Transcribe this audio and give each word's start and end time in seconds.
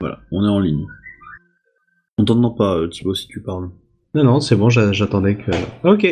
Voilà, 0.00 0.20
on 0.32 0.44
est 0.44 0.48
en 0.50 0.60
ligne. 0.60 0.86
On 2.18 2.24
t'entend 2.24 2.50
pas, 2.50 2.76
euh, 2.76 2.88
Thibaut, 2.88 3.14
si 3.14 3.26
tu 3.28 3.40
parles. 3.40 3.70
Non, 4.14 4.24
non, 4.24 4.40
c'est 4.40 4.56
bon, 4.56 4.68
j'a- 4.70 4.92
j'attendais 4.92 5.36
que. 5.36 5.50
Ok. 5.88 6.06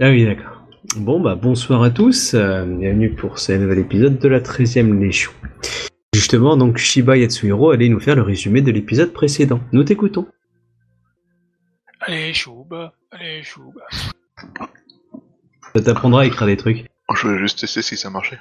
Ah 0.00 0.10
oui, 0.10 0.24
d'accord. 0.24 0.62
Bon, 0.96 1.20
bah, 1.20 1.34
bonsoir 1.34 1.82
à 1.82 1.90
tous. 1.90 2.34
euh, 2.34 2.64
bienvenue 2.64 3.14
pour 3.14 3.38
ce 3.38 3.52
nouvel 3.52 3.78
épisode 3.78 4.18
de 4.18 4.28
la 4.28 4.40
13ème 4.40 4.98
Légion. 5.00 5.30
Justement, 6.14 6.56
donc, 6.56 6.78
Shiba 6.78 7.16
Yatsuhiro 7.16 7.70
allait 7.70 7.88
nous 7.88 8.00
faire 8.00 8.16
le 8.16 8.22
résumé 8.22 8.62
de 8.62 8.70
l'épisode 8.70 9.12
précédent. 9.12 9.60
Nous 9.72 9.84
t'écoutons. 9.84 10.26
Allez, 12.00 12.34
Chouba, 12.34 12.92
allez, 13.10 13.42
Chouba. 13.42 13.80
Ça 15.74 15.80
t'apprendra 15.82 16.22
à 16.22 16.26
écrire 16.26 16.46
des 16.46 16.56
trucs. 16.56 16.86
Je 17.14 17.28
vais 17.28 17.38
juste 17.38 17.60
tester 17.60 17.82
si 17.82 17.96
ça 17.96 18.10
marchait. 18.10 18.38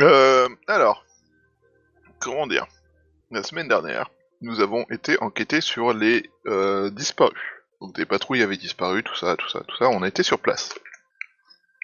Euh, 0.00 0.48
alors, 0.66 1.03
comment 2.24 2.46
dire 2.46 2.66
La 3.30 3.42
semaine 3.42 3.68
dernière, 3.68 4.10
nous 4.40 4.60
avons 4.60 4.84
été 4.90 5.20
enquêtés 5.22 5.60
sur 5.60 5.92
les 5.92 6.30
euh, 6.46 6.90
disparus. 6.90 7.38
Donc 7.80 7.94
des 7.94 8.06
patrouilles 8.06 8.42
avaient 8.42 8.56
disparu, 8.56 9.02
tout 9.02 9.14
ça, 9.14 9.36
tout 9.36 9.48
ça, 9.48 9.60
tout 9.60 9.76
ça. 9.76 9.88
On 9.88 10.02
a 10.02 10.08
été 10.08 10.22
sur 10.22 10.38
place. 10.38 10.74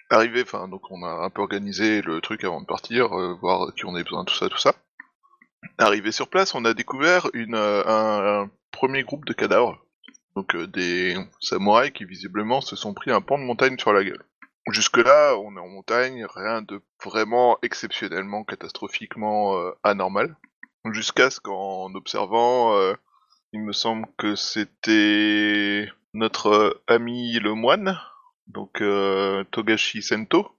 Arrivé, 0.09 0.41
enfin, 0.41 0.67
donc 0.67 0.81
on 0.89 1.03
a 1.03 1.23
un 1.23 1.29
peu 1.29 1.41
organisé 1.41 2.01
le 2.01 2.19
truc 2.21 2.43
avant 2.43 2.59
de 2.59 2.65
partir, 2.65 3.17
euh, 3.17 3.33
voir 3.39 3.73
qui 3.75 3.85
on 3.85 3.93
avait 3.93 4.03
besoin, 4.03 4.25
tout 4.25 4.35
ça, 4.35 4.49
tout 4.49 4.57
ça. 4.57 4.73
Arrivé 5.77 6.11
sur 6.11 6.27
place, 6.27 6.55
on 6.55 6.65
a 6.65 6.73
découvert 6.73 7.27
euh, 7.35 7.83
un, 7.85 8.43
un 8.43 8.51
premier 8.71 9.03
groupe 9.03 9.25
de 9.25 9.33
cadavres. 9.33 9.77
Donc 10.35 10.55
des 10.55 11.15
samouraïs 11.39 11.91
qui 11.91 12.05
visiblement 12.05 12.61
se 12.61 12.75
sont 12.75 12.93
pris 12.93 13.11
un 13.11 13.21
pan 13.21 13.37
de 13.37 13.43
montagne 13.43 13.77
sur 13.77 13.93
la 13.93 14.03
gueule. 14.03 14.23
Jusque-là, 14.67 15.35
on 15.37 15.55
est 15.57 15.59
en 15.59 15.67
montagne, 15.67 16.25
rien 16.35 16.61
de 16.61 16.81
vraiment 17.03 17.57
exceptionnellement, 17.63 18.43
catastrophiquement 18.43 19.57
euh, 19.57 19.71
anormal. 19.83 20.35
Jusqu'à 20.91 21.31
ce 21.31 21.39
qu'en 21.39 21.93
observant, 21.95 22.75
euh, 22.75 22.93
il 23.53 23.61
me 23.61 23.71
semble 23.71 24.07
que 24.17 24.35
c'était 24.35 25.89
notre 26.13 26.47
euh, 26.47 26.83
ami 26.87 27.33
le 27.39 27.55
moine, 27.55 27.99
donc 28.47 28.81
euh, 28.81 29.43
Togashi 29.45 30.03
Sento, 30.03 30.51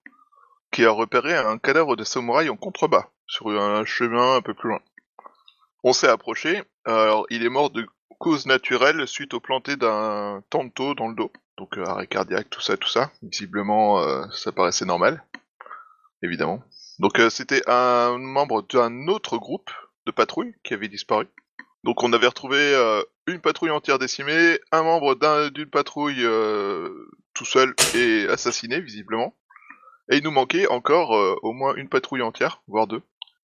qui 0.72 0.84
a 0.84 0.90
repéré 0.90 1.36
un 1.36 1.58
cadavre 1.58 1.94
de 1.94 2.04
samouraï 2.04 2.48
en 2.48 2.56
contrebas, 2.56 3.08
sur 3.26 3.48
un 3.48 3.84
chemin 3.84 4.36
un 4.36 4.42
peu 4.42 4.54
plus 4.54 4.70
loin. 4.70 4.80
On 5.84 5.92
s'est 5.92 6.08
approché, 6.08 6.62
alors 6.84 7.26
il 7.30 7.44
est 7.44 7.48
mort 7.48 7.70
de 7.70 7.86
cause 8.18 8.46
naturelle 8.46 9.06
suite 9.06 9.34
au 9.34 9.40
planté 9.40 9.76
d'un 9.76 10.42
tanto 10.50 10.94
dans 10.94 11.08
le 11.08 11.14
dos 11.14 11.32
donc 11.58 11.76
euh, 11.78 11.84
arrêt 11.84 12.06
cardiaque, 12.06 12.50
tout 12.50 12.60
ça, 12.60 12.76
tout 12.76 12.88
ça. 12.88 13.10
Visiblement, 13.22 14.00
euh, 14.00 14.24
ça 14.32 14.52
paraissait 14.52 14.84
normal, 14.84 15.24
évidemment. 16.22 16.62
Donc 16.98 17.18
euh, 17.18 17.30
c'était 17.30 17.62
un 17.68 18.18
membre 18.18 18.62
d'un 18.62 19.06
autre 19.08 19.36
groupe 19.38 19.70
de 20.06 20.10
patrouille 20.12 20.54
qui 20.64 20.74
avait 20.74 20.88
disparu. 20.88 21.26
Donc 21.84 22.02
on 22.02 22.12
avait 22.12 22.28
retrouvé 22.28 22.74
une 23.26 23.40
patrouille 23.40 23.70
entière 23.70 23.98
décimée, 23.98 24.60
un 24.70 24.82
membre 24.84 25.14
d'un- 25.16 25.50
d'une 25.50 25.68
patrouille 25.70 26.24
tout 27.34 27.44
seul 27.44 27.74
et 27.94 28.26
assassiné, 28.28 28.80
visiblement. 28.80 29.36
Et 30.10 30.18
il 30.18 30.22
nous 30.24 30.30
manquait 30.30 30.68
encore 30.68 31.10
au 31.42 31.52
moins 31.52 31.74
une 31.74 31.88
patrouille 31.88 32.22
entière, 32.22 32.62
voire 32.68 32.86
deux. 32.86 33.02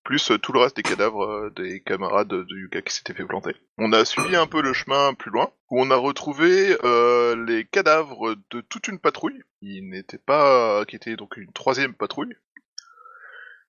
Plus 0.09 0.31
euh, 0.31 0.39
tout 0.39 0.53
le 0.53 0.59
reste 0.59 0.75
des 0.75 0.81
cadavres 0.81 1.23
euh, 1.23 1.53
des 1.55 1.81
camarades 1.81 2.33
du 2.45 2.67
gars 2.71 2.81
qui 2.81 2.95
s'était 2.95 3.13
fait 3.13 3.25
planter. 3.25 3.55
On 3.77 3.93
a 3.93 4.05
suivi 4.05 4.35
un 4.35 4.47
peu 4.47 4.59
le 4.59 4.73
chemin 4.73 5.13
plus 5.13 5.29
loin, 5.29 5.51
où 5.69 5.79
on 5.79 5.91
a 5.91 5.95
retrouvé 5.95 6.75
euh, 6.83 7.45
les 7.45 7.63
cadavres 7.63 8.35
de 8.49 8.61
toute 8.61 8.87
une 8.87 8.97
patrouille, 8.97 9.43
qui 9.59 9.83
n'était 9.83 10.17
pas, 10.17 10.83
qui 10.87 10.95
était 10.95 11.15
donc 11.15 11.37
une 11.37 11.51
troisième 11.51 11.93
patrouille, 11.93 12.33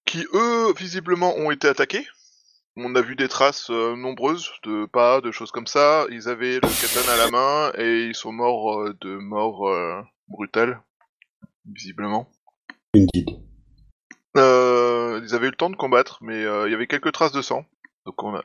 qui 0.06 0.26
eux 0.32 0.72
visiblement 0.78 1.36
ont 1.36 1.50
été 1.50 1.68
attaqués. 1.68 2.06
On 2.74 2.94
a 2.94 3.02
vu 3.02 3.16
des 3.16 3.28
traces 3.28 3.68
nombreuses 3.68 4.50
de 4.62 4.86
pas, 4.86 5.20
de 5.20 5.32
choses 5.32 5.50
comme 5.50 5.66
ça. 5.66 6.06
Ils 6.08 6.30
avaient 6.30 6.54
le 6.54 6.60
katana 6.60 7.12
à 7.12 7.16
la 7.18 7.30
main 7.30 7.72
et 7.76 8.04
ils 8.04 8.14
sont 8.14 8.32
morts 8.32 8.94
de 9.02 9.18
mort 9.18 9.70
brutale, 10.26 10.80
visiblement. 11.66 12.32
Indeed. 12.94 13.49
Euh, 14.36 15.20
ils 15.24 15.34
avaient 15.34 15.48
eu 15.48 15.50
le 15.50 15.56
temps 15.56 15.70
de 15.70 15.76
combattre, 15.76 16.18
mais 16.22 16.44
euh, 16.44 16.68
il 16.68 16.72
y 16.72 16.74
avait 16.74 16.86
quelques 16.86 17.12
traces 17.12 17.32
de 17.32 17.42
sang. 17.42 17.64
Donc 18.06 18.22
on 18.22 18.34
a. 18.34 18.44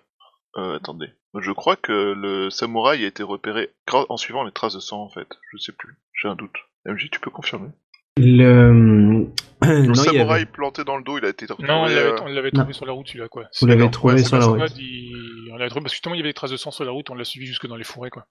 Euh, 0.58 0.78
attendez. 0.78 1.08
Je 1.38 1.52
crois 1.52 1.76
que 1.76 2.14
le 2.16 2.50
samouraï 2.50 3.04
a 3.04 3.08
été 3.08 3.24
repéré 3.24 3.72
en 3.92 4.16
suivant 4.18 4.44
les 4.44 4.52
traces 4.54 4.74
de 4.76 4.80
sang 4.80 5.02
en 5.02 5.10
fait. 5.10 5.28
Je 5.52 5.58
sais 5.58 5.74
plus. 5.74 5.96
J'ai 6.14 6.28
un 6.30 6.36
doute. 6.36 6.56
MJ, 6.86 7.10
tu 7.12 7.20
peux 7.20 7.30
confirmer? 7.32 7.70
Le. 8.18 9.28
Non, 9.66 9.94
samouraï 9.96 10.42
avait- 10.42 10.46
planté 10.46 10.84
dans 10.84 10.98
le 10.98 11.04
dos, 11.04 11.18
il 11.18 11.26
a 11.26 11.30
été 11.30 11.46
retrouvé. 11.46 11.68
Non, 11.68 11.82
on 11.82 11.86
l'avait, 11.86 11.96
euh, 12.02 12.30
l'avait 12.30 12.52
non. 12.54 12.60
trouvé 12.60 12.74
sur 12.74 12.86
la 12.86 12.92
route, 12.92 13.08
celui-là, 13.08 13.30
quoi. 13.30 13.46
Vous 13.60 13.66
l'avez 13.68 13.80
D'accord, 13.80 13.92
trouvé 13.92 14.14
ouais, 14.16 14.24
sur 14.24 14.38
la 14.38 14.46
route. 14.46 14.78
Il- 14.78 15.50
On 15.52 15.58
l'avait 15.58 15.70
trouvé 15.70 15.82
parce 15.84 15.94
que 15.94 15.96
justement, 15.96 16.14
il 16.14 16.20
y 16.20 16.22
avait 16.22 16.30
des 16.30 16.34
traces 16.34 16.52
de 16.52 16.58
sang 16.58 16.72
sur 16.72 16.84
la 16.86 16.92
route, 16.92 17.10
on 17.10 17.16
l'a 17.16 17.24
suivi 17.24 17.48
jusque 17.48 17.66
dans 17.66 17.78
les 17.78 17.84
forêts, 17.86 18.10
quoi. 18.12 18.28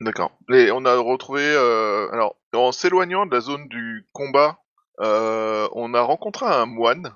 D'accord. 0.00 0.32
Et 0.52 0.70
on 0.72 0.84
a 0.84 0.96
retrouvé. 0.96 1.42
euh, 1.44 2.08
alors, 2.12 2.36
en 2.54 2.72
s'éloignant 2.72 3.26
de 3.26 3.32
la 3.34 3.40
zone 3.40 3.68
du 3.68 4.08
combat, 4.12 4.58
euh, 5.00 5.68
on 5.72 5.94
a 5.94 6.00
rencontré 6.00 6.46
un 6.46 6.66
moine 6.66 7.12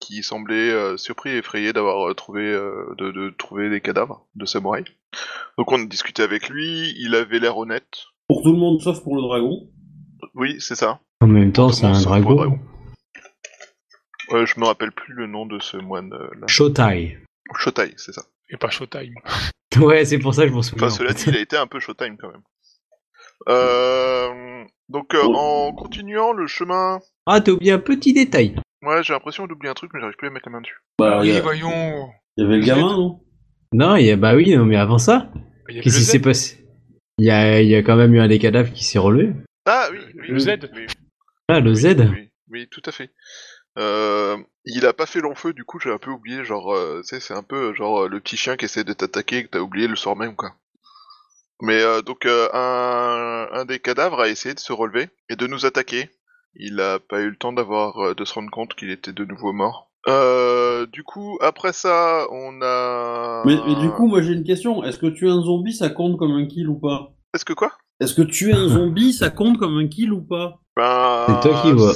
qui 0.00 0.22
semblait 0.22 0.70
euh, 0.70 0.96
surpris 0.96 1.30
et 1.30 1.38
effrayé 1.38 1.72
d'avoir 1.72 2.08
euh, 2.08 2.14
trouvé 2.14 2.42
euh, 2.44 2.94
de, 2.98 3.10
de 3.10 3.30
trouver 3.30 3.68
des 3.68 3.80
cadavres 3.80 4.26
de 4.36 4.46
samouraïs. 4.46 4.86
Donc 5.56 5.72
on 5.72 5.82
a 5.82 5.86
discuté 5.86 6.22
avec 6.22 6.48
lui. 6.48 6.94
Il 6.98 7.14
avait 7.14 7.40
l'air 7.40 7.58
honnête. 7.58 8.04
Pour 8.28 8.42
tout 8.42 8.52
le 8.52 8.58
monde, 8.58 8.80
sauf 8.80 9.02
pour 9.02 9.16
le 9.16 9.22
dragon. 9.22 9.68
Oui, 10.34 10.56
c'est 10.60 10.76
ça. 10.76 11.00
En 11.20 11.26
même 11.26 11.52
temps, 11.52 11.72
c'est 11.72 11.86
un 11.86 11.98
le 11.98 12.04
dragon. 12.04 12.58
Ouais, 14.30 14.46
je 14.46 14.60
me 14.60 14.66
rappelle 14.66 14.92
plus 14.92 15.14
le 15.14 15.26
nom 15.26 15.46
de 15.46 15.58
ce 15.58 15.76
moine 15.78 16.12
euh, 16.12 16.28
là. 16.38 16.46
Shotai. 16.46 17.18
Shotai, 17.56 17.94
c'est 17.96 18.12
ça. 18.12 18.22
Et 18.50 18.56
pas 18.56 18.70
Showtime. 18.70 19.14
Ouais, 19.76 20.04
c'est 20.06 20.18
pour 20.18 20.34
ça 20.34 20.42
que 20.42 20.48
je 20.48 20.54
m'en 20.54 20.62
souviens. 20.62 20.86
Enfin, 20.86 20.96
cela 20.96 21.12
dit, 21.12 21.24
il 21.28 21.36
a 21.36 21.40
été 21.40 21.56
un 21.56 21.66
peu 21.66 21.78
Showtime 21.78 22.16
quand 22.16 22.32
même. 22.32 22.42
Euh, 23.48 24.64
donc 24.88 25.14
euh, 25.14 25.22
en 25.24 25.72
continuant 25.72 26.32
le 26.32 26.46
chemin, 26.46 27.00
Ah, 27.26 27.40
t'as 27.40 27.52
oublié 27.52 27.72
un 27.72 27.78
petit 27.78 28.12
détail. 28.12 28.56
ouais, 28.82 29.02
j'ai 29.02 29.12
l'impression 29.12 29.46
d'oublier 29.46 29.70
un 29.70 29.74
truc, 29.74 29.90
mais 29.94 30.00
j'arrive 30.00 30.16
plus 30.16 30.28
à 30.28 30.30
mettre 30.30 30.48
la 30.48 30.52
main 30.52 30.60
dessus. 30.60 30.78
Bah, 30.98 31.20
il 31.22 31.28
y, 31.28 31.32
oui, 31.32 31.38
a- 31.38 31.42
voyons. 31.42 32.08
il 32.36 32.44
y 32.44 32.46
avait 32.46 32.58
le 32.58 32.64
gamin, 32.64 32.96
non? 32.96 33.20
Non, 33.72 33.96
il 33.96 34.06
y 34.06 34.10
a... 34.10 34.16
bah 34.16 34.34
oui, 34.34 34.56
non, 34.56 34.64
mais 34.64 34.76
avant 34.76 34.98
ça, 34.98 35.30
Il 35.68 35.74
y 35.74 35.78
avait 35.78 35.84
qu'est-ce 35.84 35.96
le 35.96 36.00
qui 36.00 36.06
Z. 36.06 36.10
s'est 36.12 36.18
passé? 36.20 36.66
Il 37.18 37.26
y 37.26 37.30
a... 37.30 37.60
il 37.60 37.68
y 37.68 37.74
a 37.74 37.82
quand 37.82 37.96
même 37.96 38.14
eu 38.14 38.20
un 38.20 38.28
des 38.28 38.38
cadavres 38.38 38.72
qui 38.72 38.84
s'est 38.84 38.98
relevé. 38.98 39.32
Ah 39.66 39.88
oui, 39.92 39.98
oui, 40.14 40.28
Le 40.28 40.34
oui, 40.34 40.40
Z. 40.40 40.70
oui, 40.74 40.86
Ah, 41.48 41.60
le 41.60 41.70
oui, 41.70 41.76
Z. 41.76 41.96
Oui, 42.12 42.30
oui, 42.50 42.68
tout 42.70 42.82
à 42.86 42.92
fait. 42.92 43.10
Euh, 43.78 44.36
il 44.64 44.86
a 44.86 44.92
pas 44.92 45.06
fait 45.06 45.20
long 45.20 45.34
feu, 45.36 45.52
du 45.52 45.64
coup 45.64 45.78
j'ai 45.78 45.92
un 45.92 45.98
peu 45.98 46.10
oublié, 46.10 46.44
genre, 46.44 46.74
euh, 46.74 47.00
tu 47.02 47.08
sais, 47.08 47.20
c'est 47.20 47.34
un 47.34 47.42
peu 47.44 47.74
genre 47.74 48.04
euh, 48.04 48.08
le 48.08 48.18
petit 48.20 48.36
chien 48.36 48.56
qui 48.56 48.64
essaie 48.64 48.82
de 48.82 48.92
t'attaquer 48.92 49.36
et 49.38 49.44
que 49.44 49.50
t'as 49.50 49.60
oublié 49.60 49.86
le 49.86 49.94
soir 49.96 50.16
même, 50.16 50.34
quoi. 50.34 50.50
Mais 51.60 51.82
euh, 51.82 52.02
donc 52.02 52.24
euh, 52.26 52.48
un, 52.52 53.48
un 53.52 53.64
des 53.64 53.78
cadavres 53.80 54.20
a 54.20 54.28
essayé 54.28 54.54
de 54.54 54.60
se 54.60 54.72
relever 54.72 55.08
et 55.28 55.36
de 55.36 55.46
nous 55.46 55.66
attaquer. 55.66 56.08
Il 56.54 56.80
a 56.80 56.98
pas 56.98 57.20
eu 57.20 57.30
le 57.30 57.36
temps 57.36 57.52
d'avoir 57.52 57.98
euh, 57.98 58.14
de 58.14 58.24
se 58.24 58.34
rendre 58.34 58.50
compte 58.50 58.74
qu'il 58.74 58.90
était 58.90 59.12
de 59.12 59.24
nouveau 59.24 59.52
mort. 59.52 59.90
Euh, 60.06 60.86
du 60.86 61.02
coup, 61.02 61.38
après 61.40 61.72
ça, 61.72 62.26
on 62.30 62.60
a. 62.62 63.42
mais, 63.44 63.56
mais 63.66 63.74
du 63.74 63.90
coup, 63.90 64.06
moi 64.06 64.22
j'ai 64.22 64.32
une 64.32 64.44
question. 64.44 64.84
Est-ce 64.84 64.98
que 64.98 65.06
tuer 65.06 65.28
un 65.30 65.42
zombie, 65.42 65.74
ça 65.74 65.90
compte 65.90 66.16
comme 66.18 66.32
un 66.32 66.46
kill 66.46 66.68
ou 66.68 66.78
pas? 66.78 67.12
Est-ce 67.34 67.44
que 67.44 67.52
quoi? 67.52 67.72
Est-ce 68.00 68.14
que 68.14 68.22
tuer 68.22 68.52
un 68.52 68.68
zombie, 68.68 69.12
ça 69.12 69.28
compte 69.30 69.58
comme 69.58 69.76
un 69.76 69.88
kill 69.88 70.12
ou 70.12 70.22
pas? 70.22 70.60
Ben, 70.76 71.26
C'est 71.42 71.48
toi 71.50 71.62
qui 71.62 71.72
vois. 71.72 71.94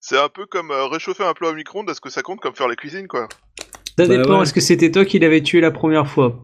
c'est- 0.00 0.16
un 0.18 0.28
peu 0.28 0.46
comme 0.46 0.70
réchauffer 0.70 1.24
un 1.24 1.34
plat 1.34 1.48
au 1.50 1.54
micro-ondes. 1.54 1.90
Est-ce 1.90 2.00
que 2.00 2.10
ça 2.10 2.22
compte 2.22 2.40
comme 2.40 2.54
faire 2.54 2.68
la 2.68 2.76
cuisine, 2.76 3.08
quoi? 3.08 3.28
Ça 3.98 4.06
Bah 4.06 4.16
dépend, 4.16 4.36
ouais. 4.36 4.42
est-ce 4.42 4.54
que 4.54 4.60
c'était 4.60 4.90
toi 4.90 5.04
qui 5.04 5.18
l'avais 5.18 5.42
tué 5.42 5.60
la 5.60 5.72
première 5.72 6.06
fois? 6.06 6.40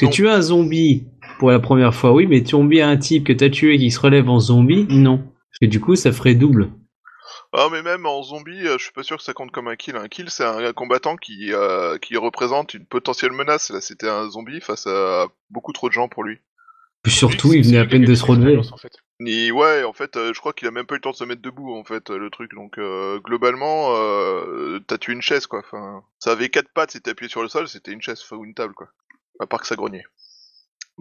Non. 0.00 0.08
tuer 0.08 0.30
un 0.30 0.40
zombie 0.40 1.06
pour 1.38 1.50
la 1.50 1.60
première 1.60 1.94
fois, 1.94 2.12
oui, 2.12 2.26
mais 2.26 2.42
tuer 2.42 2.82
un 2.82 2.96
type 2.96 3.24
que 3.26 3.32
t'as 3.32 3.50
tué 3.50 3.78
qui 3.78 3.90
se 3.90 4.00
relève 4.00 4.28
en 4.28 4.40
zombie, 4.40 4.86
non. 4.88 5.18
Parce 5.18 5.58
que 5.60 5.66
du 5.66 5.80
coup, 5.80 5.96
ça 5.96 6.12
ferait 6.12 6.34
double. 6.34 6.70
Ah 7.54 7.68
mais 7.70 7.82
même 7.82 8.06
en 8.06 8.22
zombie, 8.22 8.66
euh, 8.66 8.78
je 8.78 8.84
suis 8.84 8.92
pas 8.92 9.02
sûr 9.02 9.18
que 9.18 9.22
ça 9.22 9.34
compte 9.34 9.50
comme 9.50 9.68
un 9.68 9.76
kill. 9.76 9.96
Un 9.96 10.08
kill, 10.08 10.30
c'est 10.30 10.44
un, 10.44 10.72
combattant 10.72 11.16
qui 11.16 11.52
euh, 11.52 11.98
qui 11.98 12.16
représente 12.16 12.72
une 12.72 12.86
potentielle 12.86 13.32
menace. 13.32 13.70
Là, 13.70 13.82
c'était 13.82 14.08
un 14.08 14.30
zombie 14.30 14.60
face 14.60 14.86
à 14.86 15.26
beaucoup 15.50 15.72
trop 15.72 15.88
de 15.88 15.92
gens 15.92 16.08
pour 16.08 16.24
lui. 16.24 16.38
Puis 17.02 17.12
surtout, 17.12 17.48
Oui, 17.48 17.58
il 17.58 17.66
venait 17.66 17.78
à 17.78 17.84
peine 17.84 18.04
de 18.04 18.14
se 18.14 18.24
relever. 18.24 18.56
en 18.56 18.76
fait. 18.76 18.92
Ni 19.18 19.50
ouais, 19.50 19.82
en 19.84 19.92
fait, 19.92 20.16
euh, 20.16 20.32
je 20.32 20.40
crois 20.40 20.52
qu'il 20.52 20.68
a 20.68 20.70
même 20.70 20.86
pas 20.86 20.94
eu 20.94 20.98
le 20.98 21.02
temps 21.02 21.10
de 21.10 21.16
se 21.16 21.24
mettre 21.24 21.42
debout, 21.42 21.74
en 21.74 21.84
fait, 21.84 22.10
le 22.10 22.30
truc. 22.30 22.54
Donc 22.54 22.78
euh, 22.78 23.18
globalement, 23.20 23.94
euh, 23.96 24.78
t'as 24.86 24.98
tué 24.98 25.12
une 25.12 25.22
chaise, 25.22 25.46
quoi. 25.46 25.60
Enfin, 25.60 26.02
ça 26.18 26.32
avait 26.32 26.48
quatre 26.48 26.72
pattes, 26.72 26.92
c'était 26.92 27.10
appuyé 27.10 27.28
sur 27.28 27.42
le 27.42 27.48
sol, 27.48 27.68
c'était 27.68 27.92
une 27.92 28.02
chaise 28.02 28.22
ou 28.32 28.44
une 28.44 28.54
table, 28.54 28.74
quoi. 28.74 28.88
À 29.40 29.46
part 29.46 29.60
que 29.60 29.66
ça 29.66 29.76
grognait. 29.76 30.04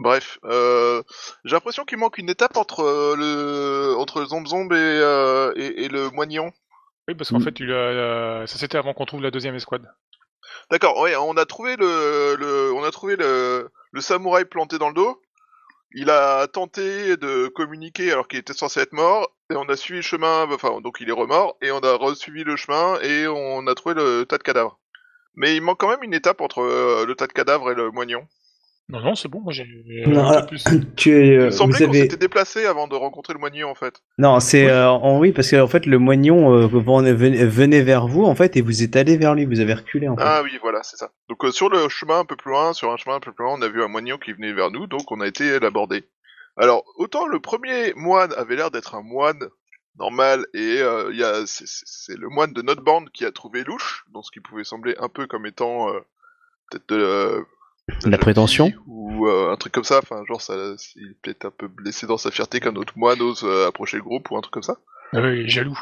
Bref, 0.01 0.39
euh, 0.45 1.03
j'ai 1.45 1.53
l'impression 1.55 1.85
qu'il 1.85 1.99
manque 1.99 2.17
une 2.17 2.29
étape 2.29 2.57
entre 2.57 2.81
euh, 2.81 3.15
le 3.15 3.95
entre 3.97 4.19
le 4.21 4.25
zomb 4.25 4.43
et, 4.71 4.75
euh, 4.75 5.53
et, 5.55 5.83
et 5.83 5.89
le 5.89 6.09
moignon. 6.09 6.51
Oui, 7.07 7.13
parce 7.15 7.29
qu'en 7.29 7.39
Mm. 7.39 7.43
fait, 7.43 7.59
il 7.59 7.71
a- 7.71 7.75
euh, 7.75 8.47
ça 8.47 8.57
c'était 8.57 8.77
avant 8.79 8.93
qu'on 8.95 9.05
trouve 9.05 9.21
la 9.21 9.29
deuxième 9.29 9.53
escouade. 9.55 9.87
D'accord, 10.71 10.99
ouais, 10.99 11.15
on 11.15 11.37
a 11.37 11.45
trouvé 11.45 11.75
le, 11.75 12.35
le 12.35 12.73
on 12.73 12.83
a 12.83 12.89
trouvé 12.91 13.15
le, 13.15 13.69
le 13.91 14.01
samouraï 14.01 14.45
planté 14.45 14.79
dans 14.79 14.87
le 14.87 14.95
dos. 14.95 15.21
Il 15.93 16.09
a 16.09 16.47
tenté 16.47 17.17
de 17.17 17.47
communiquer 17.49 18.11
alors 18.11 18.27
qu'il 18.27 18.39
était 18.39 18.53
censé 18.53 18.79
être 18.79 18.93
mort, 18.93 19.29
et 19.51 19.55
on 19.55 19.69
a 19.69 19.75
suivi 19.75 19.99
le 19.99 20.03
chemin, 20.03 20.47
enfin, 20.51 20.79
donc 20.81 20.97
il 21.01 21.09
est 21.09 21.13
remort, 21.13 21.57
et 21.61 21.71
on 21.71 21.79
a 21.79 22.15
suivi 22.15 22.43
le 22.43 22.55
chemin, 22.55 22.97
et 23.01 23.27
on 23.27 23.67
a 23.67 23.75
trouvé 23.75 23.95
le 23.95 24.23
tas 24.25 24.37
de 24.37 24.43
cadavres. 24.43 24.79
Mais 25.35 25.55
il 25.55 25.61
manque 25.61 25.79
quand 25.79 25.89
même 25.89 26.03
une 26.03 26.13
étape 26.13 26.41
entre 26.41 26.61
euh, 26.63 27.05
le 27.05 27.13
tas 27.15 27.27
de 27.27 27.33
cadavres 27.33 27.71
et 27.71 27.75
le 27.75 27.91
moignon. 27.91 28.25
Non, 28.89 28.99
non, 28.99 29.15
c'est 29.15 29.29
bon, 29.29 29.39
moi 29.39 29.53
j'ai. 29.53 29.65
Non, 30.07 30.25
un 30.25 30.31
peu 30.33 30.37
ah, 30.39 30.41
plus. 30.47 30.63
Tu 30.97 31.11
es, 31.11 31.27
Il 31.27 31.39
euh, 31.39 31.45
me 31.45 31.51
semblait 31.51 31.79
vous 31.79 31.85
qu'on 31.85 31.89
avez... 31.91 32.01
s'était 32.01 32.17
déplacé 32.17 32.65
avant 32.65 32.87
de 32.89 32.95
rencontrer 32.95 33.33
le 33.33 33.39
moignon 33.39 33.69
en 33.69 33.75
fait. 33.75 34.01
Non, 34.17 34.39
c'est 34.41 34.65
Oui. 34.65 34.69
euh, 34.71 34.89
en 34.89 35.17
oui 35.19 35.31
parce 35.31 35.49
qu'en 35.49 35.67
fait 35.67 35.85
le 35.85 35.97
moignon 35.97 36.53
euh, 36.53 36.67
venait, 36.67 37.81
vers 37.83 38.07
vous 38.07 38.25
en 38.25 38.35
fait 38.35 38.57
et 38.57 38.61
vous 38.61 38.83
êtes 38.83 38.95
allé 38.97 39.15
vers 39.17 39.33
lui, 39.33 39.45
vous 39.45 39.61
avez 39.61 39.75
reculé 39.75 40.09
en 40.09 40.17
fait. 40.17 40.23
Ah 40.25 40.41
oui, 40.43 40.57
voilà, 40.61 40.83
c'est 40.83 40.97
ça. 40.97 41.11
Donc 41.29 41.43
euh, 41.45 41.51
sur 41.51 41.69
le 41.69 41.87
chemin 41.87 42.19
un 42.19 42.25
peu 42.25 42.35
plus 42.35 42.51
loin, 42.51 42.73
sur 42.73 42.91
un 42.91 42.97
chemin 42.97 43.15
un 43.15 43.19
peu 43.21 43.31
plus 43.31 43.45
loin, 43.45 43.55
on 43.57 43.61
a 43.61 43.69
vu 43.69 43.81
un 43.81 43.87
moignon 43.87 44.17
qui 44.17 44.33
venait 44.33 44.51
vers 44.51 44.71
nous, 44.71 44.87
donc 44.87 45.09
on 45.11 45.21
a 45.21 45.27
été 45.27 45.59
l'aborder. 45.59 46.03
Alors 46.57 46.83
autant 46.97 47.27
le 47.27 47.39
premier 47.39 47.93
moine 47.95 48.33
avait 48.35 48.57
l'air 48.57 48.71
d'être 48.71 48.95
un 48.95 49.01
moine 49.03 49.39
normal 49.97 50.45
et 50.53 50.79
euh, 50.81 51.09
il 51.13 51.17
y 51.17 51.23
a 51.23 51.45
c'est- 51.45 51.65
c'est 51.65 51.85
c'est 51.85 52.17
le 52.17 52.27
moine 52.27 52.51
de 52.51 52.61
notre 52.61 52.81
bande 52.83 53.09
qui 53.11 53.23
a 53.25 53.31
trouvé 53.31 53.63
louche, 53.63 54.03
dans 54.13 54.21
ce 54.21 54.31
qui 54.31 54.41
pouvait 54.41 54.65
sembler 54.65 54.95
un 54.99 55.07
peu 55.07 55.27
comme 55.27 55.45
étant 55.45 55.87
euh, 55.89 55.99
peut-être 56.69 56.89
de, 56.89 56.95
euh, 56.97 57.39
de 57.39 57.45
La 58.05 58.17
prétention 58.17 58.71
ou 58.87 59.27
euh, 59.27 59.51
un 59.51 59.55
truc 59.57 59.73
comme 59.73 59.83
ça. 59.83 59.99
Enfin 59.99 60.23
genre 60.27 60.41
ça, 60.41 60.55
il 60.95 61.11
est 61.11 61.17
peut-être 61.21 61.45
un 61.45 61.51
peu 61.51 61.67
blessé 61.67 62.07
dans 62.07 62.17
sa 62.17 62.31
fierté 62.31 62.59
qu'un 62.59 62.75
autre 62.75 62.93
moine 62.97 63.21
ose 63.21 63.43
euh, 63.43 63.67
approcher 63.67 63.97
le 63.97 64.03
groupe 64.03 64.29
ou 64.31 64.37
un 64.37 64.41
truc 64.41 64.53
comme 64.53 64.63
ça. 64.63 64.77
Ah 65.13 65.21
oui, 65.21 65.47
jaloux. 65.49 65.77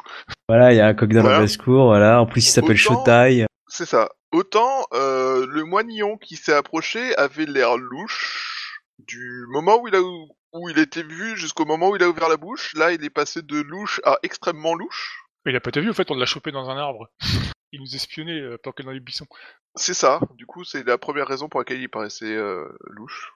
Voilà, 0.47 0.73
il 0.73 0.77
y 0.77 0.81
a 0.81 0.87
un 0.87 0.93
coq 0.93 1.09
dans 1.13 1.21
Voilà. 1.21 1.37
la 1.37 1.43
basse-cour, 1.43 1.85
voilà. 1.85 2.21
En 2.21 2.25
plus 2.25 2.45
il 2.47 2.51
s'appelle 2.51 2.77
Shotai. 2.77 3.45
C'est 3.67 3.85
ça. 3.85 4.09
Autant 4.31 4.85
euh, 4.93 5.45
le 5.47 5.63
moignon 5.63 6.17
qui 6.17 6.35
s'est 6.35 6.53
approché 6.53 7.15
avait 7.15 7.45
l'air 7.45 7.77
louche 7.77 8.81
du 8.99 9.45
moment 9.51 9.79
où 9.81 9.87
il 9.87 9.95
a 9.95 10.01
où 10.01 10.67
il 10.69 10.79
était 10.79 11.03
vu 11.03 11.37
jusqu'au 11.37 11.65
moment 11.65 11.89
où 11.89 11.95
il 11.95 12.03
a 12.03 12.09
ouvert 12.09 12.27
la 12.29 12.37
bouche. 12.37 12.73
Là, 12.75 12.91
il 12.91 13.03
est 13.03 13.11
passé 13.11 13.41
de 13.43 13.61
louche 13.61 14.01
à 14.03 14.17
extrêmement 14.23 14.73
louche. 14.73 15.23
Mais 15.45 15.51
il 15.51 15.55
a 15.55 15.59
pas 15.59 15.69
été 15.69 15.79
vu, 15.79 15.89
en 15.89 15.93
fait, 15.93 16.09
on 16.09 16.15
l'a 16.15 16.25
chopé 16.25 16.51
dans 16.51 16.69
un 16.69 16.77
arbre. 16.77 17.07
Il 17.71 17.81
nous 17.81 17.95
espionnait 17.95 18.41
euh, 18.41 18.57
pendant 18.63 18.73
que 18.73 18.81
dans 18.81 18.89
les 18.91 18.99
buissons. 18.99 19.27
C'est 19.75 19.93
ça. 19.93 20.19
Du 20.35 20.45
coup, 20.45 20.63
c'est 20.63 20.85
la 20.85 20.97
première 20.97 21.27
raison 21.27 21.47
pour 21.49 21.59
laquelle 21.59 21.81
il 21.81 21.89
paraissait 21.89 22.25
euh, 22.35 22.67
louche. 22.87 23.33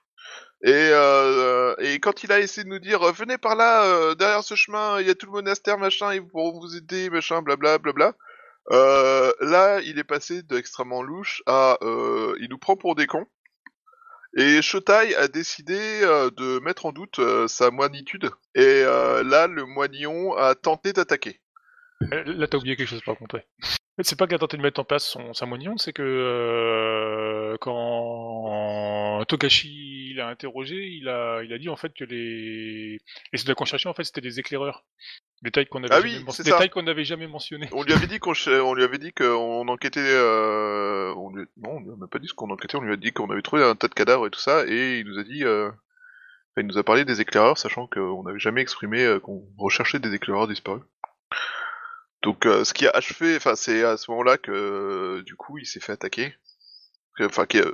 Et, 0.64 0.72
euh, 0.72 1.76
et 1.80 2.00
quand 2.00 2.24
il 2.24 2.32
a 2.32 2.40
essayé 2.40 2.64
de 2.64 2.70
nous 2.70 2.80
dire 2.80 3.04
euh, 3.04 3.12
venez 3.12 3.38
par 3.38 3.56
là, 3.56 3.86
euh, 3.86 4.16
derrière 4.16 4.44
ce 4.44 4.56
chemin, 4.56 5.02
il 5.02 5.08
y 5.08 5.10
a 5.10 5.16
tout 5.16 5.26
le 5.26 5.34
monastère, 5.34 5.78
machin, 5.78 6.14
ils 6.14 6.26
pourront 6.26 6.60
vous 6.60 6.76
aider, 6.76 7.10
machin, 7.10 7.42
blabla, 7.42 7.78
blabla. 7.78 8.14
Euh, 8.72 9.34
là, 9.42 9.82
il 9.82 10.00
est 10.00 10.06
passé 10.06 10.42
d'extrêmement 10.44 11.04
louche 11.04 11.44
à 11.48 11.78
il 12.40 12.48
nous 12.50 12.58
prend 12.58 12.78
pour 12.78 12.96
des 12.96 13.08
cons. 13.08 13.26
Et 14.36 14.62
Shotai 14.62 15.16
a 15.16 15.28
décidé 15.28 15.78
de 15.78 16.60
mettre 16.62 16.88
en 16.88 16.92
doute 16.92 17.20
sa 17.48 17.70
moinitude. 17.70 18.32
Et 18.56 18.84
là, 18.84 19.48
le 19.48 19.66
moignon 19.66 20.36
a 20.36 20.56
tenté 20.56 20.94
d'attaquer. 20.94 21.43
Euh, 22.12 22.24
Là, 22.26 22.48
t'as 22.48 22.58
oublié 22.58 22.76
quelque 22.76 22.88
chose 22.90 23.04
par 23.04 23.18
contre. 23.18 23.42
c'est 24.02 24.18
pas 24.18 24.26
qu'il 24.28 24.36
a 24.36 24.40
tenté 24.40 24.58
de 24.58 24.62
mettre 24.62 24.80
en 24.80 24.84
place 24.84 25.06
son, 25.08 25.34
sa 25.34 25.46
c'est 25.78 25.94
que 25.94 26.02
euh, 26.04 27.58
quand 27.62 29.24
Togashi 29.28 30.14
l'a 30.16 30.28
interrogé, 30.28 30.76
il 30.76 31.08
a, 31.08 31.44
il 31.44 31.54
a 31.54 31.58
dit 31.58 31.70
en 31.70 31.76
fait 31.76 31.94
que 31.94 32.04
les, 32.04 33.00
les 33.32 33.38
soldats 33.38 33.56
qu'on 33.56 33.66
cherchait 33.66 33.90
en 33.90 33.94
fait 33.94 34.04
c'était 34.04 34.22
des 34.22 34.40
éclaireurs. 34.40 34.84
Détail 35.44 35.68
qu'on 35.68 35.84
avait, 35.84 35.94
Ah 35.94 36.02
jamais 36.02 36.70
oui, 36.76 36.84
n'avait 36.84 37.04
jamais 37.04 37.28
mentionné. 37.28 37.68
On 37.74 37.84
lui 37.84 37.92
avait 37.94 38.08
dit 38.08 38.20
qu'on 38.20 38.34
ch- 38.34 38.62
on 38.62 38.74
lui 38.74 38.84
avait 38.84 38.98
dit 38.98 39.12
qu'on 39.12 39.68
enquêtait. 39.68 40.00
Euh... 40.00 41.14
On 41.18 41.36
lui... 41.36 41.46
Non, 41.58 41.72
on 41.72 41.80
lui 41.82 42.04
a 42.04 42.08
pas 42.08 42.20
dit 42.20 42.30
ce 42.30 42.34
qu'on 42.34 42.50
enquêtait. 42.50 42.78
On 42.78 42.82
lui 42.82 42.94
a 42.94 42.96
dit 42.98 43.12
qu'on 43.12 43.30
avait 43.30 43.42
trouvé 43.42 43.62
un 43.64 43.76
tas 43.76 43.90
de 43.90 43.94
cadavres 43.94 44.26
et 44.26 44.30
tout 44.30 44.40
ça, 44.40 44.66
et 44.68 45.00
il 45.00 45.06
nous 45.06 45.20
a 45.20 45.24
dit. 45.24 45.44
Euh... 45.44 45.68
enfin, 45.68 46.62
il 46.62 46.68
nous 46.68 46.78
a 46.78 46.84
parlé 46.84 47.04
des 47.04 47.20
éclaireurs, 47.20 47.58
sachant 47.58 47.88
qu'on 47.88 48.24
n'avait 48.24 48.40
jamais 48.40 48.62
exprimé 48.62 49.18
qu'on 49.22 49.44
recherchait 49.58 50.00
des 50.00 50.14
éclaireurs 50.14 50.48
disparus. 50.48 50.82
Donc, 52.24 52.46
euh, 52.46 52.64
ce 52.64 52.74
qui 52.74 52.88
a 52.88 52.92
achevé, 52.92 53.36
enfin, 53.36 53.56
c'est 53.56 53.84
à 53.84 53.98
ce 53.98 54.10
moment-là 54.12 54.38
que 54.38 54.52
euh, 54.52 55.24
du 55.24 55.36
coup, 55.36 55.58
il 55.58 55.66
s'est 55.66 55.80
fait 55.82 55.92
attaquer. 55.94 56.34
Que- 57.18 57.26
Enfin, 57.26 57.44
a- 57.44 57.72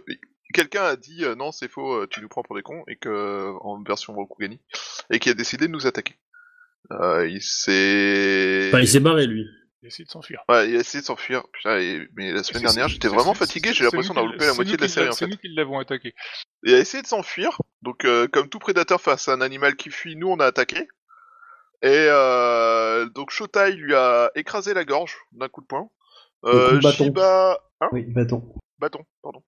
quelqu'un 0.53 0.83
a 0.83 0.95
dit 0.95 1.23
euh, 1.23 1.35
non, 1.35 1.51
c'est 1.51 1.69
faux, 1.69 1.93
euh, 2.01 2.07
tu 2.09 2.19
nous 2.21 2.27
prends 2.27 2.41
pour 2.43 2.55
des 2.55 2.63
cons, 2.63 2.83
et 2.87 2.95
que 2.97 3.53
en 3.61 3.81
version 3.83 4.13
Rokugani, 4.13 4.59
et 5.11 5.19
qui 5.19 5.29
a 5.29 5.33
décidé 5.33 5.67
de 5.67 5.71
nous 5.71 5.87
attaquer. 5.87 6.15
Euh, 6.91 7.27
il 7.27 7.41
s'est. 7.41 8.69
Enfin, 8.69 8.79
il 8.79 8.87
s'est 8.87 8.99
barré, 8.99 9.27
lui. 9.27 9.45
Il 9.81 9.85
a 9.85 9.87
essayé 9.87 10.03
de 10.05 10.09
s'enfuir. 10.09 10.41
Ouais, 10.49 10.69
il 10.69 10.75
a 10.75 10.79
essayé 10.79 10.99
de 11.01 11.05
s'enfuir. 11.05 11.43
Putain, 11.53 11.77
et- 11.77 12.07
mais 12.17 12.33
la 12.33 12.43
semaine 12.43 12.61
C'est- 12.61 12.67
dernière, 12.67 12.87
c'est- 12.87 12.93
j'étais 12.93 13.07
c'est- 13.07 13.15
vraiment 13.15 13.33
c'est- 13.33 13.39
fatigué, 13.39 13.69
c'est- 13.69 13.75
j'ai 13.75 13.77
c'est 13.79 13.83
l'impression 13.85 14.13
d'avoir 14.13 14.33
loupé 14.33 14.45
la 14.45 14.51
c'est 14.51 14.55
moitié 14.57 14.75
de 14.75 14.81
la 14.81 14.87
qui 14.87 14.93
série 14.93 15.07
en 15.07 15.11
C'est 15.13 15.25
fait. 15.25 15.31
nous 15.31 15.37
qui 15.37 15.47
l'avons 15.49 15.79
attaqué. 15.79 16.15
Il 16.63 16.73
a 16.73 16.79
essayé 16.79 17.01
de 17.01 17.07
s'enfuir, 17.07 17.61
donc 17.83 18.03
euh, 18.03 18.27
comme 18.27 18.49
tout 18.49 18.59
prédateur 18.59 18.99
face 18.99 19.29
à 19.29 19.33
un 19.33 19.41
animal 19.41 19.75
qui 19.77 19.89
fuit, 19.91 20.15
nous 20.17 20.27
on 20.27 20.39
a 20.39 20.45
attaqué. 20.45 20.87
Et 21.81 21.87
euh, 22.09 23.05
donc 23.09 23.31
Shotai 23.31 23.71
lui 23.71 23.95
a 23.95 24.31
écrasé 24.35 24.73
la 24.73 24.83
gorge 24.85 25.17
d'un 25.31 25.47
coup 25.47 25.61
de 25.61 25.67
poing. 25.67 25.89
coup 26.43 26.49
de 26.51 26.55
Euh, 26.55 26.79
bâton. 26.81 27.03
Shiba... 27.05 27.59
Hein 27.81 27.89
Oui, 27.91 28.03
bâton. 28.03 28.53
Bâton, 28.79 29.05
pardon. 29.21 29.43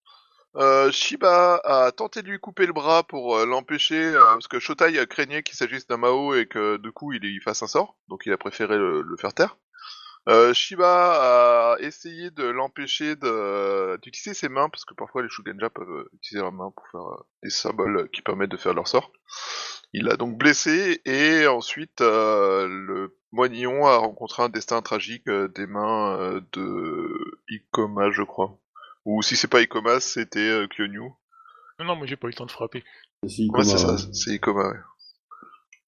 Euh, 0.58 0.92
Shiba 0.92 1.62
a 1.64 1.92
tenté 1.94 2.22
de 2.22 2.28
lui 2.28 2.40
couper 2.40 2.66
le 2.66 2.74
bras 2.74 3.04
pour 3.04 3.38
euh, 3.38 3.46
l'empêcher, 3.46 4.04
euh, 4.04 4.20
parce 4.22 4.50
que 4.50 4.60
Shotai 4.60 5.06
craignait 5.08 5.44
qu'il 5.44 5.56
s'agisse 5.56 5.88
d'un 5.88 5.96
Mao 5.98 6.34
et 6.36 6.46
que 6.46 6.76
du 6.78 6.92
coup 6.92 7.14
il 7.14 7.24
y 7.24 7.40
fasse 7.40 7.64
un 7.64 7.68
sort, 7.68 7.96
donc 8.10 8.24
il 8.26 8.34
a 8.34 8.38
préféré 8.38 8.78
le, 8.78 9.02
le 9.02 9.18
faire 9.18 9.34
taire. 9.34 9.58
Euh, 10.28 10.54
Shiba 10.54 11.74
a 11.74 11.80
essayé 11.80 12.32
de 12.32 12.44
l'empêcher 12.44 13.16
d'utiliser 13.16 14.34
ses 14.34 14.50
mains, 14.50 14.70
parce 14.70 14.84
que 14.86 14.94
parfois 14.94 15.24
les 15.24 15.30
Shugenja 15.30 15.70
peuvent 15.70 15.90
euh, 15.90 16.10
utiliser 16.14 16.42
leurs 16.44 16.52
mains 16.52 16.72
pour 16.76 16.86
faire 16.92 17.24
des 17.44 17.50
symboles 17.50 18.10
qui 18.12 18.22
permettent 18.22 18.52
de 18.52 18.58
faire 18.58 18.74
leur 18.74 18.88
sort. 18.90 19.12
Il 19.94 20.06
l'a 20.06 20.16
donc 20.16 20.38
blessé, 20.38 21.02
et 21.06 21.48
ensuite 21.48 22.00
euh, 22.02 22.68
le 22.68 23.18
moignon 23.34 23.86
a 23.88 23.98
rencontré 23.98 24.44
un 24.44 24.50
destin 24.50 24.82
tragique 24.82 25.28
euh, 25.28 25.48
des 25.50 25.68
mains 25.68 26.18
euh, 26.18 26.42
de 26.54 27.14
Ikoma, 27.50 28.10
je 28.12 28.24
crois. 28.24 28.58
Ou 29.06 29.22
si 29.22 29.36
c'est 29.36 29.48
pas 29.50 29.62
Ikoma, 29.62 30.00
c'était 30.00 30.40
euh, 30.40 30.68
Kyonyu. 30.68 31.00
Non, 31.80 31.86
non, 31.86 31.96
moi 31.98 32.06
j'ai 32.08 32.16
pas 32.16 32.28
eu 32.28 32.32
le 32.32 32.36
temps 32.36 32.46
de 32.46 32.52
frapper. 32.52 32.84
Ouais, 33.24 33.30
c'est 33.64 33.78
ça, 33.78 33.98
c'est 34.14 34.32
Ikoma, 34.36 34.70
ouais. 34.70 34.78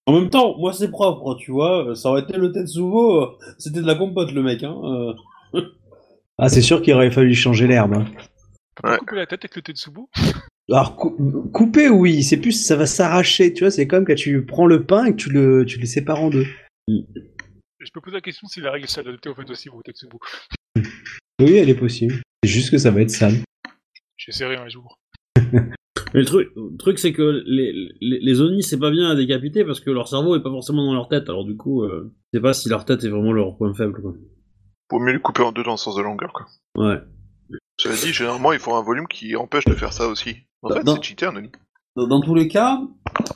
En 0.05 0.19
même 0.19 0.29
temps, 0.29 0.57
moi 0.57 0.73
c'est 0.73 0.91
propre, 0.91 1.35
tu 1.35 1.51
vois. 1.51 1.95
Ça 1.95 2.09
aurait 2.09 2.23
été 2.23 2.33
le 2.33 2.51
Tetsubo, 2.51 3.37
c'était 3.57 3.79
de 3.81 3.87
la 3.87 3.95
compote 3.95 4.31
le 4.33 4.43
mec. 4.43 4.63
Hein. 4.63 4.75
Ah, 6.39 6.49
c'est 6.49 6.63
sûr 6.63 6.81
qu'il 6.81 6.95
aurait 6.95 7.11
fallu 7.11 7.35
changer 7.35 7.67
l'herbe. 7.67 7.93
hein. 7.93 8.05
Pas 8.81 8.93
Ouais. 8.93 8.97
coupé 8.97 9.15
la 9.17 9.27
tête 9.27 9.45
avec 9.45 9.55
le 9.55 9.61
Tetsubo? 9.61 10.09
Alors 10.69 10.95
cou- 10.95 11.49
couper, 11.53 11.89
oui, 11.89 12.23
c'est 12.23 12.37
plus 12.37 12.53
ça 12.53 12.75
va 12.75 12.85
s'arracher, 12.85 13.53
tu 13.53 13.63
vois. 13.63 13.71
C'est 13.71 13.87
comme 13.87 14.05
quand 14.05 14.15
tu 14.15 14.45
prends 14.45 14.65
le 14.65 14.85
pain 14.85 15.05
et 15.05 15.11
que 15.11 15.17
tu 15.17 15.29
le, 15.29 15.65
tu 15.65 15.79
le 15.79 15.85
sépares 15.85 16.21
en 16.21 16.29
deux. 16.29 16.45
Je 16.87 17.91
peux 17.93 17.99
poser 18.01 18.15
la 18.15 18.21
question 18.21 18.47
si 18.47 18.61
la 18.61 18.71
règle 18.71 18.87
s'est 18.87 19.01
adaptée 19.01 19.29
au 19.29 19.35
fait 19.35 19.49
aussi 19.49 19.69
pour 19.69 19.83
Tetsubo. 19.83 20.19
Oui, 21.39 21.57
elle 21.57 21.69
est 21.69 21.75
possible. 21.75 22.15
C'est 22.43 22.49
juste 22.49 22.71
que 22.71 22.77
ça 22.77 22.91
va 22.91 23.01
être 23.01 23.09
sale. 23.09 23.35
J'essaierai 24.17 24.55
un 24.55 24.69
jour. 24.69 24.97
Mais 26.13 26.19
le 26.19 26.25
truc, 26.25 26.49
le 26.55 26.77
truc 26.77 26.99
c'est 26.99 27.11
que 27.11 27.43
les, 27.45 27.73
les, 27.99 28.19
les 28.19 28.41
Oni, 28.41 28.63
c'est 28.63 28.79
pas 28.79 28.91
bien 28.91 29.09
à 29.09 29.15
décapiter 29.15 29.65
parce 29.65 29.79
que 29.79 29.89
leur 29.89 30.07
cerveau 30.07 30.35
est 30.35 30.43
pas 30.43 30.49
forcément 30.49 30.85
dans 30.85 30.93
leur 30.93 31.09
tête. 31.09 31.27
Alors 31.27 31.43
du 31.43 31.57
coup, 31.57 31.83
euh, 31.83 32.13
je 32.31 32.37
sais 32.37 32.41
pas 32.41 32.53
si 32.53 32.69
leur 32.69 32.85
tête 32.85 33.03
est 33.03 33.09
vraiment 33.09 33.33
leur 33.33 33.57
point 33.57 33.73
faible. 33.73 33.99
Quoi. 34.01 34.13
Pour 34.87 34.99
mieux 35.01 35.11
le 35.13 35.19
couper 35.19 35.41
en 35.41 35.51
deux 35.51 35.63
dans 35.63 35.71
le 35.71 35.77
sens 35.77 35.95
de 35.95 36.01
longueur, 36.03 36.31
quoi. 36.31 36.45
Ouais. 36.77 36.99
Cela 37.77 37.95
dit, 37.95 38.13
généralement, 38.13 38.53
il 38.53 38.59
faut 38.59 38.73
un 38.75 38.83
volume 38.83 39.07
qui 39.07 39.35
empêche 39.35 39.65
de 39.65 39.73
faire 39.73 39.91
ça 39.91 40.07
aussi. 40.07 40.37
En 40.63 40.69
Bah, 40.69 40.75
fait, 40.77 40.83
dans- 40.83 40.95
c'est 40.95 41.03
cheaté, 41.03 41.25
un 41.25 41.35
Oni. 41.35 41.49
Dans, 41.95 42.07
dans 42.07 42.21
tous 42.21 42.33
les 42.35 42.47
cas, 42.47 42.81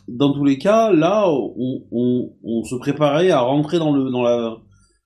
dans 0.08 0.34
tous 0.34 0.44
les 0.44 0.58
cas, 0.58 0.92
là, 0.92 1.30
on, 1.30 1.86
on, 1.92 2.34
on 2.44 2.64
se 2.64 2.76
préparait 2.76 3.30
à 3.30 3.40
rentrer 3.42 3.78
dans 3.80 3.96
le 3.96 4.10
dans 4.10 4.24
la 4.24 4.58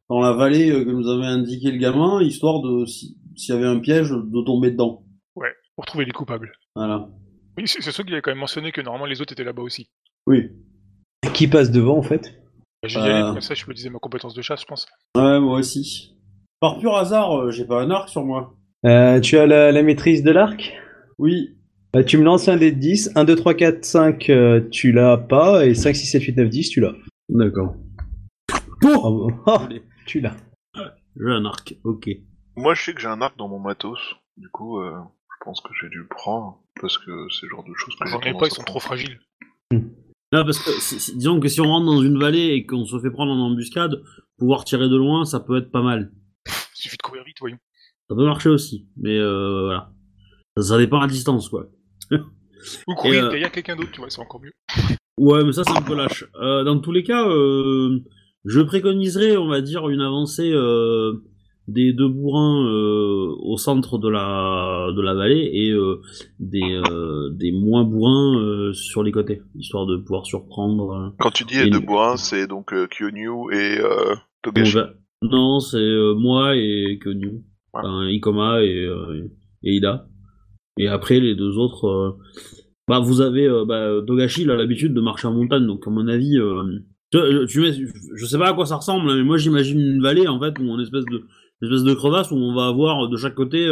dans 0.10 0.20
la 0.22 0.34
vallée 0.34 0.70
euh, 0.72 0.84
que 0.86 0.90
nous 0.90 1.08
avait 1.10 1.26
indiqué 1.26 1.72
le 1.72 1.78
gamin, 1.78 2.22
histoire 2.22 2.62
de 2.62 2.86
si- 2.86 3.18
s'il 3.36 3.56
y 3.56 3.58
avait 3.58 3.68
un 3.68 3.80
piège, 3.80 4.10
de 4.12 4.46
tomber 4.46 4.72
dedans. 4.72 5.04
Pour 5.78 5.86
trouver 5.86 6.06
les 6.06 6.12
coupables. 6.12 6.52
Voilà. 6.76 7.08
Oui, 7.58 7.64
c'est 7.66 7.82
sûr 7.92 8.04
qu'il 8.04 8.14
avait 8.14 8.22
quand 8.22 8.30
même 8.32 8.38
mentionné 8.40 8.72
que 8.72 8.82
normalement 8.82 9.06
les 9.08 9.20
autres 9.22 9.32
étaient 9.34 9.44
là-bas 9.44 9.64
aussi. 9.64 9.90
Oui. 10.28 10.50
Qui 11.34 11.48
passe 11.48 11.72
devant, 11.72 11.98
en 11.98 12.02
fait? 12.04 12.34
J'ai 12.84 13.00
Euh. 13.00 13.06
y 13.08 13.10
allé, 13.10 13.22
comme 13.22 13.42
ça 13.42 13.54
je 13.56 13.66
peux 13.66 13.72
utiliser 13.72 13.90
ma 13.90 13.98
compétence 14.00 14.34
de 14.36 14.42
chasse, 14.42 14.62
je 14.62 14.66
pense. 14.66 14.86
Ouais, 15.16 15.40
moi 15.40 15.58
aussi. 15.60 16.18
Par 16.60 16.78
pur 16.78 16.96
hasard, 16.96 17.32
euh, 17.36 17.52
j'ai 17.52 17.66
pas 17.66 17.82
un 17.82 17.90
arc 17.90 18.10
sur 18.10 18.24
moi. 18.26 18.54
Euh, 18.86 19.20
Tu 19.22 19.38
as 19.38 19.48
la, 19.48 19.72
la 19.72 19.82
maîtrise 19.82 20.24
de 20.24 20.32
l'arc? 20.32 20.74
Oui. 21.18 21.58
Bah, 21.94 22.04
Tu 22.04 22.18
me 22.18 22.24
lances 22.24 22.48
un 22.48 22.58
dé 22.58 22.72
de 22.72 22.80
10. 22.80 23.12
1, 23.16 23.24
2, 23.26 23.36
3, 23.36 23.54
4, 23.54 23.84
5, 23.86 24.30
euh, 24.30 24.62
tu 24.72 24.92
l'as 24.92 25.18
pas. 25.18 25.66
Et 25.66 25.74
5, 25.76 25.96
6, 25.96 26.06
7, 26.08 26.24
8, 26.24 26.38
9, 26.38 26.50
10, 26.50 26.70
tu 26.70 26.80
l'as. 26.82 26.96
D'accord. 27.30 27.76
Bravo. 28.82 29.32
Oh, 29.46 29.50
Allez. 29.60 29.84
tu 30.06 30.22
l'as. 30.22 30.36
J'ai 30.76 31.30
un 31.32 31.46
arc. 31.46 31.76
Ok. 31.84 32.10
Moi, 32.56 32.74
je 32.74 32.84
sais 32.84 32.94
que 32.94 33.02
j'ai 33.02 33.08
un 33.08 33.22
arc 33.22 33.38
dans 33.38 33.48
mon 33.48 33.60
matos. 33.60 34.00
Du 34.38 34.50
coup, 34.50 34.80
euh, 34.80 34.92
je 35.40 35.46
pense 35.46 35.62
que 35.62 35.70
j'ai 35.82 35.90
dû 35.90 36.00
le 36.00 36.08
prendre. 36.08 36.60
Parce 36.80 36.98
que 36.98 37.12
c'est 37.30 37.46
le 37.46 37.50
genre 37.50 37.64
de 37.64 37.74
choses 37.76 37.96
que 37.96 38.06
j'ai 38.06 38.12
J'en 38.12 38.20
ai 38.20 38.24
tendance 38.32 38.40
pas, 38.40 38.48
ils 38.48 38.52
sont 38.56 38.64
trop 38.64 38.80
fragiles. 38.80 39.20
Non, 39.74 40.46
parce 40.46 40.60
que 40.60 40.72
si- 40.80 41.00
si- 41.00 41.16
disons 41.18 41.40
que 41.40 41.48
si 41.50 41.60
on 41.62 41.66
rentre 41.66 41.86
dans 41.86 42.02
une 42.02 42.18
vallée 42.18 42.54
et 42.54 42.66
qu'on 42.66 42.86
se 42.86 42.98
fait 43.00 43.12
prendre 43.12 43.34
en 43.34 43.40
embuscade, 43.52 44.02
pouvoir 44.38 44.64
tirer 44.64 44.88
de 44.88 44.96
loin, 44.96 45.26
ça 45.26 45.42
peut 45.42 45.58
être 45.58 45.72
pas 45.72 45.82
mal. 45.84 46.12
Il 46.48 46.52
suffit 46.74 46.98
de 46.98 47.02
courir 47.04 47.24
vite, 47.26 47.36
voyons. 47.42 47.58
Ça 48.10 48.16
peut 48.16 48.26
marcher 48.26 48.50
aussi, 48.50 48.88
mais 48.98 49.18
euh, 49.18 49.66
voilà. 49.66 49.92
Ça, 50.58 50.64
ça 50.64 50.78
dépend 50.78 50.98
à 51.00 51.02
la 51.02 51.08
distance, 51.12 51.50
quoi. 51.50 51.68
Ou 52.88 52.94
courir 52.96 53.26
euh, 53.26 53.30
derrière 53.30 53.52
quelqu'un 53.52 53.76
d'autre, 53.76 53.92
tu 53.92 54.02
vois, 54.02 54.10
c'est 54.10 54.22
encore 54.22 54.42
mieux. 54.42 54.52
Ouais, 55.18 55.44
mais 55.44 55.52
ça, 55.52 55.64
c'est 55.64 55.78
un 55.78 55.82
peu 55.82 55.96
lâche. 55.96 56.26
Euh, 56.42 56.64
dans 56.64 56.80
tous 56.80 56.92
les 56.92 57.04
cas, 57.04 57.28
euh, 57.28 58.00
je 58.46 58.62
préconiserais, 58.62 59.38
on 59.38 59.48
va 59.48 59.62
dire, 59.62 59.90
une 59.90 60.02
avancée 60.02 60.52
euh, 60.54 61.14
des 61.68 61.94
deux 61.94 62.08
bourrins 62.08 62.66
euh, 62.68 63.28
au 63.44 63.58
centre 63.58 63.98
de 63.98 64.10
la 64.10 64.92
de 64.96 65.02
la 65.02 65.14
vallée 65.14 65.50
et 65.54 65.72
euh, 65.72 66.02
des 66.40 66.82
euh, 66.90 67.30
des 67.34 67.52
moins 67.52 67.84
bourrins 67.84 68.38
euh, 68.40 68.74
sur 68.74 69.04
les 69.04 69.12
côtés, 69.12 69.42
histoire 69.56 69.86
de 69.86 69.98
pouvoir 69.98 70.26
surprendre. 70.26 70.92
euh, 70.92 71.10
Quand 71.20 71.32
tu 71.32 71.46
dis 71.46 71.56
les 71.64 71.70
deux 71.70 71.80
bourrins, 71.80 72.18
c'est 72.18 72.48
donc 72.48 72.74
euh, 72.74 72.88
Kyonyu 72.88 73.30
et 73.54 73.80
euh, 73.80 74.16
Togashi. 74.44 74.78
Bon, 74.78 75.30
non, 75.30 75.60
c'est 75.60 75.78
euh, 75.78 76.14
moi 76.16 76.56
et. 76.56 77.00
Ouais. 77.06 77.22
Enfin, 77.74 78.08
Ikoma 78.08 78.64
et, 78.64 78.84
euh, 78.84 79.30
et 79.64 79.76
Ida. 79.76 80.08
Et 80.82 80.88
après, 80.88 81.20
les 81.20 81.36
deux 81.36 81.58
autres. 81.60 81.86
Euh, 81.86 82.12
bah, 82.88 83.00
vous 83.00 83.22
avez. 83.22 83.48
Euh, 83.48 83.66
bah, 83.66 84.02
Dogashi, 84.02 84.42
il 84.42 84.52
a 84.52 84.56
l'habitude 84.56 84.96
de 84.96 85.02
marcher 85.02 85.28
en 85.28 85.34
montagne, 85.34 85.68
donc 85.68 85.88
à 85.88 85.92
mon 85.92 86.08
avis. 86.08 86.40
Euh, 86.40 86.64
je, 87.14 88.16
tu 88.18 88.26
sais 88.26 88.38
pas 88.40 88.50
à 88.50 88.54
quoi 88.54 88.66
ça 88.66 88.78
ressemble, 88.78 89.10
hein, 89.10 89.18
mais 89.18 89.24
moi 89.24 89.38
j'imagine 89.38 89.80
une 89.80 90.02
vallée 90.02 90.30
en 90.30 90.40
fait, 90.40 90.58
ou 90.60 90.64
une 90.64 90.80
espèce 90.80 91.04
de, 91.06 91.24
espèce 91.62 91.84
de 91.84 91.94
crevasse 91.94 92.32
où 92.32 92.36
on 92.36 92.56
va 92.56 92.68
avoir 92.68 93.10
de 93.10 93.18
chaque 93.18 93.36
côté 93.36 93.68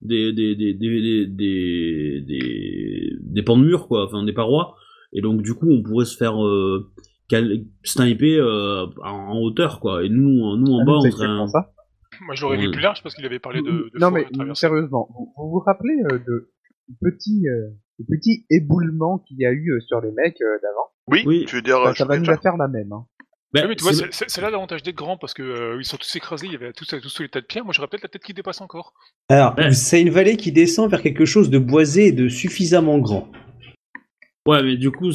des, 0.00 0.32
des, 0.32 0.54
des, 0.54 0.74
des, 0.74 1.26
des, 1.26 3.16
des, 3.20 3.42
pans 3.42 3.58
de 3.58 3.64
mur, 3.64 3.88
quoi, 3.88 4.06
enfin 4.06 4.22
des 4.22 4.32
parois. 4.32 4.76
Et 5.12 5.20
donc 5.20 5.42
du 5.42 5.54
coup, 5.54 5.68
on 5.68 5.82
pourrait 5.82 6.04
se 6.04 6.16
faire 6.16 6.42
euh, 6.42 6.88
sniper 7.82 8.38
euh, 8.38 8.86
en, 9.04 9.36
hauteur, 9.40 9.80
quoi. 9.80 10.04
Et 10.04 10.08
nous, 10.08 10.56
nous 10.56 10.72
en 10.72 10.84
bas, 10.84 10.98
on 10.98 11.10
serait. 11.10 11.26
Un... 11.26 11.48
Ça 11.48 11.72
moi, 12.20 12.34
je 12.34 12.42
l'aurais 12.42 12.58
vu 12.58 12.70
plus 12.70 12.80
large 12.82 13.02
parce 13.02 13.14
qu'il 13.14 13.24
avait 13.26 13.38
parlé 13.38 13.62
de, 13.62 13.70
de 13.70 13.98
non 13.98 14.10
mais 14.10 14.26
sérieusement, 14.54 15.08
vous 15.14 15.32
vous, 15.36 15.50
vous 15.50 15.58
rappelez 15.60 15.94
euh, 16.12 16.18
de 16.18 16.50
du 16.88 16.96
petit 17.00 17.48
euh, 17.48 17.70
du 17.98 18.04
petit 18.06 18.44
éboulement 18.50 19.18
qu'il 19.20 19.38
y 19.38 19.46
a 19.46 19.52
eu 19.52 19.72
euh, 19.72 19.80
sur 19.80 20.00
les 20.00 20.10
mecs 20.12 20.40
euh, 20.40 20.58
d'avant? 20.62 20.88
Oui, 21.06 21.22
Oui. 21.26 21.44
tu 21.48 21.56
veux 21.56 21.62
dire... 21.62 21.78
Bah, 21.82 21.94
Ça 21.94 22.04
va 22.04 22.18
nous 22.18 22.24
la 22.24 22.38
faire 22.38 22.56
la 22.56 22.68
même. 22.68 22.92
Hein. 22.92 23.06
Ben, 23.52 23.62
Ouais, 23.62 23.68
mais 23.68 23.76
tu 23.76 23.82
vois, 23.82 23.92
c'est- 23.92 24.40
là 24.40 24.50
l'avantage 24.50 24.82
d'être 24.84 24.94
grand 24.96 25.16
parce 25.16 25.34
que 25.34 25.42
euh, 25.42 25.76
ils 25.80 25.84
sont 25.84 25.96
tous 25.96 26.14
écrasés, 26.16 26.46
il 26.46 26.52
y 26.52 26.56
avait 26.56 26.72
tous, 26.72 26.86
tous 26.86 27.08
sous 27.08 27.22
les 27.22 27.28
tas 27.28 27.40
de 27.40 27.46
pierres. 27.46 27.64
Moi, 27.64 27.72
j'aurais 27.74 27.88
peut-être 27.88 28.04
la 28.04 28.08
tête 28.08 28.22
qui 28.22 28.32
dépasse 28.34 28.60
encore. 28.60 28.92
Alors, 29.28 29.54
Ouais. 29.58 29.72
c'est 29.72 30.00
une 30.00 30.10
vallée 30.10 30.36
qui 30.36 30.52
descend 30.52 30.88
vers 30.90 31.02
quelque 31.02 31.24
chose 31.24 31.50
de 31.50 31.58
boisé 31.58 32.06
et 32.08 32.12
de 32.12 32.28
suffisamment 32.28 32.98
grand. 32.98 33.30
Ouais, 34.46 34.62
mais 34.62 34.76
du 34.76 34.90
coup, 34.90 35.10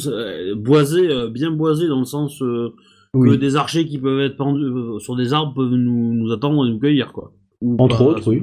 boisé, 0.56 1.08
euh, 1.08 1.30
bien 1.30 1.50
boisé 1.50 1.88
dans 1.88 1.98
le 1.98 2.04
sens 2.04 2.40
euh, 2.42 2.74
que 3.22 3.36
des 3.36 3.56
archers 3.56 3.84
qui 3.86 3.98
peuvent 3.98 4.20
être 4.20 4.36
pendus 4.36 4.64
euh, 4.64 4.98
sur 4.98 5.16
des 5.16 5.32
arbres 5.32 5.54
peuvent 5.54 5.70
nous, 5.70 6.14
nous 6.14 6.32
attendre 6.32 6.66
et 6.66 6.70
nous 6.70 6.78
cueillir, 6.78 7.12
quoi. 7.12 7.32
Ou 7.60 7.76
Entre 7.78 7.98
pas, 7.98 8.04
autres, 8.04 8.28
oui. 8.30 8.40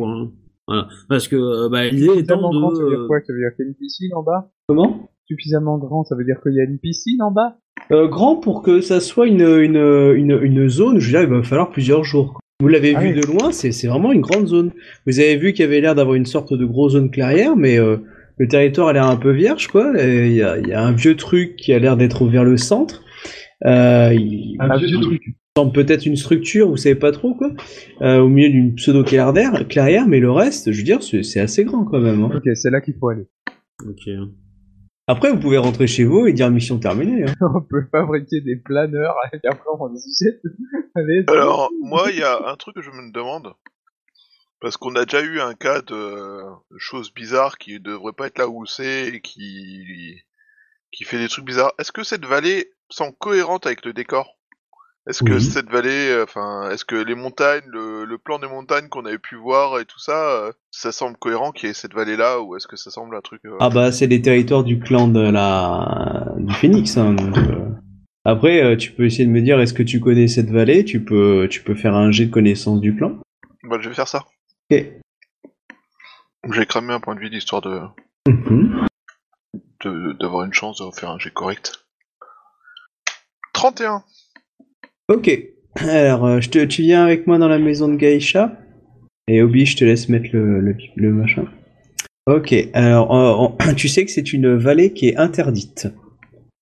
Voilà. 0.67 0.87
Parce 1.09 1.27
que 1.27 1.35
euh, 1.35 1.69
bah, 1.69 1.85
l'idée 1.89 2.05
étant 2.19 2.49
Suffisamment 2.49 2.51
grand, 2.51 2.73
ça 2.75 2.83
veut 2.83 2.89
dire 2.89 2.99
de... 2.99 3.07
quoi? 3.07 3.17
Ça 3.25 3.33
veut 3.33 3.39
dire 3.39 3.49
qu'il 3.55 3.65
y 3.65 3.67
a 3.67 3.69
une 3.69 3.75
piscine 3.75 4.13
en 4.15 4.23
bas? 4.23 4.51
Comment? 4.67 5.09
Suffisamment 5.27 5.77
grand, 5.77 6.03
ça 6.03 6.15
veut 6.15 6.23
dire 6.25 6.37
qu'il 6.41 6.53
y 6.53 6.59
a 6.59 6.63
une 6.63 6.79
piscine 6.79 7.21
en 7.21 7.31
bas? 7.31 7.57
Euh, 7.91 8.07
Grand 8.07 8.37
pour 8.37 8.61
que 8.61 8.79
ça 8.81 8.99
soit 9.01 9.27
une, 9.27 9.41
une, 9.41 9.75
une, 10.15 10.39
une 10.41 10.69
zone, 10.69 10.99
je 10.99 11.05
veux 11.05 11.11
dire, 11.11 11.21
il 11.29 11.35
va 11.35 11.43
falloir 11.43 11.69
plusieurs 11.69 12.03
jours. 12.03 12.39
Vous 12.61 12.69
l'avez 12.69 12.95
Ah 12.95 13.01
vu 13.01 13.09
oui. 13.13 13.19
de 13.19 13.25
loin, 13.27 13.51
c'est 13.51 13.73
c'est 13.73 13.87
vraiment 13.87 14.13
une 14.13 14.21
grande 14.21 14.47
zone. 14.47 14.71
Vous 15.05 15.19
avez 15.19 15.35
vu 15.35 15.51
qu'il 15.51 15.65
y 15.65 15.67
avait 15.67 15.81
l'air 15.81 15.95
d'avoir 15.95 16.15
une 16.15 16.25
sorte 16.25 16.53
de 16.53 16.65
grosse 16.65 16.93
zone 16.93 17.11
clairière, 17.11 17.57
mais 17.57 17.77
euh, 17.77 17.97
le 18.37 18.47
territoire 18.47 18.87
a 18.87 18.93
l'air 18.93 19.07
un 19.07 19.17
peu 19.17 19.31
vierge, 19.31 19.67
quoi. 19.67 19.91
Et 20.01 20.27
Il 20.29 20.35
y 20.35 20.41
a, 20.41 20.57
il 20.59 20.67
y 20.69 20.71
a 20.71 20.81
un 20.81 20.93
vieux 20.93 21.17
truc 21.17 21.57
qui 21.57 21.73
a 21.73 21.79
l'air 21.79 21.97
d'être 21.97 22.25
vers 22.25 22.45
le 22.45 22.55
centre. 22.55 23.02
Euh, 23.65 24.13
il 24.13 24.57
Un 24.59 24.77
vieux 24.77 24.99
truc. 25.01 25.21
semble 25.57 25.71
peut-être 25.73 26.05
une 26.05 26.15
structure, 26.15 26.67
vous 26.69 26.77
savez 26.77 26.95
pas 26.95 27.11
trop, 27.11 27.33
quoi. 27.35 27.51
Euh, 28.01 28.19
au 28.19 28.27
milieu 28.27 28.49
d'une 28.49 28.75
pseudo-clairière, 28.75 29.67
clairière, 29.67 30.07
mais 30.07 30.19
le 30.19 30.31
reste, 30.31 30.71
je 30.71 30.77
veux 30.77 30.83
dire, 30.83 31.01
c'est 31.03 31.39
assez 31.39 31.63
grand 31.63 31.85
quand 31.85 31.99
même. 31.99 32.23
hein. 32.23 32.31
Ok, 32.35 32.43
c'est 32.55 32.69
là 32.71 32.81
qu'il 32.81 32.95
faut 32.99 33.09
aller. 33.09 33.27
Ok. 33.87 34.09
Après, 35.07 35.31
vous 35.31 35.39
pouvez 35.39 35.57
rentrer 35.57 35.85
chez 35.87 36.05
vous 36.05 36.27
et 36.27 36.33
dire 36.33 36.49
mission 36.49 36.79
terminée. 36.79 37.23
hein. 37.27 37.33
on 37.55 37.61
peut 37.61 37.85
fabriquer 37.91 38.41
des 38.41 38.55
planeurs 38.55 39.15
et 39.33 39.47
après 39.47 39.69
on 39.79 39.89
jette. 39.95 40.41
Allez, 40.95 41.23
Alors, 41.27 41.69
moi, 41.81 42.07
il 42.11 42.19
y 42.19 42.23
a 42.23 42.49
un 42.49 42.55
truc 42.55 42.75
que 42.75 42.81
je 42.81 42.89
me 42.89 43.11
demande. 43.13 43.53
Parce 44.61 44.77
qu'on 44.77 44.95
a 44.95 45.03
déjà 45.03 45.21
eu 45.21 45.41
un 45.41 45.55
cas 45.55 45.81
de 45.81 46.39
choses 46.77 47.13
bizarres 47.13 47.57
qui 47.57 47.81
devraient 47.81 48.13
pas 48.13 48.27
être 48.27 48.37
là 48.37 48.47
où 48.47 48.65
c'est 48.65 49.09
et 49.09 49.19
qui, 49.19 50.15
qui 50.93 51.03
fait 51.03 51.17
des 51.17 51.27
trucs 51.27 51.43
bizarres. 51.45 51.73
Est-ce 51.79 51.91
que 51.91 52.03
cette 52.03 52.23
vallée 52.25 52.67
semble 52.93 53.15
cohérente 53.19 53.65
avec 53.65 53.85
le 53.85 53.93
décor 53.93 54.37
Est-ce 55.07 55.21
que 55.23 55.33
Oui. 55.33 55.41
cette 55.41 55.69
vallée, 55.69 56.09
euh, 56.11 56.23
enfin, 56.23 56.69
est-ce 56.71 56.85
que 56.85 56.95
les 56.95 57.15
montagnes, 57.15 57.65
le, 57.67 58.05
le 58.05 58.17
plan 58.17 58.39
des 58.39 58.47
montagnes 58.47 58.87
qu'on 58.87 59.05
avait 59.05 59.17
pu 59.19 59.35
voir 59.35 59.79
et 59.79 59.85
tout 59.85 59.99
ça, 59.99 60.29
euh, 60.29 60.51
ça 60.71 60.91
semble 60.93 61.17
cohérent 61.17 61.51
qu'il 61.51 61.67
y 61.67 61.71
ait 61.71 61.73
cette 61.73 61.93
vallée-là 61.93 62.39
ou 62.41 62.55
est-ce 62.55 62.67
que 62.67 62.77
ça 62.77 62.89
semble 62.91 63.15
un 63.15 63.21
truc... 63.21 63.41
euh, 63.45 63.57
Ah 63.59 63.69
bah 63.69 63.91
c'est 63.91 64.07
les 64.07 64.21
territoires 64.21 64.63
du 64.63 64.79
clan 64.79 65.07
de 65.09 65.19
la 65.19 66.25
du 66.37 66.53
Phénix. 66.53 66.95
Hein, 66.97 67.13
donc, 67.15 67.37
euh. 67.37 67.69
Après, 68.25 68.77
tu 68.77 68.93
peux 68.93 69.03
essayer 69.05 69.25
de 69.25 69.31
me 69.31 69.41
dire 69.41 69.59
est-ce 69.59 69.73
que 69.73 69.83
tu 69.83 69.99
connais 69.99 70.29
cette 70.29 70.49
vallée? 70.49 70.85
Tu 70.85 71.03
peux 71.03 71.47
tu 71.49 71.61
peux 71.61 71.75
faire 71.75 71.95
un 71.95 72.09
jet 72.11 72.27
de 72.27 72.31
connaissance 72.31 72.79
du 72.79 72.95
clan. 72.95 73.17
Bah, 73.63 73.77
je 73.81 73.89
vais 73.89 73.95
faire 73.95 74.07
ça. 74.07 74.23
Ok. 74.71 74.85
J'ai 76.53 76.65
cramé 76.65 76.93
un 76.93 76.99
point 77.01 77.15
de 77.15 77.19
vie 77.19 77.29
d'histoire 77.29 77.61
de 77.61 77.81
Mhm. 78.29 78.87
de- 79.83 80.13
d'avoir 80.19 80.45
une 80.45 80.53
chance 80.53 80.79
de 80.79 80.89
faire 80.97 81.09
un 81.09 81.19
jet 81.19 81.31
correct. 81.31 81.85
31 83.63 84.03
Ok. 85.07 85.39
Alors, 85.75 86.25
euh, 86.25 86.39
tu 86.41 86.81
viens 86.81 87.05
avec 87.05 87.27
moi 87.27 87.37
dans 87.37 87.47
la 87.47 87.59
maison 87.59 87.87
de 87.87 87.95
Gaïcha. 87.95 88.59
Et 89.29 89.41
Obi, 89.41 89.65
je 89.65 89.77
te 89.77 89.85
laisse 89.85 90.09
mettre 90.09 90.27
le, 90.33 91.13
machin. 91.13 91.45
Ok. 92.27 92.53
Alors, 92.73 93.55
tu 93.77 93.87
sais 93.87 94.03
que 94.03 94.11
c'est 94.11 94.33
une 94.33 94.57
vallée 94.57 94.91
qui 94.91 95.07
est 95.07 95.15
interdite. 95.15 95.87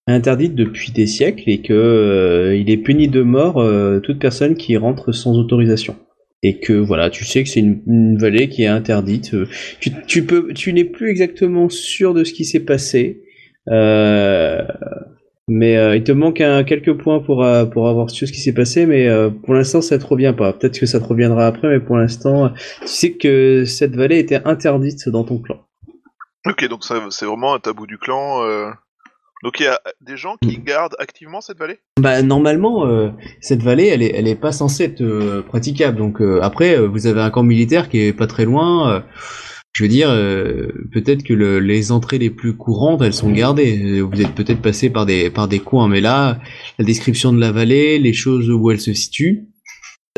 Interdite 0.06 0.54
depuis 0.54 0.92
des 0.92 1.08
siècles 1.08 1.50
et 1.50 1.64
que 1.64 1.74
euh, 1.74 2.56
il 2.56 2.70
est 2.70 2.78
puni 2.78 3.08
de 3.08 3.24
mort 3.24 3.58
euh, 3.58 4.00
toute 4.00 4.20
personne 4.20 4.54
qui 4.54 4.78
rentre 4.78 5.12
sans 5.12 5.40
autorisation. 5.40 5.96
Et 6.44 6.60
que 6.60 6.74
voilà, 6.74 7.10
tu 7.10 7.26
sais 7.26 7.42
que 7.42 7.50
c'est 7.50 7.62
une, 7.62 8.18
vallée 8.20 8.48
qui 8.48 8.62
est 8.62 8.68
interdite. 8.68 9.36
Tu, 9.80 10.24
peux, 10.24 10.54
tu 10.54 10.72
n'es 10.72 10.86
plus 10.86 11.10
exactement 11.10 11.68
sûr 11.68 12.14
de 12.14 12.24
ce 12.24 12.34
qui 12.34 12.46
s'est 12.46 12.60
passé. 12.60 13.24
Mais 15.52 15.78
euh, 15.78 15.96
il 15.96 16.04
te 16.04 16.12
manque 16.12 16.40
un, 16.42 16.64
quelques 16.64 16.94
points 16.94 17.20
pour, 17.20 17.44
euh, 17.44 17.66
pour 17.66 17.90
avoir 17.90 18.10
su 18.10 18.26
ce 18.26 18.32
qui 18.32 18.40
s'est 18.40 18.54
passé, 18.54 18.86
mais 18.86 19.08
euh, 19.08 19.30
pour 19.30 19.54
l'instant 19.54 19.82
ça 19.82 20.00
te 20.00 20.06
revient 20.06 20.34
pas. 20.36 20.54
Peut-être 20.54 20.80
que 20.80 20.86
ça 20.86 21.00
te 21.00 21.06
reviendra 21.06 21.46
après, 21.46 21.68
mais 21.68 21.80
pour 21.80 21.98
l'instant, 21.98 22.52
tu 22.82 22.88
sais 22.88 23.12
que 23.14 23.66
cette 23.66 23.96
vallée 23.96 24.20
était 24.20 24.42
interdite 24.46 25.10
dans 25.10 25.24
ton 25.24 25.40
clan. 25.40 25.60
Ok, 26.48 26.68
donc 26.70 26.84
ça, 26.84 26.96
c'est 27.10 27.26
vraiment 27.26 27.54
un 27.54 27.60
tabou 27.60 27.86
du 27.86 27.98
clan. 27.98 28.42
Donc 29.44 29.60
il 29.60 29.64
y 29.64 29.68
a 29.68 29.80
des 30.02 30.18
gens 30.18 30.36
qui 30.42 30.60
Mm. 30.60 30.64
gardent 30.64 30.96
activement 31.00 31.42
cette 31.42 31.58
vallée? 31.58 31.80
Bah 32.00 32.22
normalement, 32.22 32.86
euh, 32.86 33.10
cette 33.42 33.64
vallée, 33.64 33.88
elle 33.88 34.04
est, 34.04 34.14
elle 34.16 34.28
est 34.28 34.36
pas 34.36 34.52
censée 34.52 34.86
être 34.86 35.02
euh, 35.02 35.42
praticable. 35.42 35.98
Donc 35.98 36.22
euh, 36.22 36.40
après, 36.42 36.78
vous 36.80 37.08
avez 37.08 37.22
un 37.22 37.30
camp 37.32 37.44
militaire 37.44 37.90
qui 37.90 38.00
est 38.00 38.14
pas 38.14 38.28
très 38.28 38.46
loin. 38.46 39.04
Je 39.74 39.84
veux 39.84 39.90
dire, 39.90 40.10
euh, 40.10 40.68
peut-être 40.92 41.24
que 41.24 41.34
le- 41.34 41.60
les 41.60 41.92
entrées 41.92 42.18
les 42.18 42.30
plus 42.30 42.56
courantes, 42.58 43.02
elles 43.02 43.14
sont 43.14 43.32
gardées. 43.32 44.00
Euh, 44.00 44.02
Vous 44.02 44.22
êtes 44.22 44.36
peut-être 44.36 44.62
passé 44.62 44.90
par 44.90 45.06
des 45.06 45.30
par 45.30 45.48
des 45.48 45.60
coins, 45.60 45.88
mais 45.88 46.02
là, 46.02 46.40
la 46.78 46.86
description 46.86 47.32
de 47.34 47.40
la 47.40 47.52
vallée, 47.52 47.98
les 48.00 48.14
choses 48.14 48.50
où 48.50 48.70
elle 48.72 48.82
se 48.82 48.94
situe, 48.94 49.46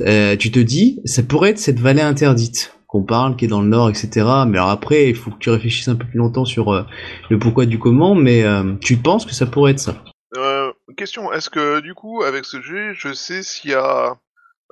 euh, 0.02 0.36
tu 0.36 0.52
te 0.52 0.60
dis, 0.60 1.00
ça 1.06 1.22
pourrait 1.24 1.52
être 1.52 1.60
cette 1.60 1.80
vallée 1.80 2.02
interdite 2.02 2.76
qu'on 2.88 3.04
parle, 3.04 3.36
qui 3.36 3.46
est 3.46 3.48
dans 3.48 3.62
le 3.62 3.68
nord, 3.68 3.90
etc. 3.90 4.10
Mais 4.48 4.58
alors 4.58 4.70
après, 4.70 5.10
il 5.10 5.16
faut 5.16 5.32
que 5.32 5.38
tu 5.40 5.50
réfléchisses 5.50 5.88
un 5.88 5.96
peu 5.96 6.06
plus 6.06 6.18
longtemps 6.20 6.46
sur 6.46 6.72
euh, 6.74 6.84
le 7.30 7.38
pourquoi 7.40 7.66
du 7.66 7.78
comment, 7.80 8.14
mais 8.16 8.44
euh, 8.44 8.74
tu 8.82 8.98
penses 8.98 9.26
que 9.26 9.34
ça 9.34 9.46
pourrait 9.46 9.72
être 9.72 9.80
ça. 9.80 10.04
Euh, 10.36 10.72
question, 10.98 11.32
est-ce 11.32 11.50
que 11.52 11.80
du 11.82 11.94
coup, 11.94 12.24
avec 12.24 12.46
ce 12.46 12.60
jeu, 12.62 12.94
je 12.96 13.14
sais 13.14 13.44
s'il 13.44 13.72
y 13.72 13.76
a 13.76 14.16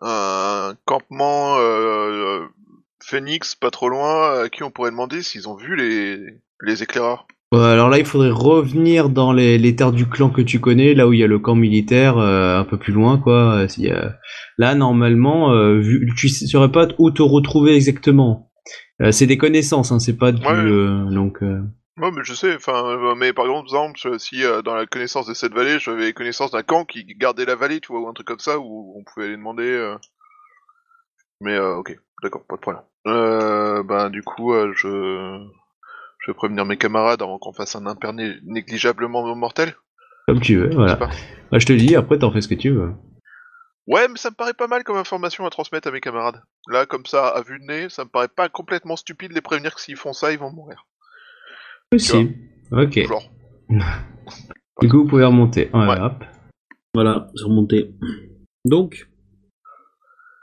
un 0.03 0.73
campement 0.85 1.57
euh, 1.59 2.41
Phoenix 3.03 3.55
pas 3.55 3.71
trop 3.71 3.89
loin 3.89 4.43
à 4.43 4.49
qui 4.49 4.63
on 4.63 4.71
pourrait 4.71 4.91
demander 4.91 5.21
s'ils 5.21 5.49
ont 5.49 5.55
vu 5.55 5.75
les, 5.75 6.19
les 6.61 6.83
éclaireurs 6.83 7.27
alors 7.53 7.89
là, 7.89 7.99
il 7.99 8.05
faudrait 8.05 8.29
revenir 8.29 9.09
dans 9.09 9.33
les, 9.33 9.57
les 9.57 9.75
terres 9.75 9.91
du 9.91 10.07
clan 10.07 10.29
que 10.29 10.41
tu 10.41 10.61
connais, 10.61 10.93
là 10.93 11.07
où 11.07 11.13
il 11.13 11.19
y 11.19 11.23
a 11.23 11.27
le 11.27 11.39
camp 11.39 11.55
militaire, 11.55 12.17
euh, 12.17 12.59
un 12.59 12.63
peu 12.63 12.77
plus 12.77 12.93
loin, 12.93 13.17
quoi. 13.17 13.65
Euh, 13.79 14.09
Là, 14.57 14.73
normalement, 14.73 15.51
euh, 15.51 15.79
vu, 15.79 16.09
tu 16.15 16.27
ne 16.27 16.47
saurais 16.47 16.71
pas 16.71 16.87
où 16.97 17.11
te 17.11 17.21
retrouver 17.21 17.75
exactement. 17.75 18.49
Euh, 19.01 19.11
c'est 19.11 19.25
des 19.25 19.37
connaissances, 19.37 19.91
hein, 19.91 19.99
c'est 19.99 20.17
pas 20.17 20.31
du... 20.31 20.45
Ouais. 20.45 21.13
donc, 21.13 21.41
Ouais, 21.41 22.09
mais 22.15 22.23
je 22.23 22.33
sais, 22.33 22.55
enfin, 22.55 23.15
mais 23.17 23.33
par 23.33 23.45
exemple, 23.45 23.99
si 24.17 24.43
dans 24.63 24.73
la 24.73 24.85
connaissance 24.85 25.27
de 25.27 25.33
cette 25.33 25.53
vallée, 25.53 25.77
j'avais 25.77 26.13
connaissance 26.13 26.51
d'un 26.51 26.63
camp 26.63 26.85
qui 26.85 27.03
gardait 27.03 27.45
la 27.45 27.55
vallée, 27.55 27.81
tu 27.81 27.91
vois, 27.91 28.01
ou 28.01 28.07
un 28.07 28.13
truc 28.13 28.27
comme 28.27 28.39
ça, 28.39 28.59
où 28.59 28.97
on 28.97 29.03
pouvait 29.03 29.25
aller 29.25 29.35
demander. 29.35 29.95
Mais 31.41 31.59
ok, 31.59 31.95
d'accord, 32.23 32.45
pas 32.47 32.55
de 32.55 32.61
problème. 32.61 32.83
Euh, 33.07 33.83
ben 33.83 34.09
du 34.09 34.21
coup, 34.23 34.53
euh, 34.53 34.71
je 34.75 34.87
je 36.19 36.31
vais 36.31 36.35
prévenir 36.35 36.65
mes 36.65 36.77
camarades 36.77 37.21
avant 37.21 37.39
qu'on 37.39 37.51
fasse 37.53 37.75
un 37.75 37.85
impair 37.87 38.13
né- 38.13 38.35
négligablement 38.43 39.35
mortel. 39.35 39.75
comme 40.27 40.39
tu 40.39 40.57
veux, 40.57 40.69
je 40.71 40.75
voilà. 40.75 40.93
sais 40.93 40.99
pas. 40.99 41.09
Bah, 41.51 41.57
je 41.59 41.65
te 41.65 41.73
le 41.73 41.79
dis, 41.79 41.95
après, 41.95 42.19
t'en 42.19 42.31
fais 42.31 42.41
ce 42.41 42.47
que 42.47 42.53
tu 42.55 42.69
veux. 42.69 42.93
Ouais, 43.87 44.07
mais 44.07 44.17
ça 44.17 44.29
me 44.29 44.35
paraît 44.35 44.53
pas 44.53 44.67
mal 44.67 44.83
comme 44.83 44.97
information 44.97 45.45
à 45.45 45.49
transmettre 45.49 45.87
à 45.87 45.91
mes 45.91 45.99
camarades. 45.99 46.41
Là, 46.69 46.85
comme 46.85 47.05
ça, 47.07 47.27
à 47.29 47.41
vue 47.41 47.59
de 47.59 47.65
nez, 47.65 47.89
ça 47.89 48.03
me 48.05 48.09
paraît 48.09 48.27
pas 48.27 48.47
complètement 48.47 48.95
stupide 48.95 49.29
de 49.31 49.35
les 49.35 49.41
prévenir 49.41 49.73
que 49.73 49.81
s'ils 49.81 49.95
font 49.97 50.13
ça, 50.13 50.31
ils 50.31 50.37
vont 50.39 50.51
mourir. 50.51 50.85
Aussi. 51.93 52.35
Ok. 52.71 52.99
Genre. 53.07 53.23
Du 54.81 54.89
coup, 54.89 54.97
vous 55.03 55.07
pouvez 55.07 55.25
remonter. 55.25 55.69
Ouais, 55.73 55.87
Ouais. 55.87 55.99
hop. 55.99 56.23
Voilà, 56.93 57.27
c'est 57.35 57.43
remonté. 57.43 57.93
Donc, 58.65 59.07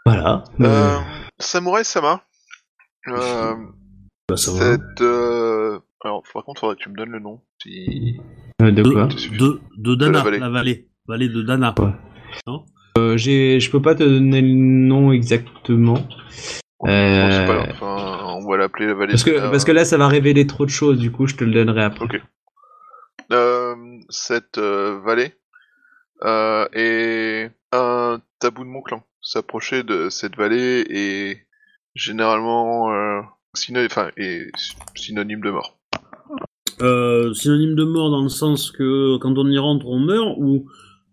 Voilà. 0.05 0.45
Euh, 0.61 0.65
Euh, 0.67 0.99
Samouraï 1.39 1.85
Sama. 1.85 2.23
Euh, 3.17 3.55
Bah, 4.29 4.37
ça 4.37 4.53
va. 4.53 4.59
cette. 4.73 5.01
Euh... 5.01 5.79
Alors, 6.05 6.23
par 6.33 6.45
contre, 6.45 6.61
faudrait 6.61 6.77
que 6.77 6.83
tu 6.83 6.91
me 6.91 6.97
donnes 6.97 7.11
le 7.11 7.19
nom. 7.21 7.41
Si... 7.63 8.21
Euh, 8.63 8.71
de 8.71 8.83
De, 8.83 8.91
quoi 8.91 9.07
de, 9.07 9.61
de 9.77 9.95
Dana, 9.95 10.19
la 10.19 10.25
vallée. 10.25 10.39
la 10.39 10.49
vallée. 10.51 10.89
Vallée 11.07 11.29
de 11.29 11.43
Dana. 11.43 11.75
Euh, 12.99 13.17
j'ai- 13.17 13.61
Je 13.61 13.71
peux 13.71 13.81
pas 13.83 13.95
te 13.95 14.03
donner 14.05 14.41
le 14.43 14.55
nom 14.55 15.13
exactement. 15.13 16.07
Pas 16.81 16.91
Euh. 16.91 17.67
Enfin, 17.71 18.35
on 18.41 18.49
va 18.49 18.57
l'appeler 18.59 18.87
la 18.87 18.95
vallée 18.95 19.13
Parce 19.13 19.25
que, 19.25 19.31
de 19.31 19.37
Dana. 19.37 19.51
parce 19.51 19.65
que 19.65 19.73
là, 19.73 19.85
ça 19.85 19.97
va 19.97 20.07
révéler 20.09 20.47
trop 20.47 20.65
de 20.65 20.71
choses, 20.71 20.99
du 20.99 21.11
coup, 21.11 21.27
je 21.27 21.35
te 21.37 21.45
le 21.45 21.53
donnerai 21.53 21.83
après. 21.85 22.05
Ok. 22.05 22.21
Euh, 23.33 23.75
cette 24.09 24.59
euh, 24.59 25.01
vallée 25.05 25.35
euh, 26.25 26.67
est 26.73 27.51
un 27.73 28.21
tabou 28.39 28.65
de 28.65 28.69
mon 28.69 28.83
clan. 28.83 29.03
S'approcher 29.21 29.83
de 29.83 30.09
cette 30.11 30.37
vallée 30.37 30.85
est 30.89 31.47
généralement 31.99 32.91
euh, 32.93 33.21
syno- 33.55 33.85
enfin, 33.85 34.11
est 34.17 34.47
synonyme 34.95 35.41
de 35.41 35.51
mort. 35.51 35.77
Euh, 36.81 37.35
synonyme 37.35 37.75
de 37.75 37.85
mort 37.85 38.11
dans 38.11 38.23
le 38.23 38.29
sens 38.29 38.71
que 38.71 39.17
quand 39.19 39.37
on 39.37 39.47
y 39.49 39.59
rentre, 39.59 39.87
on 39.87 39.99
meurt, 39.99 40.37
ou 40.39 40.67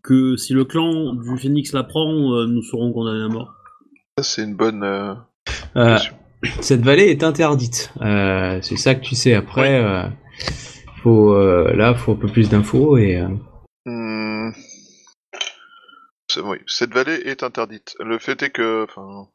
que 0.03 0.35
si 0.37 0.53
le 0.53 0.63
clan 0.63 1.13
du 1.13 1.37
Phénix 1.37 1.73
l'apprend, 1.73 2.33
euh, 2.33 2.45
nous 2.45 2.61
serons 2.61 2.93
condamnés 2.93 3.23
à 3.23 3.27
mort? 3.29 3.51
Ça, 4.17 4.23
c'est 4.23 4.43
une 4.43 4.55
bonne 4.55 4.83
euh, 4.83 5.15
Euh, 5.75 5.95
question. 5.97 6.15
cette 6.61 6.81
vallée 6.81 7.05
est 7.09 7.23
interdite. 7.23 7.91
Euh, 8.01 8.59
c'est 8.61 8.77
ça 8.77 8.93
que 8.93 9.01
tu 9.01 9.15
sais. 9.15 9.33
Après, 9.33 9.83
euh, 9.83 10.03
faut, 11.01 11.33
euh, 11.33 11.73
là, 11.73 11.95
faut 11.95 12.11
un 12.11 12.15
peu 12.15 12.27
plus 12.27 12.49
d'infos 12.49 12.97
et. 12.97 13.17
euh, 13.19 13.27
Hmm. 13.87 14.51
Oui, 16.43 16.57
cette 16.67 16.93
vallée 16.93 17.21
est 17.25 17.43
interdite. 17.43 17.95
Le 17.99 18.17
fait 18.19 18.41
est 18.43 18.49
que, 18.49 18.83
enfin, 18.83 19.27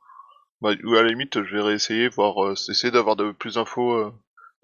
bah, 0.60 0.70
ou 0.84 0.94
à 0.94 1.02
la 1.02 1.08
limite, 1.08 1.42
je 1.42 1.56
vais 1.56 1.62
réessayer, 1.62 2.08
voir, 2.08 2.44
euh, 2.44 2.52
essayer 2.52 2.90
d'avoir 2.90 3.16
de 3.16 3.32
plus 3.32 3.54
d'infos. 3.54 3.92
euh. 3.94 4.12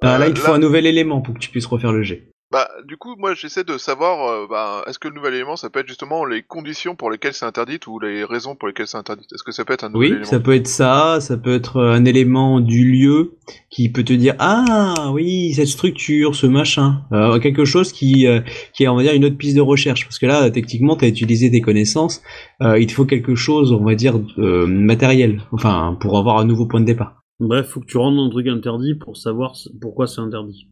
ah, 0.02 0.18
là, 0.18 0.24
Euh, 0.26 0.28
il 0.28 0.34
te 0.34 0.40
faut 0.40 0.52
un 0.52 0.58
nouvel 0.58 0.86
élément 0.86 1.20
pour 1.22 1.34
que 1.34 1.38
tu 1.40 1.50
puisses 1.50 1.66
refaire 1.66 1.92
le 1.92 2.02
jet. 2.02 2.30
Bah, 2.52 2.68
du 2.86 2.96
coup, 2.96 3.16
moi, 3.18 3.34
j'essaie 3.34 3.64
de 3.64 3.76
savoir, 3.76 4.28
euh, 4.28 4.46
bah, 4.48 4.84
est-ce 4.86 5.00
que 5.00 5.08
le 5.08 5.14
nouvel 5.14 5.34
élément, 5.34 5.56
ça 5.56 5.68
peut 5.68 5.80
être 5.80 5.88
justement 5.88 6.24
les 6.24 6.42
conditions 6.42 6.94
pour 6.94 7.10
lesquelles 7.10 7.34
c'est 7.34 7.44
interdite 7.44 7.88
ou 7.88 7.98
les 7.98 8.22
raisons 8.22 8.54
pour 8.54 8.68
lesquelles 8.68 8.86
c'est 8.86 8.96
interdite. 8.96 9.32
Est-ce 9.34 9.42
que 9.42 9.50
ça 9.50 9.64
peut 9.64 9.72
être 9.72 9.82
un 9.82 9.88
nouvel 9.88 10.10
Oui, 10.10 10.16
élément? 10.18 10.24
ça 10.30 10.38
peut 10.38 10.54
être 10.54 10.68
ça, 10.68 11.18
ça 11.20 11.36
peut 11.36 11.54
être 11.54 11.80
un 11.80 12.04
élément 12.04 12.60
du 12.60 12.84
lieu 12.92 13.32
qui 13.68 13.90
peut 13.90 14.04
te 14.04 14.12
dire 14.12 14.34
ah 14.38 15.10
oui 15.12 15.54
cette 15.54 15.66
structure, 15.66 16.34
ce 16.36 16.46
machin, 16.46 17.02
Euh, 17.12 17.38
quelque 17.40 17.64
chose 17.64 17.92
qui 17.92 18.26
euh, 18.28 18.40
qui 18.72 18.84
est 18.84 18.88
on 18.88 18.96
va 18.96 19.02
dire 19.02 19.14
une 19.14 19.24
autre 19.24 19.36
piste 19.36 19.56
de 19.56 19.60
recherche 19.60 20.04
parce 20.04 20.18
que 20.20 20.26
là 20.26 20.48
techniquement 20.50 20.96
tu 20.96 21.04
as 21.04 21.08
utilisé 21.08 21.50
tes 21.50 21.60
connaissances, 21.60 22.22
euh, 22.62 22.78
il 22.78 22.86
te 22.86 22.92
faut 22.92 23.04
quelque 23.06 23.34
chose 23.34 23.72
on 23.72 23.84
va 23.84 23.94
dire 23.96 24.20
euh, 24.38 24.66
matériel, 24.66 25.42
enfin 25.52 25.96
pour 26.00 26.16
avoir 26.16 26.38
un 26.38 26.44
nouveau 26.44 26.66
point 26.66 26.80
de 26.80 26.86
départ. 26.86 27.22
Bref, 27.40 27.68
faut 27.68 27.80
que 27.80 27.86
tu 27.86 27.98
rentres 27.98 28.16
dans 28.16 28.26
un 28.26 28.30
truc 28.30 28.46
interdit 28.46 28.94
pour 28.94 29.16
savoir 29.16 29.54
pourquoi 29.80 30.06
c'est 30.06 30.20
interdit. 30.20 30.68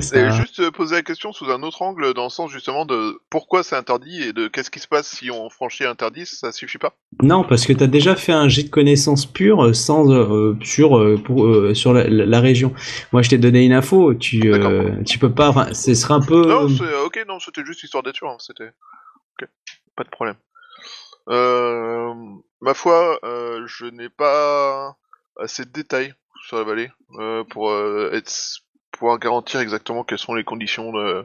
C'est 0.00 0.30
juste 0.32 0.60
euh, 0.60 0.70
poser 0.70 0.96
la 0.96 1.02
question 1.02 1.32
sous 1.32 1.50
un 1.50 1.62
autre 1.62 1.82
angle, 1.82 2.14
dans 2.14 2.24
le 2.24 2.30
sens 2.30 2.50
justement 2.50 2.84
de 2.86 3.20
pourquoi 3.30 3.62
c'est 3.62 3.76
interdit 3.76 4.22
et 4.22 4.32
de 4.32 4.48
qu'est-ce 4.48 4.70
qui 4.70 4.80
se 4.80 4.88
passe 4.88 5.08
si 5.08 5.30
on 5.30 5.48
franchit 5.50 5.84
l'interdit, 5.84 6.26
ça 6.26 6.52
suffit 6.52 6.78
pas? 6.78 6.94
Non, 7.22 7.44
parce 7.44 7.66
que 7.66 7.72
tu 7.72 7.82
as 7.82 7.86
déjà 7.86 8.16
fait 8.16 8.32
un 8.32 8.48
jet 8.48 8.64
de 8.64 8.70
connaissances 8.70 9.26
pures 9.26 9.64
euh, 9.64 9.72
sans 9.72 10.10
euh, 10.10 10.56
sur 10.62 10.98
euh, 10.98 11.16
pour 11.16 11.46
euh, 11.46 11.74
sur 11.74 11.92
la, 11.92 12.40
région. 12.40 12.72
Moi, 13.12 13.22
je 13.22 13.30
t'ai 13.30 13.38
donné 13.38 13.64
une 13.64 13.72
info, 13.72 14.14
tu 14.14 14.52
tu 15.06 15.18
peux 15.18 15.32
pas 15.32 15.48
enfin 15.48 15.72
ce 15.74 15.94
serait 15.94 16.14
un 16.14 16.20
peu 16.20 16.46
Non, 16.46 16.68
ok, 17.04 17.24
non, 17.26 17.40
c'était 17.40 17.64
juste 17.64 17.82
histoire 17.82 18.02
d'être 18.02 18.16
sûr, 18.16 18.28
hein, 18.28 18.36
c'était. 18.38 18.70
Ok, 19.40 19.48
pas 19.96 20.04
de 20.04 20.10
problème. 20.10 20.36
Ma 22.60 22.74
foi, 22.74 23.18
je 23.22 23.86
n'ai 23.86 24.08
pas 24.08 24.96
assez 25.40 25.64
de 25.64 25.70
détails 25.70 26.14
sur 26.46 26.56
la 26.56 26.64
vallée 26.64 26.90
pour 27.50 27.72
être, 28.12 28.32
pouvoir 28.90 29.18
garantir 29.18 29.60
exactement 29.60 30.04
quelles 30.04 30.18
sont 30.18 30.34
les 30.34 30.44
conditions 30.44 30.92
de 30.92 31.24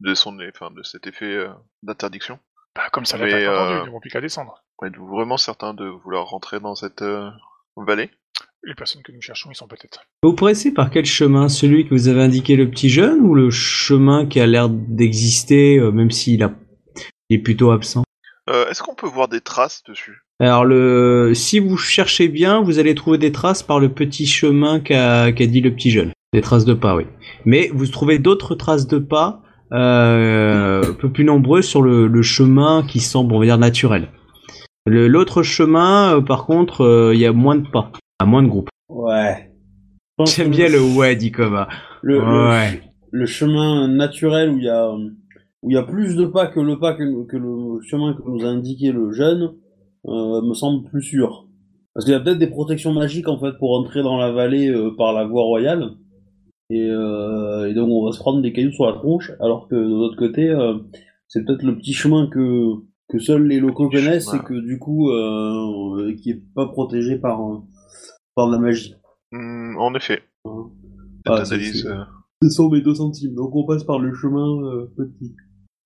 de 0.00 0.14
son, 0.14 0.38
enfin, 0.54 0.70
de 0.74 0.82
cet 0.82 1.06
effet 1.06 1.26
euh, 1.26 1.50
d'interdiction. 1.82 2.38
Bah, 2.74 2.82
comme 2.92 3.04
ça 3.04 3.18
Mais, 3.18 3.32
euh, 3.34 3.54
entendu, 3.54 3.88
ils 3.88 3.92
vont 3.92 4.00
plus 4.00 4.10
qu'à 4.10 4.20
descendre. 4.20 4.64
Êtes-vous 4.84 5.06
vraiment 5.06 5.36
certain 5.36 5.74
de 5.74 5.84
vouloir 5.84 6.26
rentrer 6.26 6.58
dans 6.58 6.74
cette 6.74 7.02
euh, 7.02 7.28
vallée 7.76 8.10
Les 8.62 8.74
personnes 8.74 9.02
que 9.02 9.12
nous 9.12 9.20
cherchons, 9.20 9.50
ils 9.50 9.56
sont 9.56 9.68
peut-être. 9.68 10.04
Vous 10.22 10.34
pressez 10.34 10.72
par 10.72 10.90
quel 10.90 11.04
chemin? 11.04 11.50
Celui 11.50 11.86
que 11.86 11.90
vous 11.90 12.08
avez 12.08 12.22
indiqué 12.22 12.56
le 12.56 12.70
petit 12.70 12.88
jeune 12.88 13.20
ou 13.20 13.34
le 13.34 13.50
chemin 13.50 14.26
qui 14.26 14.40
a 14.40 14.46
l'air 14.46 14.70
d'exister 14.70 15.78
euh, 15.78 15.90
même 15.90 16.10
s'il 16.10 16.42
a... 16.42 16.52
il 17.28 17.38
est 17.38 17.42
plutôt 17.42 17.72
absent? 17.72 18.04
Euh, 18.48 18.68
Est-ce 18.68 18.82
qu'on 18.82 18.94
peut 18.94 19.06
voir 19.06 19.28
des 19.28 19.42
traces 19.42 19.82
dessus? 19.84 20.22
Alors 20.40 20.64
le 20.64 21.32
si 21.34 21.58
vous 21.58 21.76
cherchez 21.76 22.28
bien, 22.28 22.62
vous 22.62 22.78
allez 22.78 22.94
trouver 22.94 23.18
des 23.18 23.32
traces 23.32 23.62
par 23.62 23.78
le 23.78 23.92
petit 23.92 24.26
chemin 24.26 24.80
qu'a 24.80 25.30
qu'a 25.32 25.46
dit 25.46 25.60
le 25.60 25.74
petit 25.74 25.90
jeune. 25.90 26.12
Des 26.32 26.42
traces 26.42 26.64
de 26.64 26.74
pas, 26.74 26.94
oui. 26.94 27.04
Mais 27.44 27.70
vous 27.74 27.86
trouvez 27.88 28.20
d'autres 28.20 28.54
traces 28.54 28.86
de 28.86 28.98
pas 28.98 29.42
euh, 29.72 30.82
un 30.84 30.92
peu 30.94 31.10
plus 31.10 31.24
nombreuses 31.24 31.64
sur 31.66 31.82
le, 31.82 32.06
le 32.06 32.22
chemin 32.22 32.84
qui 32.86 33.00
semble, 33.00 33.34
on 33.34 33.40
va 33.40 33.46
dire, 33.46 33.58
naturel. 33.58 34.08
Le- 34.86 35.08
L'autre 35.08 35.42
chemin, 35.42 36.16
euh, 36.16 36.20
par 36.20 36.46
contre, 36.46 36.82
euh, 36.82 37.10
il 37.14 37.20
y 37.20 37.26
a 37.26 37.32
moins 37.32 37.56
de 37.56 37.66
pas, 37.68 37.90
à 38.20 38.26
moins 38.26 38.44
de 38.44 38.48
groupes. 38.48 38.68
Ouais. 38.88 39.50
J'aime 40.24 40.50
bien 40.50 40.68
le 40.68 40.80
ouais, 40.80 41.16
dit 41.16 41.32
le, 41.36 41.48
le- 42.02 42.20
Ouais. 42.48 42.80
le 43.10 43.26
chemin 43.26 43.88
naturel 43.88 44.50
où 44.50 44.58
il 44.58 44.64
y 44.64 44.68
a 44.68 44.92
où 45.62 45.70
il 45.70 45.74
y 45.74 45.78
a 45.78 45.82
plus 45.82 46.14
de 46.14 46.26
pas 46.26 46.46
que 46.46 46.60
le 46.60 46.78
pas 46.78 46.94
que, 46.94 47.26
que 47.26 47.36
le 47.36 47.80
chemin 47.82 48.14
que 48.14 48.22
nous 48.26 48.44
a 48.44 48.48
indiqué 48.48 48.92
le 48.92 49.12
jeune 49.12 49.52
me 50.06 50.54
semble 50.54 50.88
plus 50.90 51.02
sûr. 51.02 51.46
Parce 51.94 52.04
qu'il 52.04 52.12
y 52.12 52.16
a 52.16 52.20
peut-être 52.20 52.38
des 52.38 52.46
protections 52.50 52.92
magiques 52.92 53.28
en 53.28 53.38
fait 53.40 53.52
pour 53.58 53.76
entrer 53.78 54.02
dans 54.02 54.16
la 54.18 54.30
vallée 54.30 54.72
par 54.98 55.12
la 55.12 55.24
voie 55.26 55.42
royale. 55.42 55.90
Et, 56.70 56.88
euh, 56.88 57.68
et 57.68 57.74
donc 57.74 57.88
on 57.90 58.06
va 58.06 58.12
se 58.12 58.18
prendre 58.20 58.40
des 58.42 58.52
cailloux 58.52 58.72
sur 58.72 58.86
la 58.86 58.92
tronche, 58.92 59.32
alors 59.40 59.66
que 59.68 59.74
de 59.74 59.80
l'autre 59.88 60.16
côté, 60.16 60.48
euh, 60.48 60.74
c'est 61.28 61.44
peut-être 61.44 61.62
le 61.64 61.76
petit 61.76 61.92
chemin 61.92 62.28
que 62.28 62.74
que 63.08 63.18
seuls 63.18 63.46
les 63.48 63.58
locaux 63.58 63.88
connaissent 63.90 64.30
chemin. 64.30 64.40
et 64.40 64.44
que 64.46 64.54
du 64.54 64.78
coup 64.78 65.10
euh, 65.10 66.14
qui 66.22 66.30
est 66.30 66.42
pas 66.54 66.66
protégé 66.68 67.18
par 67.18 67.40
par 68.36 68.46
de 68.48 68.52
la 68.52 68.58
magie. 68.60 68.94
Hmm, 69.32 69.76
En 69.78 69.92
effet. 69.94 70.20
Hein. 70.44 70.70
Ah, 71.26 71.44
c'est- 71.44 71.54
analyse. 71.54 71.82
c'est- 71.82 71.88
euh, 71.88 72.48
100 72.48 72.70
mais 72.70 72.80
2 72.80 72.94
centimes, 72.94 73.34
donc 73.34 73.54
on 73.56 73.64
passe 73.66 73.84
par 73.84 73.98
le 73.98 74.14
chemin 74.14 74.62
euh, 74.64 74.86
petit. 74.96 75.34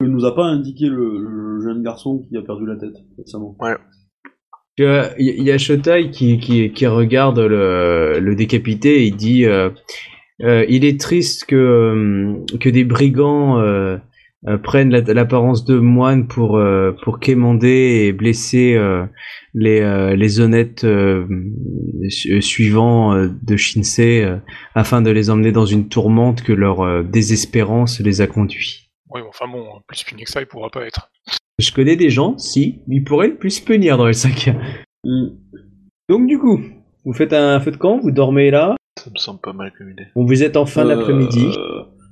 Que 0.01 0.07
nous 0.07 0.25
a 0.27 0.35
pas 0.35 0.45
indiqué 0.45 0.87
le, 0.89 1.19
le 1.19 1.61
jeune 1.63 1.83
garçon 1.83 2.19
qui 2.29 2.37
a 2.37 2.43
perdu 2.43 2.67
la 2.67 2.77
tête 2.77 2.97
récemment. 3.17 3.57
Il 4.77 4.85
y 4.85 4.87
a, 4.87 5.19
il 5.19 5.43
y 5.45 5.51
a 5.53 5.57
Shotai 5.59 6.11
qui, 6.11 6.39
qui, 6.41 6.73
qui 6.73 6.87
regarde 6.89 7.39
le, 7.39 8.19
le 8.19 8.35
décapité 8.37 9.03
et 9.03 9.07
il 9.07 9.17
dit 9.17 9.45
euh, 10.43 10.65
il 10.69 10.85
est 10.85 11.01
triste 11.01 11.45
que, 11.47 11.55
euh, 11.57 12.59
que 12.59 12.69
des 12.69 12.85
brigands 12.85 13.59
euh, 13.61 13.97
euh, 14.49 14.59
prennent 14.59 14.91
la- 14.91 15.01
l'apparence 15.15 15.65
de 15.65 15.79
moines 15.79 16.27
pour, 16.27 16.57
euh, 16.59 16.93
pour 17.03 17.19
quémander 17.21 18.05
et 18.07 18.13
blesser 18.13 18.75
euh, 18.75 19.07
les, 19.55 19.81
euh, 19.81 20.17
les 20.17 20.41
honnêtes 20.41 20.85
euh, 20.85 21.25
su- 22.09 22.43
suivants 22.43 23.15
euh, 23.15 23.29
de 23.43 23.57
Shinsei 23.57 24.23
euh, 24.23 24.37
afin 24.75 25.01
de 25.03 25.11
les 25.11 25.31
emmener 25.31 25.53
dans 25.53 25.65
une 25.67 25.89
tourmente 25.89 26.43
que 26.43 26.53
leur 26.53 26.81
euh, 26.83 27.03
désespérance 27.03 28.01
les 28.01 28.21
a 28.21 28.27
conduits. 28.27 28.91
Oui, 29.11 29.21
enfin 29.29 29.47
bon, 29.51 29.65
plus 29.87 30.03
puni 30.03 30.25
que 30.25 30.31
ça, 30.31 30.41
il 30.41 30.47
pourra 30.47 30.69
pas 30.71 30.85
être. 30.85 31.11
Je 31.59 31.73
connais 31.73 31.97
des 31.97 32.11
gens, 32.11 32.37
si, 32.37 32.81
ils 32.89 33.05
pourraient 33.05 33.29
le 33.29 33.37
plus 33.37 33.61
punir 33.61 33.97
dans 33.97 34.07
le 34.07 34.13
sac. 34.13 34.51
Hmm. 35.05 35.29
Donc 36.09 36.27
du 36.27 36.39
coup, 36.39 36.61
vous 37.05 37.13
faites 37.13 37.33
un 37.33 37.61
feu 37.61 37.71
de 37.71 37.77
camp, 37.77 38.01
vous 38.03 38.11
dormez 38.11 38.51
là, 38.51 38.75
Ça 38.99 39.11
me 39.11 39.17
semble 39.19 39.41
pas 39.41 39.53
mal 39.53 39.73
comme 39.77 39.91
idée. 39.91 40.07
bon, 40.15 40.25
vous 40.25 40.43
êtes 40.43 40.57
en 40.57 40.67
fin 40.67 40.87
Euh, 40.87 40.95
d'après-midi. 40.97 41.49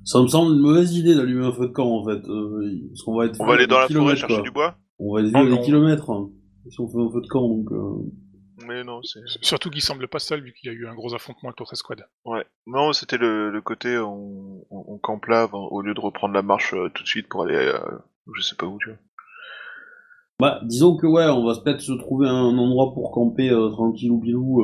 Ça 0.05 0.21
me 0.21 0.27
semble 0.27 0.55
une 0.55 0.61
mauvaise 0.61 0.97
idée 0.97 1.15
d'allumer 1.15 1.47
un 1.47 1.53
feu 1.53 1.69
de 1.69 1.73
camp 1.73 1.87
en 1.89 2.05
fait. 2.05 2.29
euh, 2.29 2.89
parce 2.89 3.03
qu'on 3.03 3.17
va 3.17 3.27
être 3.27 3.41
On 3.41 3.47
va 3.47 3.55
aller 3.55 3.69
dans 3.69 3.77
la 3.79 3.83
forêt 3.83 3.89
kilomètres, 3.95 4.19
chercher 4.21 4.35
quoi. 4.35 4.43
du 4.43 4.51
bois 4.51 4.75
On 4.99 5.15
va 5.15 5.21
être 5.21 5.31
Oh 5.35 5.39
à 5.39 5.45
des 5.45 5.51
non. 5.51 5.63
kilomètres 5.63 6.11
hein, 6.11 6.31
si 6.69 6.81
on 6.81 6.89
fait 6.89 6.99
un 6.99 7.11
feu 7.11 7.21
de 7.21 7.29
camp 7.29 7.49
donc. 7.49 7.71
euh, 7.71 8.67
Mais 8.67 8.83
non, 8.83 9.01
c'est. 9.05 9.21
Surtout 9.43 9.71
qu'il 9.71 9.81
semble 9.81 10.09
pas 10.09 10.19
seul, 10.19 10.43
vu 10.43 10.53
qu'il 10.53 10.73
y 10.73 10.75
a 10.75 10.77
eu 10.77 10.89
un 10.89 10.95
gros 10.95 11.15
affrontement 11.15 11.51
avec 11.51 11.61
l'autre 11.61 11.73
escouade. 11.73 12.05
Ouais. 12.25 12.45
Non, 12.67 12.93
c'était 12.93 13.17
le, 13.19 13.51
le 13.51 13.61
côté 13.63 13.97
on, 13.99 14.65
on, 14.71 14.85
on 14.89 14.99
campe 14.99 15.27
là 15.27 15.43
avant- 15.43 15.69
au 15.69 15.83
lieu 15.83 15.95
de 15.95 16.01
reprendre 16.01 16.35
la 16.35 16.43
marche 16.43 16.75
euh, 16.75 16.89
tout 16.93 17.05
de 17.05 17.09
suite 17.09 17.29
pour 17.29 17.45
aller 17.45 17.55
euh, 17.55 17.79
je 18.35 18.43
sais 18.43 18.57
pas 18.57 18.67
où 18.67 18.79
tu 18.81 18.89
vois. 18.89 18.99
Bah, 20.41 20.61
disons 20.65 20.97
que 20.97 21.07
ouais, 21.07 21.27
on 21.29 21.47
va 21.47 21.55
peut-être 21.63 21.81
se 21.81 21.93
trouver 21.93 22.29
un 22.29 22.59
endroit 22.59 22.93
pour 22.93 23.13
camper 23.13 23.51
euh, 23.51 23.69
tranquille 23.71 24.11
ou 24.11 24.19
bilou. 24.19 24.63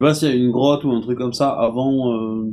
Je 0.00 0.06
sais 0.06 0.10
pas 0.10 0.14
s'il 0.14 0.28
y 0.28 0.32
a 0.32 0.34
une 0.34 0.50
grotte 0.50 0.84
ou 0.84 0.92
un 0.92 1.00
truc 1.00 1.18
comme 1.18 1.32
ça 1.32 1.50
avant. 1.50 2.12
Euh... 2.12 2.50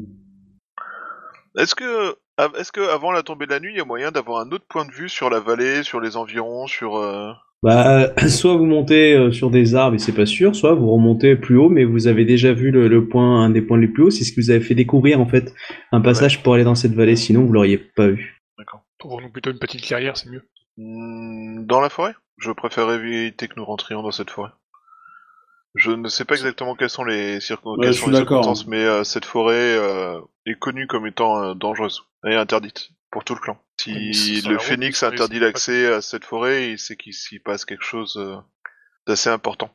Est-ce 1.58 1.76
que 1.76 2.16
av- 2.38 2.56
est-ce 2.58 2.72
que 2.72 2.82
avant 2.90 3.12
la 3.12 3.24
tombée 3.24 3.46
de 3.46 3.52
la 3.52 3.60
nuit, 3.60 3.72
il 3.74 3.78
y 3.78 3.82
a 3.82 3.86
moyen 3.86 4.12
d'avoir 4.12 4.42
un 4.42 4.52
autre 4.52 4.66
point 4.70 4.86
de 4.86 4.92
vue 4.92 5.10
sur 5.10 5.30
la 5.30 5.40
vallée, 5.40 5.84
sur 5.84 6.00
les 6.00 6.16
environs, 6.18 6.68
sur 6.68 6.96
euh, 6.96 7.32
Bah, 7.64 8.10
soit 8.30 8.56
vous 8.56 8.66
montez 8.66 9.14
euh, 9.16 9.32
sur 9.32 9.50
des 9.50 9.76
arbres 9.76 9.96
et 9.96 10.00
c'est 10.00 10.14
pas 10.16 10.26
sûr, 10.26 10.56
soit 10.56 10.74
vous 10.76 10.90
remontez 10.92 11.36
plus 11.36 11.58
haut, 11.58 11.70
mais 11.70 11.84
vous 11.84 12.08
avez 12.08 12.26
déjà 12.26 12.54
vu 12.54 12.72
le, 12.72 12.88
le 12.88 13.08
point, 13.08 13.44
un 13.44 13.50
des 13.50 13.62
points 13.62 13.78
les 13.80 13.88
plus 13.88 14.04
hauts, 14.04 14.10
c'est 14.12 14.24
ce 14.24 14.32
que 14.32 14.40
vous 14.40 14.52
avez 14.52 14.62
fait 14.62 14.76
découvrir 14.76 15.20
en 15.20 15.26
fait, 15.28 15.54
un 15.92 16.02
passage 16.02 16.42
pour 16.44 16.54
aller 16.54 16.64
dans 16.64 16.76
cette 16.76 16.94
vallée, 16.94 17.16
sinon 17.16 17.44
vous 17.46 17.54
l'auriez 17.54 17.78
pas 17.78 18.08
eu. 18.08 18.42
D'accord. 18.58 18.82
Trouvons-nous 19.00 19.30
plutôt 19.32 19.52
une 19.52 19.60
petite 19.60 19.82
clairière, 19.82 20.16
c'est 20.16 20.30
mieux. 20.30 20.44
Hmm, 20.78 21.66
dans 21.66 21.82
la 21.82 21.90
forêt? 21.90 22.14
Je 22.38 22.52
préfère 22.52 22.90
éviter 22.92 23.48
que 23.48 23.54
nous 23.58 23.66
rentrions 23.66 24.02
dans 24.04 24.12
cette 24.12 24.30
forêt. 24.30 24.52
Je 25.76 25.92
ne 25.92 26.08
sais 26.10 26.26
pas 26.26 26.36
exactement 26.36 26.76
quelles 26.76 26.90
sont 26.90 27.06
les, 27.06 27.36
Ouais, 27.36 27.78
quelles 27.82 27.94
sont 27.94 28.14
circonstances, 28.14 28.68
mais 28.68 28.84
euh, 28.84 29.04
cette 29.04 29.26
forêt 29.26 29.78
euh, 29.78 30.20
est 30.46 30.60
connue 30.60 30.88
comme 30.88 31.08
étant 31.08 31.42
euh, 31.42 31.54
dangereuse 31.54 32.04
et 32.28 32.36
interdite 32.36 32.90
pour 33.10 33.24
tout 33.24 33.36
le 33.36 33.40
clan. 33.40 33.58
Si 33.78 34.42
le 34.42 34.56
route, 34.58 34.62
phénix 34.62 35.02
interdit 35.04 35.40
l'accès 35.40 35.88
à 35.88 36.02
cette 36.02 36.26
forêt, 36.26 36.76
c'est 36.78 36.96
qu'il 36.96 37.14
s'y 37.14 37.40
passe 37.40 37.66
quelque 37.66 37.84
chose 37.86 38.18
euh, 38.18 38.36
d'assez 39.08 39.30
important. 39.30 39.70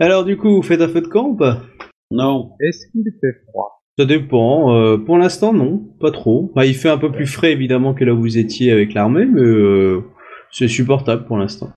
Alors 0.00 0.24
du 0.24 0.36
coup, 0.36 0.56
vous 0.56 0.62
faites 0.62 0.80
un 0.80 0.88
feu 0.88 1.00
de 1.02 1.06
camp 1.08 1.28
ou 1.28 1.36
pas? 1.36 1.62
Non. 2.10 2.52
Est-ce 2.60 2.90
qu'il 2.90 3.04
fait 3.20 3.42
froid? 3.50 3.82
Ça 3.98 4.04
dépend. 4.04 4.74
euh, 4.74 4.96
pour 4.96 5.18
l'instant, 5.18 5.52
non, 5.52 5.78
pas 6.00 6.10
trop. 6.12 6.50
Enfin, 6.54 6.64
il 6.64 6.74
fait 6.74 6.88
un 6.88 6.98
peu 6.98 7.10
plus 7.12 7.26
frais 7.26 7.52
évidemment 7.52 7.94
que 7.94 8.04
là 8.04 8.14
où 8.14 8.20
vous 8.20 8.38
étiez 8.38 8.72
avec 8.72 8.94
l'armée, 8.94 9.26
mais 9.26 9.40
euh, 9.42 10.04
c'est 10.50 10.68
supportable 10.68 11.24
pour 11.26 11.36
l'instant. 11.36 11.70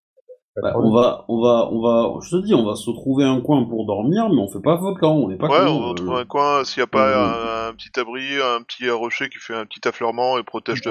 Bah, 0.61 0.73
on 0.75 0.91
va, 0.91 1.23
on 1.29 1.41
va, 1.41 1.69
on 1.71 1.81
va, 1.81 2.19
je 2.21 2.35
te 2.35 2.45
dis, 2.45 2.53
on 2.53 2.65
va 2.65 2.75
se 2.75 2.91
trouver 2.91 3.23
un 3.23 3.39
coin 3.39 3.63
pour 3.63 3.85
dormir, 3.85 4.27
mais 4.29 4.41
on 4.41 4.49
fait 4.49 4.61
pas 4.61 4.77
faute 4.77 4.99
camp, 4.99 5.15
on 5.15 5.29
n'est 5.29 5.37
pas 5.37 5.47
ouais, 5.47 5.65
cons, 5.65 5.77
on 5.77 5.79
va 5.79 5.91
euh, 5.91 5.93
trouver 5.93 6.19
un 6.19 6.25
coin, 6.25 6.63
s'il 6.65 6.81
n'y 6.81 6.83
a 6.83 6.87
pas 6.87 7.07
euh, 7.07 7.67
un, 7.67 7.69
un 7.69 7.73
petit 7.73 7.97
abri, 7.97 8.35
un 8.35 8.61
petit 8.63 8.89
rocher 8.89 9.29
qui 9.29 9.37
fait 9.37 9.55
un 9.55 9.65
petit 9.65 9.87
affleurement 9.87 10.37
et 10.37 10.43
protège 10.43 10.81
de, 10.81 10.89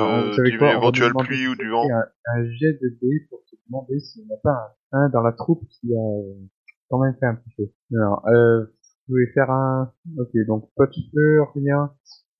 quoi, 0.58 0.72
éventuelle 0.72 1.08
demander 1.08 1.26
pluie 1.26 1.46
ou 1.46 1.56
du 1.56 1.68
vent. 1.68 1.84
Un, 1.84 2.38
un 2.38 2.44
jet 2.58 2.72
de 2.80 2.88
dés 3.02 3.26
pour 3.28 3.40
se 3.44 3.56
demander 3.68 4.00
s'il 4.00 4.24
n'y 4.24 4.32
en 4.32 4.36
a 4.36 4.40
pas 4.42 4.76
un, 4.92 5.02
un 5.02 5.08
dans 5.10 5.20
la 5.20 5.32
troupe 5.32 5.62
qui 5.68 5.94
a 5.94 5.98
euh, 5.98 6.34
quand 6.88 6.98
même 7.00 7.14
fait 7.20 7.26
un 7.26 7.34
petit 7.34 7.50
peu. 7.58 7.64
Alors, 7.98 8.26
euh, 8.28 8.60
vous 8.62 9.14
pouvez 9.14 9.26
faire 9.34 9.50
un... 9.50 9.92
Ok, 10.18 10.30
donc 10.46 10.70
pas 10.74 10.86
de 10.86 10.92
feu, 10.92 11.42
rien. 11.54 11.90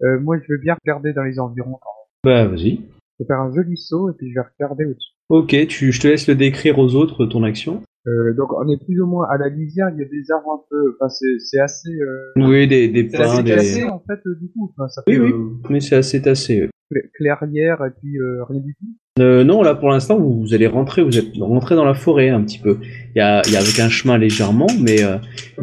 Euh, 0.02 0.18
moi, 0.20 0.38
je 0.38 0.50
veux 0.50 0.59
bien 0.59 0.74
regarder 0.83 1.12
dans 1.12 1.24
les 1.24 1.38
environs. 1.38 1.78
Bah 2.24 2.46
vas-y. 2.46 2.76
Je 2.76 3.24
vais 3.24 3.26
faire 3.26 3.40
un 3.40 3.52
joli 3.52 3.76
saut 3.76 4.09
et 4.09 4.14
puis 4.14 4.30
je 4.30 4.40
vais 4.40 4.46
regarder 4.59 4.87
au-dessus. 4.87 5.12
Ok, 5.30 5.54
tu, 5.68 5.92
je 5.92 6.00
te 6.00 6.08
laisse 6.08 6.26
le 6.28 6.34
décrire 6.34 6.78
aux 6.78 6.94
autres 6.96 7.24
ton 7.26 7.42
action. 7.44 7.82
Euh, 8.06 8.34
donc 8.34 8.52
on 8.52 8.66
est 8.68 8.82
plus 8.84 9.00
ou 9.00 9.06
moins 9.06 9.26
à 9.30 9.36
la 9.38 9.48
lisière, 9.48 9.88
il 9.94 10.00
y 10.00 10.04
a 10.04 10.08
des 10.08 10.30
arbres 10.32 10.52
un 10.52 10.60
peu, 10.70 10.96
enfin 10.98 11.08
c'est 11.10 11.38
c'est 11.38 11.58
assez, 11.60 11.90
euh, 12.00 12.32
Oui, 12.48 12.66
des, 12.66 12.88
des 12.88 13.08
c'est 13.10 13.16
pins, 13.18 13.44
assez 13.46 13.80
des. 13.80 13.84
en 13.84 14.00
fait 14.00 14.18
euh, 14.26 14.34
du 14.40 14.48
coup, 14.50 14.72
enfin, 14.76 14.88
ça 14.88 15.02
Oui, 15.06 15.14
fait 15.14 15.20
oui. 15.20 15.30
euh, 15.32 15.48
Mais 15.68 15.80
c'est 15.80 15.96
assez 15.96 16.20
tassé. 16.22 16.68
clairière 17.14 17.84
et 17.84 17.90
puis 18.00 18.18
euh, 18.18 18.42
rien 18.44 18.60
du 18.60 18.74
tout. 18.74 19.22
Euh, 19.22 19.44
non, 19.44 19.62
là 19.62 19.74
pour 19.74 19.90
l'instant, 19.90 20.18
vous, 20.18 20.40
vous 20.40 20.54
allez 20.54 20.66
rentrer, 20.66 21.02
vous 21.04 21.18
êtes 21.18 21.36
rentré 21.38 21.74
dans 21.76 21.84
la 21.84 21.92
forêt 21.94 22.30
un 22.30 22.42
petit 22.42 22.58
peu. 22.58 22.78
Il 23.14 23.18
y 23.18 23.20
a, 23.20 23.42
il 23.46 23.52
y 23.52 23.56
a 23.56 23.60
avec 23.60 23.78
un 23.78 23.90
chemin 23.90 24.16
légèrement, 24.16 24.66
mais 24.82 25.04
euh, 25.04 25.18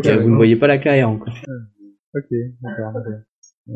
a- 0.05 0.17
vous 0.17 0.29
ne 0.29 0.35
voyez 0.35 0.55
pas 0.55 0.67
la 0.67 0.77
carrière 0.77 1.09
encore. 1.09 1.33
Ok, 2.15 2.27
d'accord. 2.61 2.93
ok. 2.95 3.13
Euh, 3.69 3.73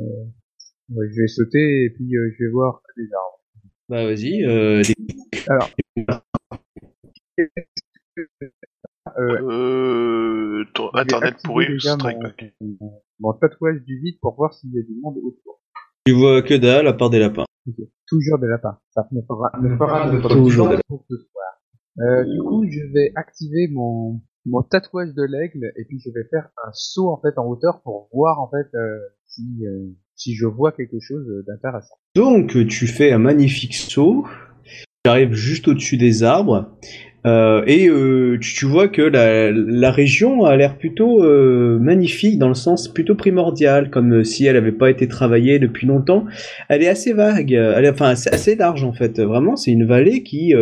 ouais, 0.95 1.07
je 1.11 1.21
vais 1.21 1.27
sauter 1.27 1.85
et 1.85 1.89
puis 1.89 2.15
euh, 2.15 2.29
je 2.37 2.45
vais 2.45 2.51
voir 2.51 2.81
les 2.95 3.03
arbres. 3.05 3.39
Bah 3.89 4.05
vas-y. 4.05 4.45
Euh, 4.45 4.83
des- 4.83 4.93
Euh, 5.97 6.23
Euh, 9.17 10.63
internet 10.93 11.35
pourri, 11.43 11.67
déjà 11.67 11.93
strike 11.95 12.17
mon, 12.61 13.01
mon- 13.19 13.33
tatouage 13.33 13.81
du 13.83 13.99
vide 13.99 14.17
pour 14.21 14.35
voir 14.35 14.53
s'il 14.53 14.71
y 14.73 14.79
a 14.79 14.83
du 14.83 14.93
monde 15.01 15.17
autour. 15.17 15.59
Tu 16.05 16.13
vois 16.13 16.41
que 16.41 16.53
dalle 16.53 16.87
à 16.87 16.93
part 16.93 17.09
des 17.09 17.19
lapins. 17.19 17.45
Toujours 18.07 18.39
des 18.39 18.47
lapins. 18.47 18.77
Ça 18.91 19.07
ne 19.11 19.21
fera, 19.21 19.51
ne 19.61 19.75
fera 19.75 20.09
de 20.11 20.21
Toujours 20.27 20.69
des 20.69 20.77
pour 20.87 21.03
ce 21.09 21.17
soir. 21.17 21.45
Euh, 21.99 22.23
du 22.25 22.39
coup, 22.41 22.63
je 22.69 22.79
vais 22.93 23.11
activer 23.15 23.67
mon, 23.71 24.21
mon 24.45 24.61
tatouage 24.61 25.13
de 25.13 25.23
l'aigle 25.23 25.71
et 25.75 25.83
puis 25.85 25.99
je 25.99 26.09
vais 26.11 26.23
faire 26.29 26.49
un 26.65 26.71
saut 26.73 27.09
en 27.09 27.19
fait 27.21 27.37
en 27.37 27.45
hauteur 27.47 27.81
pour 27.83 28.07
voir 28.13 28.39
en 28.39 28.49
fait 28.49 28.67
euh, 28.75 28.97
si 29.27 29.65
euh, 29.65 29.87
si 30.15 30.35
je 30.35 30.45
vois 30.45 30.71
quelque 30.71 30.99
chose 30.99 31.27
d'intéressant. 31.47 31.95
Donc 32.15 32.51
tu 32.67 32.87
fais 32.87 33.11
un 33.11 33.19
magnifique 33.19 33.73
saut. 33.73 34.25
Tu 35.03 35.09
arrives 35.09 35.33
juste 35.33 35.67
au-dessus 35.67 35.97
des 35.97 36.21
arbres. 36.21 36.69
euh, 37.25 37.63
et 37.65 37.87
euh, 37.87 38.37
tu, 38.39 38.67
vois 38.67 38.87
que 38.87 39.01
la, 39.01 39.89
région 39.89 40.45
a 40.45 40.55
l'air 40.55 40.77
plutôt 40.77 41.23
euh, 41.23 41.79
magnifique 41.79 42.37
dans 42.37 42.47
le 42.47 42.53
sens 42.53 42.87
plutôt 42.87 43.15
primordial, 43.15 43.89
comme 43.89 44.23
si 44.23 44.45
elle 44.45 44.53
n'avait 44.53 44.71
pas 44.71 44.91
été 44.91 45.07
travaillée 45.07 45.57
depuis 45.57 45.87
longtemps. 45.87 46.25
Elle 46.69 46.83
est 46.83 46.87
assez 46.87 47.13
vague, 47.13 47.51
elle 47.51 47.83
est, 47.83 47.89
enfin 47.89 48.09
assez 48.09 48.55
large 48.55 48.83
en 48.83 48.93
fait. 48.93 49.19
Vraiment, 49.19 49.55
c'est 49.55 49.71
une 49.71 49.85
vallée 49.87 50.21
qui 50.21 50.53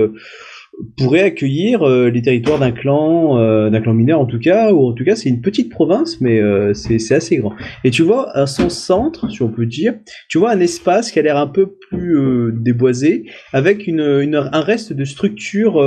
pourrait 0.98 1.22
accueillir 1.24 1.84
euh, 1.84 2.10
les 2.10 2.22
territoires 2.22 2.60
d'un 2.60 2.72
clan, 2.72 3.38
euh, 3.38 3.70
d'un 3.70 3.82
clan 3.82 3.94
mineur 3.94 4.20
en 4.20 4.26
tout 4.26 4.40
cas, 4.40 4.72
ou 4.72 4.88
en 4.88 4.94
tout 4.94 5.04
cas 5.04 5.16
c'est 5.16 5.30
une 5.30 5.42
petite 5.42 5.70
province, 5.70 6.20
mais 6.22 6.40
euh, 6.40 6.74
c'est 6.74 7.14
assez 7.14 7.38
grand. 7.38 7.54
Et 7.84 7.92
tu 7.92 8.02
vois 8.04 8.30
à 8.36 8.46
son 8.48 8.70
centre, 8.70 9.30
si 9.32 9.42
on 9.42 9.50
peut 9.50 9.66
dire, 9.66 9.94
tu 10.30 10.38
vois 10.38 10.52
un 10.52 10.60
espace 10.60 11.12
qui 11.12 11.20
a 11.20 11.22
l'air 11.22 11.38
un 11.38 11.48
peu 11.48 11.76
plus 11.90 12.18
euh, 12.18 12.52
déboisé, 12.56 13.26
avec 13.54 13.88
une, 13.88 14.00
une- 14.02 14.36
un 14.36 14.62
reste 14.62 14.94
de 14.94 15.04
structure, 15.06 15.80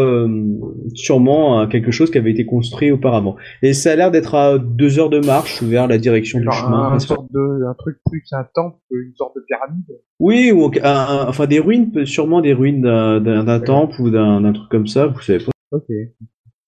sûrement 0.94 1.61
euh, 1.61 1.66
quelque 1.66 1.90
chose 1.90 2.11
qui 2.11 2.18
avait 2.18 2.31
été 2.31 2.44
construit 2.44 2.90
auparavant. 2.90 3.37
Et 3.62 3.72
ça 3.72 3.92
a 3.92 3.96
l'air 3.96 4.11
d'être 4.11 4.35
à 4.35 4.59
deux 4.59 4.98
heures 4.98 5.11
de 5.11 5.20
marche 5.20 5.62
vers 5.62 5.87
la 5.87 5.98
direction 5.98 6.38
du 6.40 6.46
chemin. 6.50 6.78
un, 6.78 6.83
un 6.87 6.88
principal. 6.90 7.16
sorte 7.18 7.33
de 7.33 7.64
un 7.68 7.74
truc 7.74 7.96
plus 8.11 8.22
un 8.33 8.44
temple 8.55 8.76
qu'une 8.90 9.12
sorte 9.16 9.35
de 9.37 9.42
pyramide. 9.46 9.85
Oui, 10.20 10.52
ou 10.52 10.70
un- 10.83 11.26
enfin 11.28 11.46
des 11.46 11.59
ruines, 11.61 12.05
sûrement 12.07 12.40
des 12.40 12.52
ruines 12.52 12.83
d'un 12.83 13.61
temple 13.61 14.00
ou 14.00 14.11
d'un 14.11 14.40
d'un 14.40 14.52
truc 14.52 14.68
comme 14.70 14.82
ça, 14.87 15.07
vous 15.07 15.21
savez 15.21 15.45
pas. 15.45 15.53
Ok. 15.73 15.87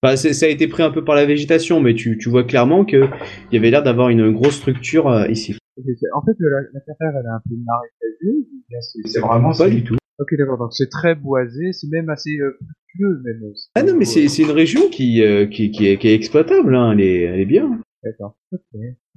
Enfin, 0.03 0.15
ça 0.15 0.45
a 0.45 0.49
été 0.49 0.67
pris 0.67 0.83
un 0.83 0.91
peu 0.91 1.03
par 1.03 1.15
la 1.15 1.25
végétation, 1.25 1.79
mais 1.79 1.95
tu, 1.95 2.17
tu 2.17 2.29
vois 2.29 2.43
clairement 2.43 2.85
que 2.85 3.05
il 3.51 3.55
y 3.55 3.57
avait 3.57 3.71
l'air 3.71 3.81
d'avoir 3.83 4.09
une 4.09 4.31
grosse 4.31 4.55
structure 4.57 5.07
euh, 5.07 5.27
ici. 5.27 5.57
En 6.13 6.21
fait, 6.23 6.33
la, 6.39 6.61
la 6.73 6.79
terre, 6.81 6.95
elle 7.01 7.25
est 7.25 7.29
un 7.29 7.41
peu 7.49 7.55
bien 7.55 8.79
c'est- 8.81 9.19
vraiment 9.19 9.51
Pas 9.51 9.69
du 9.69 9.83
tout. 9.83 9.95
Ok, 10.19 10.29
d'accord. 10.37 10.57
Donc 10.57 10.73
c'est 10.73 10.89
très 10.89 11.15
boisé, 11.15 11.73
c'est 11.73 11.87
même 11.91 12.09
assez 12.09 12.37
euh, 12.39 12.57
pluvieux 12.87 13.21
même. 13.25 13.41
Ah 13.75 13.83
non, 13.83 13.95
mais 13.97 14.05
c'est 14.05 14.25
une 14.41 14.51
région 14.51 14.89
qui, 14.89 15.23
euh, 15.23 15.45
qui, 15.45 15.71
qui, 15.71 15.87
est, 15.87 15.97
qui 15.97 16.07
est 16.07 16.13
exploitable, 16.15 16.75
hein, 16.75 16.91
elle, 16.93 17.01
est, 17.01 17.21
elle 17.23 17.39
est 17.41 17.45
bien. 17.45 17.81
D'accord. 18.03 18.37
Ok. 18.53 18.61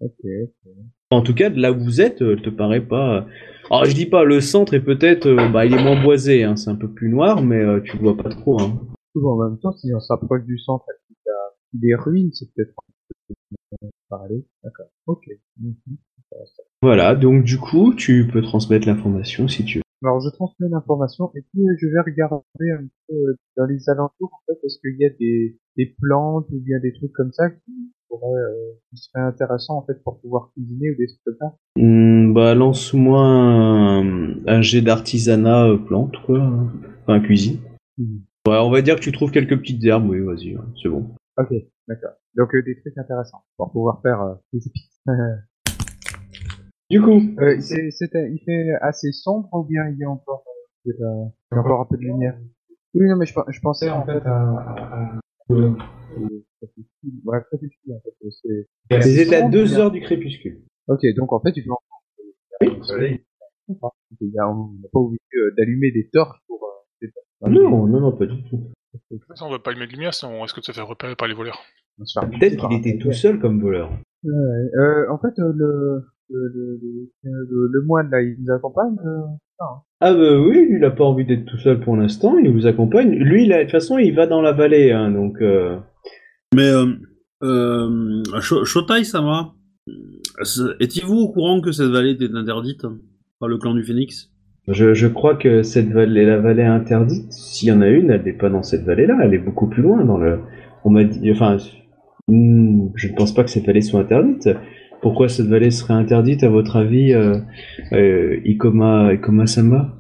Ok. 0.01 0.11
ok. 0.25 0.73
En 1.11 1.23
tout 1.23 1.35
cas, 1.35 1.51
de 1.51 1.61
là 1.61 1.73
où 1.73 1.79
vous 1.79 2.01
êtes, 2.01 2.21
euh, 2.23 2.35
elle 2.37 2.43
te 2.43 2.51
paraît 2.51 2.81
pas. 2.85 3.27
Alors, 3.71 3.85
je 3.85 3.95
dis 3.95 4.07
pas, 4.07 4.25
le 4.25 4.41
centre 4.41 4.75
est 4.75 4.83
peut-être. 4.83 5.27
euh, 5.27 5.49
bah, 5.49 5.67
il 5.67 5.75
est 5.75 5.83
moins 5.83 6.01
boisé, 6.03 6.45
hein, 6.45 6.57
c'est 6.57 6.71
un 6.71 6.75
peu 6.77 6.89
plus 6.91 7.09
noir, 7.09 7.43
mais 7.43 7.61
euh, 7.61 7.81
tu 7.81 7.97
le 7.97 8.03
vois 8.03 8.17
pas 8.17 8.31
trop. 8.31 8.61
Hein. 8.61 8.79
En 9.23 9.37
même 9.37 9.59
temps, 9.59 9.73
si 9.73 9.93
on 9.95 10.01
s'approche 10.01 10.45
du 10.45 10.59
centre 10.59 10.85
et 10.91 10.97
qu'il 11.07 11.17
y 11.27 11.31
a 11.31 11.89
des 11.89 11.95
ruines, 11.95 12.31
c'est 12.33 12.47
peut-être 12.55 12.73
un 12.79 13.37
peu 13.81 13.89
parler. 14.09 14.45
D'accord. 14.65 14.87
Ok. 15.07 15.25
Voilà, 16.83 17.15
donc 17.15 17.45
du 17.45 17.59
coup, 17.59 17.95
tu 17.95 18.29
peux 18.33 18.43
transmettre 18.43 18.87
l'information 18.87 19.49
si 19.49 19.65
tu 19.65 19.79
veux. 19.79 19.83
Alors 20.05 20.21
je 20.21 20.31
transmets 20.31 20.69
l'information 20.69 21.33
et 21.35 21.43
puis 21.43 21.69
euh, 21.69 21.75
je 21.81 21.89
vais 21.89 22.01
regarder 22.01 22.71
un 22.71 22.87
peu 23.09 23.15
euh, 23.15 23.35
dans 23.57 23.65
les 23.67 23.89
alentours 23.91 24.31
en 24.33 24.39
fait 24.47 24.57
est-ce 24.65 24.79
qu'il 24.79 24.97
y 24.97 25.05
a 25.05 25.11
des, 25.19 25.59
des 25.77 25.97
plantes 26.01 26.47
ou 26.53 26.61
bien 26.61 26.79
des 26.79 26.93
trucs 26.93 27.13
comme 27.13 27.33
ça 27.33 27.51
qui 27.51 27.93
pourraient 28.09 28.40
euh, 28.40 28.73
qui 28.90 28.97
seraient 28.97 29.25
intéressants 29.25 29.77
en 29.79 29.83
fait 29.87 30.03
pour 30.03 30.21
pouvoir 30.21 30.51
cuisiner 30.53 30.90
ou 30.90 30.97
des 30.97 31.07
trucs 31.07 31.21
comme 31.25 31.37
ça. 31.40 31.57
Hmm, 31.77 32.33
bah, 32.35 32.55
lance-moi 32.55 33.21
un, 33.21 34.47
un 34.47 34.62
jet 34.62 34.83
d'artisanat 34.83 35.66
euh, 35.66 35.79
plante, 35.79 36.14
quoi. 36.27 36.40
Enfin, 37.03 37.21
cuisine. 37.21 37.59
Ouais, 38.47 38.59
on 38.59 38.71
va 38.71 38.83
dire 38.83 38.97
que 38.97 39.01
tu 39.01 39.12
trouves 39.12 39.31
quelques 39.31 39.59
petites 39.59 39.85
herbes, 39.85 40.09
oui, 40.09 40.21
vas-y, 40.21 40.57
ouais, 40.57 40.62
c'est 40.83 40.88
bon. 40.88 41.11
Ok, 41.38 41.53
d'accord. 41.87 42.12
Donc 42.37 42.55
euh, 42.55 42.62
des 42.62 42.79
trucs 42.81 42.97
intéressants 42.97 43.42
pour 43.57 43.71
pouvoir 43.71 44.01
faire 44.03 44.21
euh, 44.23 44.35
des 44.53 44.66
épices. 44.66 45.01
Du 46.90 47.03
coup, 47.03 47.21
euh, 47.40 47.61
c'est, 47.61 47.90
c'est, 47.90 48.09
il 48.14 48.40
fait 48.44 48.73
assez 48.81 49.12
sombre 49.12 49.49
ou 49.53 49.64
bien 49.64 49.88
il 49.88 49.99
y 49.99 50.05
a 50.05 50.11
encore 50.11 50.44
euh, 50.47 50.90
de 50.90 50.97
la- 50.99 51.31
il 51.53 51.55
y 51.55 51.59
a 51.59 51.61
encore 51.61 51.81
un 51.83 51.85
peu 51.85 51.97
de 51.99 52.03
lumière? 52.03 52.38
Oui 52.94 53.07
non 53.07 53.16
mais 53.16 53.27
je, 53.27 53.35
je 53.49 53.61
pensais 53.61 53.90
en 53.90 54.05
fait 54.07 54.25
à, 54.25 54.35
à, 54.35 55.18
à... 55.18 55.21
euh, 56.62 57.11
Ouais, 57.25 57.38
crépuscule, 57.49 57.92
en 57.92 58.01
fait. 58.01 58.31
C'est... 58.31 58.99
vous 59.09 59.21
êtes 59.21 59.33
à 59.33 59.38
sombre, 59.40 59.51
deux 59.53 59.64
bien. 59.64 59.79
heures 59.79 59.90
du 59.90 60.01
crépuscule. 60.01 60.62
Ok, 60.88 61.01
donc 61.16 61.33
en 61.33 61.40
fait, 61.40 61.53
il 61.57 61.62
fait 61.62 61.71
encore 61.71 62.03
le 62.79 62.83
soleil. 62.85 63.21
D'accord. 63.68 63.94
Il 64.21 64.31
y 64.33 64.38
a- 64.38 64.49
On 64.49 64.73
n'a 64.73 64.88
pas 64.92 64.99
oublié 65.01 65.21
euh, 65.37 65.55
d'allumer 65.57 65.90
des 65.92 66.09
torches 66.11 66.38
pour. 66.47 66.64
euh, 67.03 67.49
Non, 67.49 67.87
non, 67.87 68.01
non, 68.01 68.12
pas 68.16 68.27
du 68.27 68.42
tout. 68.44 68.71
De 69.11 69.18
toute 69.18 69.27
façon, 69.29 69.47
on 69.47 69.51
va 69.51 69.59
pas 69.59 69.71
allumer 69.71 69.87
de 69.87 69.92
lumière, 69.92 70.14
sinon 70.14 70.33
on 70.38 70.42
risque 70.42 70.59
de 70.59 70.64
se 70.64 70.73
faire 70.73 70.87
repérer 70.88 71.14
par 71.14 71.29
les 71.29 71.35
voleurs. 71.35 71.61
Peut-être 71.99 72.57
qu'il 72.68 72.79
était 72.79 72.97
tout 72.99 73.12
seul 73.12 73.38
comme 73.38 73.61
voleur. 73.61 73.90
Ouais, 74.25 74.33
euh, 74.33 75.11
en 75.11 75.18
fait, 75.18 75.38
euh, 75.40 75.53
le, 75.55 76.05
le, 76.31 76.49
le, 76.55 76.81
le, 77.23 77.47
le, 77.51 77.68
le 77.73 77.83
moine 77.87 78.09
là, 78.11 78.23
il 78.23 78.37
nous 78.40 78.53
accompagne. 78.55 78.97
euh, 79.05 79.21
Ah 80.01 80.14
bah 80.14 80.40
oui, 80.40 80.66
lui, 80.66 80.79
il 80.79 80.85
a 80.85 80.90
pas 80.90 81.05
envie 81.05 81.25
d'être 81.27 81.44
tout 81.44 81.59
seul 81.59 81.81
pour 81.81 81.97
l'instant, 81.97 82.38
il 82.38 82.51
vous 82.51 82.66
accompagne. 82.66 83.11
Lui, 83.11 83.47
de 83.49 83.61
toute 83.62 83.71
façon, 83.73 83.99
il 83.99 84.14
va 84.14 84.27
dans 84.27 84.40
la 84.40 84.53
vallée, 84.53 84.90
hein, 84.92 85.11
donc... 85.11 85.40
Mais 86.55 86.69
euh, 86.71 86.87
euh, 87.43 88.23
Sho- 88.41 88.65
Shotai 88.65 89.05
Sama, 89.05 89.55
étiez-vous 90.81 91.15
au 91.17 91.29
courant 91.33 91.61
que 91.61 91.73
cette 91.73 91.91
vallée 91.91 92.13
était 92.13 92.35
interdite 92.35 92.83
par 93.39 93.49
le 93.49 93.59
clan 93.59 93.75
du 93.75 93.83
Phénix? 93.85 94.31
Je, 94.67 94.93
je 94.93 95.07
crois 95.07 95.35
que 95.35 95.63
cette 95.63 95.91
vallée, 95.91 96.27
la 96.27 96.39
vallée 96.39 96.65
interdite, 96.65 97.33
s'il 97.33 97.69
y 97.69 97.73
en 97.73 97.81
a 97.81 97.89
une, 97.89 98.11
elle 98.11 98.23
n'est 98.25 98.33
pas 98.33 98.51
dans 98.51 98.63
cette 98.63 98.85
vallée-là, 98.85 99.17
elle 99.23 99.35
est 99.35 99.39
beaucoup 99.39 99.67
plus 99.69 99.83
loin 99.83 100.05
dans 100.05 100.19
le. 100.19 100.41
On 100.85 100.91
m'a 100.91 101.05
dit, 101.05 101.31
enfin, 101.31 101.57
hmm, 102.29 102.89
je 102.95 103.09
ne 103.09 103.15
pense 103.15 103.33
pas 103.35 103.45
que 103.45 103.51
cette 103.51 103.65
vallée 103.67 103.81
soit 103.81 104.01
interdite. 104.01 104.49
Pourquoi 105.01 105.29
cette 105.29 105.47
vallée 105.47 105.71
serait 105.71 105.95
interdite 105.95 106.43
à 106.43 106.49
votre 106.51 106.77
avis, 106.77 107.15
euh, 107.15 107.39
euh, 107.93 108.41
Ikoma, 108.45 109.13
Ikoma 109.15 109.47
Sama 109.47 109.95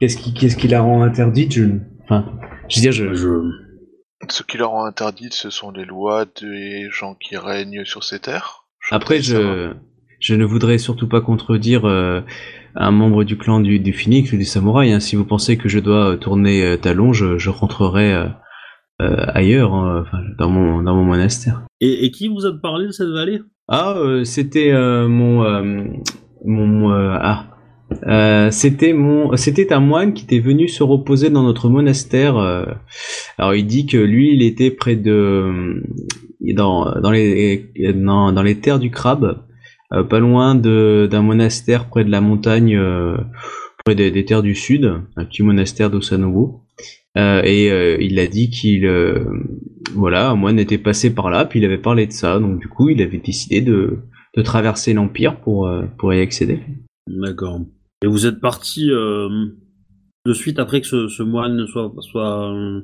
Qu'est-ce 0.00 0.16
qui, 0.16 0.32
qu'est-ce 0.32 0.56
qui 0.56 0.66
la 0.66 0.80
rend 0.80 1.02
interdite? 1.02 1.52
Je, 1.52 1.64
enfin, 2.04 2.24
je 2.68 2.76
veux 2.76 2.82
dire, 2.82 2.92
je, 2.92 3.12
Je 3.12 3.28
Ce 4.28 4.42
qui 4.42 4.58
leur 4.58 4.72
ont 4.74 4.84
interdit, 4.84 5.28
ce 5.30 5.50
sont 5.50 5.70
les 5.70 5.84
lois 5.84 6.24
des 6.40 6.88
gens 6.90 7.14
qui 7.14 7.36
règnent 7.36 7.84
sur 7.84 8.04
ces 8.04 8.18
terres. 8.18 8.64
Après, 8.90 9.20
je, 9.20 9.72
je 10.20 10.34
ne 10.34 10.44
voudrais 10.44 10.78
surtout 10.78 11.08
pas 11.08 11.20
contredire 11.20 11.86
euh, 11.86 12.20
un 12.74 12.90
membre 12.90 13.24
du 13.24 13.38
clan 13.38 13.60
du, 13.60 13.80
du 13.80 13.92
Phoenix 13.92 14.32
ou 14.32 14.36
du 14.36 14.44
Samouraï. 14.44 14.92
hein. 14.92 15.00
Si 15.00 15.16
vous 15.16 15.24
pensez 15.24 15.56
que 15.56 15.68
je 15.68 15.78
dois 15.78 16.12
euh, 16.12 16.16
tourner 16.16 16.64
euh, 16.64 16.76
talon, 16.76 17.12
je, 17.12 17.38
je 17.38 17.50
rentrerai 17.50 18.12
euh, 18.12 18.26
euh, 19.00 19.24
ailleurs, 19.34 19.72
hein, 19.74 20.04
enfin, 20.06 20.18
dans 20.38 20.50
mon 20.50 20.82
dans 20.82 20.94
mon 20.94 21.04
monastère. 21.04 21.62
Et, 21.80 22.04
et 22.04 22.10
qui 22.10 22.28
vous 22.28 22.44
a 22.44 22.52
parlé 22.52 22.86
de 22.86 22.92
cette 22.92 23.08
vallée? 23.08 23.40
Ah, 23.68 23.94
euh, 23.96 24.24
c'était 24.24 24.72
euh, 24.72 25.08
mon 25.08 25.44
euh, 25.44 25.84
mon 26.44 26.92
euh, 26.92 27.16
ah. 27.18 27.49
Euh, 28.06 28.50
c'était 28.50 28.92
mon 28.92 29.36
c'était 29.36 29.72
un 29.72 29.80
moine 29.80 30.14
qui 30.14 30.24
était 30.24 30.38
venu 30.38 30.68
se 30.68 30.82
reposer 30.82 31.30
dans 31.30 31.42
notre 31.42 31.68
monastère. 31.68 32.36
euh. 32.38 32.64
alors 33.36 33.54
il 33.54 33.66
dit 33.66 33.86
que 33.86 33.96
lui 33.98 34.32
il 34.34 34.42
était 34.42 34.70
près 34.70 34.96
de 34.96 35.82
dans 36.54 37.00
dans 37.00 37.10
les 37.10 37.70
dans, 37.94 38.32
dans 38.32 38.42
les 38.42 38.60
terres 38.60 38.78
du 38.78 38.90
crabe, 38.90 39.42
euh, 39.92 40.04
pas 40.04 40.20
loin 40.20 40.54
d'un 40.54 41.22
monastère 41.22 41.88
près 41.88 42.04
de 42.04 42.10
la 42.10 42.20
montagne, 42.20 42.76
euh, 42.76 43.16
près 43.84 43.94
des, 43.94 44.24
terres 44.24 44.42
du 44.42 44.54
sud, 44.54 44.92
un 45.16 45.24
petit 45.24 45.42
monastère 45.42 45.90
d'Osanobu. 45.90 46.58
Euh, 47.18 47.42
et 47.44 47.70
euh, 47.72 47.96
il 48.00 48.20
a 48.20 48.26
dit 48.28 48.50
qu'il 48.50 48.86
euh, 48.86 49.24
voilà 49.94 50.30
un 50.30 50.36
moine 50.36 50.60
était 50.60 50.78
passé 50.78 51.12
par 51.12 51.28
là, 51.28 51.44
puis 51.44 51.58
il 51.58 51.64
avait 51.64 51.78
parlé 51.78 52.06
de 52.06 52.12
ça, 52.12 52.38
donc 52.38 52.60
du 52.60 52.68
coup 52.68 52.88
il 52.88 53.02
avait 53.02 53.18
décidé 53.18 53.60
de 53.60 53.98
de 54.36 54.42
traverser 54.42 54.92
l'empire 54.94 55.40
pour 55.40 55.66
euh, 55.66 55.86
pour 55.98 56.14
y 56.14 56.20
accéder. 56.20 56.60
D'accord. 57.08 57.62
Et 58.02 58.06
vous 58.06 58.26
êtes 58.26 58.40
parti 58.40 58.90
euh, 58.90 59.28
de 60.26 60.32
suite 60.32 60.58
après 60.58 60.80
que 60.80 60.86
ce, 60.86 61.08
ce 61.08 61.22
moine 61.22 61.66
soit, 61.66 61.92
soit, 62.00 62.50
euh, 62.50 62.80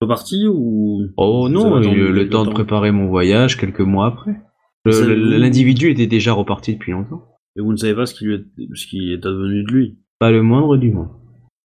soit 0.00 0.08
parti 0.08 0.46
ou 0.48 1.06
Oh 1.16 1.48
non, 1.48 1.80
il 1.80 1.94
le 1.94 2.10
le 2.10 2.28
temps 2.28 2.44
de 2.44 2.50
préparer 2.50 2.90
mon 2.90 3.06
voyage 3.08 3.56
quelques 3.56 3.80
mois 3.80 4.06
après. 4.06 4.40
L'individu 4.84 5.90
était 5.90 6.08
déjà 6.08 6.32
reparti 6.32 6.74
depuis 6.74 6.90
longtemps. 6.92 7.24
Et 7.56 7.60
vous 7.60 7.70
ne 7.70 7.76
savez 7.76 7.94
pas 7.94 8.06
ce 8.06 8.14
qui, 8.14 8.24
lui 8.24 8.34
est, 8.34 8.74
ce 8.74 8.86
qui 8.86 9.12
est 9.12 9.24
advenu 9.24 9.62
de 9.62 9.70
lui? 9.70 9.98
Pas 10.18 10.32
le 10.32 10.42
moindre 10.42 10.76
du 10.76 10.90
monde. 10.90 11.10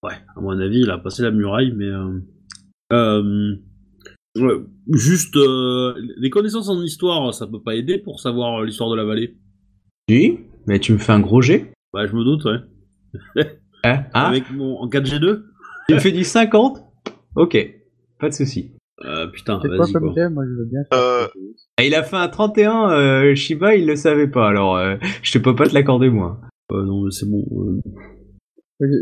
Ouais, 0.04 0.14
à 0.36 0.42
mon 0.42 0.60
avis, 0.60 0.82
il 0.82 0.92
a 0.92 1.00
passé 1.00 1.24
la 1.24 1.32
muraille, 1.32 1.74
mais... 1.76 1.86
Euh, 1.86 2.20
euh, 2.94 3.56
ouais, 4.38 4.64
juste, 4.92 5.36
les 6.18 6.30
connaissances 6.30 6.70
en 6.70 6.82
histoire, 6.84 7.34
ça 7.34 7.48
peut 7.48 7.62
pas 7.64 7.76
aider 7.76 7.98
pour 7.98 8.20
savoir 8.20 8.64
l'histoire 8.64 8.92
de 8.92 8.96
la 8.96 9.06
vallée. 9.06 9.38
Oui, 10.10 10.42
mais 10.68 10.80
tu 10.80 10.94
me 10.94 11.00
fais 11.00 11.14
un 11.14 11.20
gros 11.20 11.42
jet 11.42 11.72
Bah, 11.94 12.06
je 12.06 12.14
me 12.16 12.24
doute, 12.24 12.44
ouais. 12.46 13.46
Hein? 13.84 14.06
Ah, 14.14 14.28
Avec 14.28 14.50
mon, 14.52 14.78
en 14.80 14.90
4G2 14.90 15.44
tu 15.88 15.94
me 15.96 16.00
fais 16.00 16.12
du 16.12 16.24
50 16.26 16.84
Ok, 17.36 17.58
pas 18.20 18.28
de 18.30 18.34
souci. 18.34 18.74
euh, 19.06 19.28
Putain, 19.28 19.60
C'est 19.62 19.70
quoi 19.70 19.78
vas-y, 19.78 19.94
comme 19.94 20.04
quoi. 20.04 20.14
thème 20.16 20.34
Moi, 20.34 20.44
je 20.46 20.52
veux 20.52 20.66
bien 20.66 20.82
Euh. 20.94 21.28
Et 21.80 21.88
il 21.88 21.96
a 21.96 22.04
fait 22.04 22.18
un 22.18 22.28
31, 22.28 22.90
euh, 22.92 23.36
Shiba, 23.36 23.76
il 23.76 23.86
le 23.86 23.96
savait 23.96 24.28
pas, 24.28 24.50
alors 24.50 24.76
euh, 24.76 24.98
je 25.24 25.32
te 25.32 25.38
peux 25.38 25.56
pas 25.56 25.68
te 25.68 25.74
l'accorder 25.74 26.10
moi. 26.10 26.42
Euh, 26.74 26.84
non, 26.84 27.04
mais 27.06 27.12
c'est 27.12 27.26
bon. 27.30 27.46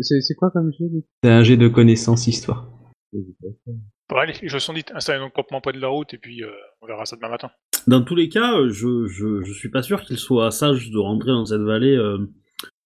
C'est 0.02 0.36
quoi 0.36 0.52
comme 0.52 0.72
jeu 0.78 0.86
C'est 1.24 1.30
un 1.32 1.44
jet 1.44 1.58
de 1.58 1.68
connaissance 1.68 2.28
histoire. 2.28 2.70
Bon, 3.14 4.18
allez, 4.18 4.34
les 4.42 4.48
jeux 4.50 4.60
sont 4.60 4.74
dites. 4.74 4.92
Installez 4.94 5.20
donc 5.20 5.34
proprement 5.34 5.62
près 5.62 5.74
de 5.74 5.80
la 5.80 5.88
route 5.88 6.14
et 6.14 6.18
puis 6.20 6.44
euh, 6.44 6.50
on 6.82 6.86
verra 6.88 7.06
ça 7.06 7.16
demain 7.16 7.30
matin. 7.30 7.50
Dans 7.88 8.02
tous 8.04 8.16
les 8.16 8.30
cas, 8.30 8.54
je, 8.70 9.08
je, 9.08 9.42
je 9.44 9.54
suis 9.54 9.70
pas 9.70 9.82
sûr 9.82 10.02
qu'il 10.04 10.18
soit 10.18 10.52
sage 10.52 10.92
de 10.92 10.98
rentrer 11.00 11.32
dans 11.32 11.46
cette 11.46 11.62
vallée, 11.62 11.96
euh, 11.96 12.18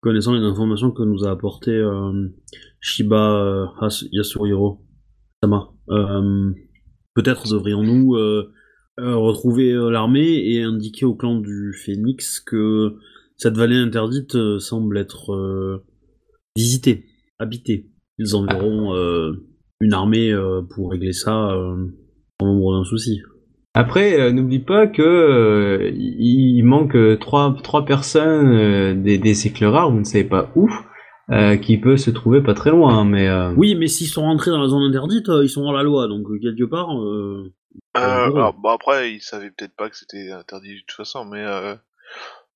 connaissant 0.02 0.34
les 0.34 0.44
informations 0.46 0.92
que 0.92 1.04
nous 1.04 1.26
a 1.26 1.32
apporté 1.32 1.72
euh, 1.72 2.30
Shiba 2.80 3.34
euh, 3.44 3.66
Has- 3.82 4.06
Sama. 5.44 5.70
Euh, 5.90 6.52
Peut-être 7.16 7.50
devrions-nous 7.52 8.12
retrouver 8.98 9.74
l'armée 9.74 10.54
et 10.54 10.62
indiquer 10.64 11.06
au 11.06 11.16
clan 11.16 11.40
du 11.40 11.74
Phénix 11.74 12.40
que 12.40 12.96
cette 13.36 13.58
vallée 13.58 13.76
interdite 13.76 14.38
semble 14.60 14.98
être 14.98 15.82
visitée, 16.56 17.06
habitée. 17.40 17.90
Ils 18.20 18.36
enverront 18.36 18.94
une 19.82 19.94
armée 19.94 20.34
pour 20.74 20.92
régler 20.92 21.12
ça 21.12 21.50
sans 22.40 22.48
nombre 22.48 22.78
d'un 22.78 22.86
souci. 22.86 23.20
Après, 23.76 24.20
euh, 24.20 24.32
n'oublie 24.32 24.60
pas 24.60 24.88
que 24.88 25.02
euh, 25.02 25.92
il 25.96 26.64
manque 26.64 26.96
euh, 26.96 27.18
trois, 27.18 27.56
trois 27.64 27.86
personnes 27.86 28.48
euh, 28.52 28.94
des, 28.96 29.18
des 29.18 29.48
éclaireurs, 29.48 29.92
vous 29.92 30.00
ne 30.00 30.04
savez 30.04 30.24
pas 30.24 30.50
où, 30.56 30.70
euh, 31.32 31.56
qui 31.56 31.78
peut 31.78 31.96
se 31.98 32.10
trouver 32.10 32.42
pas 32.42 32.56
très 32.56 32.72
loin, 32.72 33.06
mais 33.06 33.28
euh, 33.30 33.54
Oui, 33.56 33.76
mais 33.76 33.88
s'ils 33.88 34.08
sont 34.08 34.24
rentrés 34.24 34.50
dans 34.52 34.62
la 34.62 34.68
zone 34.68 34.84
interdite, 34.90 35.30
euh, 35.30 35.44
ils 35.44 35.50
sont 35.50 35.64
hors 35.64 35.74
la 35.74 35.84
loi, 35.84 36.08
donc 36.08 36.26
quelque 36.42 36.64
part. 36.66 36.90
Euh... 36.98 37.54
Euh, 37.98 38.02
Euh, 38.02 38.26
alors, 38.36 38.56
après, 38.66 39.14
ils 39.14 39.22
savaient 39.22 39.52
peut-être 39.52 39.76
pas 39.76 39.90
que 39.90 39.96
c'était 39.96 40.32
interdit 40.32 40.74
de 40.74 40.80
toute 40.80 40.92
façon, 40.98 41.24
mais 41.26 41.44
euh, 41.46 41.76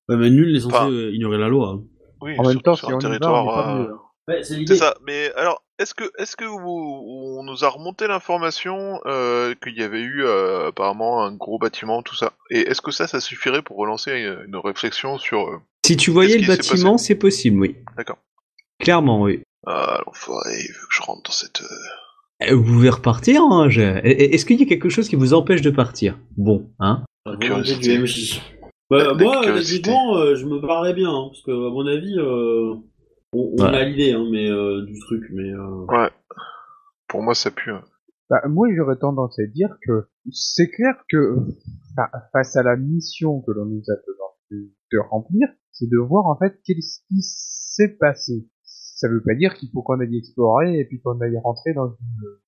ouais, 0.08 0.16
mais 0.16 0.30
nul 0.30 0.52
n'est 0.52 0.60
censé 0.60 0.72
Pas- 0.76 0.88
ignorer 0.90 1.38
la 1.38 1.48
loi. 1.48 1.76
hein. 1.78 1.82
oui, 2.22 2.32
En 2.38 2.48
même 2.48 2.60
temps, 2.60 2.74
sur 2.74 2.88
si 2.88 2.92
un 2.92 2.96
on 2.96 3.12
y 3.12 3.18
va, 3.18 3.32
on 3.32 3.86
Ouais, 4.28 4.42
c'est 4.42 4.66
ça. 4.76 4.94
Mais 5.06 5.30
alors, 5.36 5.62
est-ce 5.78 5.92
que, 5.94 6.04
est-ce 6.18 6.34
que 6.36 6.44
vous, 6.44 6.58
on 7.38 7.42
nous 7.44 7.64
a 7.64 7.68
remonté 7.68 8.06
l'information 8.06 9.00
euh, 9.06 9.54
qu'il 9.62 9.76
y 9.78 9.82
avait 9.82 10.00
eu 10.00 10.24
euh, 10.24 10.68
apparemment 10.68 11.22
un 11.24 11.32
gros 11.34 11.58
bâtiment, 11.58 12.02
tout 12.02 12.14
ça? 12.14 12.32
Et 12.50 12.60
est-ce 12.60 12.80
que 12.80 12.90
ça, 12.90 13.06
ça 13.06 13.20
suffirait 13.20 13.60
pour 13.62 13.76
relancer 13.76 14.12
une 14.46 14.56
réflexion 14.56 15.18
sur 15.18 15.40
euh, 15.48 15.56
si 15.84 15.96
tu 15.98 16.10
voyais 16.10 16.38
le 16.38 16.46
bâtiment, 16.46 16.96
c'est 16.96 17.14
possible, 17.16 17.60
oui. 17.60 17.76
D'accord. 17.98 18.16
Clairement, 18.80 19.20
oui. 19.20 19.42
ah, 19.66 20.00
l'enfoiré, 20.06 20.52
il 20.60 20.68
veut 20.72 20.86
que 20.88 20.94
je 20.96 21.02
rentre 21.02 21.22
dans 21.24 21.32
cette. 21.32 21.60
euh, 21.60 22.46
Euh, 22.50 22.54
Vous 22.56 22.64
pouvez 22.64 22.88
repartir, 22.90 23.42
hein, 23.42 23.68
je- 23.68 23.82
et- 24.04 24.34
Est-ce 24.34 24.46
qu'il 24.46 24.58
y 24.58 24.62
a 24.62 24.66
quelque 24.66 24.88
chose 24.88 25.08
qui 25.08 25.16
vous 25.16 25.34
empêche 25.34 25.60
de 25.60 25.70
partir? 25.70 26.18
Bon, 26.38 26.70
hein? 26.80 27.04
La 27.26 27.36
curiosité. 27.36 27.80
du 27.98 28.02
MJ. 28.02 28.40
Bah, 28.90 29.12
moi, 29.14 29.38
honnêtement, 29.46 30.16
euh, 30.16 30.34
je 30.36 30.44
me 30.46 30.58
barrerais 30.60 30.92
bien, 30.94 31.10
hein, 31.10 31.28
parce 31.30 31.42
que 31.42 31.50
à 31.50 31.70
mon 31.70 31.86
avis, 31.86 32.18
euh, 32.18 32.74
on, 33.34 33.52
on 33.58 33.62
Ouais. 33.72 33.76
a 33.78 33.84
l'idée 33.84 34.12
hein, 34.12 34.24
mais, 34.30 34.50
euh, 34.50 34.84
du 34.86 34.98
truc, 35.00 35.22
mais. 35.32 35.50
Euh... 35.52 35.84
Ouais. 35.88 36.10
Pour 37.08 37.22
moi, 37.22 37.34
ça 37.34 37.50
pue. 37.50 37.70
hein. 37.70 37.82
Bah, 38.30 38.40
moi, 38.48 38.68
j'aurais 38.74 38.96
tendance 38.98 39.38
à 39.38 39.46
dire 39.46 39.76
que 39.86 40.08
c'est 40.32 40.70
clair 40.70 40.94
que 41.10 41.36
fa- 41.94 42.10
face 42.32 42.56
à 42.56 42.62
la 42.62 42.76
mission 42.76 43.42
que 43.42 43.50
l'on 43.52 43.66
nous 43.66 43.82
a 43.88 43.94
demandé 44.06 44.72
de 44.92 44.98
remplir, 45.10 45.48
c'est 45.72 45.88
de 45.90 45.98
voir 45.98 46.26
en 46.26 46.36
fait 46.38 46.58
qu'est-ce 46.64 47.00
qui 47.08 47.20
s'est 47.20 47.96
passé. 48.00 48.48
Ça 48.62 49.08
veut 49.08 49.22
pas 49.22 49.34
dire 49.34 49.54
qu'il 49.54 49.68
faut 49.72 49.82
qu'on 49.82 50.00
aille 50.00 50.16
explorer 50.16 50.78
et 50.78 50.84
puis 50.86 51.00
qu'on 51.02 51.20
aille 51.20 51.36
rentrer 51.42 51.74
dans 51.74 51.88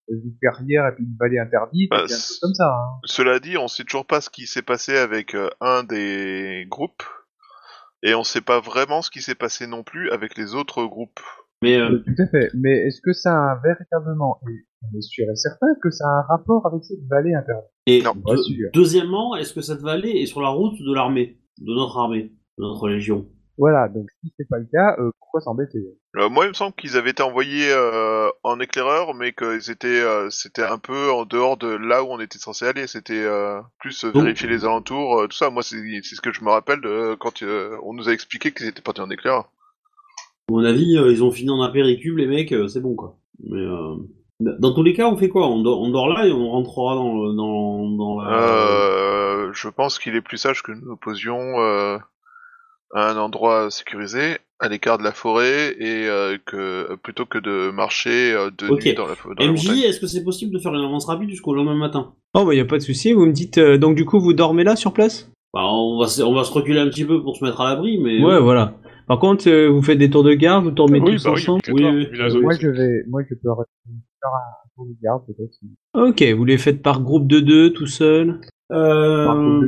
une, 0.09 0.17
une 0.25 0.35
carrière 0.41 0.87
et 0.87 0.95
puis 0.95 1.05
une 1.05 1.17
vallée 1.21 1.39
interdite 1.39 1.91
Bah, 1.91 2.03
et 2.03 2.05
puis 2.07 2.15
un 2.15 2.19
truc 2.19 2.39
comme 2.41 2.55
ça. 2.55 2.69
Hein. 2.73 2.99
Cela 3.05 3.39
dit, 3.41 3.59
on 3.59 3.69
sait 3.69 3.85
toujours 3.85 4.07
pas 4.07 4.21
ce 4.23 4.31
qui 4.31 4.47
s'est 4.47 4.63
passé 4.63 4.97
avec 4.97 5.35
euh, 5.35 5.51
un 5.61 5.83
des 5.85 6.65
groupes, 6.71 7.03
et 8.03 8.15
on 8.15 8.25
sait 8.25 8.41
pas 8.41 8.61
vraiment 8.61 9.03
ce 9.03 9.11
qui 9.11 9.23
s'est 9.23 9.35
passé 9.35 9.67
non 9.67 9.83
plus 9.83 10.11
avec 10.11 10.37
les 10.37 10.55
autres 10.55 10.85
groupes. 10.85 11.21
Mais 11.63 11.77
euh, 11.79 12.03
Tout 12.05 12.23
à 12.23 12.27
fait. 12.29 12.51
Mais 12.55 12.71
est-ce 12.87 13.01
que 13.03 13.13
ça 13.13 13.33
a 13.33 13.61
véritablement, 13.65 14.39
et 14.49 14.53
on 14.83 14.99
est 14.99 15.03
sûr 15.03 15.25
et 15.31 15.37
certain 15.37 15.67
que 15.83 15.91
ça 15.91 16.05
a 16.07 16.19
un 16.19 16.23
rapport 16.29 16.67
avec 16.67 16.85
cette 16.85 17.07
vallée 17.09 17.35
interdite 17.35 17.71
et 17.87 18.03
Non, 18.03 18.13
deux- 18.15 18.71
deuxièmement, 18.75 19.35
est-ce 19.37 19.55
que 19.55 19.63
cette 19.63 19.81
vallée 19.81 20.11
est 20.11 20.27
sur 20.27 20.43
la 20.43 20.49
route 20.51 20.79
de 20.79 20.95
l'armée, 20.95 21.39
de 21.59 21.73
notre 21.75 21.97
armée, 21.99 22.33
de 22.59 22.63
notre 22.65 22.89
légion 22.89 23.27
Voilà, 23.59 23.89
donc 23.89 24.07
si 24.23 24.31
c'est 24.39 24.47
pas 24.49 24.59
le 24.59 24.67
cas, 24.71 24.97
euh, 24.99 25.11
pourquoi 25.19 25.41
s'embêter? 25.41 25.79
Euh, 26.17 26.29
moi, 26.29 26.45
il 26.45 26.49
me 26.49 26.55
semble 26.55 26.75
qu'ils 26.75 26.97
avaient 26.99 27.11
été 27.11 27.23
envoyés 27.23 27.71
euh, 27.71 28.29
en 28.43 28.61
éclaireur, 28.61 29.15
mais 29.15 29.33
qu'ils 29.33 29.71
étaient, 29.71 29.87
euh, 30.03 30.29
c'était 30.29 30.63
un 30.63 30.77
peu 30.79 31.11
en 31.11 31.25
dehors 31.25 31.57
de 31.57 31.69
là 31.69 32.05
où 32.05 32.09
on 32.11 32.21
était 32.21 32.39
censé 32.39 32.67
aller. 32.67 32.87
C'était 32.87 33.15
euh, 33.23 33.61
plus 33.79 34.05
euh, 34.05 34.13
Donc- 34.13 34.25
vérifier 34.25 34.49
les 34.49 34.65
alentours, 34.67 35.21
euh, 35.21 35.27
tout 35.27 35.37
ça. 35.37 35.49
Moi, 35.49 35.63
c'est 35.63 35.77
c'est 36.03 36.17
ce 36.17 36.21
que 36.21 36.33
je 36.33 36.45
me 36.45 36.51
rappelle 36.51 36.81
de 36.83 37.15
quand 37.19 37.43
euh, 37.43 37.77
on 37.83 37.95
nous 37.95 38.09
a 38.09 38.13
expliqué 38.13 38.53
qu'ils 38.53 38.67
étaient 38.67 38.83
partis 38.83 39.01
en 39.01 39.11
éclaireur. 39.11 39.45
À 40.49 40.53
mon 40.53 40.63
avis, 40.65 40.97
euh, 40.99 41.11
ils 41.11 41.25
ont 41.25 41.31
fini 41.31 41.51
en 41.51 41.63
apéricube, 41.63 42.19
les 42.19 42.27
mecs, 42.27 42.53
euh, 42.53 42.69
c'est 42.69 42.81
bon 42.81 42.95
quoi. 42.95 43.17
Mais 43.43 43.59
euh, 43.61 43.95
dans 44.41 44.75
tous 44.75 44.83
les 44.83 44.93
cas, 44.93 45.07
on 45.09 45.17
fait 45.17 45.29
quoi? 45.31 45.49
On 45.49 45.63
dort, 45.63 45.81
on 45.81 45.91
dort 45.91 46.09
là 46.09 46.27
et 46.27 46.33
on 46.33 46.51
rentrera 46.51 46.95
dans, 46.95 47.15
le- 47.25 47.33
dans, 47.35 47.89
dans 47.91 48.21
la. 48.21 48.33
Euh, 48.39 49.53
je 49.55 49.69
pense 49.71 49.99
qu'il 49.99 50.15
est 50.15 50.21
plus 50.21 50.37
sage 50.37 50.63
que 50.63 50.73
nous 50.73 50.87
nous 50.91 50.97
posions 50.97 51.59
euh, 51.61 51.97
à 52.95 53.11
un 53.11 53.17
endroit 53.17 53.71
sécurisé, 53.71 54.39
à 54.59 54.69
l'écart 54.69 54.99
de 54.99 55.03
la 55.03 55.13
forêt, 55.13 55.75
et 55.79 56.07
euh, 56.09 56.39
que 56.45 56.95
plutôt 56.97 57.27
que 57.27 57.39
de 57.39 57.71
marcher 57.71 58.33
euh, 58.33 58.51
de 58.57 58.69
nuit 58.69 58.95
dans 58.95 59.07
la, 59.07 59.15
dans 59.15 59.45
la 59.45 59.53
MJ, 59.53 59.85
est-ce 59.85 60.01
que 60.01 60.07
c'est 60.07 60.25
possible 60.25 60.53
de 60.53 60.59
faire 60.59 60.75
une 60.75 60.85
avance 60.85 61.07
rapide 61.07 61.31
jusqu'au 61.31 61.55
lendemain 61.55 61.77
matin? 61.77 62.15
Oh, 62.35 62.45
bah 62.45 62.55
y 62.55 62.61
a 62.61 62.65
pas 62.65 62.79
de 62.79 62.83
souci. 62.83 63.13
Vous 63.13 63.27
me 63.27 63.33
dites, 63.33 63.59
euh, 63.59 63.79
donc 63.79 63.97
du 63.97 64.05
coup, 64.05 64.21
vous 64.21 64.33
dormez 64.33 64.65
là 64.65 64.77
sur 64.77 64.93
place? 64.93 65.31
Bah, 65.53 65.63
on, 65.65 65.99
va 65.99 66.07
se, 66.07 66.23
on 66.23 66.35
va 66.35 66.45
se 66.45 66.53
reculer 66.53 66.81
un 66.81 66.89
petit 66.89 67.05
peu 67.05 67.23
pour 67.23 67.37
se 67.37 67.45
mettre 67.45 67.61
à 67.61 67.71
l'abri, 67.71 67.99
mais. 67.99 68.23
Ouais, 68.23 68.41
voilà. 68.41 68.75
Par 69.09 69.19
contre, 69.21 69.49
euh, 69.49 69.69
vous 69.69 69.83
faites 69.83 69.99
des 69.99 70.11
tours 70.11 70.25
de 70.25 70.35
garde, 70.35 70.65
vous 70.65 70.71
dormez 70.71 71.01
oui, 71.01 71.13
tous 71.13 71.25
bah 71.25 71.33
oui, 71.35 71.43
ensemble. 71.43 71.61
Oui, 71.69 71.85
oui. 71.85 72.31
zone. 72.31 72.43
Moi, 72.43 72.55
je 72.61 72.69
vais, 72.69 73.05
moi, 73.09 73.23
je 73.23 73.35
peux 73.35 73.41
faire 73.41 73.53
un 73.53 74.69
tour 74.75 74.87
de 74.87 74.97
garde 75.03 75.23
peut-être. 75.27 75.59
Ok, 75.95 76.23
vous 76.37 76.45
les 76.45 76.59
faites 76.59 76.83
par 76.83 77.03
groupe 77.03 77.27
de 77.27 77.41
deux, 77.41 77.73
tout 77.73 77.87
seul? 77.87 78.41
Euh, 78.73 79.63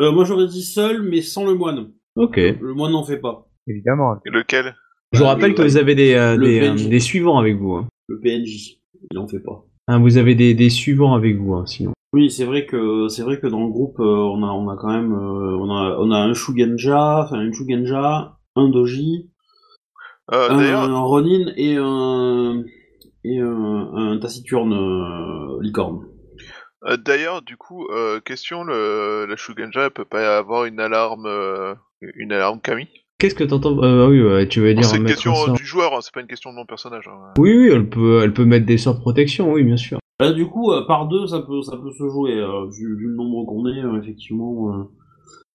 euh, 0.00 0.12
moi 0.12 0.24
j'aurais 0.24 0.46
dit 0.46 0.62
seul, 0.62 1.02
mais 1.02 1.20
sans 1.20 1.44
le 1.44 1.54
moine. 1.54 1.90
Ok. 2.16 2.36
Le 2.36 2.74
moine 2.74 2.92
n'en 2.92 3.04
fait 3.04 3.18
pas. 3.18 3.46
Évidemment. 3.66 4.16
Et 4.26 4.30
lequel? 4.30 4.74
Je 5.12 5.18
vous 5.20 5.24
rappelle 5.26 5.50
le- 5.50 5.56
que 5.56 5.62
vous 5.62 5.76
avez 5.76 5.94
des, 5.94 6.14
euh, 6.14 6.36
le 6.36 6.46
des, 6.46 6.60
euh, 6.60 6.72
PNJ. 6.74 6.88
des 6.88 7.00
suivants 7.00 7.38
avec 7.38 7.56
vous. 7.56 7.74
hein. 7.74 7.88
Le 8.08 8.20
PNJ, 8.20 8.78
il 9.10 9.14
n'en 9.16 9.26
fait 9.28 9.40
pas. 9.40 9.64
Hein, 9.88 9.98
vous 10.00 10.18
avez 10.18 10.34
des, 10.34 10.54
des 10.54 10.70
suivants 10.70 11.14
avec 11.14 11.36
vous, 11.36 11.54
hein, 11.54 11.66
sinon. 11.66 11.92
Oui, 12.12 12.30
c'est 12.30 12.44
vrai 12.44 12.66
que 12.66 13.08
c'est 13.08 13.22
vrai 13.22 13.38
que 13.40 13.46
dans 13.46 13.60
le 13.64 13.70
groupe, 13.70 13.98
euh, 14.00 14.04
on 14.04 14.42
a 14.42 14.48
on 14.50 14.68
a 14.68 14.76
quand 14.76 14.88
même 14.88 15.12
euh, 15.12 15.56
on 15.58 15.70
a 15.70 15.96
on 15.98 16.10
a 16.10 16.18
un 16.18 16.34
Shugenja, 16.34 17.22
enfin 17.24 17.40
une 17.40 17.52
Shugenja, 17.54 18.36
un 18.56 18.68
Doji, 18.68 19.30
Euh, 20.32 20.48
un, 20.50 20.58
D'ailleurs, 20.58 20.82
un 20.82 21.00
Ronin 21.02 21.52
et 21.56 21.76
un 21.76 22.62
et 23.24 23.38
un, 23.40 23.90
un 23.94 24.18
taciturne 24.18 24.72
euh, 24.72 25.58
licorne. 25.62 26.06
euh, 26.88 26.96
d'ailleurs, 26.96 27.42
du 27.42 27.56
coup, 27.56 27.86
euh, 27.90 28.18
question, 28.20 28.64
le, 28.64 29.26
la 29.28 29.36
Shugenja, 29.36 29.84
elle 29.86 29.90
peut 29.92 30.04
pas 30.04 30.36
avoir 30.38 30.64
une 30.64 30.80
alarme, 30.80 31.26
euh, 31.26 31.74
une 32.02 32.32
alarme 32.32 32.60
Kami 32.60 32.88
Qu'est-ce 33.18 33.34
que 33.34 33.44
t'entends 33.44 33.82
euh, 33.82 34.08
Oui, 34.08 34.22
ouais, 34.22 34.48
tu 34.48 34.60
veux 34.60 34.72
dire 34.72 34.84
C'est 34.84 34.96
une 34.96 35.04
question 35.04 35.32
un 35.32 35.46
sort- 35.46 35.56
du 35.56 35.64
joueur, 35.64 35.94
hein, 35.94 35.98
c'est 36.00 36.12
pas 36.14 36.20
une 36.22 36.26
question 36.26 36.50
de 36.50 36.56
mon 36.56 36.64
personnage. 36.64 37.06
hein. 37.08 37.34
Oui, 37.38 37.54
oui, 37.56 37.68
elle 37.70 37.88
peut, 37.88 38.22
elle 38.22 38.32
peut 38.32 38.46
mettre 38.46 38.64
des 38.64 38.78
sorts 38.78 38.94
de 38.94 39.00
protection, 39.00 39.52
oui, 39.52 39.62
bien 39.62 39.76
sûr. 39.76 39.98
Là, 40.20 40.32
du 40.32 40.46
coup, 40.46 40.72
euh, 40.72 40.86
par 40.86 41.06
deux, 41.08 41.26
ça 41.26 41.40
peut 41.40 41.60
ça 41.62 41.76
peut 41.76 41.90
se 41.92 42.08
jouer 42.08 42.36
euh, 42.38 42.66
vu, 42.70 42.96
vu 42.96 43.06
le 43.08 43.14
nombre 43.14 43.44
qu'on 43.46 43.66
est, 43.66 43.82
euh, 43.84 44.00
effectivement. 44.02 44.74
euh. 44.74 44.84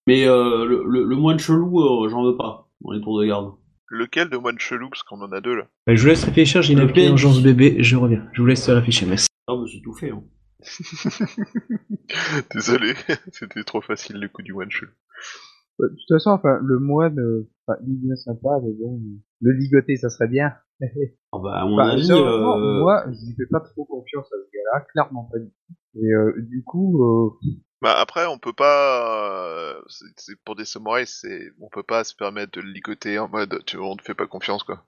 Mais 0.08 0.28
euh, 0.28 0.66
le, 0.66 0.84
le, 0.88 1.04
le 1.06 1.16
moine 1.16 1.40
chelou, 1.40 1.82
euh, 1.82 2.10
j'en 2.10 2.24
veux 2.24 2.38
pas 2.38 2.68
dans 2.82 2.92
les 2.92 3.02
tours 3.02 3.20
de 3.20 3.26
garde. 3.26 3.52
Lequel 3.90 4.30
de 4.30 4.38
moine 4.38 4.60
chelou, 4.60 4.90
parce 4.90 5.02
qu'on 5.04 5.22
en 5.22 5.32
a 5.32 5.42
deux 5.42 5.56
là? 5.56 5.64
Euh, 5.90 5.96
Je 5.96 6.02
vous 6.02 6.08
laisse 6.08 6.24
réfléchir, 6.24 6.62
j'ai 6.62 6.74
une 6.74 6.88
PNJ. 6.92 7.10
urgence 7.10 7.42
bébé, 7.42 7.78
je 7.80 7.96
reviens. 7.96 8.24
Je 8.34 8.42
vous 8.42 8.48
laisse 8.48 8.68
réfléchir, 8.70 9.08
merci. 9.08 9.28
Ah, 9.48 9.54
bah 9.56 9.64
c'est 9.72 9.82
tout 9.82 9.94
fait. 9.94 10.12
Hein. 10.12 10.24
Désolé, 12.54 12.94
c'était 13.32 13.64
trop 13.64 13.82
facile 13.82 14.18
le 14.18 14.28
coup 14.28 14.42
du 14.42 14.52
one 14.54 14.70
chelou. 14.72 14.92
De 15.80 15.88
toute 15.90 16.08
façon, 16.18 16.32
enfin, 16.32 16.60
le 16.64 16.80
moine, 16.80 17.20
euh, 17.20 17.50
enfin, 17.68 17.78
il 17.86 17.94
est 17.94 17.98
bien 18.08 18.16
sympa, 18.16 18.60
mais 18.64 18.72
bon, 18.74 19.00
le 19.42 19.52
ligoter, 19.52 19.98
ça 19.98 20.10
serait 20.10 20.28
bien. 20.30 20.54
Ah 21.34 21.40
bah, 21.44 21.54
à 21.62 21.66
mon 21.66 21.78
Bah, 21.78 21.90
avis, 21.90 22.10
euh, 22.12 22.40
moi, 22.80 23.04
je 23.08 23.26
lui 23.28 23.36
fais 23.36 23.46
pas 23.52 23.60
trop 23.60 23.84
confiance 23.86 24.26
à 24.28 24.36
ce 24.38 24.52
gars-là, 24.54 24.86
clairement 24.94 25.26
pas 25.32 25.40
du 25.40 25.50
tout. 25.50 26.00
Et 26.02 26.14
euh, 26.14 26.34
du 26.50 26.64
coup, 26.64 27.04
euh, 27.04 27.30
Bah 27.82 27.94
après, 27.98 28.26
on 28.26 28.38
peut 28.38 28.54
pas. 28.54 29.76
euh, 29.76 29.82
c'est- 29.88 30.36
pour 30.46 30.56
des 30.56 30.64
samouraïs, 30.66 31.20
c'est 31.22 31.52
on 31.60 31.68
peut 31.70 31.84
pas 31.84 32.04
se 32.06 32.16
permettre 32.16 32.54
de 32.54 32.62
le 32.62 32.72
ligoter 32.72 33.20
en 33.20 33.28
mode, 33.28 33.64
tu 33.66 33.78
on 33.78 33.96
te 33.98 34.04
fait 34.04 34.14
pas 34.14 34.28
confiance 34.28 34.64
quoi. 34.64 34.86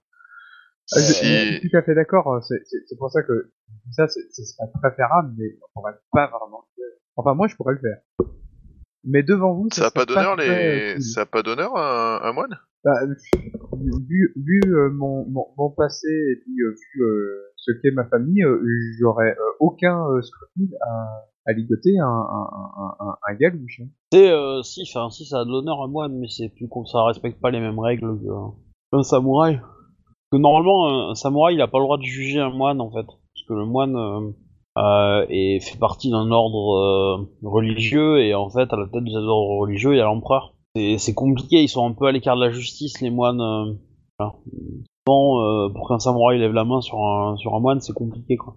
Ah, 0.93 0.99
je, 1.01 1.11
suis 1.13 1.69
tout 1.69 1.75
à 1.77 1.81
fait 1.81 1.95
d'accord. 1.95 2.33
hein, 2.33 2.39
C'est 2.41 2.97
pour 2.97 3.11
ça 3.11 3.21
que 3.23 3.51
ça, 3.91 4.07
c'est- 4.07 4.29
ce 4.31 4.43
serait 4.45 4.69
préférable, 4.81 5.33
mais 5.37 5.57
on 5.61 5.81
pourrait 5.81 5.97
pas 6.13 6.27
vraiment 6.27 6.63
le 6.77 6.81
faire. 6.83 6.97
Enfin, 7.17 7.33
moi, 7.33 7.47
je 7.49 7.55
pourrais 7.57 7.73
le 7.73 7.79
faire. 7.81 7.97
Mais 9.09 9.23
devant 9.23 9.53
vous, 9.53 9.67
ça, 9.71 9.83
Ça 9.83 9.87
a 9.87 9.91
pas 9.91 10.05
d'honneur 10.05 10.35
les, 10.35 10.93
cool. 10.95 11.01
ça 11.01 11.21
a 11.21 11.25
pas 11.25 11.41
d'honneur 11.43 11.75
un, 11.77 12.19
un 12.23 12.33
moine? 12.33 12.59
Bah, 12.83 12.93
vu 14.07 14.33
vu 14.35 14.61
euh, 14.67 14.89
mon, 14.93 15.25
mon, 15.29 15.45
mon 15.57 15.69
passé 15.71 16.07
et 16.07 16.35
puis 16.41 16.61
euh, 16.61 16.69
vu 16.71 17.03
euh, 17.03 17.41
ce 17.55 17.71
qu'est 17.81 17.91
ma 17.91 18.05
famille, 18.05 18.43
euh, 18.43 18.61
j'aurais 18.99 19.31
euh, 19.31 19.51
aucun 19.59 19.97
euh, 20.09 20.21
scrupule 20.21 20.75
à, 20.81 21.23
à 21.47 21.53
ligoter 21.53 21.97
un, 21.99 22.05
un, 22.05 22.49
un, 22.77 22.95
un, 23.07 23.15
un 23.27 23.33
galouche. 23.35 23.81
hein. 23.83 23.87
C'est 24.13 24.29
euh, 24.31 24.61
si, 24.61 24.83
enfin 24.89 25.09
si 25.09 25.25
ça 25.25 25.39
a 25.41 25.45
de 25.45 25.49
l'honneur 25.49 25.81
à 25.81 25.87
moine, 25.87 26.17
mais 26.17 26.27
c'est 26.29 26.49
plus 26.49 26.67
comme 26.69 26.85
ça 26.85 27.03
respecte 27.03 27.41
pas 27.41 27.51
les 27.51 27.59
mêmes 27.59 27.79
règles 27.79 28.07
que- 28.19 28.51
qu'un 28.91 29.03
samouraï. 29.03 29.55
Parce 29.59 30.29
que 30.31 30.37
normalement, 30.37 30.87
un, 31.09 31.11
un 31.11 31.15
samouraï 31.15 31.55
il 31.55 31.61
a 31.61 31.67
pas 31.67 31.79
le 31.79 31.85
droit 31.85 31.97
de 31.97 32.03
juger 32.03 32.39
un 32.39 32.51
moine 32.51 32.79
en 32.81 32.91
fait, 32.91 33.05
parce 33.05 33.45
que 33.47 33.53
le 33.53 33.65
moine 33.65 33.95
euh, 34.77 35.25
est, 35.29 35.59
fait 35.59 35.77
partie 35.77 36.09
d'un 36.11 36.31
ordre 36.31 36.75
euh, 36.75 37.29
religieux 37.43 38.21
et 38.21 38.33
en 38.35 38.49
fait 38.49 38.71
à 38.71 38.77
la 38.77 38.85
tête 38.85 39.03
de 39.03 39.09
cet 39.09 39.17
ordre 39.17 39.59
religieux 39.59 39.93
il 39.93 39.97
y 39.97 40.01
a 40.01 40.05
l'empereur. 40.05 40.53
C'est 40.75 40.97
c'est 40.97 41.13
compliqué, 41.13 41.63
ils 41.63 41.69
sont 41.69 41.85
un 41.85 41.93
peu 41.93 42.05
à 42.05 42.11
l'écart 42.11 42.35
de 42.35 42.45
la 42.45 42.51
justice 42.51 43.01
les 43.01 43.09
moines. 43.09 43.41
Euh, 43.41 43.73
voilà. 44.19 44.33
Souvent, 45.07 45.41
euh, 45.41 45.69
pour 45.69 45.87
qu'un 45.87 45.99
samouraï 45.99 46.37
lève 46.39 46.53
la 46.53 46.65
main 46.65 46.81
sur 46.81 46.99
un 46.99 47.37
sur 47.37 47.55
un 47.55 47.59
moine, 47.59 47.79
c'est 47.81 47.93
compliqué 47.93 48.35
quoi. 48.37 48.55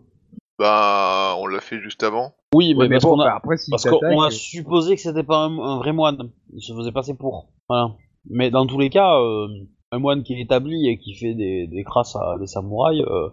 Bah, 0.61 1.37
on 1.39 1.47
l'a 1.47 1.61
fait 1.61 1.81
juste 1.81 2.03
avant. 2.03 2.35
Oui, 2.55 2.75
mais, 2.75 2.81
Ouais, 2.81 2.89
mais 2.89 2.97
parce 2.97 3.05
bon, 3.05 3.15
qu'on 3.15 3.21
a, 3.21 3.25
bah, 3.25 3.35
après, 3.37 3.57
Parce 3.71 3.89
qu'on 3.89 4.21
a 4.21 4.27
euh, 4.27 4.31
supposé 4.31 4.95
que 4.95 5.01
c'était 5.01 5.23
pas 5.23 5.39
un, 5.39 5.59
un 5.59 5.79
vrai 5.79 5.95
moine. 5.95 6.31
Il 6.53 6.63
se 6.63 6.75
faisait 6.75 6.93
passer 6.93 7.17
pour. 7.17 7.49
Voilà. 7.67 7.95
Mais 8.29 8.51
dans 8.51 8.67
tous 8.67 8.79
les 8.79 8.91
cas, 8.91 9.19
euh, 9.19 9.49
un 9.91 9.99
moine 9.99 10.23
qui 10.23 10.35
est 10.35 10.41
établi 10.41 10.87
et 10.87 10.99
qui 10.99 11.15
fait 11.15 11.33
des, 11.33 11.67
des 11.67 11.83
crasses 11.83 12.15
à 12.15 12.37
des 12.39 12.47
samouraïs, 12.47 13.03
euh, 13.07 13.31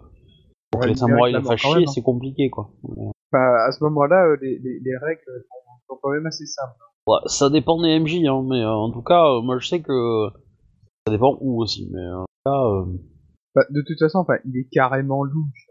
pour 0.70 0.82
les 0.82 0.94
samouraïs 0.94 1.34
la 1.34 1.56
chier, 1.56 1.84
hein. 1.84 1.86
c'est 1.86 2.02
compliqué 2.02 2.50
quoi. 2.50 2.70
enfin, 3.32 3.54
à 3.66 3.72
ce 3.72 3.82
moment-là, 3.84 4.26
euh, 4.26 4.36
les, 4.42 4.58
les, 4.58 4.80
les 4.80 4.96
règles 4.98 5.22
sont, 5.26 5.94
sont 5.94 5.98
quand 6.02 6.10
même 6.10 6.26
assez 6.26 6.46
simples. 6.46 6.74
Ouais, 7.06 7.18
ça 7.26 7.48
dépend 7.50 7.80
des 7.80 7.98
MJ, 7.98 8.24
hein, 8.26 8.44
mais 8.48 8.60
euh, 8.62 8.70
en 8.70 8.90
tout 8.92 9.02
cas, 9.02 9.24
euh, 9.24 9.40
moi 9.40 9.58
je 9.58 9.66
sais 9.66 9.80
que 9.80 10.28
ça 11.06 11.12
dépend 11.12 11.36
où 11.40 11.62
aussi. 11.62 11.88
Mais 11.92 12.00
euh, 12.00 12.18
en 12.18 12.24
tout 12.24 12.42
cas, 12.46 12.64
euh, 12.64 12.84
Bah, 13.54 13.62
de 13.70 13.82
toute 13.86 13.98
façon, 13.98 14.26
il 14.44 14.58
est 14.58 14.68
carrément 14.70 15.24
louche. 15.24 15.66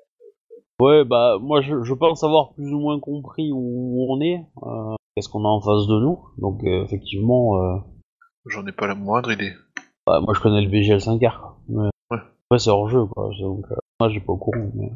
ouais, 0.81 1.05
bah 1.05 1.37
moi 1.39 1.61
je, 1.61 1.83
je 1.83 1.93
pense 1.93 2.23
avoir 2.23 2.53
plus 2.53 2.73
ou 2.73 2.79
moins 2.79 2.99
compris 2.99 3.51
où 3.53 4.07
on 4.09 4.19
est, 4.21 4.43
euh, 4.63 4.95
qu'est-ce 5.15 5.29
qu'on 5.29 5.45
a 5.45 5.49
en 5.49 5.61
face 5.61 5.85
de 5.87 5.99
nous. 5.99 6.19
Donc 6.39 6.63
euh, 6.63 6.83
effectivement. 6.85 7.57
Euh, 7.61 7.77
J'en 8.47 8.65
ai 8.65 8.71
pas 8.71 8.87
la 8.87 8.95
moindre 8.95 9.31
idée. 9.31 9.51
Bah, 10.07 10.21
moi 10.21 10.33
je 10.33 10.39
connais 10.41 10.61
le 10.61 10.69
VGL5R. 10.71 11.55
Mais... 11.69 11.83
Ouais. 12.09 12.17
Après 12.49 12.59
c'est 12.59 12.69
hors 12.71 12.87
jeu 12.89 13.05
quoi. 13.05 13.29
Donc 13.39 13.65
euh, 13.71 13.75
moi 13.99 14.09
j'ai 14.09 14.19
pas 14.19 14.33
au 14.33 14.37
courant. 14.37 14.71
Mais, 14.75 14.91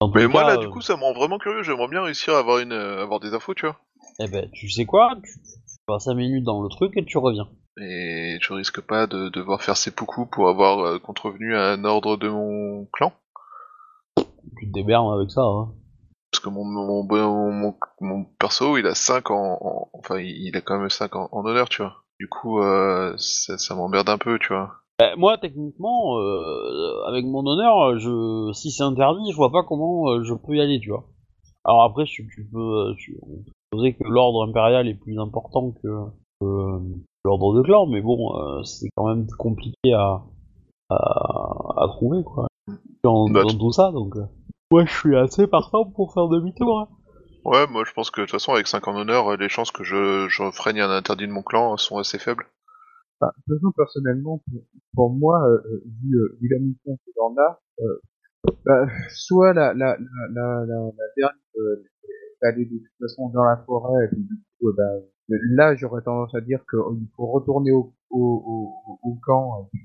En 0.00 0.10
tout 0.10 0.14
Mais 0.14 0.26
moi 0.26 0.42
cas, 0.42 0.44
là, 0.44 0.56
euh, 0.56 0.58
du 0.58 0.68
coup, 0.68 0.80
ça 0.80 0.96
me 0.96 1.02
rend 1.02 1.12
vraiment 1.12 1.38
curieux. 1.38 1.62
J'aimerais 1.62 1.88
bien 1.88 2.02
réussir 2.02 2.34
à 2.34 2.38
avoir 2.38 2.58
une, 2.58 2.72
euh, 2.72 3.02
avoir 3.02 3.20
des 3.20 3.34
infos, 3.34 3.54
tu 3.54 3.66
vois. 3.66 3.78
Eh 4.20 4.26
ben 4.26 4.50
tu 4.52 4.70
sais 4.70 4.86
quoi? 4.86 5.16
Tu, 5.22 5.32
tu 5.34 5.76
passes 5.86 6.04
5 6.04 6.14
minutes 6.14 6.44
dans 6.44 6.62
le 6.62 6.70
truc 6.70 6.96
et 6.96 7.04
tu 7.04 7.18
reviens. 7.18 7.50
Et 7.78 8.38
je 8.40 8.52
risque 8.54 8.80
pas 8.80 9.06
de 9.06 9.28
devoir 9.28 9.62
faire 9.62 9.76
seppuku 9.76 10.24
pour 10.24 10.48
avoir 10.48 10.78
euh, 10.80 10.98
contrevenu 10.98 11.54
à 11.54 11.72
un 11.72 11.84
ordre 11.84 12.16
de 12.16 12.28
mon 12.30 12.86
clan? 12.92 13.12
Tu 14.58 14.66
te 14.66 14.72
débernes 14.72 15.12
avec 15.12 15.30
ça. 15.30 15.42
Hein. 15.42 15.74
Parce 16.30 16.42
que 16.44 16.48
mon, 16.50 16.64
mon, 16.64 17.04
mon, 17.04 17.52
mon, 17.52 17.76
mon 18.00 18.24
perso, 18.24 18.76
il 18.78 18.86
a 18.86 18.94
5 18.94 19.30
en, 19.30 19.58
en- 19.60 19.90
Enfin, 19.94 20.18
il 20.18 20.48
il 20.48 20.56
a 20.56 20.60
quand 20.60 20.78
même 20.78 20.90
5 20.90 21.16
en, 21.16 21.28
en 21.32 21.44
honneur, 21.44 21.68
tu 21.68 21.82
vois. 21.82 22.04
Du 22.20 22.28
coup, 22.28 22.60
euh, 22.60 23.14
ça, 23.18 23.58
ça 23.58 23.74
m'emmerde 23.74 24.08
un 24.08 24.18
peu, 24.18 24.38
tu 24.38 24.48
vois. 24.48 24.81
Eh, 25.02 25.16
moi 25.16 25.38
techniquement, 25.38 26.18
euh, 26.18 27.02
avec 27.06 27.24
mon 27.24 27.44
honneur, 27.46 27.98
je 27.98 28.52
si 28.52 28.70
c'est 28.70 28.82
interdit, 28.84 29.30
je 29.32 29.36
vois 29.36 29.50
pas 29.50 29.62
comment 29.62 30.10
euh, 30.10 30.22
je 30.22 30.34
peux 30.34 30.54
y 30.54 30.60
aller, 30.60 30.78
tu 30.80 30.90
vois. 30.90 31.04
Alors 31.64 31.82
après 31.82 32.04
tu, 32.04 32.28
tu 32.34 32.48
peux, 32.52 32.58
euh, 32.90 32.94
tu, 32.98 33.18
on 33.22 33.42
peut 33.42 33.50
supposer 33.72 33.94
que 33.94 34.04
l'ordre 34.04 34.46
impérial 34.46 34.86
est 34.88 34.94
plus 34.94 35.18
important 35.18 35.72
que, 35.82 35.88
euh, 36.44 36.78
l'ordre 37.24 37.54
de 37.54 37.62
clan, 37.62 37.86
mais 37.86 38.00
bon, 38.00 38.36
euh, 38.36 38.62
c'est 38.64 38.88
quand 38.96 39.08
même 39.08 39.26
compliqué 39.38 39.92
à, 39.94 40.22
à, 40.90 40.96
à 40.96 41.88
trouver 41.88 42.22
quoi. 42.24 42.46
Dans, 43.02 43.28
Bah, 43.28 43.42
dans 43.42 43.58
tout 43.58 43.72
ça, 43.72 43.90
donc. 43.90 44.14
Moi, 44.70 44.84
je 44.86 44.92
suis 44.96 45.16
assez 45.16 45.46
partant 45.46 45.84
pour 45.84 46.14
faire 46.14 46.28
demi-tour. 46.28 46.78
Hein. 46.78 46.88
Ouais, 47.44 47.66
moi 47.66 47.82
je 47.84 47.92
pense 47.92 48.10
que 48.10 48.20
de 48.20 48.26
toute 48.26 48.32
façon, 48.32 48.52
avec 48.52 48.68
5 48.68 48.86
en 48.86 48.96
honneur, 48.96 49.32
euh, 49.32 49.36
les 49.36 49.48
chances 49.48 49.72
que 49.72 49.82
je, 49.82 50.28
je 50.28 50.50
freine 50.52 50.78
un 50.78 50.90
interdit 50.90 51.26
de 51.26 51.32
mon 51.32 51.42
clan 51.42 51.76
sont 51.76 51.98
assez 51.98 52.18
faibles. 52.18 52.46
Enfin, 53.22 53.32
toute 53.46 53.54
façon, 53.54 53.72
personnellement, 53.76 54.42
pour, 54.50 54.62
pour 54.94 55.10
moi, 55.10 55.46
euh, 55.48 55.62
euh, 55.66 55.82
vu, 56.02 56.16
euh, 56.16 56.36
vu 56.40 56.48
la 56.48 56.58
mission 56.58 56.96
que 56.96 57.10
l'on 57.16 57.36
a, 57.38 57.60
euh, 57.80 58.00
bah, 58.66 58.86
soit 59.10 59.52
la, 59.52 59.74
la, 59.74 59.96
la, 59.96 60.28
la, 60.32 60.66
la, 60.66 60.92
dernière 61.16 61.36
euh, 61.56 61.84
allée 62.42 62.64
de 62.64 62.78
toute 62.78 62.98
façon 62.98 63.28
dans 63.28 63.44
la 63.44 63.58
forêt, 63.58 64.06
et 64.12 64.16
du 64.16 64.34
coup, 64.58 64.68
euh, 64.68 64.74
bah, 64.76 65.36
là, 65.54 65.76
j'aurais 65.76 66.02
tendance 66.02 66.34
à 66.34 66.40
dire 66.40 66.64
qu'il 66.68 67.08
faut 67.16 67.26
retourner 67.26 67.70
au, 67.70 67.94
au, 68.10 68.74
au, 69.04 69.14
camp, 69.24 69.70
et 69.72 69.78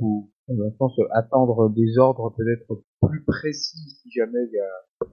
pour, 0.00 0.28
dans 0.48 0.64
un 0.64 0.70
sens, 0.76 0.98
attendre 1.12 1.70
des 1.70 1.96
ordres 1.98 2.34
peut-être 2.36 2.82
plus 3.06 3.22
précis 3.24 4.00
si 4.02 4.10
jamais 4.10 4.44
il 4.46 4.52
y 4.52 4.58
a, 4.58 5.06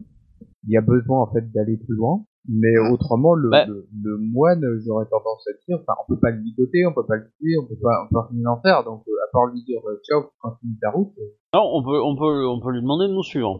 il 0.64 0.72
y 0.72 0.78
a 0.78 0.82
besoin 0.82 1.22
en 1.22 1.32
fait 1.32 1.52
d'aller 1.52 1.78
plus 1.78 1.96
loin. 1.96 2.26
Mais 2.48 2.78
autrement, 2.92 3.36
le, 3.36 3.50
Ouais. 3.50 3.66
le, 3.68 3.88
le 4.04 4.18
moine, 4.18 4.64
j'aurais 4.86 5.06
tendance 5.06 5.46
à 5.48 5.52
dire, 5.68 5.78
enfin, 5.80 5.94
on 6.02 6.14
peut 6.16 6.20
pas 6.20 6.32
le 6.32 6.40
ligoter, 6.42 6.86
on 6.88 6.94
peut 6.94 7.06
pas 7.06 7.18
le 7.18 7.30
tuer, 7.38 7.56
on 7.62 7.68
peut 7.68 7.78
pas, 7.82 8.06
on 8.06 8.14
peut 8.14 8.28
rien 8.32 8.46
en 8.50 8.62
faire. 8.62 8.84
Donc, 8.84 9.04
euh, 9.08 9.12
à 9.28 9.32
part 9.32 9.46
lui 9.48 9.64
dire, 9.64 9.80
euh, 9.88 10.02
ciao, 10.04 10.24
continue 10.42 10.78
ta 10.82 10.90
route. 10.90 11.14
euh, 11.20 11.36
Non, 11.54 11.70
on 11.74 11.84
peut, 11.84 12.02
on 12.02 12.16
peut, 12.16 12.48
on 12.48 12.60
peut 12.60 12.72
lui 12.72 12.82
demander 12.82 13.08
de 13.08 13.14
nous 13.14 13.24
suivre. 13.24 13.60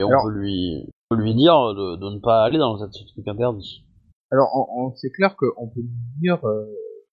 Et 0.00 0.04
on 0.04 0.08
peut 0.08 0.30
lui, 0.38 0.86
on 1.10 1.16
peut 1.16 1.22
lui 1.22 1.34
dire 1.34 1.54
de, 1.74 1.96
de 1.96 2.14
ne 2.14 2.20
pas 2.20 2.44
aller 2.44 2.58
dans 2.58 2.78
cette 2.78 2.92
ce 2.92 3.04
truc 3.12 3.26
interdit. 3.28 3.84
Alors, 4.30 4.48
on, 4.54 4.86
on- 4.88 4.94
c'est 4.96 5.10
clair 5.10 5.34
qu'on 5.36 5.68
peut 5.68 5.80
lui 5.80 5.90
dire 6.20 6.38
euh, 6.46 6.66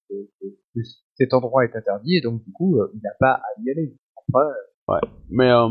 que, 0.09 0.81
cet 1.15 1.33
endroit 1.33 1.65
est 1.65 1.75
interdit, 1.75 2.15
et 2.17 2.21
donc 2.21 2.43
du 2.43 2.51
coup, 2.53 2.77
il 2.93 2.99
n'a 3.03 3.09
pas 3.19 3.33
à 3.33 3.61
y 3.65 3.71
aller. 3.71 3.95
Après, 4.17 5.01
Mais 5.29 5.49
euh, 5.49 5.67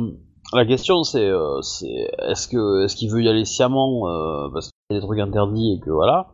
la 0.55 0.65
question 0.65 1.03
c'est, 1.05 1.29
euh, 1.29 1.61
c'est 1.63 2.11
est-ce 2.29 2.49
que, 2.49 2.85
est-ce 2.85 2.97
qu'il 2.97 3.11
veut 3.11 3.23
y 3.23 3.29
aller 3.29 3.45
sciemment 3.45 4.09
euh, 4.09 4.49
parce 4.53 4.71
qu'il 4.71 4.95
y 4.95 4.97
a 4.97 5.01
des 5.01 5.07
trucs 5.07 5.21
interdits 5.21 5.75
et 5.75 5.81
que 5.81 5.91
voilà, 5.91 6.29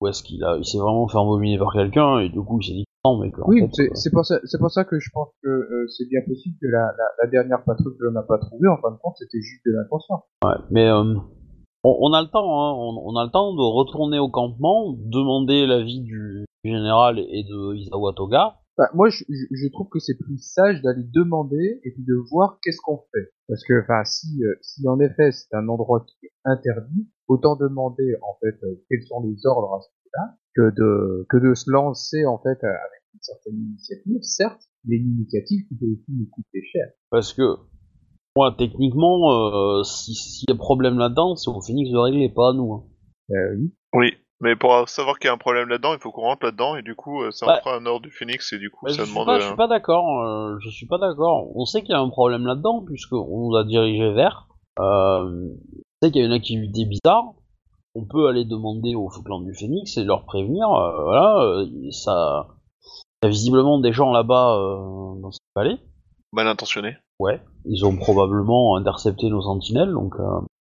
ou 0.00 0.08
est-ce 0.08 0.22
qu'il 0.22 0.42
a, 0.44 0.56
il 0.56 0.64
s'est 0.64 0.78
vraiment 0.78 1.06
fait 1.08 1.18
embobiner 1.18 1.58
par 1.58 1.72
quelqu'un 1.72 2.18
et 2.18 2.28
du 2.28 2.40
coup 2.42 2.58
il 2.60 2.66
s'est 2.66 2.72
dit 2.72 2.84
non 3.04 3.18
mais 3.18 3.30
que, 3.30 3.40
oui, 3.46 3.68
c'est 3.72 3.82
euh, 3.82 3.94
c'est 3.94 4.10
pour 4.10 4.24
ça, 4.24 4.38
c'est 4.44 4.58
pour 4.58 4.70
ça 4.70 4.84
que 4.84 4.98
je 4.98 5.10
pense 5.12 5.28
que 5.42 5.48
euh, 5.48 5.86
c'est 5.88 6.08
bien 6.08 6.20
possible 6.26 6.56
que 6.60 6.66
la, 6.68 6.80
la, 6.96 7.04
la 7.22 7.28
dernière 7.28 7.62
patrouille 7.62 7.96
que 7.98 8.04
l'on 8.04 8.12
n'a 8.12 8.22
pas 8.22 8.38
trouvée, 8.38 8.66
en 8.68 8.78
fin 8.78 8.90
de 8.90 8.96
compte, 8.96 9.14
c'était 9.18 9.42
juste 9.42 9.62
de 9.66 9.72
l'inconscient. 9.72 10.24
Ouais, 10.42 10.56
mais 10.70 10.90
on, 10.90 11.22
on 11.84 12.12
a 12.14 12.22
le 12.22 12.28
temps, 12.28 12.48
hein, 12.48 12.72
on, 12.78 13.02
on 13.04 13.16
a 13.16 13.24
le 13.24 13.30
temps 13.30 13.52
de 13.52 13.60
retourner 13.60 14.18
au 14.18 14.30
campement, 14.30 14.94
demander 14.96 15.66
l'avis 15.66 16.00
du 16.00 16.46
général 16.64 17.18
et 17.18 17.44
de 17.44 17.74
Isawa 17.74 18.14
Toga, 18.14 18.56
Bah, 18.76 18.90
moi, 18.94 19.08
je, 19.08 19.22
je, 19.28 19.44
je 19.52 19.68
trouve 19.68 19.88
que 19.88 20.00
c'est 20.00 20.16
plus 20.18 20.38
sage 20.38 20.82
d'aller 20.82 21.04
demander 21.04 21.80
et 21.84 21.90
puis 21.92 22.02
de 22.04 22.14
voir 22.30 22.58
qu'est-ce 22.62 22.80
qu'on 22.82 22.98
fait. 23.12 23.30
Parce 23.48 23.62
que, 23.64 23.82
enfin, 23.82 24.04
si, 24.04 24.42
euh, 24.44 24.54
si 24.62 24.88
en 24.88 24.98
effet 25.00 25.30
c'est 25.32 25.54
un 25.54 25.68
endroit 25.68 26.04
qui 26.08 26.26
est 26.26 26.32
interdit, 26.44 27.08
autant 27.28 27.54
demander 27.56 28.16
en 28.22 28.36
fait 28.40 28.56
euh, 28.64 28.82
quels 28.90 29.02
sont 29.02 29.22
les 29.22 29.46
ordres 29.46 29.74
à 29.74 29.80
ce 29.80 29.88
moment-là 29.88 30.36
que 30.56 30.74
de 30.74 31.26
que 31.28 31.36
de 31.36 31.54
se 31.54 31.70
lancer 31.70 32.26
en 32.26 32.38
fait 32.38 32.58
euh, 32.64 32.68
avec 32.68 33.00
une 33.14 33.20
certaine 33.20 33.54
initiative. 33.60 34.18
Certes, 34.22 34.62
mais 34.84 34.96
une 34.96 35.12
initiative 35.18 35.60
qui 35.68 35.74
peut 35.76 35.86
aussi 35.86 36.10
nous 36.12 36.26
coûter 36.32 36.62
cher. 36.72 36.86
Parce 37.10 37.32
que, 37.32 37.42
moi, 38.36 38.54
techniquement, 38.58 39.30
euh, 39.78 39.82
si- 39.84 40.14
s'il 40.14 40.46
y 40.48 40.52
a 40.52 40.56
problème 40.56 40.98
là-dedans, 40.98 41.36
c'est 41.36 41.48
au 41.50 41.60
Phoenix 41.60 41.90
de 41.92 41.96
régler, 41.96 42.28
pas 42.28 42.50
à 42.50 42.52
nous. 42.54 42.72
hein. 42.72 42.84
Euh, 43.30 43.56
oui. 43.56 43.72
Oui, 43.94 44.06
mais 44.44 44.54
pour 44.56 44.88
savoir 44.88 45.18
qu'il 45.18 45.26
y 45.28 45.30
a 45.30 45.34
un 45.34 45.38
problème 45.38 45.68
là-dedans, 45.68 45.94
il 45.94 45.98
faut 45.98 46.12
qu'on 46.12 46.22
rentre 46.22 46.44
là-dedans 46.44 46.76
et 46.76 46.82
du 46.82 46.94
coup, 46.94 47.22
euh, 47.22 47.30
ça 47.32 47.46
en 47.46 47.56
fera 47.60 47.76
un 47.76 47.86
ordre 47.86 48.02
du 48.02 48.10
Phoenix 48.10 48.52
et 48.52 48.58
du 48.58 48.70
coup, 48.70 48.84
Bah, 48.86 48.92
je, 48.92 48.96
ça 48.98 49.04
suis 49.04 49.12
demande. 49.12 49.26
pas, 49.26 49.38
je 49.40 49.44
euh, 49.44 49.46
suis 49.48 49.56
pas 49.56 49.66
d'accord. 49.66 50.22
euh, 50.22 50.56
je 50.60 50.68
suis 50.70 50.86
pas 50.86 50.98
d'accord. 50.98 51.48
On 51.56 51.64
sait 51.64 51.80
qu'il 51.82 51.90
y 51.90 51.94
a 51.94 52.00
un 52.00 52.08
problème 52.10 52.46
là-dedans 52.46 52.82
puisqu'on 52.86 53.48
nous 53.48 53.56
a 53.56 53.64
dirigé 53.64 54.12
vers. 54.12 54.46
Euh, 54.78 55.24
on 55.24 56.06
sait 56.06 56.12
qu'il 56.12 56.20
y 56.20 56.24
a 56.24 56.26
une 56.26 56.32
activité 56.32 56.84
bizarre. 56.84 57.24
On 57.96 58.04
peut 58.04 58.28
aller 58.28 58.44
demander 58.44 58.94
au 58.94 59.08
clan 59.08 59.40
du 59.40 59.54
Phoenix 59.54 59.96
et 59.96 60.04
leur 60.04 60.24
prévenir. 60.24 60.68
euh, 60.70 61.02
voilà, 61.04 61.64
ça. 61.90 62.48
Il 63.22 63.26
y 63.26 63.28
a 63.28 63.30
visiblement 63.30 63.78
des 63.80 63.92
gens 63.92 64.12
là-bas 64.12 64.56
dans 65.22 65.30
cette 65.30 65.40
vallée. 65.56 65.78
mal 66.32 66.46
intentionné. 66.46 66.96
Ouais. 67.18 67.40
Ils 67.64 67.86
ont 67.86 67.96
probablement 67.96 68.76
intercepté 68.76 69.30
nos 69.30 69.40
sentinelles, 69.40 69.92
donc 69.92 70.14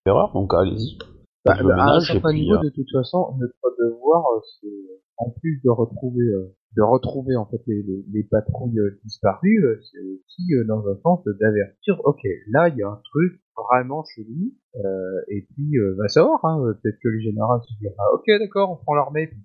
erreur. 0.05 0.31
Donc 0.33 0.53
allez-y. 0.53 0.97
Bah, 1.45 1.55
à 1.57 1.95
un 1.95 1.99
certain 1.99 2.33
niveau, 2.33 2.55
euh, 2.55 2.63
de 2.63 2.69
toute 2.69 2.89
façon, 2.91 3.35
notre 3.39 3.75
devoir, 3.79 4.23
euh, 4.35 4.39
c'est 4.61 4.67
en 5.17 5.29
plus 5.29 5.61
de 5.63 5.69
retrouver, 5.69 6.23
euh, 6.25 6.55
de 6.77 6.81
retrouver 6.81 7.35
en 7.35 7.45
fait 7.45 7.61
les, 7.67 7.83
les, 7.83 8.05
les 8.13 8.23
patrouilles 8.23 8.79
disparues, 9.03 9.63
c'est 9.91 9.99
aussi 9.99 10.43
dans 10.67 10.79
un 10.87 10.95
sens 11.03 11.23
d'avertir, 11.25 11.99
ok, 12.05 12.21
là 12.49 12.69
il 12.69 12.77
y 12.77 12.83
a 12.83 12.87
un 12.89 12.99
truc 13.03 13.41
vraiment 13.55 14.03
chelou, 14.15 14.53
euh, 14.77 14.81
et 15.27 15.45
puis 15.53 15.77
euh, 15.77 15.95
va 15.99 16.07
savoir, 16.07 16.43
hein, 16.45 16.63
peut-être 16.81 16.97
que 17.03 17.09
le 17.09 17.19
général 17.19 17.59
se 17.67 17.73
dira, 17.79 18.03
ok 18.15 18.23
d'accord, 18.39 18.71
on 18.71 18.83
prend 18.83 18.95
l'armée, 18.95 19.27
puis 19.27 19.43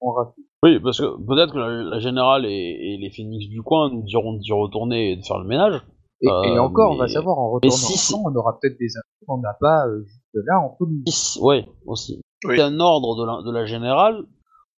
on 0.00 0.10
rassure. 0.12 0.44
Oui, 0.62 0.78
parce 0.80 1.00
que 1.00 1.06
peut-être 1.26 1.52
que 1.52 1.58
la, 1.58 1.82
la 1.90 1.98
générale 1.98 2.46
et, 2.46 2.50
et 2.94 2.98
les 2.98 3.10
Phoenix 3.10 3.48
du 3.48 3.62
coin 3.62 3.90
nous 3.90 4.02
diront 4.02 4.34
d'y 4.36 4.52
retourner 4.52 5.12
et 5.12 5.16
de 5.16 5.22
faire 5.24 5.38
le 5.38 5.48
ménage. 5.48 5.82
Et, 6.20 6.28
Euh, 6.28 6.42
et 6.44 6.58
encore, 6.58 6.92
on 6.92 6.96
va 6.96 7.08
savoir 7.08 7.38
en 7.38 7.50
retournant 7.50 7.76
si 7.76 8.12
temps, 8.12 8.22
on 8.24 8.34
aura 8.36 8.58
peut-être 8.60 8.78
des 8.78 8.96
infos 8.96 9.24
qu'on 9.26 9.38
n'a 9.38 9.54
pas 9.60 9.84
euh, 10.36 10.42
là 10.46 10.60
entre 10.60 10.86
nous. 10.86 11.02
Is- 11.06 11.38
Ouais, 11.42 11.66
aussi. 11.86 12.20
Oui. 12.46 12.56
C'est 12.56 12.62
un 12.62 12.78
ordre 12.80 13.16
de 13.16 13.24
la, 13.26 13.42
de 13.42 13.50
la 13.52 13.64
générale 13.66 14.24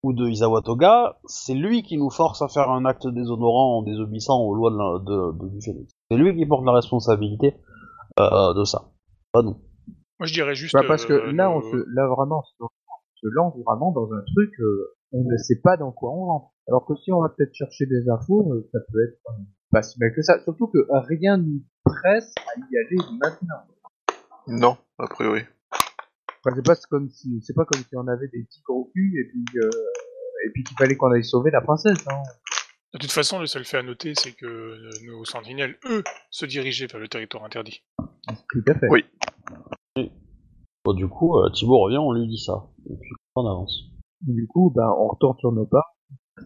ou 0.03 0.13
de 0.13 0.29
Isawa 0.29 0.63
Toga, 0.63 1.19
c'est 1.25 1.55
lui 1.55 1.83
qui 1.83 1.97
nous 1.99 2.11
force 2.11 2.41
à 2.43 2.49
faire 2.49 2.71
un 2.71 2.85
acte 2.85 3.07
déshonorant 3.09 3.79
en 3.79 3.83
désobéissant 3.83 4.41
aux 4.41 4.55
lois 4.55 4.71
de, 4.71 4.77
la- 4.77 4.99
de, 5.05 5.33
de- 5.39 5.49
du 5.55 5.61
Phoenix. 5.65 5.93
C'est 6.11 6.17
lui 6.17 6.37
qui 6.37 6.47
porte 6.47 6.65
la 6.65 6.73
responsabilité 6.73 7.55
euh, 8.21 8.55
de 8.55 8.65
ça, 8.65 8.85
pas 9.33 9.43
nous. 9.43 9.57
Moi, 10.21 10.27
je 10.27 10.33
dirais 10.33 10.55
juste. 10.55 10.75
Bah, 10.75 10.83
parce 10.87 11.05
que 11.07 11.13
euh, 11.13 11.33
là, 11.33 11.51
on 11.51 11.59
le- 11.59 11.63
se, 11.71 11.77
là 11.95 12.07
vraiment, 12.09 12.43
on 12.61 12.69
se 13.15 13.27
lance 13.35 13.55
vraiment 13.67 13.93
dans 13.93 14.07
un 14.13 14.23
truc, 14.35 14.51
euh, 14.61 14.95
on 15.13 15.25
ne 15.25 15.37
sait 15.37 15.61
pas 15.63 15.77
dans 15.77 15.91
quoi 15.93 16.11
on 16.13 16.25
rentre. 16.27 16.51
Alors 16.69 16.85
que 16.87 16.95
si 16.97 17.13
on 17.13 17.21
va 17.21 17.29
peut-être 17.31 17.55
chercher 17.55 17.87
des 17.87 18.09
infos, 18.09 18.53
euh, 18.53 18.69
ça 18.73 18.79
peut 18.93 19.03
être 19.05 19.19
euh, 19.31 19.43
pas 19.73 19.83
si 19.83 19.99
mal 19.99 20.13
que 20.15 20.23
ça. 20.23 20.39
Surtout 20.45 20.69
que 20.69 20.79
rien 21.09 21.37
nous 21.37 21.63
presse 21.85 22.33
à 22.39 22.59
y 22.59 22.77
aller 22.79 22.97
maintenant. 23.21 23.63
Non, 24.47 24.77
a 24.99 25.07
priori. 25.07 25.43
Enfin, 25.73 26.55
c'est 26.55 26.65
pas 26.65 26.77
comme 26.89 27.09
si, 27.11 27.43
c'est 27.43 27.55
pas 27.55 27.65
comme 27.65 27.83
si 27.83 27.97
on 27.97 28.07
avait 28.07 28.29
des 28.29 28.45
petits 28.45 28.63
gros 28.63 28.91
culs 28.95 29.19
et 29.19 29.25
puis, 29.25 29.45
euh, 29.59 29.71
et 30.47 30.51
puis 30.51 30.63
qu'il 30.63 30.77
fallait 30.77 30.97
qu'on 30.97 31.11
aille 31.11 31.25
sauver 31.25 31.51
la 31.51 31.61
princesse. 31.61 32.07
Hein. 32.09 32.23
De 32.95 32.99
toute 32.99 33.11
façon, 33.11 33.41
le 33.41 33.47
seul 33.47 33.65
fait 33.65 33.79
à 33.79 33.83
noter, 33.83 34.15
c'est 34.15 34.33
que 34.33 34.47
euh, 34.47 34.91
nos 35.05 35.25
sentinelles, 35.25 35.77
eux, 35.87 36.05
se 36.31 36.47
dirigeaient 36.47 36.87
vers 36.87 37.01
le 37.01 37.09
territoire 37.09 37.45
interdit. 37.45 37.83
Tout 38.49 38.65
à 38.69 38.75
fait. 38.75 38.87
Oui. 38.89 39.05
Bon, 40.85 40.95
du 40.95 41.09
coup, 41.09 41.37
euh, 41.37 41.51
Thibaut 41.51 41.81
revient, 41.81 41.99
on 41.99 42.13
lui 42.13 42.29
dit 42.29 42.39
ça. 42.39 42.69
Et 42.89 42.95
puis 42.97 43.11
on 43.35 43.45
avance. 43.45 43.83
Du 44.21 44.47
coup, 44.47 44.73
ben, 44.75 44.89
on 44.99 45.09
retourne 45.09 45.37
sur 45.39 45.53
nos 45.53 45.67
pas. 45.67 45.83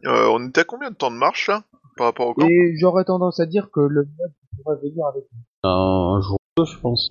Euh, 0.07 0.29
on 0.31 0.49
était 0.49 0.63
à 0.63 0.65
combien 0.65 0.91
de 0.91 0.97
temps 0.97 1.11
de 1.11 1.17
marche 1.17 1.49
là 1.49 1.65
par 1.97 2.07
rapport 2.07 2.29
au 2.29 2.35
camp? 2.35 2.49
Et 2.49 2.75
j'aurais 2.81 3.05
tendance 3.05 3.39
à 3.39 3.47
dire 3.47 3.71
que 3.71 3.81
le 3.81 4.09
mode 4.19 4.33
pourrait 4.63 4.79
venir 4.83 5.07
avec 5.07 5.25
nous. 5.33 5.69
Un 5.69 6.21
jour 6.23 6.39
ou 6.57 6.65
deux, 6.65 6.71
je 6.71 6.79
pense. 6.79 7.09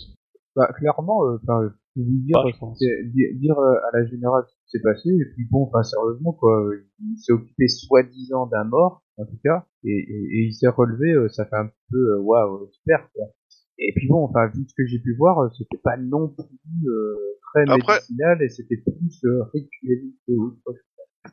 Bah, 0.56 0.68
clairement, 0.78 1.26
euh, 1.26 1.38
enfin, 1.44 1.70
dire, 1.96 2.40
dire 3.36 3.60
euh, 3.60 3.76
à 3.92 3.98
la 3.98 4.06
générale 4.06 4.44
ce 4.48 4.54
qui 4.56 4.70
s'est 4.78 4.82
passé, 4.84 5.10
et 5.10 5.26
puis 5.34 5.46
bon, 5.50 5.64
enfin, 5.68 5.84
sérieusement, 5.84 6.34
quoi, 6.34 6.66
euh, 6.66 6.86
il 7.00 7.18
s'est 7.18 7.34
occupé 7.34 7.68
soi-disant 7.68 8.48
d'un 8.48 8.64
mort, 8.64 9.04
en 9.18 9.26
tout 9.26 9.40
cas, 9.44 9.66
et, 9.84 9.90
et, 9.90 10.24
et 10.40 10.46
il 10.48 10.54
s'est 10.54 10.68
relevé, 10.68 11.12
euh, 11.12 11.30
ça 11.30 11.46
fait 11.46 11.56
un 11.56 11.70
peu, 11.92 11.98
euh, 11.98 12.20
waouh, 12.22 12.70
super, 12.72 13.10
quoi. 13.14 13.26
Et 13.78 13.94
puis 13.96 14.08
bon, 14.10 14.26
enfin, 14.26 14.48
vu 14.54 14.66
ce 14.68 14.74
que 14.76 14.86
j'ai 14.88 15.00
pu 15.00 15.16
voir, 15.16 15.40
euh, 15.40 15.50
c'était 15.58 15.80
pas 15.82 15.96
non 15.98 16.28
plus 16.30 16.90
euh, 16.90 17.16
très 17.54 17.62
Après- 17.72 17.94
médicinal, 17.96 18.42
et 18.42 18.50
c'était 18.50 18.78
plus 18.78 19.24
euh, 19.26 19.44
ritueliste 19.54 20.18
que 20.28 20.34
autre 20.34 20.58
chose. 20.66 20.76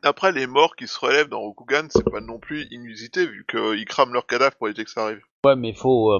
Après, 0.03 0.31
les 0.31 0.47
morts 0.47 0.75
qui 0.75 0.85
se 0.85 0.99
relèvent 0.99 1.29
dans 1.29 1.39
Rokugan, 1.39 1.87
c'est 1.89 2.09
pas 2.09 2.21
non 2.21 2.39
plus 2.39 2.67
inusité 2.71 3.25
vu 3.25 3.45
qu'ils 3.49 3.85
crament 3.85 4.13
leurs 4.13 4.27
cadavres 4.27 4.55
pour 4.57 4.67
éviter 4.67 4.83
que 4.83 4.91
ça 4.91 5.05
arrive. 5.05 5.21
Ouais, 5.45 5.55
mais 5.55 5.73
faut, 5.73 6.11
euh, 6.11 6.19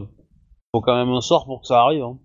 faut 0.74 0.82
quand 0.82 0.96
même 0.96 1.14
un 1.14 1.22
sort 1.22 1.46
pour 1.46 1.62
que 1.62 1.68
ça 1.68 1.82
arrive. 1.82 2.02
Hein. 2.04 2.18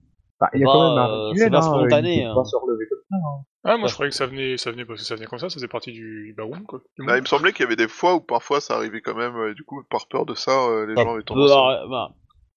Enfin, 0.43 0.51
il 0.55 0.61
y 0.61 0.65
a 0.65 0.67
Bah, 0.67 0.73
quand 0.73 0.89
même 0.89 0.99
un 0.99 1.09
euh, 1.09 1.29
rituel, 1.29 1.51
pas 1.51 1.59
hein, 1.59 1.63
spontané, 1.63 2.17
il 2.17 2.23
peut 2.25 2.31
hein. 2.31 2.35
pas 2.35 2.45
se 2.45 2.57
relever 2.57 2.85
comme 2.89 2.99
ça, 3.09 3.17
hein. 3.17 3.45
Ah, 3.65 3.77
moi, 3.77 3.83
Ouais. 3.85 3.89
je 3.89 3.95
croyais 3.95 4.11
que 4.11 4.17
ça 4.17 4.27
venait, 4.27 4.57
ça 4.57 4.71
venait 4.73 4.85
parce 4.85 5.01
que 5.01 5.07
ça 5.07 5.15
venait 5.15 5.27
comme 5.27 5.39
ça, 5.39 5.49
ça 5.49 5.55
faisait 5.55 5.69
partie 5.69 5.93
du, 5.93 6.35
baroum, 6.37 6.65
quoi. 6.65 6.81
du 6.99 7.07
Là, 7.07 7.17
il 7.17 7.21
me 7.21 7.27
semblait 7.27 7.53
qu'il 7.53 7.63
y 7.63 7.67
avait 7.67 7.77
des 7.77 7.87
fois 7.87 8.15
où 8.17 8.21
parfois 8.21 8.61
ça 8.61 8.75
arrivait 8.75 9.01
quand 9.01 9.15
même, 9.15 9.37
euh, 9.37 9.53
et 9.53 9.55
du 9.55 9.63
coup, 9.63 9.81
par 9.89 10.09
peur 10.09 10.27
de 10.27 10.35
ça, 10.35 10.51
euh, 10.51 10.87
les 10.87 10.97
Ça 10.97 11.03
gens 11.03 11.11
avaient 11.11 11.19
peut 11.21 11.25
tendance 11.27 11.51
bah, 11.89 12.11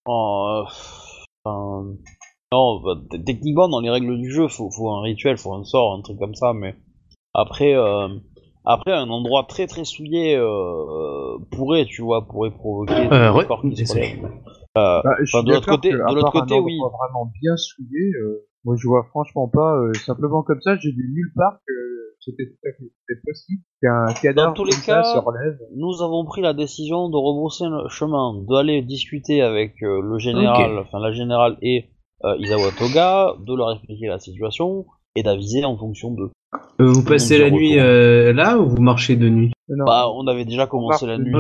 en, 0.06 0.48
euh, 0.48 0.64
enfin, 1.44 1.86
non, 2.52 2.82
bah, 2.82 2.96
techniquement, 3.24 3.70
dans 3.70 3.82
les 3.82 3.92
règles 3.92 4.18
du 4.18 4.32
jeu, 4.32 4.48
faut, 4.48 4.72
faut 4.72 4.90
un 4.92 5.02
rituel, 5.02 5.38
faut 5.38 5.54
un 5.54 5.64
sort, 5.64 5.94
un 5.94 6.02
truc 6.02 6.18
comme 6.18 6.34
ça, 6.36 6.54
mais 6.54 6.76
après, 7.36 7.76
euh, 7.76 8.08
après 8.66 8.94
un 8.94 9.10
endroit 9.12 9.44
très 9.44 9.68
très 9.68 9.86
souillé 9.86 10.36
euh, 10.36 11.38
pourrait, 11.52 11.86
tu 11.86 12.02
vois, 12.02 12.26
pourrait 12.26 12.50
provoquer 12.52 13.08
Euh, 13.12 13.32
des 13.32 13.94
ouais, 13.94 14.20
Euh, 14.78 15.02
Bah, 15.04 15.12
je 15.20 15.26
suis 15.26 15.38
Enfin, 15.38 15.46
de 15.48 15.54
l'autre 15.54 15.70
côté- 15.70 15.92
que, 15.92 15.96
de 15.98 16.02
à 16.02 16.12
l'autre 16.14 16.32
côté, 16.32 16.60
oui. 16.60 16.78
vraiment 16.80 17.32
bien 17.42 17.56
souillé, 17.56 18.12
euh, 18.22 18.46
moi 18.66 18.76
je 18.78 18.88
vois 18.88 19.04
franchement 19.10 19.48
pas, 19.48 19.76
euh, 19.78 19.94
simplement 19.94 20.44
comme 20.44 20.62
ça, 20.62 20.76
j'ai 20.78 20.92
vu 20.92 21.10
nulle 21.14 21.32
part 21.36 21.60
que 21.66 21.74
c'était 22.20 22.46
tout 22.48 22.68
à 22.68 22.72
fait 22.78 22.92
c'était 23.08 23.22
possible 23.26 23.62
qu'un 23.82 24.06
cadavre 24.22 24.54
tous 24.54 24.66
les 24.66 24.72
cas, 24.86 25.04
se 25.04 25.18
relève. 25.20 25.58
nous 25.78 26.02
avons 26.02 26.26
pris 26.26 26.42
la 26.42 26.54
décision 26.54 27.08
de 27.10 27.16
rebrousser 27.16 27.66
le 27.70 27.88
chemin, 27.90 28.34
d'aller 28.50 28.82
discuter 28.82 29.42
avec 29.42 29.82
euh, 29.84 30.02
le 30.02 30.18
général, 30.18 30.78
enfin 30.80 31.00
la 31.00 31.12
générale 31.12 31.58
et 31.62 31.86
euh, 32.26 32.36
Isawa 32.40 32.72
Toga, 32.78 33.34
de 33.46 33.56
leur 33.56 33.72
expliquer 33.74 34.08
la 34.08 34.20
situation 34.20 34.86
et 35.16 35.24
d'aviser 35.24 35.64
en 35.64 35.78
fonction 35.78 36.12
de. 36.12 36.24
Euh, 36.82 36.86
vous 36.92 37.04
passez 37.06 37.38
la 37.38 37.50
nuit 37.52 37.78
euh, 37.80 38.34
là 38.34 38.58
ou 38.58 38.68
vous 38.68 38.82
marchez 38.82 39.16
de 39.16 39.30
nuit? 39.30 39.52
Non, 39.70 39.86
Bah, 39.86 40.08
on 40.14 40.26
avait 40.28 40.46
déjà 40.46 40.66
commencé 40.68 41.06
la 41.06 41.18
nuit. 41.18 41.32
là. 41.32 41.40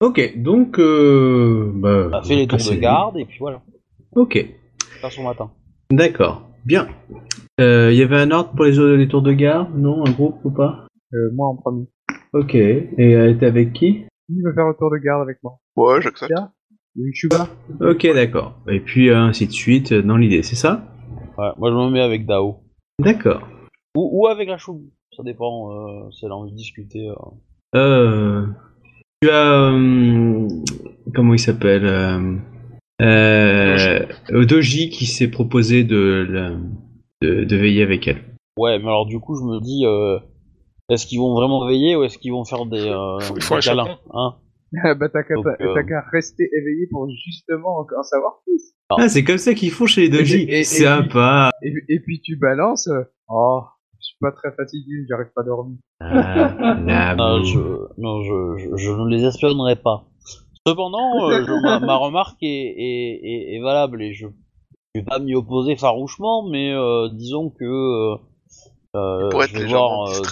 Ok. 0.00 0.36
Donc 0.36 0.78
euh, 0.78 1.70
bah, 1.74 2.08
On 2.10 2.12
a 2.14 2.22
fait 2.22 2.36
les 2.36 2.46
tours 2.46 2.58
de 2.58 2.74
garde 2.74 3.16
et 3.16 3.24
puis 3.24 3.38
voilà. 3.38 3.62
Ok, 4.16 4.38
Faire 5.00 5.10
son 5.12 5.24
matin. 5.24 5.50
d'accord, 5.90 6.48
bien. 6.64 6.88
Euh, 7.60 7.90
Il 7.92 7.98
y 7.98 8.02
avait 8.02 8.18
un 8.20 8.30
ordre 8.30 8.50
pour 8.54 8.64
les, 8.64 9.08
tours 9.08 9.22
de 9.22 9.32
garde 9.32 9.76
Non, 9.76 10.04
un 10.06 10.10
groupe 10.10 10.36
ou 10.44 10.50
pas? 10.50 10.86
Euh, 11.12 11.30
moi 11.34 11.48
en 11.48 11.56
premier. 11.56 11.86
Ok, 12.32 12.54
et 12.54 12.92
elle 12.98 13.30
était 13.30 13.46
avec 13.46 13.72
qui? 13.72 14.04
Qui 14.28 14.42
veut 14.42 14.52
faire 14.54 14.66
le 14.68 14.74
tour 14.74 14.90
de 14.90 14.96
garde 14.98 15.22
avec 15.22 15.38
moi 15.42 15.58
Ouais, 15.76 16.00
j'accepte. 16.00 16.32
Shuba 17.12 17.48
Ok, 17.80 18.06
d'accord. 18.14 18.54
Et 18.68 18.78
puis 18.80 19.10
euh, 19.10 19.18
ainsi 19.18 19.46
de 19.48 19.52
suite 19.52 19.92
euh, 19.92 20.02
dans 20.02 20.16
l'idée, 20.16 20.42
c'est 20.42 20.54
ça? 20.56 20.84
Ouais, 21.36 21.50
moi 21.58 21.70
je 21.70 21.74
me 21.76 21.90
mets 21.90 22.00
avec 22.00 22.24
Dao. 22.26 22.62
D'accord. 23.00 23.42
Ou, 23.96 24.10
ou 24.12 24.26
avec 24.28 24.48
la 24.48 24.58
choubu. 24.58 24.92
Ça 25.16 25.22
dépend 25.24 25.72
euh, 25.72 26.10
si 26.12 26.24
elle 26.24 26.30
a 26.32 26.36
envie 26.36 26.52
de 26.52 26.56
discuter. 26.56 27.08
euh. 27.74 28.46
Tu 29.24 29.30
as 29.30 29.70
euh, 29.72 30.46
comment 31.14 31.32
il 31.32 31.38
s'appelle 31.38 31.86
euh, 31.86 32.34
euh, 33.00 34.44
Doji 34.44 34.90
qui 34.90 35.06
s'est 35.06 35.28
proposé 35.28 35.82
de, 35.82 36.58
de 37.22 37.44
de 37.44 37.56
veiller 37.56 37.82
avec 37.82 38.06
elle. 38.06 38.18
Ouais, 38.58 38.78
mais 38.78 38.84
alors 38.84 39.06
du 39.06 39.18
coup, 39.20 39.34
je 39.34 39.42
me 39.42 39.62
dis, 39.62 39.86
euh, 39.86 40.18
est-ce 40.90 41.06
qu'ils 41.06 41.20
vont 41.20 41.32
vraiment 41.34 41.66
veiller 41.66 41.96
ou 41.96 42.04
est-ce 42.04 42.18
qu'ils 42.18 42.32
vont 42.32 42.44
faire 42.44 42.66
des, 42.66 42.80
euh, 42.86 43.16
Il 43.20 43.24
faut- 43.24 43.40
faut 43.40 43.54
des 43.54 43.60
câlins, 43.62 43.96
hein 44.12 44.34
bah 44.98 45.08
t'as 45.10 45.22
qu'à 45.22 45.34
euh, 45.38 46.00
rester 46.12 46.44
éveillé 46.60 46.86
pour 46.90 47.08
justement 47.24 47.78
en 47.78 47.86
en 47.98 48.02
savoir 48.02 48.42
plus. 48.44 48.74
Ah, 48.90 49.08
c'est 49.08 49.24
comme 49.24 49.38
ça 49.38 49.54
qu'ils 49.54 49.70
font 49.70 49.86
chez 49.86 50.02
les 50.02 50.08
Doji. 50.10 50.42
Et- 50.42 50.56
et- 50.56 50.60
et- 50.60 50.64
Sympa. 50.64 51.48
Et, 51.62 51.72
et 51.88 52.00
puis 52.00 52.20
tu 52.20 52.36
balances, 52.36 52.90
oh, 53.28 53.62
je 54.04 54.08
suis 54.08 54.16
pas 54.20 54.32
très 54.32 54.52
fatigué, 54.52 55.06
j'arrive 55.08 55.28
pas 55.34 55.40
à 55.40 55.44
dormir. 55.44 55.78
Ah, 56.00 56.74
la 56.76 57.14
Non, 57.16 57.42
je, 57.44 57.58
non 57.98 58.22
je, 58.22 58.58
je, 58.58 58.76
je 58.76 58.90
ne 58.92 59.08
les 59.08 59.24
espionnerai 59.24 59.76
pas. 59.76 60.04
Cependant, 60.66 61.24
euh, 61.30 61.44
je- 61.44 61.62
ma, 61.62 61.78
ma 61.80 61.96
remarque 61.96 62.42
est, 62.42 62.46
est, 62.46 63.20
est, 63.22 63.54
est 63.56 63.60
valable 63.62 64.02
et 64.02 64.12
je 64.14 64.26
je 64.94 65.00
vais 65.00 65.04
pas 65.06 65.18
m'y 65.18 65.34
opposer 65.34 65.74
farouchement, 65.76 66.48
mais 66.48 66.72
euh, 66.72 67.08
disons 67.08 67.50
que 67.50 67.64
euh, 67.64 68.16
euh, 68.96 69.30
Pour 69.30 69.42
être 69.42 69.50
je 69.50 69.58
vais 69.58 69.66
voir, 69.66 70.08
euh, 70.08 70.22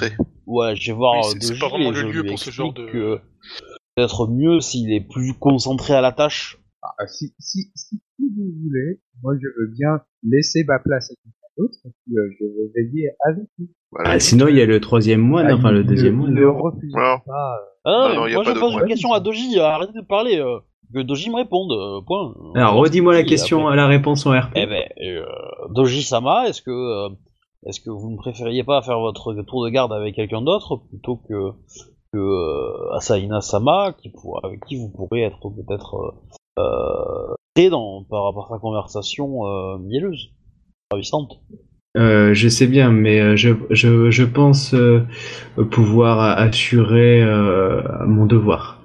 ouais, 0.46 0.76
je 0.76 0.92
vais 0.92 0.96
voir 0.96 1.14
Oui, 1.16 1.36
c'est- 1.40 1.58
pas 1.58 1.68
vraiment 1.68 1.90
le 1.90 2.12
lieu 2.12 2.24
pour 2.24 2.38
ce 2.38 2.50
genre 2.50 2.72
de- 2.72 2.86
que 2.86 3.20
peut-être 3.96 4.28
mieux 4.28 4.60
s'il 4.60 4.92
est 4.92 5.00
plus 5.00 5.34
concentré 5.34 5.94
à 5.94 6.00
la 6.00 6.12
tâche. 6.12 6.58
Ah, 6.82 7.06
si, 7.08 7.34
si, 7.40 7.72
si 7.74 8.00
vous 8.20 8.52
voulez, 8.62 9.00
moi 9.22 9.34
je 9.36 9.46
veux 9.48 9.68
bien 9.76 10.00
laisser 10.22 10.62
ma 10.64 10.78
place 10.78 11.10
à 11.10 11.14
quelqu'un 11.56 11.62
d'autre, 11.62 11.78
et 11.84 11.90
puis 12.04 12.16
euh, 12.18 12.30
je 12.38 12.44
vais 12.44 12.82
veiller 12.82 13.10
avec 13.26 13.44
lui. 13.58 13.70
Voilà. 13.90 14.10
Ah, 14.10 14.20
sinon, 14.20 14.48
il 14.48 14.56
y 14.56 14.60
a 14.62 14.66
le 14.66 14.80
troisième 14.80 15.20
moine, 15.20 15.46
Ah, 15.50 15.54
enfin 15.54 15.70
le 15.70 15.84
deuxième 15.84 16.14
ne- 16.14 16.18
moine. 16.18 16.34
Ne 16.34 16.46
pas. 16.94 17.14
euh, 17.26 17.58
Ah, 17.84 18.08
Non, 18.14 18.14
non, 18.20 18.26
y 18.26 18.32
a 18.32 18.34
moi 18.36 18.44
pas 18.44 18.54
je 18.54 18.60
pose 18.60 18.74
une 18.74 18.86
question 18.86 19.12
à 19.12 19.20
Doji, 19.20 19.58
arrêtez 19.58 19.92
de 19.92 20.06
parler. 20.06 20.38
euh, 20.38 20.58
que 20.94 21.00
Doji 21.00 21.30
me 21.30 21.36
réponde, 21.36 21.72
euh, 21.72 22.00
point. 22.06 22.34
Alors, 22.54 22.74
redis-moi 22.74 23.14
la 23.14 23.22
question, 23.22 23.66
après- 23.66 23.76
la 23.76 23.86
réponse 23.86 24.26
en 24.26 24.32
RP. 24.38 24.50
Eh 24.56 24.66
ben, 24.66 24.84
euh, 25.02 25.24
Doji 25.70 26.02
Sama, 26.02 26.48
est-ce 26.48 26.60
que 26.60 26.70
euh, 26.70 27.08
est-ce 27.66 27.80
que 27.80 27.88
vous 27.90 28.10
ne 28.10 28.16
préfériez 28.18 28.62
pas 28.62 28.82
faire 28.82 29.00
votre 29.00 29.32
tour 29.46 29.64
de 29.64 29.70
garde 29.70 29.92
avec 29.94 30.14
quelqu'un 30.16 30.42
d'autre 30.42 30.76
plutôt 30.90 31.16
que 31.16 31.52
que 32.12 32.18
euh, 32.18 32.94
Asaina 32.94 33.40
Sama, 33.40 33.94
qui 34.02 34.10
pourra, 34.10 34.40
avec 34.44 34.60
qui 34.66 34.76
vous 34.76 34.90
pourrez 34.90 35.22
être 35.22 35.38
peut-être 35.40 35.94
euh, 36.58 36.62
euh, 37.58 37.70
dans 37.70 38.04
par 38.10 38.24
rapport 38.24 38.46
à 38.52 38.56
sa 38.56 38.58
conversation 38.60 39.46
euh, 39.46 39.78
mielleuse, 39.78 40.28
ravissante. 40.92 41.40
Euh, 41.98 42.32
je 42.32 42.48
sais 42.48 42.66
bien, 42.66 42.90
mais 42.90 43.20
euh, 43.20 43.36
je, 43.36 43.50
je, 43.70 44.10
je 44.10 44.24
pense 44.24 44.72
euh, 44.74 45.00
pouvoir 45.70 46.20
assurer 46.38 47.22
euh, 47.22 47.82
mon 48.06 48.24
devoir. 48.26 48.82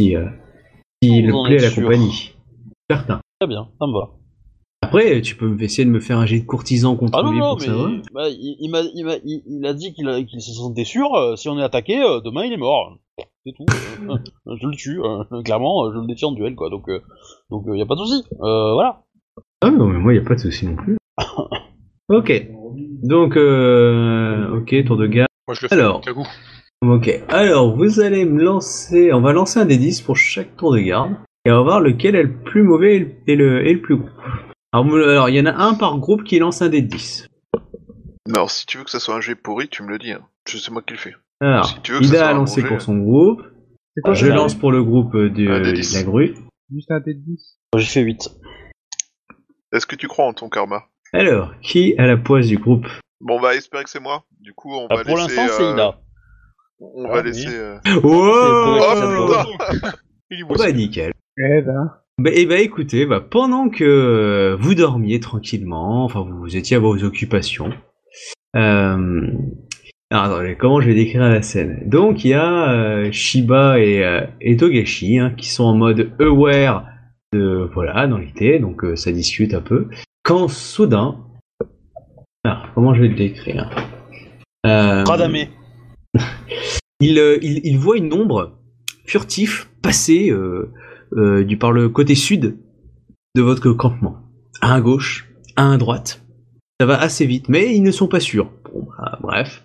Si, 0.00 0.16
en 0.16 1.44
plaît 1.44 1.58
à 1.58 1.62
la 1.62 1.70
sûr 1.70 1.82
compagnie. 1.82 2.32
Certain. 2.90 3.20
Très 3.40 3.48
bien, 3.48 3.68
ça 3.78 3.86
me 3.86 3.92
va. 3.92 4.10
Après, 4.82 5.20
tu 5.20 5.36
peux 5.36 5.54
essayer 5.60 5.84
de 5.84 5.90
me 5.90 6.00
faire 6.00 6.18
un 6.18 6.26
jet 6.26 6.38
de 6.40 6.46
courtisan 6.46 6.96
contre 6.96 7.18
Ah 7.18 7.22
non 7.22 7.32
lui 7.32 7.40
non, 7.40 7.50
pour 7.50 7.60
savoir. 7.62 7.88
mais 7.90 8.02
bah, 8.14 8.28
il, 8.28 8.56
il 8.60 8.70
m'a 8.70 8.80
il, 9.24 9.42
il- 9.46 9.66
a 9.66 9.74
dit 9.74 9.92
qu'il 9.92 10.08
a- 10.08 10.18
se 10.40 10.52
sentait 10.52 10.84
sûr. 10.84 11.08
si 11.36 11.48
on 11.48 11.58
est 11.58 11.62
attaqué, 11.62 11.98
demain 12.24 12.44
il 12.44 12.52
est 12.52 12.56
mort. 12.58 12.96
C'est 13.44 13.52
tout. 13.52 13.64
Je 14.46 14.66
le 14.66 14.76
tue. 14.76 15.00
clairement, 15.44 15.92
je 15.92 15.98
le 15.98 16.06
détient 16.06 16.28
en 16.28 16.32
duel 16.32 16.54
quoi. 16.54 16.70
Donc 16.70 16.86
donc 17.50 17.64
il 17.72 17.78
y 17.78 17.82
a 17.82 17.86
pas 17.86 17.94
de 17.96 18.00
souci. 18.00 18.22
Voilà. 18.38 19.02
Ah 19.62 19.70
non, 19.70 19.86
mais 19.86 19.98
moi, 19.98 20.12
il 20.14 20.18
n'y 20.20 20.24
a 20.24 20.28
pas 20.28 20.34
de 20.34 20.40
souci 20.40 20.66
non 20.66 20.76
plus. 20.76 20.96
Ok. 22.08 22.32
Donc, 23.02 23.36
euh, 23.36 24.58
ok, 24.58 24.84
tour 24.84 24.96
de 24.96 25.06
garde. 25.06 25.28
Moi 25.48 25.54
je 25.54 25.62
le 25.62 25.68
fais 25.68 25.74
Alors. 25.74 26.02
Ok. 26.82 27.10
Alors, 27.28 27.76
vous 27.76 28.00
allez 28.00 28.24
me 28.24 28.42
lancer. 28.42 29.12
On 29.12 29.20
va 29.20 29.32
lancer 29.32 29.58
un 29.60 29.64
des 29.64 29.76
10 29.78 30.02
pour 30.02 30.16
chaque 30.16 30.56
tour 30.56 30.72
de 30.74 30.78
garde. 30.80 31.14
Et 31.44 31.50
on 31.52 31.56
va 31.56 31.62
voir 31.62 31.80
lequel 31.80 32.16
est 32.16 32.22
le 32.24 32.32
plus 32.42 32.62
mauvais 32.62 32.96
et 32.96 32.98
le, 32.98 33.12
et 33.28 33.36
le, 33.36 33.66
et 33.66 33.72
le 33.74 33.80
plus 33.80 33.96
gros. 33.96 34.08
Alors, 34.72 34.94
alors, 34.94 35.28
il 35.28 35.36
y 35.36 35.40
en 35.40 35.46
a 35.46 35.54
un 35.54 35.74
par 35.74 35.98
groupe 35.98 36.24
qui 36.24 36.38
lance 36.38 36.60
un 36.60 36.68
des 36.68 36.82
10. 36.82 37.28
Non, 38.28 38.48
si 38.48 38.66
tu 38.66 38.78
veux 38.78 38.84
que 38.84 38.90
ça 38.90 38.98
soit 38.98 39.14
un 39.14 39.20
jet 39.20 39.36
pourri, 39.36 39.68
tu 39.68 39.82
me 39.84 39.88
le 39.88 39.98
dis. 39.98 40.10
Hein. 40.12 40.22
Je 40.48 40.58
sais 40.58 40.70
moi 40.72 40.82
qui 40.82 40.94
le 40.94 40.98
fais. 40.98 41.14
Alors, 41.40 41.66
Si 41.66 41.80
tu 41.82 41.92
veux 41.92 42.00
que 42.00 42.04
ça 42.06 42.10
soit 42.10 42.18
Ida 42.18 42.28
a 42.28 42.32
un 42.32 42.36
lancé 42.38 42.62
pour 42.62 42.80
son 42.82 42.98
groupe. 42.98 43.42
C'est 43.94 44.02
quoi 44.02 44.14
Je 44.14 44.26
lance 44.26 44.54
pour 44.54 44.72
le 44.72 44.82
groupe 44.82 45.16
du- 45.16 45.48
Un 45.50 45.60
des 45.60 45.70
de 45.70 45.76
10. 45.76 45.94
la 45.94 46.02
grue. 46.02 46.34
Juste 46.74 46.90
un 46.90 47.00
dé 47.00 47.14
de 47.14 47.20
10. 47.20 47.58
J'ai 47.76 47.86
fait 47.86 48.00
8. 48.02 48.28
Est-ce 49.72 49.86
que 49.86 49.94
tu 49.96 50.08
crois 50.08 50.26
en 50.26 50.32
ton 50.34 50.48
karma? 50.48 50.84
Alors, 51.18 51.52
qui 51.62 51.94
a 51.96 52.06
la 52.06 52.16
poisse 52.18 52.46
du 52.46 52.58
groupe 52.58 52.86
Bon, 53.20 53.36
on 53.38 53.40
va 53.40 53.54
espérer 53.54 53.84
que 53.84 53.90
c'est 53.90 54.00
moi. 54.00 54.24
Du 54.40 54.52
coup, 54.52 54.70
on 54.74 54.86
Ah, 54.90 54.96
va 54.96 55.04
pour 55.04 55.16
laisser. 55.16 55.36
l'instant, 55.36 55.54
c'est 55.56 55.62
euh, 55.64 55.72
Ida. 55.72 55.98
On 56.78 57.06
Ah, 57.06 57.12
va 57.14 57.20
oui. 57.20 57.26
laisser. 57.28 57.48
euh, 57.48 57.78
Oh, 58.02 58.84
C'est 59.00 59.72
putain 59.78 59.92
Il 60.30 60.40
y 60.40 60.44
Bah 60.58 60.72
nickel. 60.72 61.12
Eh 61.38 61.62
ben, 61.62 61.90
Bah, 62.18 62.30
eh 62.34 62.44
ben 62.46 62.60
écoutez, 62.60 63.06
bah, 63.06 63.20
pendant 63.22 63.70
que 63.70 63.84
euh, 63.84 64.56
vous 64.60 64.74
dormiez 64.74 65.20
tranquillement, 65.20 66.04
enfin 66.04 66.26
vous 66.28 66.54
étiez 66.56 66.76
à 66.76 66.80
vos 66.80 67.02
occupations, 67.04 67.70
euh... 68.56 69.26
alors, 70.10 70.24
attendez, 70.24 70.56
comment 70.58 70.80
je 70.80 70.88
vais 70.88 70.94
décrire 70.94 71.22
la 71.22 71.42
scène? 71.42 71.82
Donc 71.88 72.24
il 72.24 72.28
y 72.28 72.34
a 72.34 72.72
euh, 72.72 73.12
Shiba 73.12 73.78
et, 73.80 74.04
euh, 74.04 74.20
et 74.40 74.56
Togashi 74.56 75.18
hein, 75.18 75.32
qui 75.36 75.48
sont 75.48 75.64
en 75.64 75.74
mode 75.74 76.10
aware 76.20 76.86
de 77.32 77.70
voilà 77.72 78.06
dans 78.06 78.18
l'été, 78.18 78.58
donc 78.58 78.84
euh, 78.84 78.96
ça 78.96 79.12
discute 79.12 79.54
un 79.54 79.60
peu. 79.62 79.88
Quand 80.26 80.48
soudain, 80.48 81.24
alors, 82.42 82.66
comment 82.74 82.94
je 82.94 83.02
vais 83.02 83.06
le 83.06 83.14
décrire 83.14 83.70
euh, 84.66 85.04
Radamé. 85.04 85.50
il, 87.00 87.20
euh, 87.20 87.38
il, 87.42 87.60
il 87.62 87.78
voit 87.78 87.96
une 87.96 88.12
ombre 88.12 88.58
furtif 89.04 89.70
passer 89.82 90.30
euh, 90.30 90.72
euh, 91.12 91.44
du 91.44 91.56
par 91.56 91.70
le 91.70 91.88
côté 91.88 92.16
sud 92.16 92.58
de 93.36 93.40
votre 93.40 93.70
campement. 93.70 94.16
À 94.60 94.74
un 94.74 94.80
gauche, 94.80 95.30
à 95.54 95.62
un 95.62 95.78
droite. 95.78 96.24
Ça 96.80 96.86
va 96.86 97.00
assez 97.00 97.24
vite, 97.24 97.48
mais 97.48 97.76
ils 97.76 97.84
ne 97.84 97.92
sont 97.92 98.08
pas 98.08 98.18
sûrs. 98.18 98.50
Bon, 98.74 98.84
bah, 98.98 99.20
bref. 99.22 99.62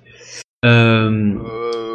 Euh, 0.64 1.40
euh, 1.44 1.91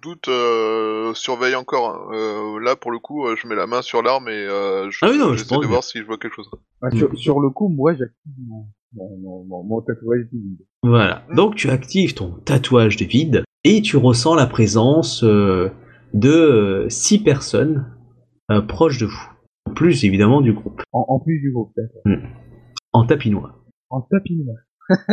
doute, 0.00 0.28
euh, 0.28 1.12
surveille 1.14 1.54
encore. 1.54 2.10
Euh, 2.12 2.58
là, 2.60 2.76
pour 2.76 2.90
le 2.90 2.98
coup, 2.98 3.26
euh, 3.26 3.36
je 3.36 3.46
mets 3.46 3.54
la 3.54 3.66
main 3.66 3.82
sur 3.82 4.02
l'arme 4.02 4.28
et 4.28 4.32
euh, 4.32 4.90
je, 4.90 4.98
Ah 5.04 5.08
oui, 5.10 5.18
non, 5.18 5.32
je 5.32 5.38
j'essaie 5.38 5.48
pense 5.54 5.62
de 5.62 5.66
voir 5.68 5.84
si 5.84 5.98
je 5.98 6.04
vois 6.04 6.18
quelque 6.18 6.34
chose. 6.34 6.50
bah, 6.80 6.90
sur, 6.90 7.16
sur 7.18 7.40
le 7.40 7.50
coup, 7.50 7.68
moi 7.68 7.92
j'active 7.94 8.32
mon, 8.48 8.66
mon, 8.94 9.16
mon, 9.18 9.44
mon, 9.44 9.62
mon 9.64 9.80
tatouage 9.82 10.26
du 10.32 10.38
vide. 10.38 10.66
voilà. 10.82 11.24
Donc 11.34 11.54
tu 11.54 11.68
actives 11.70 12.14
ton 12.14 12.32
tatouage 12.44 12.96
de 12.96 13.04
vide 13.04 13.44
et 13.64 13.82
tu 13.82 13.96
ressens 13.96 14.34
la 14.34 14.46
présence 14.46 15.22
euh, 15.24 15.70
de 16.14 16.30
euh, 16.30 16.88
six 16.88 17.22
personnes 17.22 17.86
euh, 18.50 18.60
proches 18.62 18.98
de 18.98 19.06
vous. 19.06 19.28
En 19.66 19.72
plus 19.74 20.04
évidemment 20.04 20.40
du 20.40 20.52
groupe. 20.52 20.82
En, 20.92 21.04
en 21.08 21.20
plus 21.20 21.38
du 21.40 21.52
groupe, 21.52 21.72
d'accord. 21.76 22.02
En 22.92 23.04
tapinois. 23.06 23.56
En 23.90 24.00
tapis, 24.02 24.42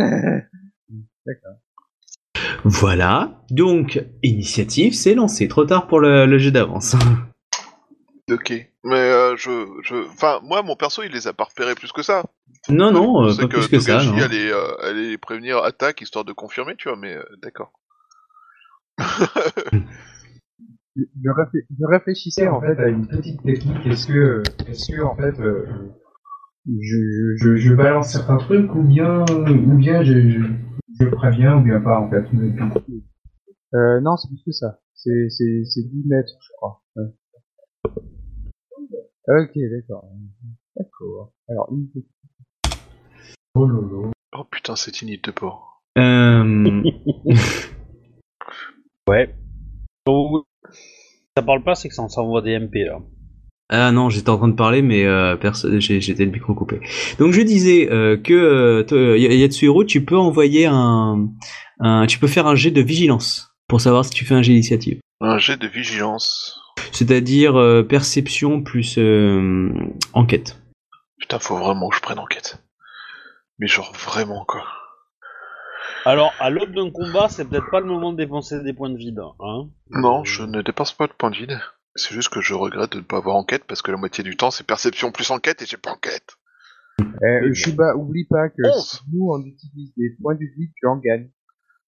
D'accord. 1.26 1.56
Voilà. 2.64 3.42
Donc, 3.50 4.02
initiative, 4.22 4.94
c'est 4.94 5.14
lancé. 5.14 5.48
Trop 5.48 5.64
tard 5.64 5.86
pour 5.86 6.00
le, 6.00 6.26
le 6.26 6.38
jeu 6.38 6.50
d'avance. 6.50 6.96
Ok. 8.30 8.50
Mais 8.84 8.94
euh, 8.94 9.36
je, 9.38 9.50
je, 9.82 9.94
enfin, 10.12 10.38
moi, 10.42 10.62
mon 10.62 10.76
perso, 10.76 11.02
il 11.02 11.10
les 11.10 11.26
a 11.28 11.32
pas 11.32 11.44
repérés 11.44 11.74
plus 11.74 11.92
que 11.92 12.02
ça. 12.02 12.24
non, 12.68 12.92
non, 12.92 13.24
euh, 13.26 13.34
pas 13.34 13.48
plus 13.48 13.68
que 13.68 13.78
ça. 13.80 14.04
Non. 14.04 14.18
allait, 14.18 14.52
euh, 14.52 14.76
allait 14.82 15.16
prévenir 15.16 15.56
attaque 15.64 16.02
histoire 16.02 16.26
de 16.26 16.34
confirmer, 16.34 16.74
tu 16.76 16.90
vois. 16.90 16.98
Mais 16.98 17.14
euh, 17.14 17.22
d'accord. 17.42 17.72
Je, 20.96 21.02
je 21.24 21.30
réfléch- 21.30 21.66
je 21.80 21.86
réfléchissais 21.86 22.48
en 22.48 22.60
fait 22.60 22.78
à 22.80 22.88
une 22.88 23.06
petite 23.06 23.42
technique. 23.42 23.86
Est-ce 23.86 24.06
que, 24.08 24.42
est-ce 24.68 24.92
que 24.92 25.00
en 25.02 25.16
fait, 25.16 25.40
euh, 25.40 25.64
je, 26.66 26.96
je, 27.36 27.56
je 27.56 27.72
balance 27.72 28.10
certains 28.12 28.36
trucs 28.38 28.74
ou 28.74 28.82
bien, 28.82 29.24
ou 29.30 29.74
bien 29.78 30.02
je, 30.02 30.42
je, 31.00 31.06
préviens 31.06 31.56
ou 31.58 31.62
bien 31.62 31.80
pas 31.80 32.00
en 32.00 32.10
fait. 32.10 32.24
Euh, 33.74 34.00
non, 34.00 34.16
c'est 34.16 34.28
plus 34.28 34.42
que 34.44 34.52
ça. 34.52 34.80
C'est, 34.94 35.28
c'est, 35.30 35.64
c'est 35.64 35.82
10 35.82 36.08
mètres, 36.08 36.32
je 36.40 36.48
crois. 36.56 36.82
Ouais. 36.96 37.04
Ok, 39.28 39.58
d'accord. 39.70 40.04
D'accord. 40.76 41.32
Alors, 41.48 41.68
une 41.72 41.88
petite. 41.88 42.08
Oh 43.54 43.66
lolo. 43.66 44.12
Oh 44.32 44.44
putain, 44.50 44.76
cette 44.76 45.02
init 45.02 45.18
de 45.18 45.30
porc. 45.30 45.82
Euh, 45.98 46.82
Ouais. 49.08 49.34
Ça 51.36 51.42
parle 51.42 51.62
pas, 51.64 51.74
c'est 51.74 51.88
que 51.88 51.94
ça 51.94 52.02
envoie 52.02 52.42
des 52.42 52.58
MP 52.58 52.84
là. 52.84 53.00
Ah 53.70 53.92
non, 53.92 54.08
j'étais 54.08 54.30
en 54.30 54.38
train 54.38 54.48
de 54.48 54.54
parler, 54.54 54.80
mais 54.80 55.04
euh, 55.04 55.36
j'étais 55.78 56.24
le 56.24 56.30
micro 56.30 56.54
coupé. 56.54 56.80
Donc 57.18 57.32
je 57.32 57.42
disais 57.42 57.90
euh, 57.90 58.16
que 58.16 58.32
euh, 58.92 59.18
Y- 59.18 59.36
Yatsuhiro, 59.40 59.84
tu 59.84 60.04
peux 60.04 60.16
envoyer 60.16 60.66
un, 60.66 61.28
un, 61.80 62.06
tu 62.06 62.18
peux 62.18 62.28
faire 62.28 62.46
un 62.46 62.54
jet 62.54 62.70
de 62.70 62.80
vigilance 62.80 63.50
pour 63.68 63.80
savoir 63.82 64.04
si 64.06 64.10
tu 64.12 64.24
fais 64.24 64.34
un 64.34 64.40
jet 64.42 64.52
d'initiative. 64.52 65.00
Un 65.20 65.36
jet 65.36 65.58
de 65.58 65.66
vigilance. 65.66 66.58
C'est-à-dire 66.92 67.56
euh, 67.56 67.82
perception 67.82 68.62
plus 68.62 68.96
euh, 68.98 69.68
enquête. 70.14 70.58
Putain, 71.20 71.38
faut 71.38 71.56
vraiment 71.56 71.90
que 71.90 71.96
je 71.96 72.00
prenne 72.00 72.18
enquête. 72.20 72.62
Mais 73.58 73.66
genre 73.66 73.92
vraiment 73.92 74.44
quoi. 74.46 74.64
Alors, 76.06 76.32
à 76.38 76.48
l'aube 76.48 76.72
d'un 76.72 76.90
combat, 76.90 77.28
c'est 77.28 77.44
peut-être 77.46 77.68
pas 77.70 77.80
le 77.80 77.86
moment 77.86 78.12
de 78.12 78.16
dépenser 78.16 78.62
des 78.62 78.72
points 78.72 78.88
de 78.88 78.96
vide, 78.96 79.18
hein. 79.40 79.68
Non, 79.90 80.24
je 80.24 80.42
ne 80.44 80.62
dépense 80.62 80.92
pas 80.92 81.06
de 81.06 81.12
points 81.12 81.30
de 81.30 81.36
vide. 81.36 81.58
C'est 81.94 82.14
juste 82.14 82.28
que 82.28 82.40
je 82.40 82.54
regrette 82.54 82.92
de 82.92 82.98
ne 82.98 83.02
pas 83.04 83.16
avoir 83.18 83.36
enquête 83.36 83.64
parce 83.66 83.82
que 83.82 83.90
la 83.90 83.96
moitié 83.96 84.22
du 84.24 84.36
temps 84.36 84.50
c'est 84.50 84.66
perception 84.66 85.10
plus 85.12 85.30
enquête 85.30 85.62
et 85.62 85.66
j'ai 85.66 85.76
pas 85.76 85.90
enquête. 85.92 86.36
Eh, 87.00 87.54
Shuba, 87.54 87.94
oublie 87.96 88.24
pas 88.24 88.48
que 88.48 88.62
Onze. 88.66 88.90
si 88.90 88.98
nous 89.12 89.28
on 89.30 89.40
utilise 89.40 89.92
des 89.96 90.10
points 90.20 90.34
du 90.34 90.52
vide, 90.58 90.70
tu 90.76 90.86
en 90.86 90.96
gagnes. 90.96 91.30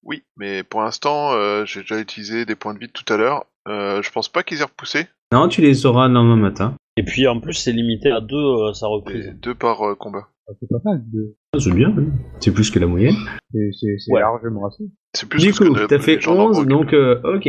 Oui, 0.02 0.22
mais 0.36 0.62
pour 0.62 0.80
l'instant, 0.82 1.32
euh, 1.32 1.64
j'ai 1.66 1.80
déjà 1.80 1.98
utilisé 2.00 2.44
des 2.46 2.54
points 2.54 2.74
de 2.74 2.78
vide 2.78 2.92
tout 2.92 3.10
à 3.12 3.16
l'heure. 3.16 3.44
Euh, 3.68 4.00
je 4.02 4.10
pense 4.10 4.28
pas 4.28 4.42
qu'ils 4.42 4.60
aient 4.60 4.64
repoussé. 4.64 5.06
Non, 5.32 5.48
tu 5.48 5.60
les 5.60 5.84
auras 5.84 6.08
demain 6.08 6.36
matin. 6.36 6.74
Et 6.96 7.02
puis 7.04 7.26
en 7.28 7.38
plus, 7.40 7.54
c'est 7.54 7.72
limité 7.72 8.10
à 8.10 8.20
deux 8.20 8.36
euh, 8.36 8.72
sa 8.72 8.86
Et 8.86 8.90
reprise. 8.90 9.34
deux 9.42 9.54
par 9.54 9.82
euh, 9.82 9.94
combat. 9.94 10.28
Ah, 10.48 10.52
C'est 10.58 10.68
pas 10.68 10.80
mal. 10.84 11.02
De... 11.12 11.36
Ah, 11.52 11.58
C'est 11.60 11.72
bien, 11.72 11.92
oui. 11.96 12.06
c'est 12.40 12.52
plus 12.52 12.70
que 12.70 12.78
la 12.78 12.86
moyenne. 12.86 13.14
C'est, 13.52 13.70
c'est, 13.78 13.98
c'est 13.98 14.12
Ouais. 14.12 14.20
largement 14.20 14.66
assez. 14.66 14.84
C'est 15.14 15.28
plus 15.28 15.40
Du 15.42 15.50
que 15.50 15.56
ce 15.56 15.64
coup, 15.64 15.74
que 15.74 15.86
t'as 15.86 15.96
les 15.98 16.02
fait 16.02 16.20
gens 16.20 16.34
d'Ambrook. 16.34 16.56
11, 16.58 16.66
donc 16.66 16.92
euh, 16.94 17.20
ok. 17.36 17.48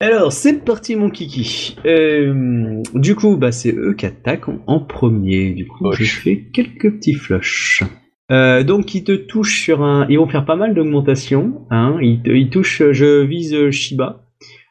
Alors, 0.00 0.32
c'est 0.32 0.64
parti 0.64 0.94
mon 0.96 1.10
kiki. 1.10 1.76
Euh, 1.86 2.82
du 2.94 3.14
coup, 3.16 3.36
bah, 3.36 3.50
c'est 3.52 3.72
eux 3.74 3.94
qui 3.94 4.06
attaquent 4.06 4.48
en, 4.48 4.60
en 4.66 4.80
premier. 4.80 5.50
Du 5.50 5.66
coup, 5.66 5.90
je 5.92 5.96
Flush. 5.96 6.20
fais 6.22 6.44
quelques 6.52 6.92
petits 6.94 7.14
flushs. 7.14 7.82
Euh, 8.30 8.62
donc, 8.62 8.94
ils 8.94 9.04
te 9.04 9.12
touchent 9.12 9.60
sur 9.62 9.82
un... 9.82 10.06
Ils 10.08 10.18
vont 10.18 10.28
faire 10.28 10.44
pas 10.44 10.56
mal 10.56 10.74
d'augmentation. 10.74 11.66
Hein. 11.70 11.98
Ils, 12.00 12.22
te- 12.22 12.30
ils 12.30 12.50
touchent... 12.50 12.82
Je 12.92 13.22
vise 13.22 13.70
Shiba. 13.70 14.24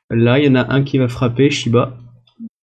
Là, 0.09 0.39
il 0.39 0.45
y 0.45 0.49
en 0.49 0.55
a 0.55 0.71
un 0.73 0.83
qui 0.83 0.97
va 0.97 1.07
frapper, 1.07 1.49
Shiba. 1.49 1.97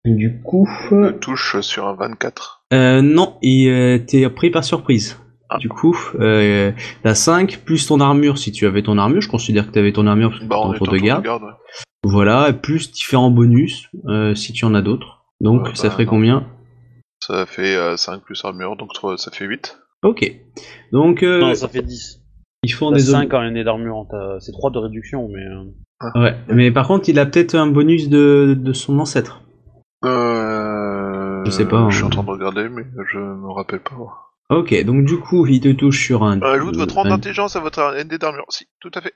Du 0.07 0.41
coup, 0.43 0.69
Je 0.91 1.11
touche 1.13 1.61
sur 1.61 1.87
un 1.87 1.95
24. 1.95 2.65
euh, 2.73 3.01
non, 3.03 3.37
il 3.43 3.69
euh, 3.69 3.99
t'es 3.99 4.29
pris 4.31 4.51
par 4.51 4.63
surprise. 4.65 5.19
Ah. 5.51 5.59
Du 5.59 5.69
coup, 5.69 5.97
euh, 6.21 6.73
la 7.05 7.15
5 7.15 7.61
plus 7.65 7.87
ton 7.87 8.01
armure, 8.01 8.39
si 8.39 8.51
tu 8.51 8.67
avais 8.67 8.83
ton 8.83 8.99
armure, 8.99 9.21
je 9.21 9.29
considère 9.29 9.67
que 9.67 9.73
tu 9.73 9.79
avais 9.79 9.93
ton 9.93 10.07
armure 10.07 10.31
parce 10.31 10.41
que 10.43 10.47
Bah, 10.47 10.57
on 10.63 10.73
est 10.73 10.79
tour 10.79 10.89
de 10.89 10.97
garde. 10.99 11.27
ouais. 11.27 11.39
Voilà, 12.03 12.53
plus 12.53 12.91
différents 12.93 13.31
bonus, 13.31 13.89
euh, 14.09 14.35
si 14.35 14.53
tu 14.53 14.65
en 14.65 14.75
as 14.75 14.83
d'autres. 14.83 15.25
Donc, 15.41 15.65
Ouais, 15.65 15.75
ça 15.75 15.89
bah, 15.89 15.93
ferait 15.93 16.05
non. 16.05 16.11
combien? 16.11 16.47
Ça 17.21 17.47
fait 17.47 17.77
euh, 17.77 17.97
5 17.97 18.23
plus 18.23 18.43
armure, 18.45 18.77
donc 18.77 18.93
trois- 18.95 19.17
ça 19.17 19.31
fait 19.31 19.45
8. 19.47 19.79
Ok. 20.03 20.31
Donc, 20.93 21.23
euh, 21.23 21.41
Non, 21.41 21.55
ça 21.55 21.69
fait 21.69 21.83
10. 21.83 22.21
ils 22.63 22.71
font 22.73 22.91
T'as 22.91 22.97
des 22.97 23.03
5 23.03 23.33
en 23.33 23.41
année 23.41 23.65
d'armure, 23.65 24.07
t'as- 24.11 24.39
c'est 24.41 24.53
3 24.53 24.71
de 24.71 24.79
réduction, 24.79 25.29
mais... 25.29 25.43
euh, 25.43 26.11
Ouais, 26.21 26.35
mais 26.49 26.71
par 26.71 26.87
contre, 26.87 27.09
il 27.09 27.19
a 27.19 27.25
peut-être 27.25 27.55
un 27.55 27.67
bonus 27.67 28.09
de, 28.11 28.55
de 28.59 28.73
son 28.75 28.99
ancêtre. 28.99 29.43
Euh... 30.05 31.43
Je 31.47 31.51
sais 31.51 31.67
pas, 31.67 31.87
Je 31.89 31.97
suis 31.97 32.05
hein. 32.05 32.09
en 32.09 32.11
train 32.11 32.23
de 32.25 32.31
regarder, 32.31 32.69
mais 32.69 32.83
je 33.11 33.19
me 33.19 33.51
rappelle 33.53 33.81
pas. 33.81 33.97
Ok, 34.51 34.85
donc 34.85 35.05
du 35.05 35.19
coup, 35.19 35.47
il 35.47 35.61
te 35.61 35.73
touche 35.73 36.05
sur 36.07 36.23
un. 36.23 36.41
Ajoute 36.43 36.77
votre 36.77 36.95
rang 36.95 37.05
un- 37.07 37.09
d'intelligence 37.11 37.57
à 37.57 37.61
votre 37.61 37.81
ND 37.97 38.19
d'armure. 38.19 38.45
Si, 38.51 38.67
tout 38.81 38.91
à 38.95 39.01
fait. 39.01 39.15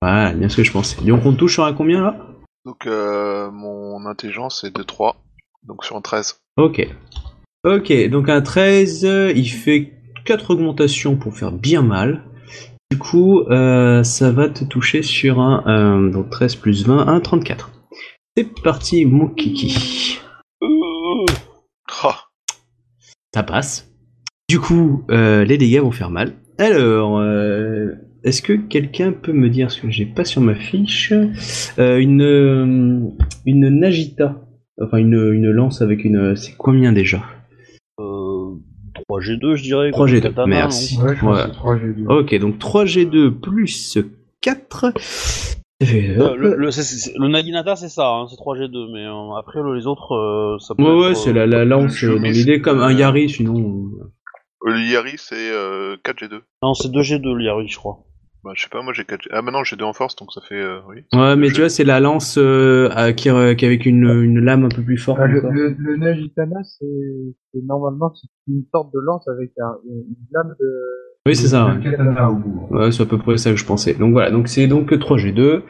Voilà, 0.00 0.32
bien 0.32 0.48
ce 0.48 0.56
que 0.56 0.64
je 0.64 0.72
pensais. 0.72 1.00
Donc 1.02 1.24
on 1.26 1.34
touche 1.34 1.54
sur 1.54 1.64
un 1.64 1.72
combien 1.72 2.02
là? 2.02 2.16
Donc 2.64 2.86
euh, 2.86 3.50
mon 3.50 4.06
intelligence 4.06 4.64
est 4.64 4.70
de 4.74 4.82
3, 4.82 5.16
donc 5.64 5.84
sur 5.84 5.96
un 5.96 6.00
13. 6.00 6.40
Ok. 6.56 6.86
Ok, 7.64 7.92
donc 8.10 8.28
un 8.28 8.42
13, 8.42 9.04
euh, 9.06 9.32
il 9.34 9.48
fait 9.48 9.92
4 10.24 10.50
augmentations 10.50 11.16
pour 11.16 11.34
faire 11.34 11.50
bien 11.52 11.82
mal. 11.82 12.24
Du 12.90 12.98
coup, 12.98 13.40
euh, 13.50 14.04
ça 14.04 14.30
va 14.30 14.48
te 14.48 14.64
toucher 14.64 15.02
sur 15.02 15.40
un. 15.40 15.64
euh, 15.66 16.10
donc 16.10 16.30
13 16.30 16.54
plus 16.56 16.86
20, 16.86 17.08
un 17.08 17.20
34. 17.20 17.70
C'est 18.36 18.62
parti, 18.62 19.04
mon 19.06 19.28
kiki. 19.28 20.18
Ah, 21.88 22.24
Ça 23.34 23.42
passe. 23.42 23.90
Du 24.54 24.60
coup, 24.60 25.02
euh, 25.10 25.44
les 25.44 25.58
dégâts 25.58 25.80
vont 25.80 25.90
faire 25.90 26.10
mal. 26.10 26.34
Alors, 26.58 27.18
euh, 27.18 27.88
est-ce 28.22 28.40
que 28.40 28.52
quelqu'un 28.52 29.10
peut 29.10 29.32
me 29.32 29.48
dire 29.50 29.72
ce 29.72 29.80
que 29.82 29.90
j'ai 29.90 30.06
pas 30.06 30.24
sur 30.24 30.40
ma 30.40 30.54
fiche 30.54 31.12
Euh, 31.80 31.98
Une 31.98 33.16
une 33.46 33.68
Nagita, 33.80 34.36
enfin 34.80 34.98
une, 34.98 35.14
une 35.32 35.50
lance 35.50 35.82
avec 35.82 36.04
une. 36.04 36.36
C'est 36.36 36.54
combien 36.56 36.92
déjà? 36.92 37.24
Euh, 37.98 38.54
3G2, 39.10 39.56
je 39.56 39.62
dirais. 39.64 39.90
3G2, 39.90 40.20
comme 40.22 40.30
katana, 40.30 40.46
merci. 40.46 40.98
non 40.98 41.04
Ouais, 41.06 41.16
je 41.16 41.20
pense 41.20 41.36
Ouais. 41.36 41.42
que 41.42 41.48
c'est 41.48 41.54
3 41.56 41.76
G2. 41.76 42.06
Ok, 42.20 42.38
donc 42.38 42.58
3G2 42.60 43.30
plus 43.32 43.98
4. 44.40 44.92
Ça 45.80 45.86
fait- 45.88 46.16
Euh, 46.16 46.36
le, 46.36 46.54
le, 46.54 46.70
c'est- 46.70 46.82
c'est- 46.84 47.12
le 47.18 47.26
Naginata, 47.26 47.74
c'est 47.74 47.88
ça, 47.88 48.08
hein, 48.08 48.26
c'est 48.30 48.36
3G2, 48.36 48.92
mais 48.92 49.04
euh, 49.04 49.34
après, 49.36 49.60
le- 49.60 49.74
les 49.74 49.88
autres, 49.88 50.12
euh, 50.14 50.56
ça 50.60 50.76
peut 50.76 50.84
Ouais, 50.84 50.94
ouais, 51.00 51.10
être, 51.10 51.16
c'est 51.16 51.30
euh, 51.30 51.32
la, 51.32 51.46
la 51.48 51.64
lance 51.64 52.04
dans 52.04 52.22
l'idée 52.22 52.60
comme 52.60 52.78
un 52.80 52.92
Yari, 52.92 53.28
sinon. 53.28 53.90
Le 54.64 54.80
Yari 54.80 55.14
c'est 55.16 55.50
euh, 55.50 55.96
4G2. 56.04 56.40
Non, 56.62 56.74
c'est 56.74 56.88
2G2, 56.88 57.36
l'Yari, 57.36 57.68
je 57.68 57.76
crois. 57.76 57.98
Bah 58.44 58.50
je 58.54 58.62
sais 58.62 58.68
pas, 58.68 58.82
moi 58.82 58.92
j'ai 58.92 59.04
4G... 59.04 59.28
Ah 59.30 59.40
maintenant 59.40 59.64
j'ai 59.64 59.76
2 59.76 59.84
en 59.84 59.94
force, 59.94 60.16
donc 60.16 60.30
ça 60.32 60.42
fait... 60.46 60.60
euh, 60.60 60.80
oui. 60.88 60.96
Ouais, 61.14 61.34
mais 61.34 61.48
tu 61.50 61.60
vois, 61.60 61.70
c'est 61.70 61.84
la 61.84 61.98
lance 61.98 62.36
euh, 62.36 62.90
à- 62.92 63.14
qui, 63.14 63.30
euh, 63.30 63.54
qui 63.54 63.64
avec 63.64 63.86
une, 63.86 64.04
une 64.04 64.40
lame 64.40 64.64
un 64.66 64.68
peu 64.68 64.82
plus 64.82 64.98
forte. 64.98 65.18
Ah, 65.22 65.26
le, 65.26 65.40
le, 65.78 66.28
c'est 66.62 66.86
c'est 67.52 67.64
normalement 67.66 68.12
une 68.48 68.64
sorte 68.70 68.92
de 68.92 69.00
lance 69.00 69.26
avec 69.28 69.50
un, 69.58 69.76
une, 69.88 70.04
lame 70.30 70.54
de. 70.60 70.66
Oui, 71.26 71.34
c'est 71.34 71.48
ça. 71.48 71.68
Ouais. 71.74 71.82
katana 71.82 72.30
au 72.30 72.34
bout. 72.34 72.66
Ouais, 72.70 72.92
c'est 72.92 73.02
à 73.02 73.06
peu 73.06 73.16
près 73.16 73.38
ça 73.38 73.50
que 73.50 73.56
je 73.56 73.64
pensais. 73.64 73.94
Donc 73.94 74.12
voilà, 74.12 74.30
donc 74.30 74.48
c'est 74.48 74.66
donc 74.66 74.92
3G2 74.92 75.62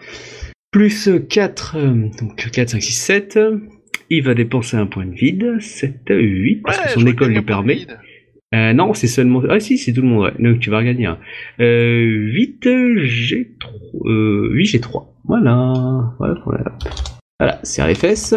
plus 0.73 1.09
4, 1.31 1.77
euh, 1.77 2.09
donc 2.21 2.35
4, 2.35 2.71
5, 2.71 2.83
6, 2.83 2.93
7. 2.93 3.39
Il 4.11 4.25
va 4.25 4.35
dépenser 4.35 4.77
un 4.77 4.87
point 4.87 5.07
de 5.07 5.15
vide, 5.15 5.61
7, 5.61 6.01
8, 6.09 6.63
parce 6.63 6.81
que 6.81 6.89
son 6.91 7.07
école 7.07 7.29
lui 7.29 7.43
permet. 7.43 7.75
vide. 7.75 7.99
Euh, 8.55 8.73
non, 8.73 8.95
c'est 8.95 9.07
seulement. 9.09 9.43
Ah 9.51 9.59
si, 9.61 9.77
c'est 9.79 9.93
tout 9.93 10.01
le 10.03 10.07
monde, 10.09 10.23
ouais. 10.25 10.33
Donc 10.39 10.61
tu 10.61 10.71
vas 10.71 10.79
regagner 10.79 11.07
un. 11.07 11.19
Euh, 11.61 12.05
8, 12.07 12.69
j'ai 13.03 13.57
3. 13.59 13.73
Euh, 14.07 14.49
8, 14.53 14.67
j'ai 14.67 14.81
3. 14.81 15.13
Voilà. 15.25 15.73
Voilà, 16.19 16.35
voilà. 16.47 16.65
Voilà, 17.41 17.59
serre 17.65 17.89
les 17.89 17.95
fesses. 17.95 18.35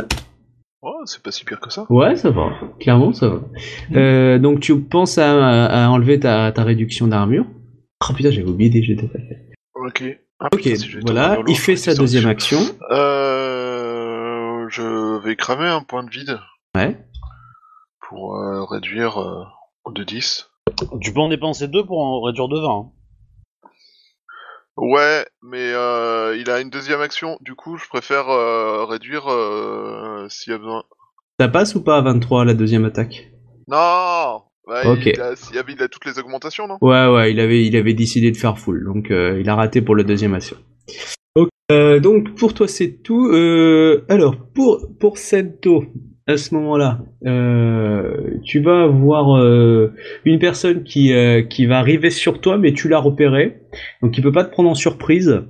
Ouais, 0.81 0.91
c'est 1.05 1.21
pas 1.21 1.31
si 1.31 1.45
pire 1.45 1.59
que 1.59 1.71
ça. 1.71 1.85
Ouais, 1.89 2.15
ça 2.15 2.31
va. 2.31 2.49
Clairement, 2.79 3.13
ça 3.13 3.29
va. 3.29 3.39
Euh, 3.95 4.39
donc 4.39 4.59
tu 4.61 4.79
penses 4.79 5.17
à, 5.17 5.65
à 5.65 5.89
enlever 5.89 6.19
ta, 6.19 6.51
ta 6.51 6.63
réduction 6.63 7.07
d'armure. 7.07 7.45
Oh 8.09 8.13
putain, 8.13 8.31
j'avais 8.31 8.47
oublié 8.47 8.69
des 8.69 8.95
d'attaque. 8.95 9.21
Ok. 9.75 10.03
Ah, 10.39 10.49
Ok, 10.53 10.61
putain, 10.61 10.75
si 10.75 10.89
j'ai 10.89 10.99
voilà, 10.99 11.39
il 11.47 11.57
fait 11.57 11.75
sa 11.75 11.93
deuxième 11.95 12.27
action. 12.27 12.59
Euh... 12.91 14.67
Je 14.69 15.23
vais 15.23 15.35
cramer 15.35 15.67
un 15.67 15.81
point 15.81 16.03
de 16.03 16.09
vide 16.09 16.39
Ouais. 16.75 16.97
pour 18.07 18.35
euh, 18.35 18.63
réduire 18.65 19.17
euh, 19.21 19.43
de 19.91 20.03
10. 20.03 20.49
Tu 21.01 21.13
peux 21.13 21.19
en 21.19 21.29
dépenser 21.29 21.67
2 21.67 21.85
pour 21.85 21.99
en 21.99 22.21
réduire 22.21 22.47
de 22.47 22.59
20. 22.59 22.69
hein. 22.69 22.91
Ouais, 24.77 25.25
mais 25.41 25.71
euh, 25.73 26.37
il 26.39 26.51
a 26.51 26.61
une 26.61 26.69
deuxième 26.69 27.01
action, 27.01 27.37
du 27.41 27.55
coup 27.55 27.77
je 27.77 27.87
préfère 27.87 28.29
euh, 28.29 28.85
réduire 28.85 29.27
euh, 29.27 30.27
s'il 30.29 30.51
y 30.51 30.55
a 30.55 30.59
besoin. 30.59 30.83
Ça 31.39 31.47
passe 31.47 31.73
ou 31.73 31.83
pas 31.83 31.97
à 31.97 32.01
23 32.01 32.45
la 32.45 32.53
deuxième 32.53 32.85
attaque? 32.85 33.31
Non 33.67 34.43
bah, 34.67 34.81
Ok. 34.85 35.05
il, 35.07 35.19
a, 35.21 35.33
il, 35.51 35.57
a, 35.57 35.63
il 35.67 35.81
a 35.81 35.87
toutes 35.87 36.05
les 36.05 36.19
augmentations, 36.19 36.67
non? 36.67 36.77
Ouais, 36.81 37.07
ouais, 37.07 37.31
il 37.31 37.39
avait, 37.39 37.65
il 37.65 37.75
avait 37.75 37.93
décidé 37.95 38.29
de 38.31 38.37
faire 38.37 38.59
full, 38.59 38.83
donc 38.85 39.09
euh, 39.09 39.39
il 39.39 39.49
a 39.49 39.55
raté 39.55 39.81
pour 39.81 39.95
la 39.95 40.03
deuxième 40.03 40.35
action. 40.35 40.57
Ok, 41.35 41.49
euh, 41.71 41.99
donc 41.99 42.35
pour 42.35 42.53
toi 42.53 42.67
c'est 42.67 43.01
tout. 43.01 43.29
Euh, 43.31 44.05
alors 44.09 44.35
pour 44.53 44.85
pour 44.99 45.17
Sento, 45.17 45.85
à 46.27 46.37
ce 46.37 46.53
moment-là, 46.55 46.99
euh, 47.25 48.37
tu 48.43 48.59
vas 48.59 48.83
avoir 48.83 49.37
euh, 49.37 49.93
une 50.25 50.39
personne 50.39 50.83
qui 50.83 51.13
euh, 51.13 51.41
qui 51.41 51.65
va 51.65 51.79
arriver 51.79 52.09
sur 52.09 52.41
toi, 52.41 52.57
mais 52.57 52.73
tu 52.73 52.89
l'as 52.89 52.99
repéré, 52.99 53.61
donc 54.01 54.17
il 54.17 54.21
peut 54.23 54.31
pas 54.31 54.43
te 54.43 54.51
prendre 54.51 54.69
en 54.69 54.75
surprise. 54.75 55.43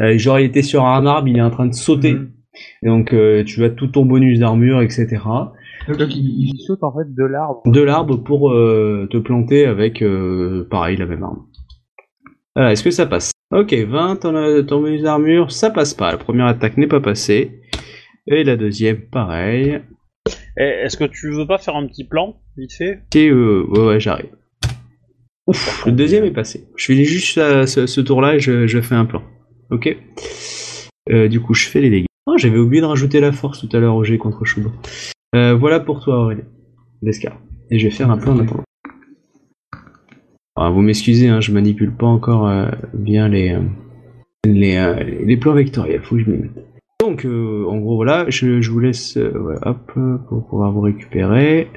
Euh, 0.00 0.18
genre 0.18 0.38
il 0.38 0.46
était 0.46 0.62
sur 0.62 0.84
un 0.84 1.06
arbre, 1.06 1.28
il 1.28 1.38
est 1.38 1.42
en 1.42 1.50
train 1.50 1.66
de 1.66 1.74
sauter, 1.74 2.14
Mhm. 2.14 2.30
Donc 2.82 3.12
euh, 3.12 3.44
tu 3.44 3.64
as 3.64 3.70
tout 3.70 3.88
ton 3.88 4.04
bonus 4.04 4.38
d'armure, 4.38 4.82
etc. 4.82 5.06
Donc, 5.88 6.14
il, 6.14 6.50
il 6.54 6.60
saute 6.60 6.82
en 6.82 6.92
fait 6.92 7.12
de 7.14 7.24
l'arbre. 7.24 7.62
de 7.66 7.80
l'arbre 7.80 8.16
pour 8.16 8.50
euh, 8.52 9.06
te 9.10 9.18
planter 9.18 9.66
avec, 9.66 10.02
euh, 10.02 10.66
pareil, 10.70 10.96
la 10.96 11.06
même 11.06 11.22
arme. 11.22 11.42
Voilà, 12.54 12.72
est-ce 12.72 12.84
que 12.84 12.90
ça 12.90 13.06
passe? 13.06 13.32
Ok, 13.52 13.74
20, 13.74 14.16
ton, 14.16 14.64
ton 14.64 14.80
bonus 14.80 15.02
d'armure, 15.02 15.50
ça 15.50 15.70
passe 15.70 15.92
pas. 15.92 16.12
La 16.12 16.18
première 16.18 16.46
attaque 16.46 16.76
n'est 16.76 16.86
pas 16.86 17.00
passée. 17.00 17.60
Et 18.26 18.44
la 18.44 18.56
deuxième, 18.56 19.02
pareil. 19.10 19.80
Eh, 20.56 20.62
Est-ce 20.62 20.96
que 20.96 21.04
tu 21.04 21.30
veux 21.30 21.46
pas 21.46 21.58
faire 21.58 21.76
un 21.76 21.86
petit 21.86 22.04
plan, 22.04 22.36
vite 22.56 22.72
fait? 22.72 23.00
Euh, 23.16 23.64
ouais, 23.68 23.86
ouais, 23.86 24.00
j'arrive. 24.00 24.30
Ouf, 25.46 25.84
le 25.84 25.92
deuxième 25.92 26.24
est 26.24 26.30
passé. 26.30 26.68
Je 26.76 26.86
fais 26.86 27.04
juste 27.04 27.34
ce, 27.34 28.00
tour-là 28.00 28.36
et 28.36 28.40
je, 28.40 28.80
fais 28.80 28.94
un 28.94 29.04
plan. 29.04 29.22
Ok? 29.70 29.94
Euh, 31.10 31.28
Du 31.28 31.40
coup, 31.40 31.54
je 31.54 31.68
fais 31.68 31.80
les 31.80 31.90
dégâts. 31.90 32.06
Oh, 32.26 32.36
j'avais 32.38 32.58
oublié 32.58 32.80
de 32.80 32.86
rajouter 32.86 33.20
la 33.20 33.32
force 33.32 33.60
tout 33.60 33.76
à 33.76 33.80
l'heure 33.80 33.96
au 33.96 34.04
G 34.04 34.16
contre 34.16 34.44
Chouba. 34.44 34.70
Euh, 35.34 35.54
voilà 35.54 35.80
pour 35.80 36.02
toi, 36.02 36.20
Aurélien. 36.20 36.44
Lescar. 37.02 37.38
Et 37.70 37.78
je 37.78 37.88
vais 37.88 37.94
faire 37.94 38.10
un 38.10 38.16
plan 38.16 38.32
en 38.34 38.40
attendant. 38.40 38.64
Ah, 40.56 40.70
vous 40.70 40.80
m'excusez, 40.80 41.28
hein, 41.28 41.40
je 41.40 41.50
manipule 41.50 41.92
pas 41.92 42.06
encore 42.06 42.48
bien 42.94 43.28
les, 43.28 43.58
les 44.46 45.36
plans 45.36 45.52
vectoriels. 45.52 46.02
Faut 46.02 46.14
que 46.14 46.22
je 46.22 46.30
m'y 46.30 46.38
mette. 46.38 46.73
Donc, 47.04 47.26
euh, 47.26 47.66
en 47.68 47.76
gros, 47.80 47.96
voilà, 47.96 48.30
je, 48.30 48.62
je 48.62 48.70
vous 48.70 48.80
laisse, 48.80 49.18
euh, 49.18 49.58
hop, 49.60 49.92
pour 50.26 50.46
pouvoir 50.48 50.72
vous 50.72 50.80
récupérer. 50.80 51.68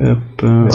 Hop, 0.00 0.18
euh, 0.44 0.66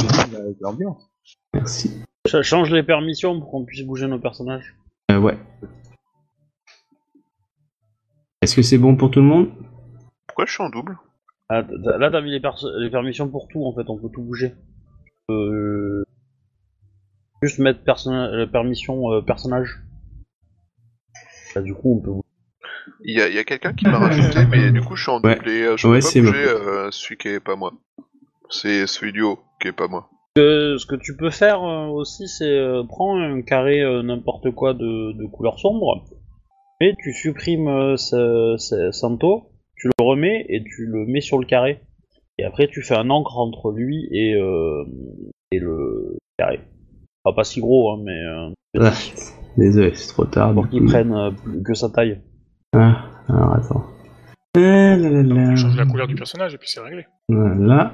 merci. 1.52 1.92
Ch- 2.28 2.44
Change 2.46 2.70
les 2.70 2.84
permissions 2.84 3.40
pour 3.40 3.50
qu'on 3.50 3.66
puisse 3.66 3.84
bouger 3.84 4.06
nos 4.06 4.20
personnages. 4.20 4.76
Euh, 5.10 5.18
ouais. 5.18 5.36
Est-ce 8.44 8.56
que 8.56 8.62
c'est 8.62 8.78
bon 8.78 8.96
pour 8.96 9.10
tout 9.10 9.20
le 9.20 9.26
monde? 9.26 9.50
Pourquoi 10.28 10.46
je 10.46 10.54
suis 10.54 10.62
en 10.62 10.70
double? 10.70 11.00
Ah, 11.50 11.64
là, 11.98 12.12
t'as 12.12 12.22
mis 12.22 12.30
les, 12.30 12.40
perso- 12.40 12.78
les 12.78 12.92
permissions 12.92 13.30
pour 13.30 13.48
tout, 13.48 13.66
en 13.66 13.74
fait, 13.74 13.90
on 13.90 13.98
peut 13.98 14.10
tout 14.10 14.22
bouger. 14.22 14.54
Euh... 15.32 16.04
Juste 17.42 17.58
mettre 17.58 17.80
la 18.06 18.46
permission 18.46 19.12
euh, 19.12 19.22
personnage. 19.22 19.82
Là, 21.56 21.64
du 21.64 21.74
coup, 21.74 21.96
on 21.96 22.00
peut 22.00 22.12
Il 23.04 23.18
y 23.18 23.22
a, 23.22 23.28
il 23.30 23.36
y 23.36 23.40
a 23.40 23.44
quelqu'un 23.44 23.74
qui 23.74 23.86
m'a 23.86 23.98
rajouté, 24.00 24.46
mais 24.50 24.72
du 24.72 24.82
coup 24.82 24.96
je 24.96 25.04
suis 25.04 25.12
en 25.12 25.22
Ouais. 25.22 25.36
double 25.36 25.50
et 25.50 25.62
euh, 25.64 25.78
je 25.78 25.88
Ouais, 25.88 26.00
peux 26.00 26.06
pas 26.08 26.20
bouger 26.22 26.46
euh, 26.46 26.92
celui 26.92 27.18
qui 27.18 27.28
est 27.30 27.40
pas 27.40 27.56
moi. 27.56 27.74
C'est 28.50 28.88
celui 28.88 29.12
du 29.12 29.22
haut 29.22 29.40
qui 29.62 29.68
est 29.70 29.72
pas 29.74 29.88
moi. 29.88 30.10
Euh, 30.38 30.78
ce 30.78 30.86
que 30.86 30.96
tu 30.96 31.16
peux 31.18 31.30
faire 31.30 31.62
euh, 31.64 31.88
aussi, 31.88 32.28
c'est 32.28 32.46
euh, 32.50 32.84
prendre 32.84 33.22
un 33.22 33.42
carré 33.42 33.82
euh, 33.82 34.02
n'importe 34.02 34.52
quoi 34.52 34.74
de, 34.74 35.12
de 35.14 35.26
couleur 35.28 35.60
sombre, 35.60 36.06
et 36.80 36.96
tu 37.04 37.12
supprimes 37.14 37.68
euh, 37.68 37.98
ce, 37.98 38.56
ce 38.58 38.92
Santo, 38.92 39.44
tu 39.76 39.88
le 39.88 40.04
remets 40.06 40.46
et 40.50 40.64
tu 40.64 40.86
le 40.86 41.06
mets 41.06 41.22
sur 41.22 41.38
le 41.38 41.46
carré. 41.46 41.82
Et 42.38 42.46
après, 42.46 42.68
tu 42.68 42.82
fais 42.82 42.96
un 42.96 43.10
encre 43.10 43.38
entre 43.38 43.72
lui 43.72 44.08
et, 44.12 44.34
euh, 44.36 44.86
et 45.52 45.60
le 45.60 46.18
carré. 46.40 46.62
Enfin, 47.24 47.36
pas 47.36 47.44
si 47.44 47.60
gros, 47.60 47.92
hein, 47.92 48.00
mais 48.04 48.18
euh, 48.26 48.50
Ah, 48.80 48.94
Désolé, 49.58 49.94
c'est 49.96 50.08
trop 50.14 50.26
tard. 50.26 50.54
pour 50.54 50.70
qu'il 50.70 50.86
prenne 50.86 51.14
euh, 51.14 51.32
plus 51.32 51.62
que 51.62 51.74
sa 51.74 51.90
taille. 51.90 52.20
Ah, 52.74 53.06
Alors 53.28 53.54
attends. 53.56 53.84
Là, 54.56 54.96
là, 54.98 55.24
là. 55.24 55.56
Change 55.56 55.78
la 55.78 55.86
couleur 55.86 56.08
du 56.08 56.16
personnage 56.16 56.54
et 56.54 56.58
puis 56.58 56.70
c'est 56.70 56.80
réglé. 56.82 57.06
Voilà. 57.30 57.94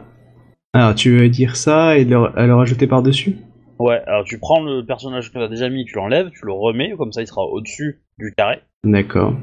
Alors 0.74 0.96
tu 0.96 1.18
veux 1.18 1.30
dire 1.30 1.56
ça 1.56 1.98
et 1.98 2.04
le, 2.06 2.18
le 2.36 2.56
rajouter 2.56 2.88
par-dessus? 2.88 3.38
Ouais, 3.80 4.02
alors 4.08 4.24
tu 4.24 4.40
prends 4.40 4.62
le 4.62 4.84
personnage 4.86 5.32
que 5.32 5.38
t'as 5.38 5.48
déjà 5.48 5.70
mis, 5.70 5.86
tu 5.86 5.96
l'enlèves, 5.96 6.30
tu 6.32 6.46
le 6.46 6.52
remets, 6.54 6.94
comme 6.98 7.12
ça 7.12 7.22
il 7.22 7.28
sera 7.28 7.44
au-dessus 7.44 8.02
du 8.18 8.34
carré. 8.36 8.60
D'accord. 8.84 9.34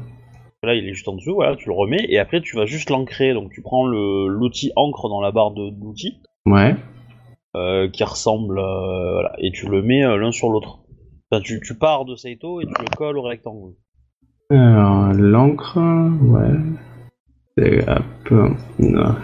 Là 0.62 0.74
il 0.74 0.88
est 0.88 0.92
juste 0.92 1.06
en 1.08 1.14
dessous, 1.14 1.34
voilà, 1.34 1.56
tu 1.56 1.68
le 1.68 1.74
remets, 1.74 2.04
et 2.08 2.18
après 2.18 2.40
tu 2.40 2.56
vas 2.56 2.66
juste 2.66 2.90
l'ancrer, 2.90 3.32
donc 3.32 3.50
tu 3.52 3.62
prends 3.62 3.86
le- 3.86 4.26
l'outil 4.28 4.72
encre 4.76 5.08
dans 5.08 5.20
la 5.20 5.30
barre 5.30 5.52
de- 5.52 5.70
d'outils, 5.70 6.20
Ouais. 6.46 6.74
euh, 7.56 7.88
qui 7.88 8.02
ressemble, 8.02 8.58
euh, 8.58 9.12
voilà, 9.12 9.34
et 9.38 9.52
tu 9.52 9.68
le 9.68 9.82
mets 9.82 10.04
euh, 10.04 10.16
l'un 10.16 10.32
sur 10.32 10.48
l'autre. 10.50 10.80
Enfin, 11.30 11.40
tu, 11.42 11.60
tu 11.60 11.76
pars 11.78 12.04
de 12.04 12.16
Saito 12.16 12.60
et 12.60 12.66
tu 12.66 12.72
le 12.80 12.96
colles 12.96 13.18
au 13.18 13.22
rectangle. 13.22 13.72
Alors 14.50 15.12
l'encre, 15.14 15.78
ouais. 15.78 16.58
C'est 17.56 17.88
un 17.88 18.02
peu. 18.24 18.48
Non. 18.78 19.14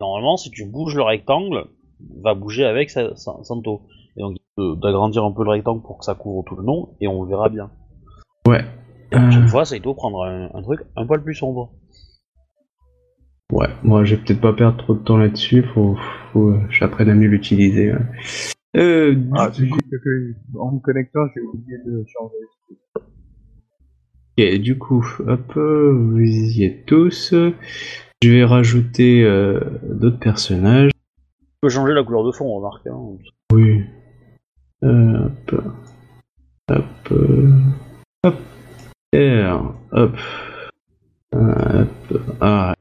Normalement, 0.00 0.36
si 0.36 0.50
tu 0.50 0.64
bouges 0.66 0.94
le 0.96 1.02
rectangle, 1.02 1.66
va 2.22 2.34
bouger 2.34 2.64
avec 2.64 2.90
sa, 2.90 3.14
sa- 3.16 3.42
Santo. 3.44 3.82
Et 4.16 4.20
donc, 4.20 4.36
d'agrandir 4.80 5.24
un 5.24 5.32
peu 5.32 5.42
le 5.44 5.50
rectangle 5.50 5.82
pour 5.82 5.98
que 5.98 6.04
ça 6.04 6.14
couvre 6.14 6.44
tout 6.44 6.56
le 6.56 6.62
nom, 6.64 6.90
et 7.00 7.08
on 7.08 7.22
le 7.22 7.28
verra 7.30 7.48
bien. 7.48 7.70
Ouais. 8.46 8.64
La 9.10 9.20
prochaine 9.20 9.44
Euh, 9.44 9.48
fois, 9.48 9.64
Saito 9.64 9.94
prendra 9.94 10.28
un, 10.28 10.50
un 10.54 10.62
truc 10.62 10.80
un 10.96 11.06
poil 11.06 11.22
plus 11.22 11.34
sombre. 11.34 11.70
ouais. 13.52 13.68
Moi, 13.82 14.04
je 14.04 14.14
vais 14.14 14.22
peut-être 14.22 14.40
pas 14.40 14.52
perdre 14.52 14.76
trop 14.78 14.94
de 14.94 15.00
temps 15.02 15.16
là-dessus. 15.16 15.62
Faut, 15.74 15.96
faut 16.32 16.54
j'apprenne 16.70 17.08
à 17.10 17.14
mieux 17.14 17.28
l'utiliser. 17.28 17.92
ouais. 17.92 17.98
Euh, 18.76 19.14
Ah, 19.36 19.50
c'est 19.52 19.68
coup- 19.68 19.78
juste 19.82 20.02
que 20.02 20.34
en 20.58 20.72
me 20.72 20.80
connectant, 20.80 21.20
j'ai 21.34 21.40
oublié 21.42 21.78
de 21.86 22.04
changer. 22.06 23.06
Ok, 24.38 24.54
du 24.60 24.78
coup, 24.78 25.06
hop, 25.26 25.52
vous 25.56 26.20
y 26.20 26.64
êtes 26.64 26.86
tous. 26.86 27.34
Je 28.22 28.30
vais 28.30 28.44
rajouter 28.44 29.22
euh, 29.24 29.60
d'autres 29.82 30.18
personnages. 30.18 30.90
Tu 31.40 31.46
peux 31.60 31.68
changer 31.68 31.92
la 31.92 32.02
couleur 32.02 32.24
de 32.24 32.32
fond, 32.32 32.54
remarque. 32.54 32.86
Hein. 32.86 32.98
Oui. 33.52 33.82
Euh, 34.84 35.26
hop. 35.26 35.54
Hop. 36.70 37.12
Hop. 38.24 38.34
R. 39.14 39.74
Hop. 39.92 40.16
Hop. 41.34 42.22
Ah. 42.40 42.74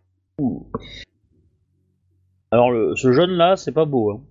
Alors, 2.51 2.71
le, 2.71 2.95
ce 2.95 3.11
jaune 3.11 3.31
là, 3.31 3.55
c'est 3.57 3.71
pas 3.73 3.85
beau. 3.85 4.11
Hein. 4.11 4.21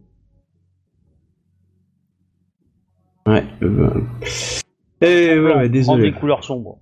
Ouais. 3.27 3.45
euh, 3.63 3.91
Eh 5.03 5.39
ouais, 5.39 5.41
ouais, 5.41 5.53
Prends 5.53 5.69
désolé. 5.69 6.11
des 6.13 6.19
couleurs 6.19 6.45
sombres. 6.45 6.79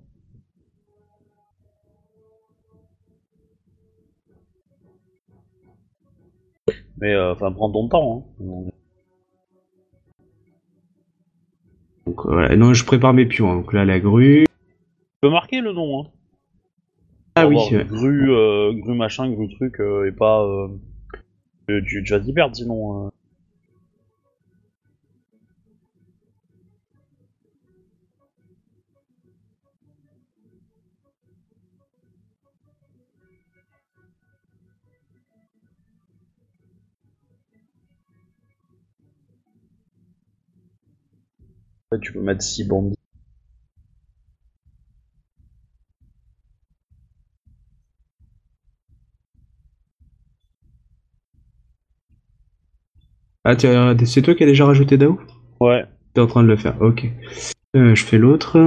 Mais, 7.01 7.13
euh, 7.13 7.33
enfin, 7.33 7.51
prends 7.51 7.71
ton 7.71 7.87
temps. 7.87 8.25
Hein. 8.41 8.69
Donc, 12.05 12.25
voilà. 12.25 12.55
Non, 12.55 12.73
je 12.73 12.85
prépare 12.85 13.13
mes 13.13 13.25
pions. 13.25 13.51
hein. 13.51 13.55
Donc 13.57 13.73
là, 13.73 13.85
la 13.85 13.99
grue. 13.99 14.45
Tu 14.47 14.47
peux 15.21 15.29
marquer 15.29 15.61
le 15.61 15.73
nom. 15.73 16.01
Hein. 16.01 16.11
Ah 17.35 17.47
oui. 17.47 17.55
ouais. 17.71 17.85
Grue, 17.85 18.31
euh, 18.31 18.73
grue 18.73 18.95
machin, 18.95 19.29
grue 19.31 19.49
truc, 19.55 19.79
euh, 19.79 20.07
et 20.07 20.11
pas. 20.11 20.43
euh, 20.43 20.67
tu, 21.67 21.83
tu, 21.87 22.03
tu 22.03 22.11
vas 22.13 22.19
t'y 22.19 22.33
perdre 22.33 22.55
sinon. 22.55 23.08
Ouais, 41.91 41.99
tu 41.99 42.13
peux 42.13 42.21
mettre 42.21 42.43
6 42.43 42.65
bandits. 42.65 42.95
Ah, 53.43 53.55
tiens, 53.55 53.95
c'est 54.05 54.21
toi 54.21 54.35
qui 54.35 54.43
as 54.43 54.47
déjà 54.47 54.65
rajouté 54.65 54.97
Dao? 54.97 55.19
Ouais. 55.59 55.85
T'es 56.13 56.21
en 56.21 56.27
train 56.27 56.43
de 56.43 56.47
le 56.47 56.57
faire. 56.57 56.79
Ok. 56.81 57.05
Euh, 57.75 57.95
je 57.95 58.03
fais 58.03 58.17
l'autre. 58.17 58.57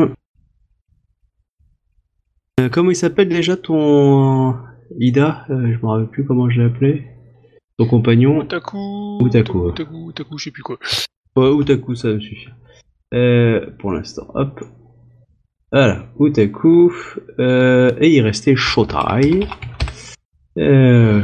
Euh, 2.61 2.69
comment 2.71 2.91
il 2.91 2.97
s'appelle 2.97 3.29
déjà 3.29 3.57
ton 3.57 4.57
Ida? 4.99 5.47
Euh, 5.51 5.73
Je 5.73 5.79
me 5.79 5.87
rappelle 5.87 6.09
plus 6.09 6.25
comment 6.25 6.49
je 6.51 6.61
l'ai 6.61 6.67
appelé. 6.67 7.07
Ton 7.79 7.87
compagnon? 7.87 8.39
Otaku, 8.39 9.19
Otaku, 9.21 9.59
ouais. 9.59 9.69
Otaku, 9.71 10.09
Otaku, 10.09 10.39
je 10.39 10.45
sais 10.45 10.51
plus 10.51 10.63
quoi. 10.63 10.79
Ouais, 11.37 11.47
Otaku, 11.49 11.95
ça 11.95 12.09
me 12.09 12.21
suffit. 12.21 12.49
Euh, 13.13 13.67
pour 13.79 13.93
l'instant, 13.93 14.27
hop. 14.35 14.65
Voilà, 15.71 16.07
Otaku. 16.19 16.93
Euh, 17.39 17.91
et 18.01 18.11
il 18.11 18.21
restait 18.23 18.57
Shotai. 18.57 19.47
Euh, 20.59 21.23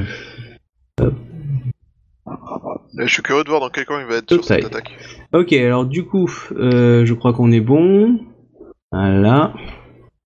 Je 2.96 3.06
suis 3.06 3.22
curieux 3.22 3.44
de 3.44 3.48
voir 3.48 3.60
dans 3.60 3.70
quel 3.70 3.84
camp 3.84 4.00
il 4.00 4.06
va 4.06 4.16
être 4.16 4.32
sur 4.32 4.44
cette 4.44 4.64
attaque. 4.64 4.96
ok, 5.32 5.52
alors 5.52 5.84
du 5.86 6.04
coup, 6.04 6.28
je 6.50 7.12
crois 7.12 7.32
qu'on 7.32 7.52
est 7.52 7.60
bon. 7.60 8.20
Voilà. 8.90 9.54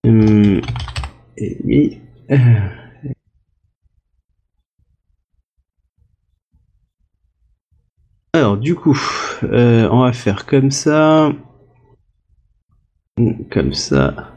Hum, 0.05 0.61
et 1.37 1.57
oui. 1.63 1.99
Alors 8.35 8.57
du 8.57 8.73
coup, 8.75 8.99
euh, 9.43 9.87
on 9.91 10.01
va 10.01 10.11
faire 10.11 10.45
comme 10.45 10.71
ça. 10.71 11.31
Comme 13.51 13.73
ça. 13.73 14.33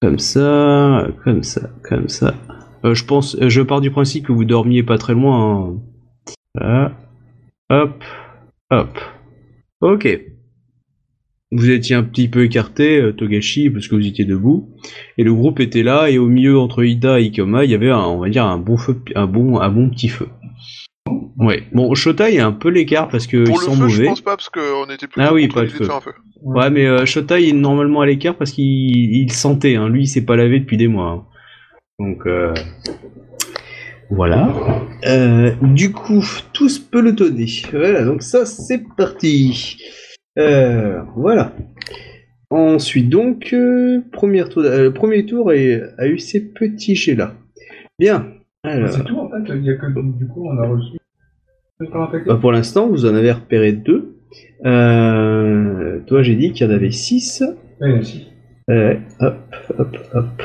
Comme 0.00 0.18
ça. 0.18 1.08
Comme 1.24 1.42
ça. 1.42 1.70
Comme 1.82 2.08
ça. 2.08 2.34
Euh, 2.84 2.94
je 2.94 3.04
pense, 3.04 3.36
euh, 3.36 3.48
je 3.48 3.60
pars 3.62 3.80
du 3.80 3.90
principe 3.90 4.26
que 4.26 4.32
vous 4.32 4.44
dormiez 4.44 4.82
pas 4.82 4.98
très 4.98 5.14
loin. 5.14 5.68
hein. 5.68 5.80
Voilà. 6.54 6.92
Hop. 7.70 8.04
Hop. 8.70 8.98
Ok. 9.80 10.20
Vous 11.50 11.70
étiez 11.70 11.96
un 11.96 12.02
petit 12.02 12.28
peu 12.28 12.44
écarté, 12.44 13.00
euh, 13.00 13.12
Togashi, 13.12 13.70
parce 13.70 13.88
que 13.88 13.94
vous 13.94 14.06
étiez 14.06 14.26
debout, 14.26 14.68
et 15.16 15.24
le 15.24 15.32
groupe 15.32 15.60
était 15.60 15.82
là, 15.82 16.10
et 16.10 16.18
au 16.18 16.26
milieu 16.26 16.58
entre 16.58 16.84
Ida 16.84 17.20
et 17.20 17.24
Ikoma, 17.24 17.64
il 17.64 17.70
y 17.70 17.74
avait, 17.74 17.90
un, 17.90 18.00
on 18.00 18.18
va 18.18 18.28
dire, 18.28 18.44
un 18.44 18.58
bon 18.58 18.76
feu, 18.76 19.00
un 19.14 19.26
bon, 19.26 19.58
un 19.58 19.70
bon 19.70 19.88
petit 19.88 20.08
feu. 20.08 20.28
Ouais. 21.38 21.62
Bon, 21.72 21.94
Shota, 21.94 22.28
il 22.30 22.36
y 22.36 22.40
a 22.40 22.46
un 22.46 22.52
peu 22.52 22.68
l'écart 22.68 23.08
parce 23.08 23.26
que 23.26 23.44
Pour 23.44 23.56
ils 23.56 23.66
le 23.66 23.72
sont 23.72 23.72
feu, 23.72 23.88
je 23.88 23.96
mauvais. 23.96 24.06
pense 24.06 24.20
pas, 24.20 24.36
parce 24.36 24.48
qu'on 24.48 24.90
était 24.92 25.06
plus 25.06 25.22
Ah 25.22 25.32
oui, 25.32 25.46
pas 25.48 25.62
de 25.62 25.68
feu. 25.68 25.88
un. 25.90 26.00
Ouais, 26.42 26.68
mais 26.70 26.86
euh, 26.86 27.06
Shota, 27.06 27.38
il 27.40 27.48
est 27.50 27.52
normalement 27.52 28.00
à 28.00 28.06
l'écart 28.06 28.36
parce 28.36 28.50
qu'il 28.50 28.64
il 28.66 29.32
sentait. 29.32 29.76
Hein. 29.76 29.88
Lui, 29.88 30.02
il 30.02 30.06
s'est 30.06 30.24
pas 30.24 30.36
lavé 30.36 30.58
depuis 30.60 30.76
des 30.76 30.88
mois. 30.88 31.10
hein. 31.10 31.24
Donc, 32.00 32.26
euh, 32.26 32.52
voilà. 34.10 34.52
Euh, 35.06 35.52
du 35.62 35.92
coup, 35.92 36.24
tous 36.52 36.78
pelotonnés. 36.78 37.46
Voilà, 37.72 38.04
donc 38.04 38.22
ça, 38.22 38.46
c'est 38.46 38.82
parti. 38.96 39.78
Euh, 40.38 41.00
voilà. 41.16 41.52
Ensuite, 42.50 43.08
donc, 43.10 43.50
euh, 43.52 44.00
premier 44.12 44.48
tour, 44.48 44.62
euh, 44.64 44.84
le 44.84 44.92
premier 44.94 45.26
tour 45.26 45.52
est- 45.52 45.82
a 45.98 46.06
eu 46.06 46.18
ces 46.18 46.40
petits 46.52 46.94
jets 46.94 47.14
là. 47.16 47.34
Bien. 47.98 48.28
Alors, 48.64 48.88
C'est 48.88 49.04
tout 49.04 49.18
en 49.18 49.28
fait, 49.28 49.52
il 49.54 49.64
y 49.64 49.70
a 49.70 49.74
que 49.74 49.86
du 50.18 50.26
coup 50.26 50.48
on 50.48 50.56
a 50.62 50.66
reçu. 50.66 50.96
Bah, 51.80 52.38
pour 52.40 52.50
l'instant, 52.50 52.88
vous 52.88 53.06
en 53.06 53.14
avez 53.14 53.30
repéré 53.30 53.72
deux. 53.72 54.16
Euh, 54.66 56.00
toi, 56.06 56.22
j'ai 56.22 56.34
dit 56.34 56.52
qu'il 56.52 56.66
y 56.66 56.70
en 56.70 56.74
avait 56.74 56.90
six. 56.90 57.44
Ouais, 57.80 58.02
si. 58.02 58.26
Euh, 58.68 58.94
hop, 59.20 59.36
hop, 59.78 59.96
hop. 60.12 60.42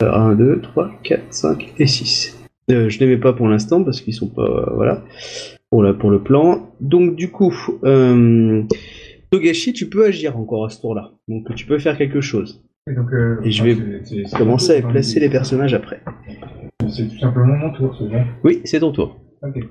1, 0.00 0.34
2, 0.34 0.60
3, 0.60 0.90
4, 1.04 1.22
5 1.30 1.74
et 1.78 1.86
6. 1.86 2.44
Euh, 2.72 2.88
je 2.88 2.98
les 2.98 3.06
mets 3.06 3.16
pas 3.16 3.32
pour 3.32 3.46
l'instant 3.46 3.84
parce 3.84 4.00
qu'ils 4.00 4.14
sont 4.14 4.26
pas. 4.26 4.72
voilà. 4.74 5.04
Pour, 5.70 5.84
la, 5.84 5.94
pour 5.94 6.10
le 6.10 6.20
plan. 6.20 6.68
Donc, 6.80 7.14
du 7.14 7.30
coup, 7.30 7.54
Togashi, 9.30 9.72
tu 9.72 9.88
peux 9.88 10.04
agir 10.04 10.36
encore 10.36 10.66
à 10.66 10.68
ce 10.68 10.80
tour-là. 10.80 11.12
Donc, 11.28 11.54
tu 11.54 11.64
peux 11.64 11.78
faire 11.78 11.96
quelque 11.96 12.20
chose. 12.20 12.64
Et, 12.90 12.94
donc, 12.94 13.08
Et 13.44 13.52
je 13.52 13.62
vais 13.62 13.76
Commencer 14.36 14.78
à 14.78 14.82
placer 14.82 15.20
les 15.20 15.30
personnages 15.30 15.74
après. 15.74 16.00
C'est 16.88 17.08
tout 17.08 17.18
simplement 17.20 17.56
mon 17.56 17.72
tour, 17.72 17.96
c'est 17.96 18.08
bon. 18.08 18.24
Oui, 18.42 18.60
c'est 18.64 18.80
ton 18.80 18.90
tour. 18.90 19.20
Ok. 19.42 19.64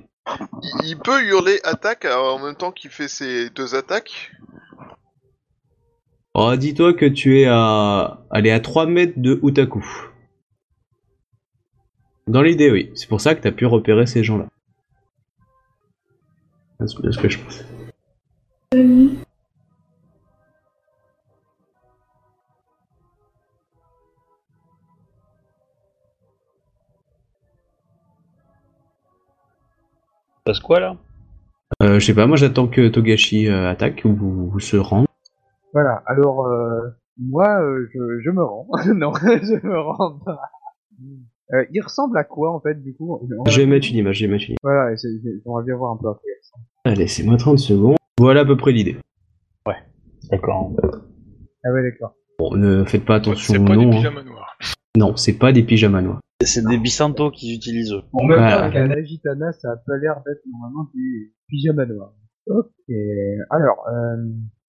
Il, 0.84 0.98
peut 1.00 1.22
hurler 1.24 1.60
attaque 1.64 2.06
euh, 2.06 2.16
en 2.16 2.40
même 2.40 2.56
temps 2.56 2.72
qu'il 2.72 2.90
fait 2.90 3.08
ses 3.08 3.50
deux 3.50 3.76
attaques. 3.76 4.32
Oh, 6.34 6.56
dis-toi 6.56 6.94
que 6.94 7.06
tu 7.06 7.42
es 7.42 7.46
à. 7.46 8.22
Allez, 8.30 8.52
à 8.52 8.60
3 8.60 8.86
mètres 8.86 9.14
de 9.18 9.40
Utaku. 9.44 9.84
Dans 12.28 12.42
l'idée, 12.42 12.72
oui. 12.72 12.92
C'est 12.96 13.10
pour 13.10 13.20
ça 13.20 13.36
que 13.36 13.42
tu 13.42 13.48
as 13.48 13.52
pu 13.52 13.66
repérer 13.66 14.06
ces 14.06 14.24
gens-là. 14.24 14.48
C'est 16.80 17.02
bien 17.02 17.12
ce 17.12 17.18
que 17.18 17.30
je 17.30 17.40
pense. 17.40 17.64
Passe 30.52 30.60
quoi 30.60 30.80
là? 30.80 30.98
Euh, 31.82 32.00
je 32.00 32.06
sais 32.06 32.14
pas, 32.14 32.28
moi 32.28 32.36
j'attends 32.36 32.68
que 32.68 32.90
Togashi 32.90 33.48
euh, 33.48 33.70
attaque 33.70 34.02
ou, 34.06 34.52
ou 34.54 34.60
se 34.60 34.76
rende. 34.78 35.06
Voilà, 35.74 36.04
alors 36.06 36.46
euh, 36.46 36.82
moi 37.18 37.62
euh, 37.62 37.88
je, 37.94 38.00
je 38.24 38.30
me 38.30 38.44
rends. 38.44 38.68
non, 38.94 39.14
je 39.24 39.66
me 39.66 39.80
rends 39.80 40.20
pas. 40.20 40.42
Euh, 41.54 41.64
il 41.72 41.82
ressemble 41.82 42.18
à 42.18 42.24
quoi 42.26 42.54
en 42.54 42.60
fait 42.60 42.82
du 42.84 42.94
coup? 42.96 43.20
Je 43.48 43.62
vais 43.62 43.66
mettre 43.66 43.88
une 43.90 43.96
image, 43.98 44.18
je 44.18 44.26
vais 44.26 44.32
mettre 44.32 44.44
une 44.46 44.52
image. 44.52 44.58
Voilà, 44.64 44.92
et 44.92 44.98
c'est- 44.98 45.08
c'est- 45.24 45.42
j'aimerais 45.44 45.64
bien 45.64 45.76
voir 45.76 45.94
un 45.94 45.98
peu 45.98 46.10
à 46.10 46.14
quoi 46.14 46.22
il 46.26 46.38
ressemble. 46.42 46.64
Allez, 46.86 46.96
laissez-moi 46.98 47.38
30 47.38 47.60
secondes. 47.60 47.96
Voilà 48.20 48.42
à 48.42 48.46
peu 48.46 48.58
près 48.58 48.72
l'idée. 48.74 48.98
D'accord. 50.30 50.72
Ah 51.66 51.72
ouais, 51.72 51.84
d'accord. 51.84 52.16
Bon, 52.40 52.56
ne 52.56 52.86
faites 52.86 53.04
pas 53.04 53.16
attention 53.16 53.54
C'est 53.54 53.60
au 53.60 53.64
nom. 53.76 53.92
hein. 53.92 54.24
Non, 54.98 55.16
c'est 55.18 55.38
pas 55.38 55.52
des 55.52 55.64
pyjamas 55.64 56.02
noirs. 56.02 56.20
C'est 56.46 56.66
des 56.66 56.78
Bisanto 56.78 57.32
qu'ils 57.32 57.56
utilisent. 57.56 57.94
eux. 57.94 58.02
En 58.14 58.26
même 58.26 58.38
temps, 58.38 58.64
avec 58.64 58.76
un 58.76 58.92
Agitana, 58.92 59.52
ça 59.54 59.72
a 59.72 59.78
pas 59.78 59.98
l'air 59.98 60.22
d'être 60.26 60.42
normalement 60.52 60.90
des 60.94 61.32
pyjamas 61.48 61.86
noirs. 61.86 62.14
Ok. 62.48 62.70
Alors, 63.50 63.88
euh, 63.88 64.18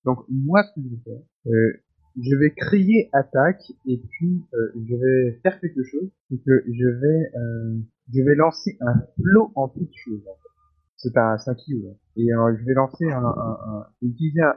donc 0.04 0.18
moi, 0.28 0.62
ce 0.64 0.80
que 0.80 0.86
je 0.86 0.94
vais 0.94 1.02
faire, 1.04 1.22
euh, 1.46 1.82
je 2.20 2.36
vais 2.36 2.50
crier 2.50 3.08
attaque 3.12 3.62
et 3.86 3.98
puis 4.10 4.44
euh, 4.54 4.72
je 4.76 4.94
vais 4.94 5.40
faire 5.42 5.58
quelque 5.60 5.82
chose, 5.82 6.10
c'est 6.30 6.38
que 6.44 6.64
je 6.70 6.86
vais, 6.86 7.30
euh, 7.36 7.78
je 8.12 8.22
vais 8.22 8.34
lancer 8.34 8.76
un 8.80 8.94
flot 9.16 9.52
en 9.54 9.68
toute 9.68 9.90
chose. 10.04 10.20
En 10.28 10.34
fait. 10.34 10.48
C'est 10.96 11.16
un 11.16 11.36
5 11.38 11.52
hein. 11.52 11.94
et 12.16 12.32
euh, 12.32 12.56
je 12.60 12.64
vais 12.64 12.74
lancer 12.74 13.10
un, 13.10 13.24
un, 13.24 13.58
un 13.66 13.86
utiliser 14.02 14.40
un, 14.42 14.54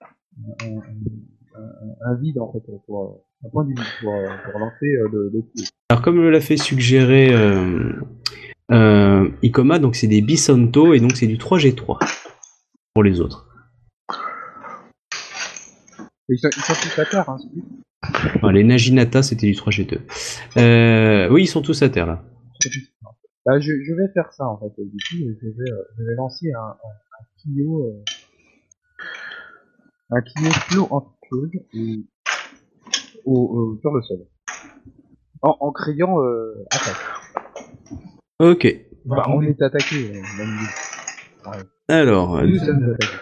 un, 0.00 0.80
un, 2.04 2.14
vide 2.16 2.38
en 2.38 2.52
fait 2.52 2.62
pour 2.86 3.22
un 3.44 3.48
point 3.50 3.66
pour, 4.00 4.14
pour 4.44 4.60
lancer 4.60 4.86
euh, 4.86 5.08
le, 5.12 5.30
le 5.32 5.42
coup. 5.42 5.64
Alors 5.90 6.02
comme 6.02 6.16
me 6.16 6.30
l'a 6.30 6.40
fait 6.40 6.56
suggérer 6.56 7.32
euh, 7.32 7.92
euh, 8.70 9.28
Ikoma, 9.42 9.78
donc 9.78 9.96
c'est 9.96 10.06
des 10.06 10.22
Bisanto 10.22 10.94
et 10.94 11.00
donc 11.00 11.16
c'est 11.16 11.26
du 11.26 11.36
3G3 11.36 11.98
pour 12.94 13.02
les 13.02 13.20
autres. 13.20 13.48
Ils 16.28 16.38
sont, 16.38 16.48
ils 16.56 16.62
sont 16.62 16.74
tous 16.74 16.98
à 16.98 17.04
terre, 17.04 17.28
hein, 17.28 17.36
les 18.52 18.64
Najinata 18.64 19.22
c'était 19.22 19.46
du 19.46 19.52
3G2. 19.52 19.98
Euh, 20.56 21.28
oui, 21.30 21.42
ils 21.44 21.46
sont 21.46 21.62
tous 21.62 21.82
à 21.82 21.88
terre 21.88 22.06
là. 22.06 22.22
Bah, 23.44 23.58
je, 23.58 23.72
je 23.72 23.92
vais 23.94 24.08
faire 24.14 24.32
ça 24.32 24.46
en 24.46 24.58
fait. 24.58 24.70
Du 24.78 24.96
coup, 24.96 25.30
je 25.42 25.48
vais, 25.48 25.70
je 25.98 26.04
vais 26.04 26.14
lancer 26.16 26.52
un, 26.52 26.60
un, 26.60 26.70
un 26.70 27.80
euh, 27.80 28.02
un 30.10 30.20
Clio 30.20 30.50
flow 30.50 30.88
en 30.90 31.12
chose 31.32 31.50
et 31.74 32.04
au, 33.24 33.78
sur 33.80 33.92
le 33.92 34.02
sol. 34.02 34.18
En, 35.42 35.56
en 35.60 35.72
criant 35.72 36.20
euh, 36.22 36.54
attaque. 36.70 36.96
Ok. 38.38 38.76
Bah, 39.04 39.24
on 39.28 39.42
est 39.42 39.60
attaqué. 39.60 39.96
euh, 39.96 40.12
même 40.38 40.56
nous. 40.56 41.52
Alors, 41.88 42.36
euh, 42.36 42.46
Nous 42.46 42.58
sommes 42.58 42.84
attaqués. 42.84 43.16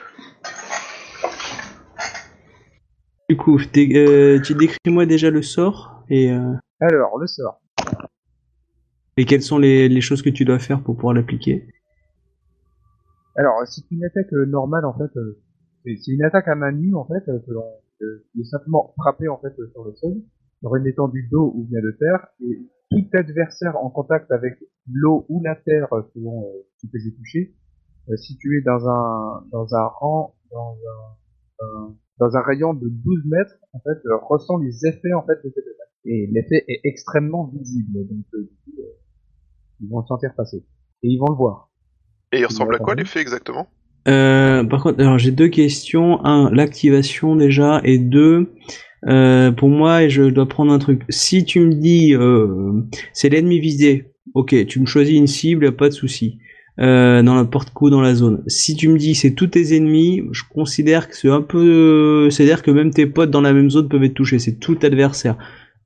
du 3.29 3.37
coup, 3.37 3.59
dé- 3.73 3.93
euh, 3.97 4.41
tu 4.43 4.55
décris-moi 4.55 5.07
déjà 5.07 5.31
le 5.31 5.43
sort 5.43 6.05
et, 6.11 6.31
euh, 6.33 6.53
Alors, 6.81 7.17
le 7.19 7.27
sort. 7.27 7.61
et 9.17 9.25
quelles 9.25 9.43
sont 9.43 9.59
les, 9.59 9.89
les 9.89 10.01
choses 10.01 10.21
que 10.23 10.31
tu 10.31 10.45
dois 10.45 10.59
faire 10.59 10.83
pour 10.83 10.97
pouvoir 10.97 11.15
l'appliquer? 11.15 11.67
Alors, 13.37 13.55
c'est 13.67 13.83
une 13.91 14.05
attaque 14.05 14.33
euh, 14.35 14.45
normale 14.47 14.85
en 14.85 14.93
fait. 14.99 15.17
euh, 15.17 15.41
c'est 15.85 15.97
c'est 15.97 16.11
une 16.13 16.25
attaque 16.25 16.49
à 16.49 16.55
main 16.55 16.73
nue 16.73 16.95
en 16.95 17.07
fait, 17.07 17.27
euh, 17.31 17.39
que 18.01 18.05
euh, 18.05 18.25
qui 18.33 18.41
est 18.41 18.45
simplement 18.45 18.93
frappé 18.97 19.29
en 19.29 19.39
fait 19.39 19.55
sur 19.73 19.85
le 19.85 19.95
sol, 19.95 20.15
sur 20.61 20.75
une 20.77 20.87
étendue 20.87 21.29
d'eau 21.31 21.53
ou 21.55 21.65
bien 21.65 21.81
de 21.83 21.91
terre, 21.93 22.27
et 22.43 22.67
tout 22.91 23.07
adversaire 23.13 23.77
en 23.77 23.91
contact 23.91 24.31
avec 24.33 24.55
l'eau 24.93 25.27
ou 25.29 25.43
la 25.45 25.55
terre 25.57 25.89
selon 26.15 26.45
euh, 26.47 26.67
ce 26.79 26.87
que 26.89 26.99
j'ai 26.99 27.15
touché, 27.15 27.55
euh, 28.09 28.17
situé 28.17 28.63
dans 28.63 28.89
un 28.89 29.45
dans 29.53 29.75
un 29.75 29.87
rang, 29.87 30.35
dans 30.51 30.73
un, 30.75 31.67
un- 31.67 31.95
dans 32.19 32.37
un 32.37 32.43
rayon 32.43 32.75
de 32.75 32.87
12 32.89 33.25
mètres, 33.27 33.55
en 33.73 33.81
fait, 33.81 33.99
euh, 34.07 34.17
ressent 34.29 34.59
les 34.59 34.87
effets 34.87 35.13
en 35.15 35.23
fait 35.25 35.37
de 35.45 35.51
cette 35.55 35.65
attaque. 35.67 35.89
Et 36.05 36.27
l'effet 36.33 36.65
est 36.69 36.81
extrêmement 36.85 37.47
visible, 37.47 38.07
donc 38.09 38.25
euh, 38.35 38.43
du 38.43 38.73
coup, 38.73 38.81
ils 39.81 39.89
vont 39.89 40.01
le 40.01 40.07
sentir 40.07 40.35
passer 40.35 40.59
et 41.03 41.09
ils 41.09 41.19
vont 41.19 41.29
le 41.31 41.37
voir. 41.37 41.71
Et 42.33 42.41
il 42.41 42.45
ressemble 42.47 42.75
à 42.75 42.79
quoi 42.79 42.95
l'effet 42.95 43.21
exactement? 43.21 43.69
Euh, 44.09 44.65
par 44.65 44.83
contre, 44.83 45.01
alors 45.01 45.19
j'ai 45.19 45.31
deux 45.31 45.49
questions. 45.49 46.25
Un, 46.25 46.51
l'activation 46.53 47.37
déjà, 47.37 47.81
et 47.85 47.99
deux, 47.99 48.51
euh, 49.09 49.51
pour 49.53 49.69
moi, 49.69 50.09
je 50.09 50.25
dois 50.25 50.47
prendre 50.47 50.73
un 50.73 50.79
truc. 50.79 51.03
Si 51.09 51.45
tu 51.45 51.61
me 51.61 51.75
dis, 51.75 52.15
euh, 52.15 52.83
c'est 53.13 53.29
l'ennemi 53.29 53.61
visé, 53.61 54.13
ok, 54.35 54.67
tu 54.67 54.81
me 54.81 54.87
choisis 54.87 55.17
une 55.17 55.27
cible, 55.27 55.73
pas 55.77 55.89
de 55.89 55.95
souci. 55.95 56.39
Euh, 56.79 57.23
dans 57.23 57.35
n'importe 57.35 57.71
coup 57.71 57.91
dans 57.91 58.01
la 58.01 58.15
zone. 58.15 58.43
Si 58.47 58.75
tu 58.75 58.89
me 58.89 58.97
dis 58.97 59.15
c'est 59.15 59.35
tous 59.35 59.49
tes 59.49 59.77
ennemis, 59.77 60.23
je 60.33 60.45
considère 60.49 61.09
que 61.11 61.17
c'est 61.17 61.29
un 61.29 61.43
peu, 61.43 62.31
c'est-à-dire 62.31 62.63
que 62.63 62.71
même 62.71 62.91
tes 62.91 63.05
potes 63.07 63.31
dans 63.31 63.43
la 63.43 63.53
même 63.53 63.69
zone 63.69 63.89
peuvent 63.89 64.05
être 64.05 64.15
touchés. 64.15 64.39
C'est 64.39 64.59
tout 64.59 64.79
adversaire. 64.83 65.37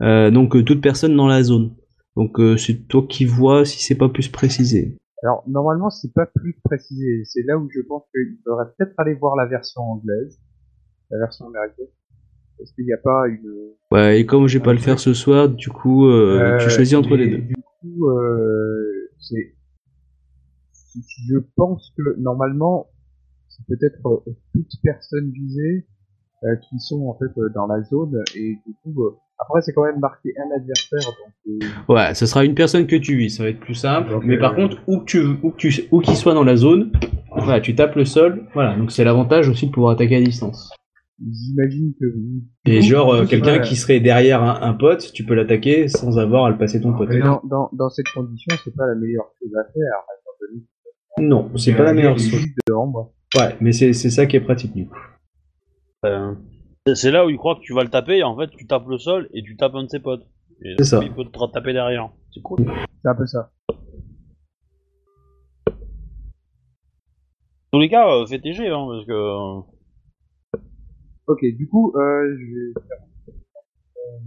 Donc 0.01 0.65
toute 0.65 0.81
personne 0.81 1.17
dans 1.17 1.27
la 1.27 1.43
zone. 1.43 1.73
Donc 2.17 2.39
c'est 2.59 2.87
toi 2.87 3.05
qui 3.09 3.25
vois 3.25 3.65
si 3.65 3.83
c'est 3.83 3.97
pas 3.97 4.09
plus 4.09 4.29
précisé. 4.29 4.97
Alors 5.25 5.43
normalement 5.47 5.89
c'est 5.89 6.13
pas 6.13 6.27
plus 6.27 6.55
précisé, 6.63 7.25
c'est 7.25 7.43
là 7.45 7.57
où 7.57 7.69
je 7.71 7.81
pense 7.81 8.05
qu'il 8.13 8.37
faudrait 8.45 8.67
peut-être 8.77 8.93
aller 8.99 9.15
voir 9.15 9.35
la 9.37 9.47
version 9.47 9.81
anglaise, 9.81 10.39
la 11.11 11.19
version 11.19 11.49
américaine, 11.49 11.87
parce 12.59 12.71
qu'il 12.73 12.85
n'y 12.85 12.93
a 12.93 12.99
pas 12.99 13.27
une. 13.29 13.73
Ouais, 13.91 14.21
et 14.21 14.27
comme 14.27 14.47
j'ai 14.49 14.61
pas 14.61 14.75
le 14.75 14.79
faire 14.79 15.01
ce 15.01 15.15
soir, 15.15 15.49
du 15.49 15.71
coup, 15.71 16.07
euh, 16.07 16.59
tu 16.59 16.67
Euh, 16.67 16.69
choisis 16.69 16.95
entre 16.95 17.17
les 17.17 17.29
deux. 17.31 17.39
Du 17.39 17.55
coup, 17.55 18.11
euh, 18.11 19.11
c'est. 19.19 19.55
Je 21.29 21.39
pense 21.57 21.93
que 21.97 22.21
normalement 22.21 22.89
c'est 23.49 23.67
peut-être 23.67 24.25
toutes 24.53 24.73
personnes 24.83 25.31
visées 25.31 25.87
euh, 26.45 26.57
qui 26.57 26.79
sont 26.79 27.07
en 27.09 27.15
fait 27.15 27.37
euh, 27.39 27.49
dans 27.55 27.67
la 27.67 27.83
zone 27.83 28.23
et 28.37 28.59
du 28.67 28.75
coup 28.83 29.03
euh, 29.03 29.17
après 29.39 29.61
c'est 29.63 29.73
quand 29.73 29.85
même 29.85 29.99
marqué 30.01 30.31
un 30.39 30.57
adversaire 30.57 31.01
donc. 31.01 31.63
euh, 31.63 31.93
Ouais, 31.95 32.15
ce 32.15 32.27
sera 32.27 32.45
une 32.45 32.55
personne 32.55 32.87
que 32.87 32.97
tu 32.97 33.17
vis, 33.17 33.31
ça 33.31 33.43
va 33.43 33.49
être 33.51 33.61
plus 33.61 33.75
simple. 33.75 34.11
Donc, 34.11 34.25
mais 34.25 34.39
par 34.39 34.53
euh, 34.53 34.57
contre, 34.57 34.79
où 34.87 34.99
que 35.01 35.05
tu, 35.05 35.21
où 35.43 35.51
que 35.51 35.57
tu, 35.57 35.73
où 35.91 36.01
qu'il 36.01 36.17
soit 36.17 36.35
dans 36.35 36.45
la 36.45 36.57
zone, 36.57 36.93
voilà, 37.37 37.61
tu 37.61 37.75
tapes 37.75 37.97
le 37.97 38.05
sol. 38.05 38.47
Voilà, 38.55 38.77
donc 38.77 38.93
c'est 38.93 39.05
l'avantage 39.05 39.49
aussi 39.49 39.67
de 39.67 39.73
pouvoir 39.73 39.93
attaquer 39.95 40.17
à 40.17 40.21
distance. 40.23 40.71
J'imagine 41.21 41.93
que. 42.01 42.07
Et 42.67 42.83
genre 42.83 43.13
euh, 43.15 43.21
Ouais. 43.23 43.27
quelqu'un 43.27 43.61
qui 43.61 43.77
serait 43.77 44.01
derrière 44.01 44.43
un, 44.43 44.61
un 44.63 44.75
pote, 44.75 45.13
tu 45.13 45.25
peux 45.25 45.35
l'attaquer 45.35 45.89
sans 45.89 46.19
avoir 46.19 46.45
à 46.47 46.51
le 46.51 46.59
passer 46.59 46.81
ton 46.81 46.93
pote. 46.93 47.09
Mais 47.09 47.21
dans, 47.21 47.41
dans, 47.45 47.69
dans 47.73 47.89
cette 47.89 48.09
condition, 48.09 48.55
c'est 48.65 48.75
pas 48.75 48.87
la 48.87 48.95
meilleure 48.97 49.31
chose 49.41 49.51
à 49.57 49.65
faire. 49.73 50.03
que 50.41 51.23
Non, 51.23 51.51
c'est 51.57 51.73
pas 51.75 51.85
la 51.85 51.93
meilleure 51.95 52.19
chose. 52.19 52.35
Ouais, 53.37 53.57
mais 53.61 53.73
c'est 53.73 53.93
c'est 53.93 54.11
ça 54.11 54.27
qui 54.27 54.37
est 54.37 54.41
pratique 54.41 54.75
du 54.75 54.87
coup. 54.87 54.97
Euh, 56.05 56.35
c'est- 56.93 57.11
là 57.11 57.25
où 57.25 57.31
il 57.31 57.37
croit 57.39 57.55
que 57.57 57.61
tu 57.61 57.73
vas 57.73 57.83
le 57.83 57.89
taper 57.91 58.19
et 58.19 58.23
en 58.23 58.37
fait 58.37 58.49
tu 58.51 58.67
tapes 58.67 58.87
le 58.89 58.99
sol 58.99 59.29
et 59.33 59.43
tu 59.43 59.57
tapes 59.57 59.75
un 59.75 59.85
de 59.85 59.89
ses 59.89 60.01
potes. 60.01 60.27
Et 60.63 60.75
C'est 60.79 60.85
ça. 60.85 61.01
Il 61.03 61.13
peut 61.13 61.25
te 61.25 61.53
taper 61.53 61.73
derrière. 61.73 62.11
C'est 62.33 62.43
cool. 62.43 62.59
C'est 63.03 63.09
un 63.09 63.15
peu 63.15 63.27
ça. 63.27 63.51
Dans 67.73 67.79
tous 67.79 67.81
les 67.81 67.89
cas, 67.89 68.09
euh, 68.09 68.27
fais 68.27 68.39
tes 68.39 68.53
jets, 68.53 68.69
hein, 68.69 68.87
parce 68.89 69.05
que. 69.07 69.13
euh, 69.13 69.61
Ok, 71.27 71.41
du 71.57 71.67
coup, 71.69 71.93
euh, 71.97 72.37
je 72.39 72.45
vais 72.45 72.87
faire... 72.87 72.99
euh, 73.97 74.19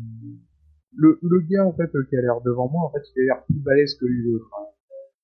le, 0.95 1.19
le 1.21 1.39
gars, 1.41 1.63
en 1.65 1.71
fait, 1.73 1.93
euh, 1.95 2.05
qui 2.09 2.17
a 2.17 2.21
l'air 2.21 2.41
devant 2.41 2.67
moi, 2.69 2.85
en 2.87 2.91
fait, 2.91 3.03
il 3.15 3.21
a 3.21 3.35
l'air 3.35 3.45
plus 3.45 3.59
balèze 3.59 3.95
que 3.95 4.05
autres. 4.35 4.49
hein. 4.59 4.65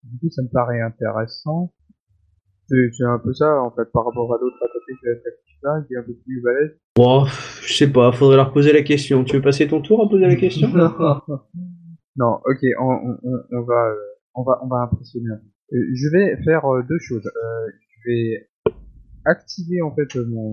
Du 0.03 0.19
coup, 0.19 0.29
ça 0.29 0.41
me 0.43 0.47
paraît 0.49 0.79
intéressant. 0.81 1.73
C'est 2.67 2.89
c'est 2.93 3.03
un 3.05 3.19
peu 3.19 3.33
ça, 3.33 3.61
en 3.61 3.71
fait, 3.71 3.85
par 3.91 4.05
rapport 4.05 4.33
à 4.33 4.37
d'autres 4.39 4.57
attaqués 4.57 4.99
qui 4.99 5.07
attaquent 5.09 5.39
là, 5.63 5.81
qui 5.87 5.93
est 5.93 5.97
un 5.97 6.03
peu 6.03 6.13
plus 6.13 6.41
balèze. 6.41 6.71
Bon, 6.95 7.25
je 7.61 7.73
sais 7.73 7.91
pas, 7.91 8.11
faudrait 8.11 8.37
leur 8.37 8.51
poser 8.53 8.71
la 8.73 8.81
question. 8.83 9.23
Tu 9.23 9.35
veux 9.37 9.41
passer 9.41 9.67
ton 9.67 9.81
tour 9.81 10.01
à 10.03 10.09
poser 10.09 10.25
la 10.27 10.35
question 10.35 10.67
non, 12.15 12.33
ok, 12.45 12.59
on, 12.79 13.17
on, 13.23 13.43
on- 13.51 13.61
va, 13.63 13.87
euh, 13.87 13.95
on 14.35 14.43
va, 14.43 14.59
on 14.63 14.67
va 14.67 14.81
impressionner. 14.83 15.29
un 15.31 15.37
peu. 15.37 15.75
Euh, 15.77 15.81
je 15.95 16.07
vais 16.09 16.37
faire 16.43 16.65
euh, 16.65 16.83
deux 16.87 16.99
choses. 16.99 17.25
Euh, 17.25 17.71
je 18.05 18.09
vais 18.11 18.49
activer 19.25 19.81
en 19.81 19.93
fait 19.95 20.13
mon, 20.27 20.51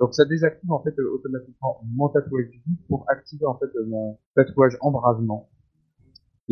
donc 0.00 0.14
ça 0.14 0.24
désactive 0.24 0.70
en 0.72 0.82
fait 0.82 0.94
automatiquement 0.98 1.80
mon 1.94 2.08
tatouage 2.08 2.46
vide 2.66 2.78
pour 2.88 3.04
activer 3.08 3.44
en 3.46 3.56
fait 3.58 3.68
mon 3.86 4.18
tatouage 4.34 4.76
embrasement. 4.80 5.48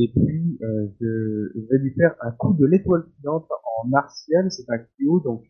Et 0.03 0.09
puis 0.09 0.59
euh, 0.63 0.89
je 0.99 1.61
vais 1.69 1.79
lui 1.79 1.93
faire 1.93 2.15
un 2.23 2.31
coup 2.31 2.55
de 2.55 2.65
l'étoile 2.65 3.05
filante 3.17 3.47
en 3.51 3.89
martial. 3.89 4.51
C'est 4.51 4.65
un 4.71 4.79
Kyo, 4.79 5.21
donc 5.21 5.45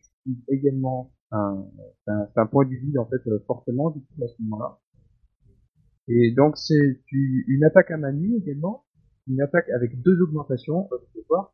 également 0.49 1.13
un, 1.31 1.65
un, 2.07 2.27
un 2.35 2.45
point 2.47 2.65
du 2.65 2.77
vide 2.77 2.97
en 2.97 3.05
fait 3.05 3.25
euh, 3.27 3.39
fortement 3.47 3.91
du 3.91 4.01
coup 4.01 4.23
à 4.25 4.27
ce 4.27 4.41
moment-là. 4.41 4.79
Et 6.09 6.33
donc 6.35 6.57
c'est 6.57 6.99
une 7.11 7.63
attaque 7.63 7.91
à 7.91 7.97
main 7.97 8.11
nue 8.11 8.35
également, 8.39 8.83
une 9.27 9.39
attaque 9.39 9.69
avec 9.69 10.01
deux 10.01 10.21
augmentations, 10.21 10.89
euh, 10.91 10.97
vous 11.15 11.21
voir. 11.29 11.53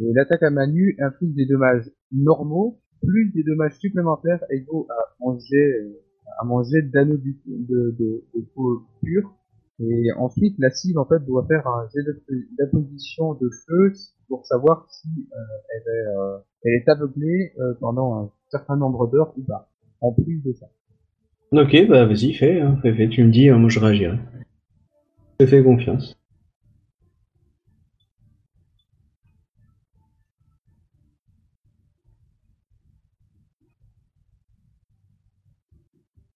Et 0.00 0.12
l'attaque 0.12 0.42
à 0.42 0.50
main 0.50 0.66
nue 0.66 0.96
inflige 0.98 1.34
des 1.34 1.46
dommages 1.46 1.88
normaux, 2.10 2.80
plus 3.00 3.30
des 3.30 3.44
dommages 3.44 3.78
supplémentaires 3.78 4.42
égaux 4.50 4.88
à 4.90 5.14
manger, 5.20 5.94
à 6.40 6.44
manger 6.44 6.82
d'anneaux 6.82 7.18
de 7.18 8.24
peau 8.54 8.82
pure 9.02 9.32
Et 9.80 10.12
ensuite, 10.16 10.56
la 10.58 10.70
cible 10.70 10.98
en 10.98 11.04
fait 11.04 11.24
doit 11.24 11.46
faire 11.46 11.66
un 11.66 11.86
jet 11.94 12.02
d'apposition 12.58 13.34
de 13.34 13.48
feu 13.66 13.92
pour 14.26 14.44
savoir 14.44 14.86
si 14.90 15.08
euh, 15.08 15.36
elle, 15.74 15.94
est, 15.94 16.06
euh, 16.08 16.38
elle 16.64 16.72
est 16.74 16.88
aveuglée 16.88 17.52
euh, 17.60 17.74
pendant 17.80 18.24
un 18.24 18.30
certain 18.50 18.76
nombre 18.76 19.08
d'heures 19.08 19.32
ou 19.38 19.42
pas. 19.42 19.70
En 20.00 20.12
plus 20.12 20.42
de 20.44 20.52
ça. 20.52 20.66
Ok, 21.52 21.88
bah 21.88 22.06
vas-y, 22.06 22.34
fais, 22.34 22.60
hein, 22.60 22.78
fais, 22.82 22.92
fais, 22.92 23.08
tu 23.08 23.24
me 23.24 23.30
dis, 23.30 23.48
hein, 23.48 23.58
moi 23.58 23.70
je 23.70 23.80
réagirai. 23.80 24.18
Je 25.40 25.46
te 25.46 25.50
fais 25.50 25.62
confiance. 25.62 26.17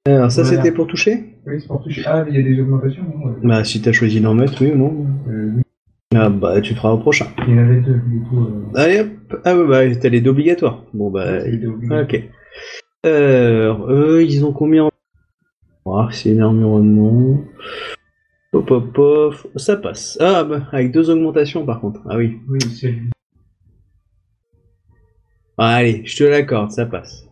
Alors 0.07 0.33
ça 0.33 0.43
Voilà. 0.43 0.57
c'était 0.57 0.73
pour 0.75 0.87
toucher? 0.89 1.37
Oui, 1.47 1.61
c'est 1.61 1.69
pour 1.69 1.83
toucher. 1.83 2.03
Ah, 2.07 2.25
il 2.29 2.35
y 2.35 2.39
a 2.39 2.43
des 2.43 2.61
augmentations, 2.61 3.05
non 3.05 3.27
ouais. 3.27 3.35
Bah 3.45 3.63
si 3.65 3.81
t'as 3.81 3.93
choisi 3.93 4.21
d'en 4.21 4.35
mettre, 4.35 4.61
oui 4.63 4.73
ou 4.73 4.77
non 4.77 5.07
Euh, 5.29 5.53
oui. 5.57 5.63
Ah 6.15 6.29
bah 6.29 6.61
tu 6.61 6.75
feras 6.75 6.91
au 6.93 6.99
prochain. 6.99 7.27
Il 7.47 7.55
y 7.55 7.59
en 7.59 7.63
avait 7.63 7.81
deux, 7.81 8.01
du 8.07 8.21
coup. 8.23 8.41
Euh, 8.45 8.65
Allez 8.75 9.01
hop 9.01 9.41
Ah 9.45 9.57
ouais 9.57 9.67
bah 9.91 9.97
t'as 9.97 10.09
les 10.09 10.21
deux 10.21 10.31
obligatoires. 10.31 10.83
Bon 10.93 11.11
bah... 11.11 11.39
Ok. 12.03 12.21
Euh, 13.07 13.75
eux, 13.89 14.25
ils 14.25 14.45
ont 14.45 14.53
combien 14.53 14.85
en... 14.85 14.91
Ah, 15.87 16.09
c'est 16.13 16.39
un 16.39 16.47
environnement. 16.47 17.41
Hop 18.53 18.71
hop 18.73 18.99
hop, 18.99 19.35
ça 19.57 19.77
passe. 19.77 20.19
Ah 20.21 20.43
bah 20.43 20.67
avec 20.73 20.91
deux 20.93 21.11
augmentations 21.11 21.65
par 21.65 21.81
contre. 21.81 22.01
Ah 22.11 22.17
oui. 22.17 22.39
Oui, 22.49 22.59
c'est 22.61 22.91
lui. 22.91 23.11
Ah, 25.59 25.77
allez, 25.77 26.03
je 26.05 26.17
te 26.17 26.25
l'accorde, 26.25 26.73
ça 26.73 26.87
passe. 26.87 27.25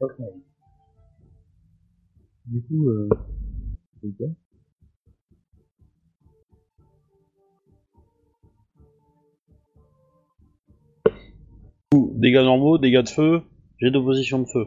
Ok. 0.00 0.10
Du 2.48 2.62
coup, 2.62 2.88
euh. 2.88 3.08
Dégâts 11.92 12.36
normaux, 12.36 12.78
dégâts 12.78 13.02
de 13.02 13.08
feu, 13.08 13.42
j'ai 13.78 13.90
d'opposition 13.90 14.40
de 14.40 14.46
feu. 14.46 14.64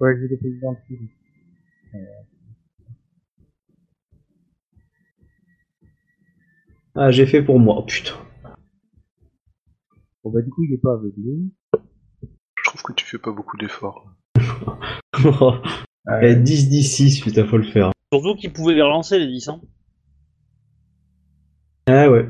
ouais, 0.00 0.16
j'ai 0.20 0.28
des 0.28 0.38
présidents 0.38 0.72
de 0.72 0.78
file. 0.86 1.08
Ah, 6.94 7.10
j'ai 7.10 7.26
fait 7.26 7.42
pour 7.42 7.58
moi, 7.58 7.76
oh, 7.78 7.82
putain. 7.82 8.14
Bon 10.24 10.30
bah 10.30 10.40
du 10.40 10.48
coup, 10.48 10.64
il 10.64 10.72
est 10.72 10.78
pas 10.78 10.94
aveuglé. 10.94 11.50
Je 11.74 12.64
trouve 12.64 12.82
que 12.82 12.92
tu 12.94 13.04
fais 13.04 13.18
pas 13.18 13.32
beaucoup 13.32 13.58
d'efforts. 13.58 14.10
Ah, 16.06 16.24
Eh, 16.24 16.36
10 16.36 16.68
10 16.68 17.20
putain, 17.20 17.46
faut 17.46 17.58
le 17.58 17.64
faire. 17.64 17.92
Surtout 18.12 18.34
qu'ils 18.34 18.52
pouvaient 18.52 18.74
les 18.74 18.82
relancer 18.82 19.18
les 19.18 19.26
10 19.26 19.48
hein. 19.48 19.60
Ah 21.86 22.10
ouais. 22.10 22.26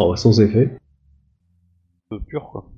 Oh, 0.00 0.14
sans 0.16 0.40
effet. 0.40 0.76
Peu 2.10 2.20
pur 2.20 2.48
quoi. 2.50 2.70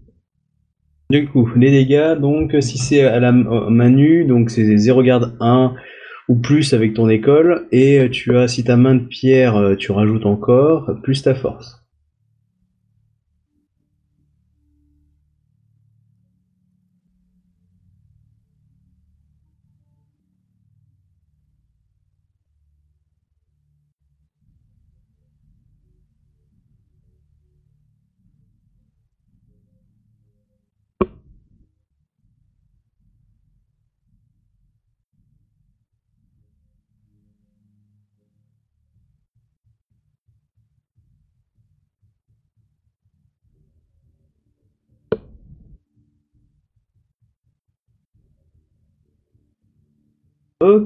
Du 1.10 1.28
coup, 1.28 1.48
les 1.54 1.70
dégâts, 1.70 2.18
donc, 2.18 2.56
si 2.60 2.78
c'est 2.78 3.02
à 3.02 3.20
la 3.20 3.30
main 3.30 3.90
nue, 3.90 4.24
donc 4.24 4.50
c'est 4.50 4.76
0 4.76 5.02
garde 5.04 5.36
1 5.40 5.74
ou 6.28 6.34
plus 6.34 6.74
avec 6.74 6.94
ton 6.94 7.08
école, 7.08 7.68
et 7.70 8.10
tu 8.10 8.36
as, 8.36 8.48
si 8.48 8.64
ta 8.64 8.76
main 8.76 8.96
de 8.96 9.04
pierre, 9.04 9.54
euh, 9.56 9.76
tu 9.76 9.92
rajoutes 9.92 10.26
encore, 10.26 10.90
plus 11.04 11.22
ta 11.22 11.36
force. 11.36 11.85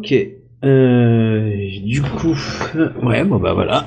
Ok. 0.00 0.14
Euh, 0.64 1.68
du 1.84 2.00
coup, 2.00 2.34
euh, 2.74 2.90
ouais, 3.02 3.22
bon 3.22 3.38
bah 3.38 3.52
voilà. 3.52 3.86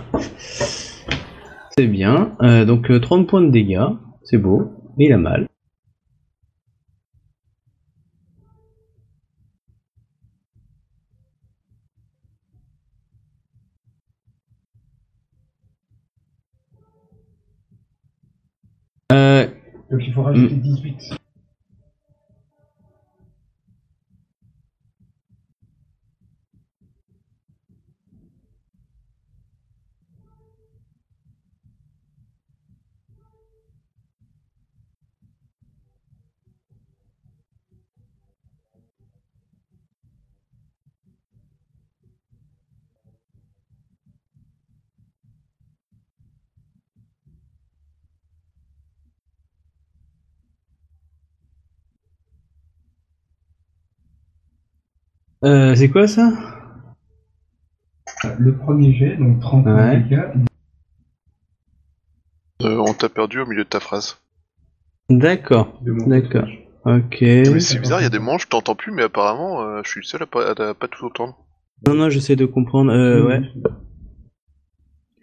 C'est 1.76 1.88
bien. 1.88 2.36
Euh, 2.44 2.66
donc 2.66 2.92
euh, 2.92 3.00
30 3.00 3.28
points 3.28 3.42
de 3.42 3.50
dégâts, 3.50 3.88
c'est 4.24 4.38
beau. 4.38 4.72
Il 5.00 5.12
a 5.12 5.18
mal. 5.18 5.48
Euh, 19.12 19.48
Donc 19.92 20.02
il 20.06 20.14
faut 20.14 20.22
rajouter 20.22 20.56
Mm. 20.56 20.62
18. 20.62 21.23
Euh, 55.44 55.76
c'est 55.76 55.90
quoi 55.90 56.08
ça? 56.08 56.32
Le 58.40 58.56
premier 58.56 58.94
jet, 58.94 59.18
donc 59.18 59.40
30 59.42 59.64
points 59.64 59.76
Ouais. 59.90 59.98
de 60.00 60.04
dégâts. 60.04 60.28
Euh, 62.62 62.78
on 62.88 62.94
t'a 62.94 63.10
perdu 63.10 63.40
au 63.40 63.46
milieu 63.46 63.64
de 63.64 63.70
ta 63.70 63.80
phrase. 63.80 64.18
D'accord, 65.10 65.80
d'accord. 66.08 66.48
Ok. 66.86 67.18
Mais 67.22 67.60
c'est 67.60 67.80
bizarre, 67.80 68.00
il 68.00 68.04
y 68.04 68.08
a 68.08 68.10
des 68.10 68.20
moments 68.20 68.38
je 68.38 68.48
t'entends 68.48 68.76
plus, 68.76 68.92
mais 68.92 69.04
apparemment 69.04 69.62
euh, 69.62 69.82
je 69.84 69.90
suis 69.90 70.00
le 70.00 70.06
seul 70.06 70.24
à 70.24 70.26
pas, 70.26 70.52
à 70.52 70.74
pas 70.74 70.88
tout 70.88 71.06
entendre. 71.06 71.38
Non, 71.86 71.94
non, 71.96 72.10
j'essaie 72.10 72.38
de 72.38 72.46
comprendre. 72.46 72.92
Euh, 72.94 73.26
ouais. 73.26 73.42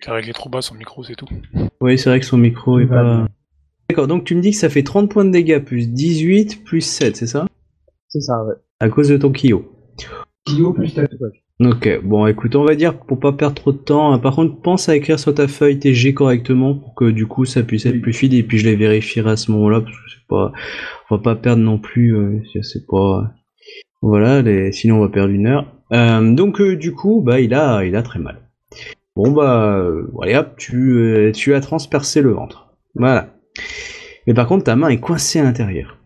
Il 0.02 0.08
a 0.10 0.14
réglé 0.14 0.32
trop 0.32 0.50
bas 0.50 0.60
son 0.62 0.74
micro, 0.74 1.02
c'est 1.02 1.14
tout. 1.16 1.28
Oui, 1.80 1.98
c'est 1.98 2.10
vrai 2.10 2.20
que 2.20 2.26
son 2.26 2.36
micro 2.38 2.78
est 2.78 2.86
pas. 2.86 3.26
D'accord, 3.88 4.06
donc 4.06 4.24
tu 4.24 4.34
me 4.34 4.40
dis 4.42 4.50
que 4.50 4.56
ça 4.56 4.68
fait 4.68 4.82
30 4.82 5.10
points 5.10 5.24
de 5.24 5.30
dégâts 5.30 5.58
plus 5.58 5.88
18 5.88 6.64
plus 6.64 6.80
7, 6.82 7.16
c'est 7.16 7.26
ça? 7.26 7.46
C'est 8.08 8.20
ça, 8.20 8.44
ouais. 8.44 8.54
À 8.80 8.88
cause 8.88 9.08
de 9.08 9.16
ton 9.16 9.32
Kyo. 9.32 9.64
Ok, 11.62 12.00
bon 12.02 12.26
écoute, 12.26 12.56
on 12.56 12.64
va 12.64 12.74
dire 12.74 12.98
pour 12.98 13.20
pas 13.20 13.32
perdre 13.32 13.54
trop 13.54 13.72
de 13.72 13.76
temps. 13.76 14.12
hein, 14.12 14.18
Par 14.18 14.34
contre, 14.34 14.60
pense 14.62 14.88
à 14.88 14.96
écrire 14.96 15.20
sur 15.20 15.34
ta 15.34 15.46
feuille 15.46 15.78
tes 15.78 15.92
G 15.92 16.14
correctement 16.14 16.74
pour 16.74 16.94
que 16.94 17.04
du 17.10 17.26
coup 17.26 17.44
ça 17.44 17.62
puisse 17.62 17.84
être 17.84 18.00
plus 18.00 18.14
fluide 18.14 18.32
et 18.32 18.42
puis 18.42 18.56
je 18.58 18.64
les 18.66 18.76
vérifierai 18.76 19.30
à 19.32 19.36
ce 19.36 19.50
moment-là 19.52 19.80
parce 19.82 19.94
que 19.94 20.02
c'est 20.10 20.26
pas, 20.26 20.52
on 21.10 21.16
va 21.16 21.22
pas 21.22 21.36
perdre 21.36 21.62
non 21.62 21.78
plus. 21.78 22.16
euh, 22.16 22.40
c'est- 22.62 22.86
pas, 22.86 23.30
voilà, 24.02 24.42
les... 24.42 24.72
sinon 24.72 24.96
on 24.96 25.00
va 25.00 25.08
perdre 25.10 25.32
une 25.34 25.46
heure. 25.46 25.66
Euh, 25.92 26.32
donc 26.34 26.60
euh, 26.62 26.76
du 26.76 26.92
coup, 26.92 27.20
bah 27.22 27.40
il 27.40 27.52
a, 27.54 27.84
il 27.84 27.94
a 27.96 28.02
très 28.02 28.18
mal. 28.20 28.40
Bon 29.16 29.30
bah, 29.32 29.84
allez 30.22 30.36
hop, 30.36 30.54
tu, 30.56 30.92
euh, 30.96 31.32
tu 31.32 31.54
as 31.54 31.60
transpercé 31.60 32.22
le 32.22 32.30
ventre. 32.32 32.68
Voilà. 32.94 33.34
Mais 34.26 34.34
par 34.34 34.46
contre, 34.48 34.64
ta 34.64 34.76
main 34.76 34.88
est 34.88 35.00
coincée 35.00 35.40
à 35.40 35.42
l'intérieur. 35.44 35.98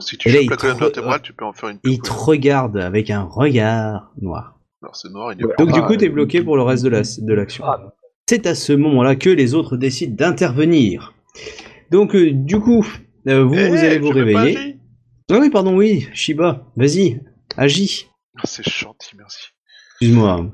Si 0.00 0.16
tu 0.18 0.28
Et 0.28 0.32
là, 0.32 0.38
chopes 0.38 0.44
il 0.44 0.50
la 0.50 0.56
colonne 0.56 0.76
te 0.76 0.80
vertébrale, 0.80 1.22
tu 1.22 1.32
peux 1.32 1.44
en 1.44 1.52
faire 1.52 1.68
une 1.70 1.78
Il 1.84 2.00
te 2.00 2.12
regarde 2.12 2.76
avec 2.76 3.10
un 3.10 3.22
regard 3.22 4.12
noir. 4.20 4.58
Alors 4.82 4.96
c'est 4.96 5.10
noir, 5.10 5.32
il 5.32 5.40
est 5.40 5.44
Ouais. 5.44 5.54
Donc 5.58 5.72
du 5.72 5.82
coup, 5.82 5.96
t'es 5.96 6.08
bloqué 6.08 6.42
pour 6.42 6.56
le 6.56 6.62
reste 6.62 6.84
de 6.84 6.88
la 6.88 7.02
de 7.02 7.34
l'action. 7.34 7.64
Ah, 7.66 7.94
C'est 8.28 8.46
à 8.46 8.54
ce 8.54 8.72
moment-là 8.72 9.16
que 9.16 9.30
les 9.30 9.54
autres 9.54 9.76
décident 9.76 10.14
d'intervenir. 10.16 11.14
Donc 11.90 12.14
euh, 12.14 12.30
du 12.32 12.58
coup, 12.60 12.86
euh, 13.28 13.44
vous, 13.44 13.54
Eh, 13.54 13.68
vous 13.68 13.76
allez 13.76 13.98
vous 13.98 14.10
réveiller. 14.10 14.78
Ah 15.30 15.38
oui, 15.38 15.50
pardon, 15.50 15.76
oui, 15.76 16.08
Shiba, 16.12 16.66
vas-y, 16.76 17.20
agis. 17.56 18.08
Ah, 18.36 18.42
C'est 18.44 18.68
gentil, 18.68 19.16
merci. 19.16 19.48
Excuse-moi. 20.00 20.46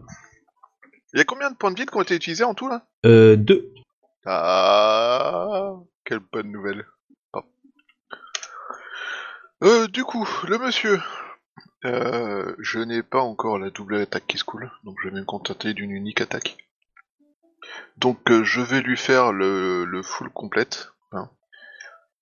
Il 1.14 1.18
y 1.18 1.20
a 1.20 1.24
combien 1.24 1.50
de 1.50 1.56
points 1.56 1.70
de 1.70 1.78
vie 1.78 1.86
qui 1.86 1.96
ont 1.96 2.02
été 2.02 2.16
utilisés 2.16 2.44
en 2.44 2.52
tout 2.54 2.68
là? 2.68 2.84
Euh, 3.06 3.36
deux. 3.36 3.72
Ah, 4.26 5.74
quelle 6.04 6.18
bonne 6.32 6.50
nouvelle. 6.50 6.84
Euh, 9.64 9.86
du 9.88 10.04
coup, 10.04 10.28
le 10.48 10.58
monsieur 10.58 11.00
Euh, 11.84 12.54
je 12.58 12.80
n'ai 12.80 13.02
pas 13.02 13.20
encore 13.20 13.58
la 13.58 13.70
double 13.70 13.96
attaque 13.96 14.26
qui 14.26 14.38
se 14.38 14.44
coule, 14.44 14.70
donc 14.84 14.96
je 15.02 15.08
vais 15.08 15.14
me 15.14 15.24
contenter 15.24 15.72
d'une 15.72 15.90
unique 15.92 16.20
attaque. 16.20 16.56
Donc 17.96 18.30
euh, 18.30 18.42
je 18.44 18.60
vais 18.60 18.80
lui 18.80 18.96
faire 18.96 19.32
le, 19.32 19.84
le 19.84 20.02
full 20.02 20.30
complète. 20.30 20.90
hein. 21.12 21.30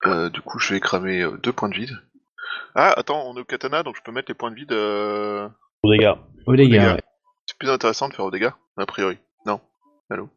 Euh, 0.07 0.29
du 0.29 0.41
coup, 0.43 0.59
je 0.59 0.75
vais 0.75 0.81
cramer 0.81 1.23
euh, 1.23 1.37
deux 1.39 1.53
points 1.53 1.69
de 1.71 1.75
vide. 1.77 1.97
Ah, 2.75 2.93
attends, 2.97 3.25
on 3.27 3.37
est 3.37 3.41
au 3.41 3.45
katana, 3.45 3.83
donc 3.83 3.97
je 3.97 4.03
peux 4.03 4.13
mettre 4.13 4.31
les 4.31 4.35
points 4.35 4.51
de 4.51 4.57
vide. 4.57 4.73
euh, 4.73 5.49
Aux 6.47 6.55
dégâts. 6.57 6.79
Oh 6.91 6.95
ouais. 6.95 7.03
C'est 7.47 7.59
plus 7.59 7.71
intéressant 7.71 8.09
de 8.09 8.15
faire 8.15 8.25
aux 8.25 8.31
dégâts, 8.31 8.51
a 8.77 8.87
priori. 8.87 9.19
Non. 9.47 9.61
Allô? 10.11 10.29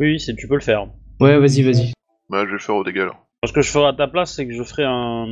Oui, 0.00 0.12
oui, 0.12 0.20
c'est- 0.20 0.34
tu 0.36 0.48
peux 0.48 0.54
le 0.54 0.60
faire. 0.60 0.86
Ouais, 1.20 1.38
vas-y, 1.38 1.62
vas-y. 1.62 1.92
Bah, 2.30 2.40
je 2.42 2.46
vais 2.46 2.52
le 2.52 2.58
faire 2.58 2.76
aux 2.76 2.84
dégâts 2.84 3.00
alors. 3.00 3.26
Ce 3.46 3.52
que 3.52 3.62
je 3.62 3.70
ferai 3.70 3.86
à 3.86 3.92
ta 3.92 4.08
place, 4.08 4.34
c'est 4.34 4.46
que 4.46 4.52
je 4.54 4.62
ferai 4.62 4.84
un, 4.84 5.26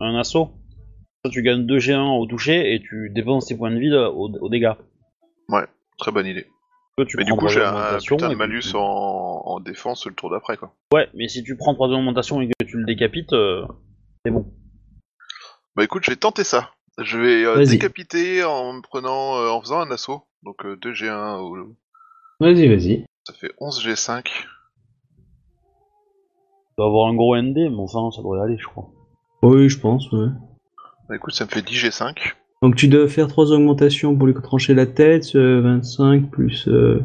un 0.00 0.18
assaut. 0.18 0.50
Toi, 1.24 1.30
tu 1.32 1.42
gagnes 1.42 1.64
2 1.66 1.78
G1 1.78 2.18
au 2.18 2.26
toucher 2.26 2.74
et 2.74 2.80
tu 2.80 3.10
dépenses 3.10 3.46
tes 3.46 3.56
points 3.56 3.70
de 3.70 3.78
vie 3.78 3.92
au, 3.94 4.28
au 4.40 4.48
dégâts. 4.48 4.72
Très 5.98 6.10
bonne 6.10 6.26
idée. 6.26 6.46
Toi, 6.96 7.06
tu 7.06 7.16
Mais 7.16 7.24
du 7.24 7.32
coup, 7.34 7.46
j'ai 7.46 7.62
un 7.62 7.98
putain 7.98 8.28
de 8.30 8.34
malus 8.34 8.60
tu- 8.62 8.76
en, 8.76 8.80
en 8.80 9.60
défense 9.60 10.04
le 10.06 10.14
tour 10.14 10.30
d'après, 10.30 10.56
quoi. 10.56 10.74
Ouais, 10.92 11.08
mais 11.14 11.28
si 11.28 11.44
tu 11.44 11.56
prends 11.56 11.74
3 11.74 11.88
augmentations 11.88 12.40
et 12.40 12.48
que 12.48 12.64
tu 12.66 12.76
le 12.78 12.84
décapites, 12.84 13.32
euh, 13.34 13.64
c'est 14.24 14.32
bon. 14.32 14.52
Bah 15.76 15.84
écoute, 15.84 16.02
je 16.04 16.10
vais 16.10 16.16
tenter 16.16 16.42
ça. 16.42 16.72
Je 16.98 17.18
vais 17.20 17.44
euh, 17.44 17.58
décapiter 17.70 18.42
en 18.42 18.72
me 18.72 18.80
prenant, 18.82 19.36
euh, 19.38 19.50
en 19.50 19.60
faisant 19.60 19.80
un 19.80 19.90
assaut. 19.92 20.24
Donc 20.42 20.64
euh, 20.66 20.76
2 20.76 20.92
G1, 20.92 21.38
au- 21.40 21.76
Vas-y, 22.40 22.66
vas-y. 22.66 23.04
ça 23.28 23.34
fait 23.34 23.52
11 23.58 23.84
G5. 23.86 24.24
Tu 26.72 26.76
dois 26.78 26.86
avoir 26.86 27.08
un 27.08 27.14
gros 27.14 27.36
ND, 27.36 27.56
mais 27.56 27.78
enfin, 27.78 28.10
ça 28.10 28.22
devrait 28.22 28.40
aller, 28.40 28.56
je 28.58 28.66
crois. 28.66 28.88
Oui, 29.42 29.68
je 29.68 29.78
pense, 29.78 30.10
ouais. 30.12 30.28
Bah 31.08 31.16
écoute, 31.16 31.34
ça 31.34 31.44
me 31.44 31.50
fait 31.50 31.62
10 31.62 31.74
G5. 31.76 32.16
Donc 32.62 32.76
tu 32.76 32.88
dois 32.88 33.08
faire 33.08 33.26
trois 33.26 33.50
augmentations 33.52 34.16
pour 34.16 34.26
lui 34.26 34.34
trancher 34.34 34.72
la 34.72 34.86
tête, 34.86 35.34
euh, 35.34 35.60
25 35.60 36.30
plus 36.30 36.68
euh, 36.68 37.04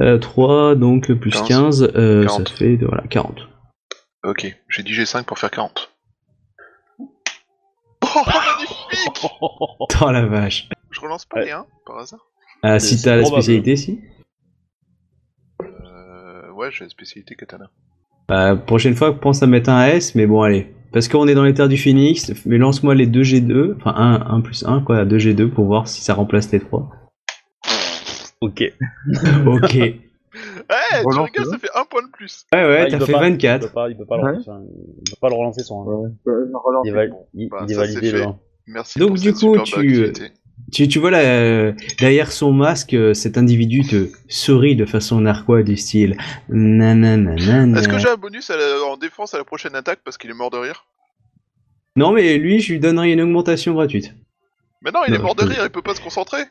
euh, 0.00 0.18
3, 0.18 0.74
donc 0.76 1.10
euh, 1.10 1.16
plus 1.18 1.30
15, 1.30 1.48
15, 1.48 1.82
euh, 1.96 2.22
ça 2.28 2.36
40. 2.44 2.48
fait 2.50 2.76
voilà, 2.76 3.02
40. 3.08 3.48
Ok, 4.24 4.54
j'ai 4.68 4.82
10 4.82 4.92
G5 4.92 5.24
pour 5.24 5.38
faire 5.38 5.50
40. 5.50 5.90
Oh, 6.98 7.08
magnifique 8.26 9.26
Dans 10.00 10.12
la 10.12 10.26
vache. 10.26 10.68
Je 10.90 11.00
relance 11.00 11.24
pas 11.24 11.40
les 11.42 11.50
1, 11.50 11.66
par 11.86 11.98
hasard? 11.98 12.20
Ah, 12.62 12.78
C'est- 12.78 12.96
si 12.96 13.02
t'as 13.02 13.16
la 13.16 13.24
spécialité, 13.24 13.76
si. 13.76 14.00
euh, 15.62 16.50
Ouais, 16.52 16.70
j'ai 16.70 16.84
la 16.84 16.90
spécialité 16.90 17.34
katana. 17.34 17.70
Bah, 18.28 18.56
prochaine 18.56 18.94
fois, 18.94 19.12
pense 19.18 19.42
à 19.42 19.46
mettre 19.46 19.70
un 19.70 19.86
S, 19.86 20.14
mais 20.14 20.26
bon, 20.26 20.42
allez. 20.42 20.72
Parce 20.92 21.08
qu'on 21.08 21.26
est 21.26 21.34
dans 21.34 21.42
les 21.44 21.54
terres 21.54 21.68
du 21.68 21.76
phoenix, 21.76 22.32
mais 22.46 22.56
lance-moi 22.56 22.94
les 22.94 23.06
2 23.06 23.22
G2, 23.22 23.74
enfin 23.76 23.92
1, 23.96 24.26
1 24.36 24.40
plus 24.40 24.64
1, 24.66 24.80
quoi, 24.80 25.04
2 25.04 25.18
G2 25.18 25.48
pour 25.50 25.64
voir 25.66 25.88
si 25.88 26.02
ça 26.02 26.14
remplace 26.14 26.50
les 26.52 26.60
3. 26.60 26.88
Ok. 28.40 28.62
ok. 29.46 29.74
Ouais, 29.74 30.00
Eh, 30.70 31.00
tu 31.00 31.06
Relance 31.06 31.30
rigoles, 31.30 31.44
le 31.44 31.50
ça 31.50 31.58
fait 31.58 31.68
un 31.78 31.84
point 31.84 32.02
de 32.02 32.10
plus 32.12 32.46
ouais, 32.52 32.58
Ah, 32.60 32.84
il 32.88 32.90
t'as 32.98 33.04
fait 33.06 33.12
pas, 33.12 33.26
Il 33.26 33.32
24. 33.32 33.60
peut 33.68 33.72
pas, 33.74 33.90
il 33.90 33.96
peut 33.96 34.04
pas, 34.06 34.16
le, 34.16 34.22
Ouais. 34.22 34.30
relancer, 34.30 34.50
hein. 34.50 34.60
il 35.06 35.10
peut 35.10 35.16
pas 35.20 35.28
le 35.28 35.34
relancer 35.34 35.62
son. 35.62 35.82
Ouais. 35.84 36.10
Il 36.26 36.92
Bon, 37.10 37.26
il- 37.34 37.48
bah, 37.48 37.58
il 37.66 37.70
est 37.72 37.74
ça, 37.74 37.80
validé 37.82 38.00
c'est 38.00 38.12
le 38.12 38.18
fait. 38.18 38.24
1. 38.24 38.36
Merci 38.68 38.98
Donc, 38.98 39.08
pour 39.08 39.18
du 39.18 39.28
cette 39.30 39.34
coup, 39.38 39.58
tu- 39.64 39.74
activité. 39.78 40.32
Tu, 40.72 40.88
tu 40.88 40.98
vois 40.98 41.10
là, 41.10 41.18
euh, 41.20 41.72
derrière 42.00 42.32
son 42.32 42.52
masque, 42.52 42.94
euh, 42.94 43.14
cet 43.14 43.38
individu 43.38 43.82
te 43.82 44.08
sourit 44.28 44.74
de 44.76 44.86
façon 44.86 45.20
narquois 45.20 45.62
du 45.62 45.76
style 45.76 46.16
nananana. 46.48 47.78
Est-ce 47.78 47.88
que 47.88 47.98
j'ai 47.98 48.08
un 48.08 48.16
bonus 48.16 48.50
à 48.50 48.56
la- 48.56 48.82
en 48.84 48.96
défense 48.96 49.34
à 49.34 49.38
la 49.38 49.44
prochaine 49.44 49.74
attaque 49.76 50.00
parce 50.04 50.18
qu'il 50.18 50.30
est 50.30 50.34
mort 50.34 50.50
de 50.50 50.56
rire? 50.58 50.86
Non, 51.96 52.12
mais 52.12 52.38
lui, 52.38 52.60
je 52.60 52.72
lui 52.72 52.80
donnerai 52.80 53.12
une 53.12 53.20
augmentation 53.20 53.72
gratuite. 53.74 54.14
Mais 54.82 54.90
non, 54.90 55.00
il 55.06 55.12
Non, 55.12 55.18
est 55.18 55.22
mort 55.22 55.34
de 55.34 55.44
rire, 55.44 55.60
il 55.64 55.70
peut 55.70 55.82
pas 55.82 55.94
se 55.94 56.00
concentrer 56.00 56.42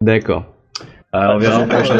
D'accord. 0.00 0.44
Alors, 1.12 1.36
on 1.36 1.38
verra 1.38 1.66
la 1.66 1.66
prochaine. 1.82 1.98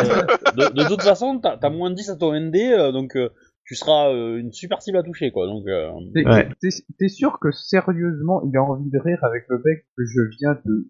de, 0.56 0.82
de 0.82 0.88
toute 0.88 1.02
façon, 1.02 1.38
t'as 1.40 1.56
as 1.60 1.70
moins 1.70 1.90
de 1.90 1.96
10 1.96 2.10
à 2.10 2.16
ton 2.16 2.32
ND, 2.32 2.54
euh, 2.56 2.92
donc 2.92 3.16
euh, 3.16 3.28
tu 3.64 3.74
seras 3.74 4.08
euh, 4.10 4.38
une 4.38 4.52
super 4.52 4.80
cible 4.82 4.98
à 4.98 5.02
toucher, 5.02 5.32
quoi. 5.32 5.46
Donc, 5.46 5.64
euh, 5.66 5.90
T'es 6.14 6.24
Ouais. 6.26 6.48
t'es- 6.60 6.68
t'es 6.98 7.08
sûr 7.08 7.38
que 7.40 7.50
sérieusement, 7.50 8.40
il 8.48 8.56
a 8.56 8.62
envie 8.62 8.88
de 8.88 8.98
rire 8.98 9.18
avec 9.22 9.44
le 9.48 9.60
mec 9.64 9.84
que 9.96 10.04
je 10.06 10.20
viens 10.38 10.56
de 10.64 10.88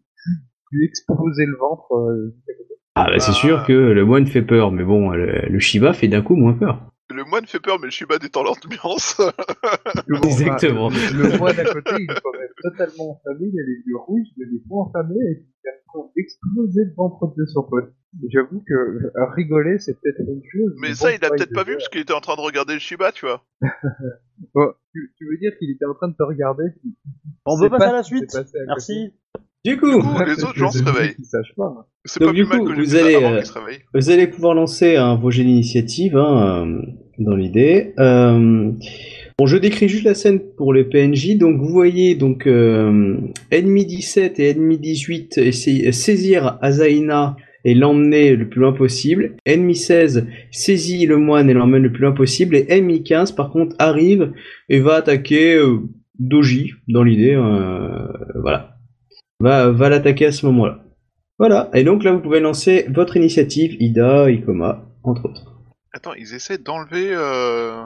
lui 0.72 0.84
exploser 0.86 1.46
le 1.46 1.56
ventre 1.56 1.92
euh, 1.94 2.36
Ah, 2.94 3.06
bah, 3.10 3.18
c'est 3.18 3.32
sûr 3.32 3.64
que 3.66 3.72
le 3.72 4.04
moine 4.04 4.26
fait 4.26 4.42
peur, 4.42 4.72
mais 4.72 4.84
bon, 4.84 5.10
le, 5.10 5.48
le 5.48 5.58
Shiba 5.58 5.92
fait 5.92 6.08
d'un 6.08 6.22
coup 6.22 6.36
moins 6.36 6.54
peur. 6.54 6.90
Le 7.12 7.24
moine 7.24 7.44
fait 7.46 7.58
peur, 7.58 7.78
mais 7.80 7.86
le 7.86 7.90
Shiba 7.90 8.18
détend 8.18 8.44
l'ambiance. 8.44 9.20
Bon, 10.08 10.20
Exactement. 10.22 10.90
bah, 10.90 10.96
le 11.12 11.38
moine 11.38 11.58
à 11.58 11.64
côté, 11.64 11.90
il 11.98 12.10
est 12.10 12.20
quand 12.22 12.38
même 12.38 12.48
totalement 12.62 13.12
enflammé, 13.12 13.50
il 13.52 13.60
a 13.60 13.66
les 13.66 13.82
yeux 13.84 13.96
rouges, 13.96 14.26
il 14.36 14.44
a 14.44 14.46
les 14.50 14.60
poings 14.68 14.84
enflammés, 14.84 15.14
et 15.14 15.42
il 15.42 15.70
train 15.92 16.08
d'exploser 16.16 16.84
le 16.84 16.94
ventre 16.96 17.34
de 17.36 17.44
son 17.46 17.62
pote. 17.64 17.92
J'avoue 18.28 18.62
que 18.66 19.34
rigoler, 19.34 19.78
c'est 19.78 19.94
peut-être 20.00 20.20
une 20.20 20.42
chose. 20.52 20.72
mais 20.80 20.88
bon, 20.88 20.94
ça, 20.94 21.12
il 21.12 21.24
a 21.24 21.30
peut-être 21.30 21.52
pas 21.52 21.64
vu 21.64 21.74
parce 21.74 21.88
qu'il 21.88 22.00
était 22.00 22.12
en 22.12 22.20
train 22.20 22.36
de 22.36 22.40
regarder 22.40 22.74
le 22.74 22.80
Shiba, 22.80 23.12
tu 23.12 23.26
vois. 23.26 23.44
Bon, 24.54 24.72
tu, 24.94 25.12
tu 25.18 25.26
veux 25.26 25.36
dire 25.36 25.52
qu'il 25.58 25.70
était 25.70 25.84
en 25.84 25.92
train 25.92 26.08
de 26.08 26.14
te 26.16 26.22
regarder 26.22 26.64
On 27.44 27.60
peut 27.60 27.68
passer 27.68 27.84
pas 27.84 27.90
à 27.90 27.92
la 27.92 28.02
suite. 28.02 28.34
à 28.34 28.42
merci. 28.68 29.12
Du 29.64 29.76
coup, 29.76 29.90
Du 30.00 30.02
coup, 30.02 30.22
les 30.26 30.42
autres 30.44 30.56
gens 30.56 30.70
se 30.70 30.82
réveillent. 30.82 31.14
Ils 31.18 31.24
sachent 31.24 31.54
pas. 31.56 31.86
C'est 32.06 32.20
Donc, 32.20 32.30
pas 32.30 32.34
du 32.34 32.46
plus 32.46 32.58
mal 32.58 32.66
que 32.76 32.80
vous 32.80 32.94
allez, 32.96 33.14
avant 33.16 33.32
euh, 33.34 33.42
se 33.42 33.52
vous 33.94 34.11
allez 34.11 34.26
pouvoir 34.26 34.54
lancer 34.54 34.96
un 34.96 35.16
projet 35.16 35.44
d'initiative 35.44 36.16
hein, 36.16 36.64
euh, 36.66 36.82
dans 37.18 37.36
l'idée. 37.36 37.92
Euh, 37.98 38.70
bon, 39.38 39.46
je 39.46 39.58
décris 39.58 39.88
juste 39.88 40.04
la 40.04 40.14
scène 40.14 40.40
pour 40.56 40.72
les 40.72 40.84
PNJ. 40.84 41.36
Donc, 41.36 41.58
vous 41.58 41.68
voyez 41.68 42.14
donc 42.14 42.46
euh, 42.46 43.18
ennemi 43.50 43.84
17 43.84 44.40
et 44.40 44.48
ennemi 44.50 44.78
18 44.78 45.36
essayer- 45.36 45.92
saisir 45.92 46.56
Azaina 46.62 47.36
et 47.66 47.74
l'emmener 47.74 48.36
le 48.36 48.48
plus 48.48 48.61
loin 48.62 48.72
possible. 48.72 49.36
Ennemi 49.44 49.76
16 49.76 50.26
saisit 50.50 51.04
le 51.04 51.18
moine 51.18 51.50
et 51.50 51.52
l'emmène 51.52 51.82
le 51.82 51.92
plus 51.92 52.00
loin 52.00 52.12
possible. 52.12 52.56
Et 52.56 52.64
ennemi 52.70 53.02
15, 53.02 53.32
par 53.32 53.50
contre, 53.50 53.76
arrive 53.78 54.32
et 54.70 54.80
va 54.80 54.94
attaquer 54.94 55.56
euh, 55.56 55.80
Doji 56.18 56.72
dans 56.88 57.02
l'idée. 57.02 57.34
euh, 57.34 58.06
voilà. 58.40 58.69
Va, 59.41 59.70
va 59.70 59.88
l'attaquer 59.88 60.26
à 60.26 60.32
ce 60.32 60.45
moment-là. 60.47 60.84
Voilà, 61.38 61.70
et 61.72 61.84
donc 61.84 62.05
là 62.05 62.12
vous 62.12 62.20
pouvez 62.20 62.41
lancer 62.41 62.86
votre 62.91 63.16
initiative, 63.16 63.74
Ida, 63.80 64.30
Ikoma, 64.30 64.86
entre 65.03 65.24
autres. 65.24 65.62
Attends, 65.93 66.12
ils 66.12 66.34
essaient 66.34 66.59
d'enlever... 66.59 67.14
Euh... 67.14 67.82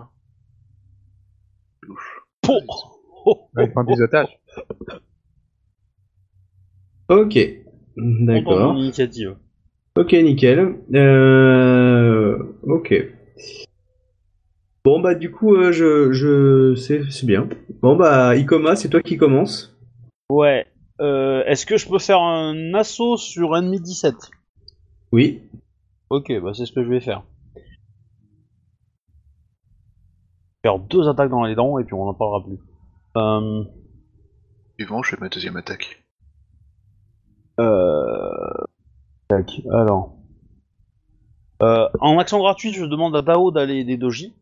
Louche. 1.82 2.22
Oh, 2.48 2.58
oh, 3.24 3.48
Ouais, 3.54 3.66
ils 3.66 3.72
prennent 3.72 3.86
des 3.86 4.02
otages. 4.02 4.40
Ok, 7.08 7.38
d'accord. 7.96 8.74
initiative. 8.76 9.36
Ok, 9.96 10.12
nickel. 10.14 10.80
Euh... 10.94 12.36
Ok. 12.62 12.92
Bon 14.84 15.00
bah 15.00 15.14
du 15.14 15.30
coup, 15.30 15.54
euh, 15.54 15.70
je, 15.70 16.12
je... 16.12 16.74
c'est 16.74 17.10
c'est 17.10 17.26
bien. 17.26 17.48
Bon 17.80 17.94
bah 17.96 18.36
Ikoma, 18.36 18.74
c'est 18.74 18.88
toi 18.88 19.00
qui 19.00 19.16
commence. 19.16 19.78
Ouais. 20.28 20.66
Euh, 21.00 21.44
Est-ce 21.44 21.66
que 21.66 21.76
je 21.76 21.88
peux 21.88 21.98
faire 21.98 22.20
un 22.20 22.74
assaut 22.74 23.16
sur 23.16 23.56
ennemi 23.56 23.80
17 23.80 24.14
Oui. 25.12 25.42
Ok, 26.10 26.32
bah 26.40 26.52
c'est 26.54 26.66
ce 26.66 26.72
que 26.72 26.84
je 26.84 26.88
vais 26.88 27.00
faire. 27.00 27.22
Faire 30.62 30.78
deux 30.78 31.08
attaques 31.08 31.30
dans 31.30 31.44
les 31.44 31.54
dents 31.54 31.78
et 31.78 31.84
puis 31.84 31.94
on 31.94 32.04
n'en 32.06 32.14
parlera 32.14 32.42
plus. 32.44 32.58
Euh, 33.16 33.64
Suivant, 34.78 35.02
je 35.02 35.10
fais 35.10 35.20
ma 35.20 35.28
deuxième 35.28 35.56
attaque. 35.56 36.02
euh... 37.60 38.30
Tac, 39.28 39.62
alors. 39.72 40.16
Euh, 41.62 41.88
en 42.00 42.18
action 42.18 42.38
gratuite, 42.38 42.74
je 42.74 42.84
demande 42.84 43.16
à 43.16 43.22
Dao 43.22 43.50
d'aller 43.50 43.76
aider 43.78 43.96
Doji. 43.96 44.34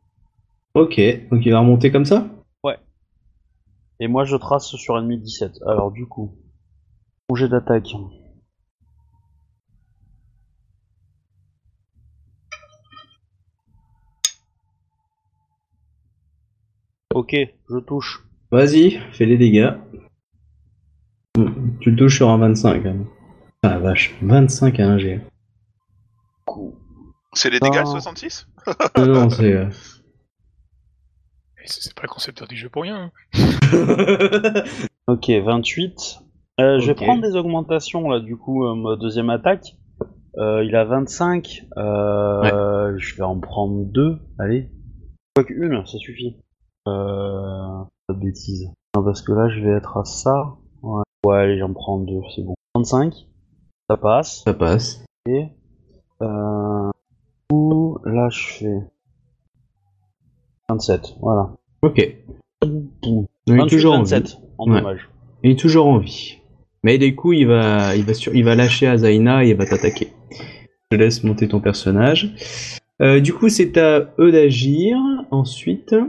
Ok, 0.74 0.98
donc 1.30 1.44
il 1.44 1.52
va 1.52 1.60
remonter 1.60 1.90
comme 1.90 2.04
ça? 2.04 2.26
Et 4.00 4.08
moi 4.08 4.24
je 4.24 4.34
trace 4.34 4.74
sur 4.74 4.98
ennemi 4.98 5.16
17. 5.16 5.60
Alors 5.64 5.92
du 5.92 6.06
coup. 6.08 6.32
D'attaque. 7.40 7.94
Ok, 17.14 17.34
je 17.68 17.78
touche. 17.78 18.24
Vas-y, 18.50 19.00
fais 19.12 19.26
les 19.26 19.36
dégâts. 19.36 19.72
Hmm, 21.36 21.78
Tu 21.80 21.90
le 21.90 21.96
touches 21.96 22.16
sur 22.16 22.30
un 22.30 22.38
25. 22.38 22.86
hein. 22.86 23.04
Ah 23.62 23.68
la 23.70 23.78
vache, 23.78 24.14
25 24.22 24.80
à 24.80 24.86
1 24.88 24.98
G. 24.98 25.20
C'est 27.34 27.50
les 27.50 27.60
dégâts, 27.60 27.80
Ah. 27.80 27.84
66 27.86 28.46
Non, 28.98 29.06
non, 29.06 29.30
c'est... 29.30 29.52
euh, 29.52 29.68
Et 31.62 31.66
C'est 31.66 31.82
c'est 31.82 31.94
pas 31.94 32.02
le 32.02 32.08
concepteur 32.08 32.48
du 32.48 32.56
jeu 32.56 32.68
pour 32.68 32.82
rien. 32.82 33.10
hein. 33.34 34.62
Ok, 35.08 35.30
28. 35.30 36.21
Euh, 36.60 36.78
Je 36.80 36.86
vais 36.88 36.94
prendre 36.94 37.22
des 37.22 37.34
augmentations 37.36 38.08
là, 38.08 38.20
du 38.20 38.36
coup, 38.36 38.64
euh, 38.66 38.74
ma 38.74 38.96
deuxième 38.96 39.30
attaque. 39.30 39.76
Euh, 40.38 40.64
il 40.64 40.74
a 40.76 40.84
25. 40.84 41.66
Euh, 41.76 42.94
Je 42.98 43.16
vais 43.16 43.22
en 43.22 43.38
prendre 43.40 43.84
deux. 43.84 44.18
Allez. 44.38 44.70
Quoique 45.34 45.52
une, 45.54 45.84
ça 45.86 45.98
suffit. 45.98 46.36
Euh... 46.88 47.84
Pas 48.06 48.14
de 48.14 48.18
bêtises. 48.20 48.70
Non, 48.96 49.02
parce 49.04 49.22
que 49.22 49.32
là, 49.32 49.48
je 49.48 49.60
vais 49.60 49.70
être 49.72 49.96
à 49.96 50.04
ça. 50.04 50.54
Ouais. 50.82 51.02
Ouais, 51.24 51.36
allez, 51.36 51.58
j'en 51.58 51.72
prends 51.72 51.98
deux, 52.00 52.20
c'est 52.34 52.42
bon. 52.42 52.54
35, 52.74 53.14
ça 53.88 53.96
passe. 53.96 54.42
Ça 54.44 54.54
passe. 54.54 55.04
Et 55.28 55.46
euh, 56.20 56.90
ou 57.52 57.98
là 58.04 58.28
je 58.30 58.46
fais 58.54 58.78
27, 60.68 61.16
voilà. 61.20 61.50
Ok. 61.82 61.98
Il 62.64 63.26
est 63.46 63.56
28, 63.56 63.68
toujours 63.68 63.94
en 63.94 64.02
vie. 64.02 64.10
27 64.10 64.38
en 64.58 64.68
Ouais. 64.70 64.80
dommage. 64.80 65.08
Il 65.44 65.50
est 65.52 65.58
toujours 65.58 65.86
en 65.86 65.98
vie. 65.98 66.38
Mais 66.84 66.98
du 66.98 67.14
coup, 67.14 67.32
il 67.32 67.46
va, 67.46 67.94
il 67.96 68.04
va, 68.04 68.14
sur, 68.14 68.34
il 68.34 68.44
va 68.44 68.54
lâcher 68.54 68.86
Azaina 68.86 69.44
et 69.44 69.50
il 69.50 69.56
va 69.56 69.66
t'attaquer. 69.66 70.08
Je 70.90 70.96
laisse 70.96 71.22
monter 71.24 71.48
ton 71.48 71.60
personnage. 71.60 72.34
Euh, 73.00 73.20
du 73.20 73.32
coup, 73.32 73.48
c'est 73.48 73.76
à 73.78 74.12
eux 74.18 74.32
d'agir. 74.32 74.96
Ensuite, 75.30 75.92
euh, 75.92 76.06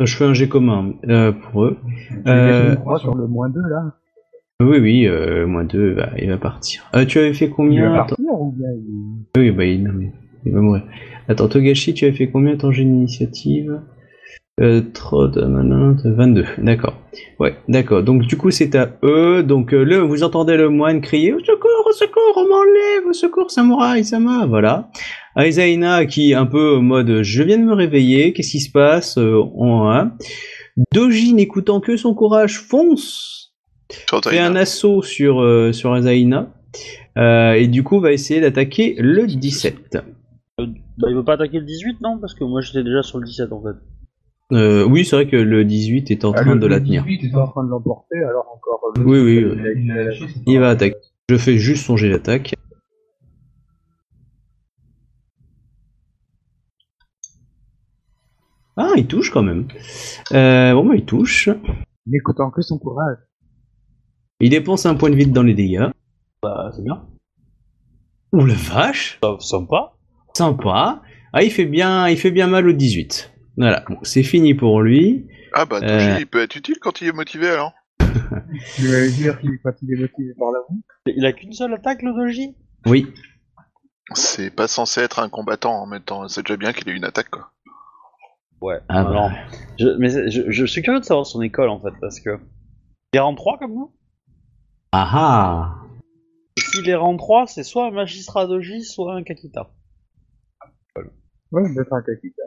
je 0.00 0.16
fais 0.16 0.24
un 0.24 0.34
jet 0.34 0.48
commun 0.48 0.94
euh, 1.08 1.32
pour 1.32 1.64
eux. 1.64 1.78
Euh, 2.26 2.76
crois 2.76 2.98
sur 2.98 3.14
le 3.14 3.26
moins 3.26 3.48
2 3.50 3.60
là. 3.60 3.94
Oui, 4.62 4.78
oui, 4.78 5.06
euh, 5.06 5.46
moins 5.46 5.64
2, 5.64 5.94
bah, 5.94 6.10
il 6.18 6.30
va 6.30 6.38
partir. 6.38 6.88
Euh, 6.94 7.04
tu 7.04 7.18
avais 7.18 7.34
fait 7.34 7.44
Il 7.44 7.50
combien 7.50 7.90
va 7.90 7.96
Attends. 8.04 8.16
partir 8.16 8.40
ou 8.40 8.52
bien 8.52 8.68
il... 8.72 9.40
Oui, 9.40 9.50
bah, 9.50 9.64
il, 9.66 9.82
non, 9.84 9.92
il 10.46 10.52
va 10.52 10.60
mourir. 10.60 10.82
Attends, 11.28 11.48
Togashi, 11.48 11.92
tu 11.92 12.06
avais 12.06 12.14
fait 12.16 12.28
combien 12.28 12.56
ton 12.56 12.72
jet 12.72 12.84
d'initiative? 12.84 13.80
Euh, 14.60 14.80
Trod, 14.94 15.36
nanana, 15.36 15.96
22, 16.04 16.44
d'accord. 16.58 16.94
Ouais, 17.38 17.56
d'accord. 17.68 18.02
Donc, 18.02 18.22
du 18.22 18.36
coup, 18.36 18.50
c'est 18.50 18.74
à 18.74 18.90
eux. 19.02 19.42
Donc, 19.42 19.74
euh, 19.74 19.84
le, 19.84 19.98
vous 19.98 20.22
entendez 20.22 20.56
le 20.56 20.70
moine 20.70 21.00
crier 21.00 21.32
Au 21.32 21.40
secours, 21.40 21.86
au 21.86 21.92
secours, 21.92 22.32
on 22.36 22.48
m'enlève, 22.48 23.06
au 23.08 23.12
secours, 23.12 23.50
samouraï, 23.50 24.04
sama, 24.04 24.46
voilà. 24.46 24.90
Aizaina 25.36 26.06
qui, 26.06 26.32
un 26.34 26.46
peu 26.46 26.76
en 26.76 26.82
mode 26.82 27.22
Je 27.22 27.42
viens 27.42 27.58
de 27.58 27.64
me 27.64 27.74
réveiller, 27.74 28.32
qu'est-ce 28.32 28.52
qui 28.52 28.60
se 28.60 28.70
passe 28.70 29.18
euh, 29.18 29.42
on, 29.54 29.88
hein. 29.88 30.12
Doji, 30.92 31.34
n'écoutant 31.34 31.80
que 31.80 31.96
son 31.96 32.14
courage, 32.14 32.58
fonce 32.58 33.36
fait 34.24 34.38
un 34.38 34.56
assaut 34.56 35.02
sur, 35.02 35.40
euh, 35.40 35.72
sur 35.72 35.92
Azaina. 35.92 36.52
Euh, 37.18 37.52
et 37.52 37.68
du 37.68 37.82
coup, 37.82 38.00
va 38.00 38.12
essayer 38.12 38.40
d'attaquer 38.40 38.96
le 38.98 39.26
17. 39.26 39.98
Bah, 40.58 41.08
il 41.08 41.14
veut 41.14 41.24
pas 41.24 41.34
attaquer 41.34 41.58
le 41.58 41.66
18, 41.66 42.00
non? 42.00 42.18
Parce 42.18 42.34
que 42.34 42.44
moi 42.44 42.62
j'étais 42.62 42.82
déjà 42.82 43.02
sur 43.02 43.18
le 43.18 43.26
17 43.26 43.52
en 43.52 43.62
fait. 43.62 43.76
Euh, 44.52 44.84
oui, 44.84 45.04
c'est 45.04 45.16
vrai 45.16 45.26
que 45.26 45.36
le 45.36 45.64
18 45.64 46.10
est 46.10 46.24
en 46.24 46.32
Ah, 46.32 46.42
train 46.42 46.54
le- 46.54 46.60
de 46.60 46.66
la 46.66 46.78
le 46.78 46.84
tenir. 46.84 47.04
18 47.04 47.24
est 47.32 47.34
en 47.36 47.48
train 47.48 47.64
de 47.64 47.68
l'emporter, 47.70 48.18
alors 48.18 48.46
encore. 48.54 48.80
euh, 48.96 49.02
Oui, 49.02 49.18
oui, 49.18 49.36
il 49.38 49.46
oui. 49.46 49.72
il 49.76 50.42
Il 50.46 50.60
va 50.60 50.70
attaquer. 50.70 50.94
Je 51.28 51.36
fais 51.36 51.58
juste 51.58 51.84
son 51.86 51.96
jet 51.96 52.08
d'attaque. 52.10 52.54
Ah, 58.76 58.92
il 58.96 59.06
touche 59.06 59.30
quand 59.30 59.42
même. 59.42 59.68
Euh, 60.32 60.74
bon, 60.74 60.84
bah, 60.86 60.94
il 60.96 61.04
touche. 61.04 61.48
N'écoutant 62.06 62.50
que 62.50 62.62
son 62.62 62.78
courage. 62.78 63.16
Il 64.40 64.50
dépense 64.50 64.84
un 64.86 64.94
point 64.94 65.10
de 65.10 65.14
vide 65.16 65.32
dans 65.32 65.42
les 65.42 65.54
dégâts. 65.54 65.86
Bah, 66.42 66.70
c'est 66.74 66.82
bien. 66.84 67.06
Ouh 68.32 68.44
la 68.44 68.54
vache 68.54 69.18
Sympa. 69.40 69.94
Sympa. 70.34 71.02
Ah, 71.32 71.42
il 71.42 71.50
fait 71.50 71.64
bien, 71.64 72.08
il 72.08 72.18
fait 72.18 72.30
bien 72.30 72.46
mal 72.46 72.68
au 72.68 72.72
18. 72.72 73.32
Voilà, 73.56 73.84
bon, 73.88 73.98
c'est 74.02 74.22
fini 74.22 74.54
pour 74.54 74.82
lui. 74.82 75.28
Ah 75.54 75.64
bah, 75.64 75.80
Doji, 75.80 75.94
Euh. 75.94 76.16
il 76.20 76.26
peut 76.26 76.42
être 76.42 76.56
utile 76.56 76.76
quand 76.80 77.00
il 77.00 77.08
est 77.08 77.12
motivé 77.12 77.48
alors. 77.48 77.72
Je 78.00 78.86
vais 78.86 79.10
dire 79.10 79.40
qu'il 79.40 79.58
quand 79.62 79.72
il 79.82 79.92
est 79.94 80.00
motivé 80.00 80.34
par 80.38 80.48
l'amour. 80.50 80.82
Il 81.06 81.24
a 81.24 81.32
qu'une 81.32 81.52
seule 81.52 81.72
attaque, 81.74 82.02
le 82.02 82.12
Doji 82.12 82.54
Oui. 82.86 83.06
C'est 84.14 84.50
pas 84.50 84.68
censé 84.68 85.00
être 85.00 85.18
un 85.18 85.28
combattant 85.28 85.72
en 85.82 85.86
même 85.86 86.02
temps, 86.02 86.28
c'est 86.28 86.42
déjà 86.42 86.56
bien 86.56 86.72
qu'il 86.72 86.88
ait 86.88 86.96
une 86.96 87.04
attaque 87.04 87.30
quoi. 87.30 87.50
Ouais. 88.60 88.78
Ah 88.88 89.02
bah. 89.04 89.10
Alors, 89.10 89.30
je, 89.78 89.88
mais 89.98 90.30
je, 90.30 90.50
je 90.50 90.64
suis 90.66 90.82
curieux 90.82 91.00
de 91.00 91.04
savoir 91.04 91.26
son 91.26 91.42
école 91.42 91.68
en 91.70 91.80
fait, 91.80 91.92
parce 92.00 92.20
que. 92.20 92.38
Il 93.12 93.16
est 93.16 93.20
rang 93.20 93.34
3 93.34 93.58
comme 93.58 93.72
nous 93.74 93.94
Ah 94.92 95.08
ah 95.12 95.74
Et 96.56 96.60
S'il 96.60 96.88
est 96.88 96.94
rang 96.94 97.16
3, 97.16 97.46
c'est 97.46 97.62
soit 97.64 97.86
un 97.86 97.90
magistrat 97.90 98.46
Doji, 98.46 98.84
soit 98.84 99.14
un 99.14 99.22
Kakita. 99.22 99.70
Ouais, 101.52 101.74
d'être 101.74 101.92
un 101.92 102.02
Kakita. 102.02 102.42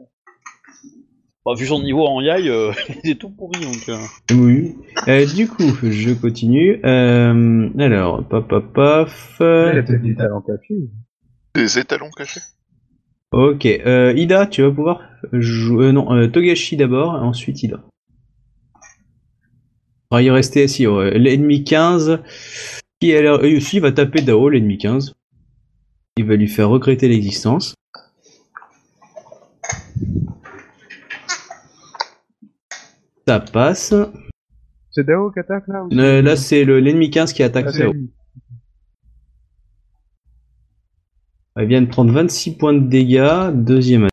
Bah, 1.49 1.55
vu 1.57 1.65
son 1.65 1.81
niveau 1.81 2.05
en 2.05 2.21
Yai, 2.21 2.47
euh, 2.47 2.71
il 3.03 3.09
est 3.11 3.15
tout 3.15 3.29
pourri 3.31 3.59
donc. 3.59 3.89
euh. 3.89 3.97
Oui. 4.35 4.75
Euh, 5.07 5.25
du 5.25 5.47
coup, 5.47 5.63
je 5.81 6.11
continue. 6.13 6.79
Euh, 6.85 7.69
alors, 7.79 8.23
paf, 8.27 8.47
paf, 8.47 8.63
paf. 8.71 9.37
Il 9.39 9.45
a 9.79 9.81
peut-être 9.83 10.01
des 10.03 10.15
talents 10.15 10.41
cachés. 10.41 10.75
Des 11.55 11.79
étalons 11.79 12.11
cachés 12.15 12.41
Ok. 13.31 13.65
Euh, 13.65 14.13
Ida, 14.15 14.45
tu 14.45 14.61
vas 14.61 14.69
pouvoir 14.69 15.01
jouer. 15.33 15.87
euh, 15.87 15.91
non, 15.91 16.13
euh, 16.13 16.27
Togashi 16.27 16.77
d'abord, 16.77 17.13
ensuite 17.15 17.63
Ida. 17.63 17.83
Ah, 20.11 20.21
il 20.21 20.29
restait 20.29 20.63
assis. 20.63 20.85
ouais. 20.85 21.17
L'ennemi 21.17 21.63
15. 21.63 22.19
Qui 22.99 23.15
a 23.15 23.21
l'air. 23.23 23.33
euh, 23.43 23.57
aussi, 23.57 23.77
il 23.77 23.81
va 23.81 23.91
taper 23.91 24.21
Dao, 24.21 24.49
l'ennemi 24.49 24.77
15. 24.77 25.15
Il 26.17 26.25
va 26.25 26.35
lui 26.35 26.47
faire 26.47 26.69
regretter 26.69 27.07
l'existence. 27.07 27.73
Ça 33.29 33.39
passe. 33.39 33.93
C'est 34.89 35.03
Dao 35.03 35.29
qui 35.29 35.37
attaque 35.37 35.67
là 35.67 35.83
ou 35.83 35.89
Euh, 35.93 36.19
là, 36.23 36.35
c'est 36.35 36.63
le- 36.65 36.79
l'ennemi 36.79 37.11
15 37.11 37.31
qui 37.31 37.43
attaque 37.43 37.67
Ah, 37.69 37.77
Dao. 37.77 37.93
Elle 41.55 41.67
vient 41.67 41.83
de 41.83 41.85
prendre 41.85 42.11
26 42.11 42.57
points 42.57 42.73
de 42.73 42.87
dégâts, 42.87 43.51
deuxième 43.53 44.05
attaque. 44.05 44.09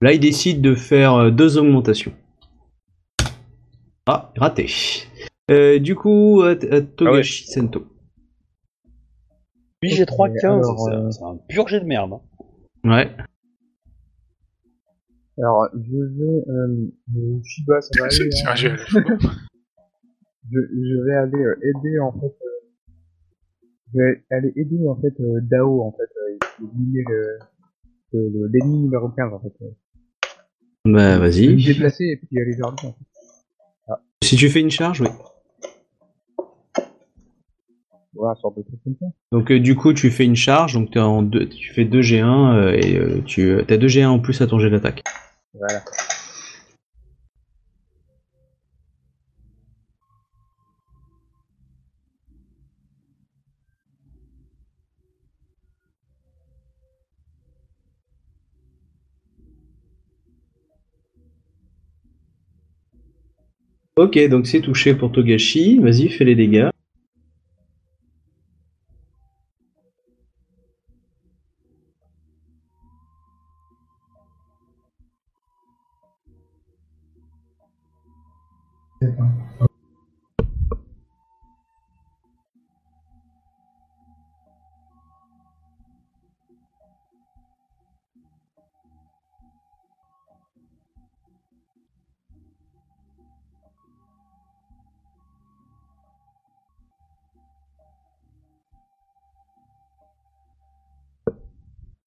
Là, 0.00 0.12
il 0.12 0.18
décide 0.18 0.60
de 0.60 0.74
faire 0.74 1.14
euh, 1.14 1.30
deux 1.30 1.56
augmentations. 1.56 2.12
Ah, 4.06 4.32
raté. 4.36 4.68
Euh, 5.52 5.78
du 5.78 5.94
coup, 5.94 6.42
t- 6.58 6.68
euh, 6.72 6.80
Togashi 6.80 7.46
Sento. 7.46 7.86
Lui, 9.84 9.90
j'ai 9.90 10.04
3 10.04 10.30
Ok, 10.30 10.34
15, 10.40 10.64
alors, 10.68 10.80
c'est 10.80 10.90
euh, 10.94 11.06
un- 11.06 11.10
c'est 11.12 11.22
un 11.22 11.36
pur 11.48 11.68
jet 11.68 11.78
de 11.78 11.84
merde. 11.86 12.14
hein. 12.14 12.20
Ouais. 12.82 13.16
Alors, 15.38 15.68
je 15.74 15.96
vais. 15.96 16.44
Euh, 16.48 16.90
euh, 17.16 17.40
Shiba, 17.44 17.80
ça 17.80 17.88
va 17.98 18.04
aller. 18.06 18.30
C'est 18.30 18.46
hein. 18.46 18.52
un 18.52 18.54
je, 20.50 20.58
je 20.60 21.04
vais 21.04 21.14
aller 21.14 21.42
euh, 21.44 21.56
aider 21.62 21.98
en 22.00 22.12
fait. 22.12 22.26
euh, 22.26 22.86
je 23.92 23.98
vais 23.98 24.24
aller 24.30 24.52
aider 24.56 24.86
en 24.88 24.96
fait 25.00 25.18
euh, 25.20 25.40
Dao 25.42 25.82
en 25.82 25.92
fait. 25.92 26.02
Euh, 26.02 26.38
éliminer 26.62 27.04
le 27.08 27.38
le- 28.12 28.28
le- 28.28 28.46
l'ennemi 28.52 28.78
numéro 28.82 29.08
15 29.08 29.32
en 29.32 29.40
fait. 29.40 29.52
euh. 29.62 29.70
Bah, 30.86 31.14
Je 31.30 31.40
vais 31.40 31.48
me 31.48 31.52
vas-y. 31.56 31.64
déplacer 31.64 32.04
et 32.04 32.16
puis 32.16 32.40
aller 32.40 32.54
vers 32.56 32.70
lui. 32.70 32.86
En 32.88 32.92
fait. 32.92 33.94
Si 34.22 34.36
tu 34.36 34.48
fais 34.48 34.60
une 34.60 34.70
charge, 34.70 35.00
oui. 35.00 35.08
Voilà, 38.14 38.34
sorte 38.40 38.56
de 38.56 38.62
truc 38.62 38.78
comme 38.84 38.94
ça. 39.00 39.06
Donc, 39.32 39.50
euh, 39.50 39.58
du 39.58 39.74
coup, 39.74 39.92
tu 39.92 40.10
fais 40.10 40.24
une 40.24 40.36
charge, 40.36 40.74
donc 40.74 40.92
t'es 40.92 41.00
en 41.00 41.22
deux, 41.22 41.48
tu 41.48 41.72
fais 41.72 41.84
2 41.84 42.00
G1 42.00 42.54
euh, 42.54 42.72
et 42.72 42.96
euh, 42.96 43.22
tu 43.26 43.58
as 43.60 43.76
2 43.76 43.88
G1 43.88 44.06
en 44.06 44.18
plus 44.20 44.40
à 44.40 44.46
ton 44.46 44.58
jet 44.58 44.70
d'attaque. 44.70 45.02
Voilà. 45.54 45.82
Ok, 63.96 64.18
donc 64.28 64.48
c'est 64.48 64.60
touché 64.60 64.94
pour 64.94 65.12
Togashi. 65.12 65.78
Vas-y, 65.78 66.08
fais 66.08 66.24
les 66.24 66.34
dégâts. 66.34 66.68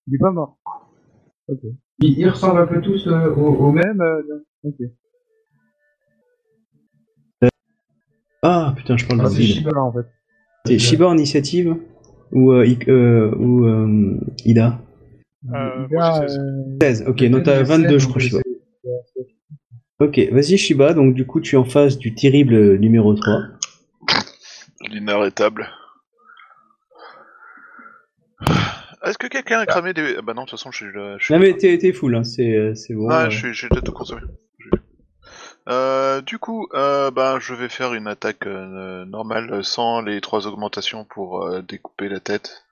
Il 0.08 0.16
est 0.16 0.20
pas 0.20 0.32
mort. 0.32 0.58
Ok. 1.48 1.60
Ils, 2.00 2.20
ils 2.20 2.30
ressemblent 2.30 2.60
un 2.62 2.68
peu 2.68 2.82
tous 2.82 3.08
euh, 3.08 3.34
au, 3.36 3.48
au 3.68 3.72
même. 3.72 3.98
Même. 3.98 4.02
Euh, 4.02 4.44
ok. 4.64 4.76
Ah, 8.44 8.74
putain, 8.76 8.98
je 8.98 9.06
parle 9.08 9.22
Ah, 9.22 9.30
de 9.30 9.30
c'est 9.30 9.42
Shiba. 9.44 9.72
En 9.80 9.92
fait. 9.92 10.06
C'est 10.66 10.80
Shiba 10.80 11.08
en 11.08 11.18
initiative 11.18 11.76
Ou, 12.32 12.52
euh, 12.52 12.68
euh, 12.88 13.36
ou 13.36 13.66
euh, 13.66 14.20
Ida? 14.46 14.80
Euh, 15.54 15.88
Il 15.90 15.96
moi, 15.96 16.06
a, 16.06 16.22
j'ai 16.22 16.28
16. 16.30 16.40
euh, 16.40 16.78
16, 16.82 17.06
ok, 17.08 17.24
donc 17.30 17.44
t'as 17.44 17.64
22 17.64 18.00
je 18.00 18.08
crois 18.08 18.20
Shiba. 18.22 18.40
Ok, 20.00 20.20
vas-y 20.32 20.58
Shiba, 20.58 20.94
donc 20.94 21.16
du 21.16 21.26
coup 21.26 21.40
tu 21.42 21.56
es 21.56 21.58
en 21.58 21.64
face 21.66 21.98
du 21.98 22.14
terrible 22.14 22.78
numéro 22.78 23.14
3. 23.16 23.40
L'inarrêtable. 24.92 25.68
Est-ce 29.08 29.18
que 29.18 29.28
quelqu'un 29.28 29.60
a 29.60 29.66
cramé 29.66 29.94
des... 29.94 30.16
Ah 30.18 30.22
bah 30.22 30.34
non, 30.34 30.44
de 30.44 30.50
toute 30.50 30.60
façon, 30.60 30.72
je 30.72 30.78
suis... 30.86 30.94
là- 30.94 31.18
je 31.18 31.26
suis 31.26 31.34
Non 31.34 31.40
mais 31.40 31.56
t'es 31.56 31.78
t'es 31.78 31.94
full, 31.94 32.16
hein. 32.16 32.24
c'est 32.24 32.52
euh, 32.56 32.76
c'est 32.76 32.94
bon. 32.94 33.08
Ah, 33.10 33.26
euh. 33.26 33.30
je 33.30 33.38
suis- 33.38 33.54
j'ai 33.54 33.70
tout 33.70 33.92
consommé. 33.94 34.22
Euh, 35.70 36.22
du 36.22 36.38
coup, 36.40 36.68
euh, 36.74 37.12
ben, 37.12 37.40
je 37.40 37.54
vais 37.54 37.68
faire 37.68 37.94
une 37.94 38.08
attaque 38.08 38.46
normale 38.46 39.64
sans 39.66 40.02
les 40.02 40.22
trois 40.22 40.48
augmentations 40.48 41.04
pour 41.04 41.62
découper 41.62 42.08
la 42.08 42.20
tête. 42.22 42.64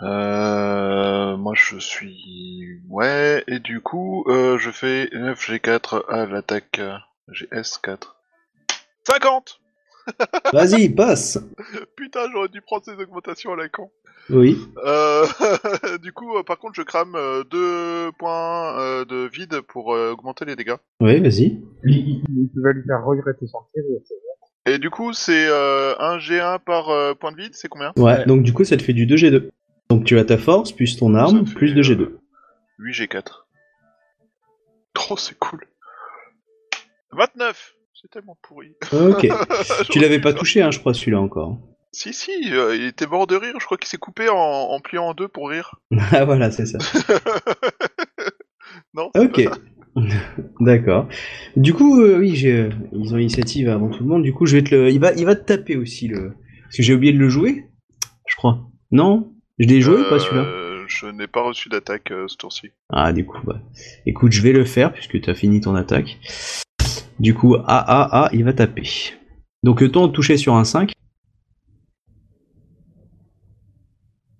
Moi, 0.00 1.52
je 1.54 1.78
suis... 1.78 2.80
Ouais, 2.88 3.44
et 3.46 3.58
du 3.60 3.80
coup, 3.80 4.24
je 4.28 4.70
fais 4.72 5.08
9 5.12 5.38
G4 5.38 6.04
à 6.08 6.26
l'attaque 6.26 6.78
euh, 6.80 6.96
GS4. 7.30 8.02
50 9.06 9.60
Vas-y, 10.52 10.88
passe. 10.88 11.38
Putain, 11.96 12.26
j'aurais 12.32 12.48
dû 12.48 12.60
prendre 12.60 12.84
ces 12.84 12.92
augmentations 12.92 13.52
à 13.52 13.56
la 13.56 13.68
con. 13.68 13.90
Oui. 14.30 14.58
Euh, 14.84 15.24
du 16.02 16.12
coup, 16.12 16.36
euh, 16.36 16.42
par 16.42 16.58
contre, 16.58 16.74
je 16.74 16.82
crame 16.82 17.14
euh, 17.14 17.44
deux 17.44 18.12
points 18.18 19.04
de 19.04 19.28
vide 19.28 19.60
pour 19.68 19.88
augmenter 19.88 20.44
les 20.44 20.56
dégâts. 20.56 20.76
Oui, 21.00 21.20
vas-y. 21.20 21.62
Il, 21.84 22.22
vas 22.56 22.72
lui 22.72 22.82
faire 22.84 23.04
regretter 23.04 23.46
son 23.46 23.58
tir. 23.72 23.82
et 24.66 24.78
du 24.78 24.90
coup, 24.90 25.12
c'est 25.12 25.46
euh, 25.48 25.94
un 25.98 26.18
G1 26.18 26.58
par 26.60 26.90
euh, 26.90 27.14
point 27.14 27.32
de 27.32 27.36
vide, 27.36 27.54
c'est 27.54 27.68
combien? 27.68 27.92
Ouais, 27.96 28.24
donc 28.26 28.42
du 28.42 28.52
coup 28.52 28.64
ça 28.64 28.76
te 28.76 28.82
fait 28.82 28.92
du 28.92 29.06
2G2. 29.06 29.50
Donc 29.88 30.04
tu 30.04 30.18
as 30.18 30.24
ta 30.24 30.36
force, 30.36 30.72
plus 30.72 30.96
ton 30.96 31.14
arme, 31.14 31.44
plus 31.44 31.74
2G2. 31.74 32.18
8 32.78 32.92
G4. 32.92 33.44
Oh, 35.10 35.16
c'est 35.16 35.38
cool. 35.38 35.64
29 37.12 37.77
C'est 38.00 38.10
tellement 38.10 38.38
pourri. 38.42 38.76
Ok. 38.92 39.26
tu 39.90 39.98
l'avais 39.98 40.20
pas 40.20 40.32
touché, 40.32 40.62
hein, 40.62 40.70
je 40.70 40.78
crois, 40.78 40.94
celui-là 40.94 41.20
encore. 41.20 41.58
Si, 41.90 42.12
si, 42.12 42.30
euh, 42.52 42.76
il 42.76 42.84
était 42.84 43.08
mort 43.08 43.26
de 43.26 43.34
rire, 43.34 43.54
je 43.58 43.64
crois 43.64 43.76
qu'il 43.76 43.88
s'est 43.88 43.96
coupé 43.96 44.28
en, 44.28 44.36
en 44.36 44.78
pliant 44.78 45.06
en 45.06 45.14
deux 45.14 45.26
pour 45.26 45.48
rire. 45.48 45.74
ah 46.12 46.24
voilà, 46.24 46.52
c'est 46.52 46.66
ça. 46.66 46.78
non 48.94 49.10
Ok. 49.16 49.44
pas 49.44 49.54
ça. 49.54 49.60
D'accord. 50.60 51.08
Du 51.56 51.74
coup, 51.74 52.00
euh, 52.00 52.18
oui, 52.18 52.36
j'ai, 52.36 52.52
euh, 52.52 52.70
ils 52.92 53.14
ont 53.14 53.16
l'initiative 53.16 53.68
avant 53.68 53.88
tout 53.88 54.04
le 54.04 54.08
monde. 54.08 54.22
Du 54.22 54.32
coup, 54.32 54.46
je 54.46 54.56
vais 54.56 54.62
te 54.62 54.72
le, 54.72 54.90
il 54.90 55.00
va, 55.00 55.12
il 55.14 55.24
va 55.24 55.34
te 55.34 55.44
taper 55.44 55.76
aussi 55.76 56.06
le, 56.06 56.34
parce 56.62 56.76
que 56.76 56.84
j'ai 56.84 56.94
oublié 56.94 57.12
de 57.12 57.18
le 57.18 57.28
jouer, 57.28 57.64
je 58.28 58.36
crois. 58.36 58.60
Non, 58.92 59.32
je 59.58 59.66
l'ai 59.66 59.80
joué 59.80 59.96
ou 59.96 60.08
pas 60.08 60.20
celui-là? 60.20 60.46
Je 60.86 61.06
n'ai 61.06 61.26
pas 61.26 61.42
reçu 61.42 61.68
d'attaque 61.68 62.12
euh, 62.12 62.28
ce 62.28 62.36
tour-ci. 62.36 62.70
Ah, 62.90 63.12
du 63.12 63.26
coup, 63.26 63.38
bah, 63.44 63.60
écoute, 64.06 64.30
je 64.32 64.40
vais 64.40 64.52
le 64.52 64.64
faire 64.64 64.92
puisque 64.92 65.20
tu 65.20 65.28
as 65.28 65.34
fini 65.34 65.60
ton 65.60 65.74
attaque. 65.74 66.18
Du 67.20 67.34
coup, 67.34 67.56
ah 67.56 67.62
ah 67.66 68.08
ah, 68.12 68.28
il 68.32 68.44
va 68.44 68.52
taper. 68.52 68.88
Donc 69.62 69.82
euh, 69.82 69.88
ton 69.90 70.08
touché 70.08 70.36
sur 70.36 70.54
un 70.54 70.64
5. 70.64 70.92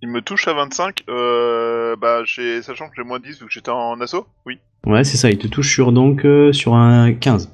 Il 0.01 0.07
me 0.09 0.21
touche 0.21 0.47
à 0.47 0.53
25, 0.53 1.03
euh, 1.09 1.95
bah, 1.97 2.23
j'ai, 2.23 2.61
sachant 2.61 2.87
que 2.87 2.93
j'ai 2.95 3.03
moins 3.03 3.19
10 3.19 3.39
vu 3.41 3.45
que 3.47 3.51
j'étais 3.51 3.69
en 3.71 3.99
assaut 3.99 4.27
Oui, 4.45 4.57
Ouais, 4.85 5.03
c'est 5.03 5.17
ça. 5.17 5.29
Il 5.29 5.37
te 5.37 5.47
touche 5.47 5.73
sur 5.73 5.91
donc 5.91 6.25
euh, 6.25 6.53
sur 6.53 6.73
un 6.75 7.11
15. 7.13 7.51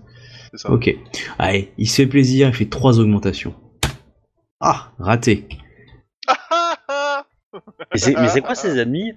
c'est 0.52 0.60
ça. 0.60 0.70
Ok. 0.72 0.96
Allez, 1.40 1.72
il 1.80 1.90
se 1.90 1.96
fait 2.04 2.08
plaisir. 2.08 2.48
Il 2.50 2.54
fait 2.54 2.70
trois 2.70 3.00
augmentations. 3.00 3.56
Ah, 4.60 4.92
raté. 5.00 5.48
Mais 7.92 7.98
c'est 8.00 8.14
mais 8.16 8.28
c'est 8.30 8.42
quoi 8.42 8.54
ces 8.56 8.78
ennemis 8.78 9.14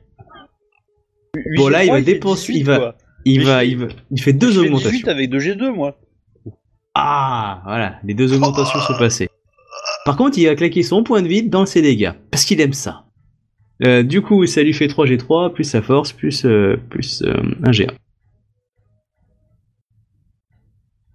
Bon, 1.57 1.69
là, 1.69 1.85
il 1.85 1.91
va 1.91 2.01
dépenser- 2.01 2.53
18, 2.53 2.59
il 2.61 2.65
va- 2.65 2.79
quoi. 2.79 2.95
Il 3.31 3.45
va, 3.45 3.65
il 3.65 3.77
va, 3.79 3.87
il 4.11 4.21
fait 4.21 4.33
deux 4.33 4.51
Je 4.51 4.61
fais 4.61 4.67
augmentations. 4.67 4.91
18 4.91 5.09
avec 5.09 5.31
2G2 5.31 5.71
moi. 5.73 5.99
Ah, 6.95 7.61
voilà, 7.65 7.99
les 8.05 8.15
deux 8.15 8.33
augmentations 8.33 8.81
sont 8.81 8.99
passées. 8.99 9.29
Par 10.05 10.17
contre, 10.17 10.39
il 10.39 10.49
a 10.49 10.55
claqué 10.57 10.83
son 10.83 11.03
point 11.05 11.23
de 11.23 11.29
vide 11.29 11.51
dans 11.51 11.67
ses 11.67 11.83
dégâts, 11.83 12.13
parce 12.31 12.45
qu'il 12.45 12.61
aime 12.61 12.73
ça. 12.73 13.05
Euh, 13.85 14.03
du 14.03 14.23
coup, 14.23 14.45
ça 14.47 14.63
lui 14.63 14.73
fait 14.73 14.87
3G3, 14.89 15.53
plus 15.53 15.65
sa 15.65 15.83
force, 15.83 16.13
plus, 16.13 16.45
euh, 16.45 16.77
plus 16.91 17.23
euh, 17.23 17.35
un 17.63 17.71
G1. 17.71 17.91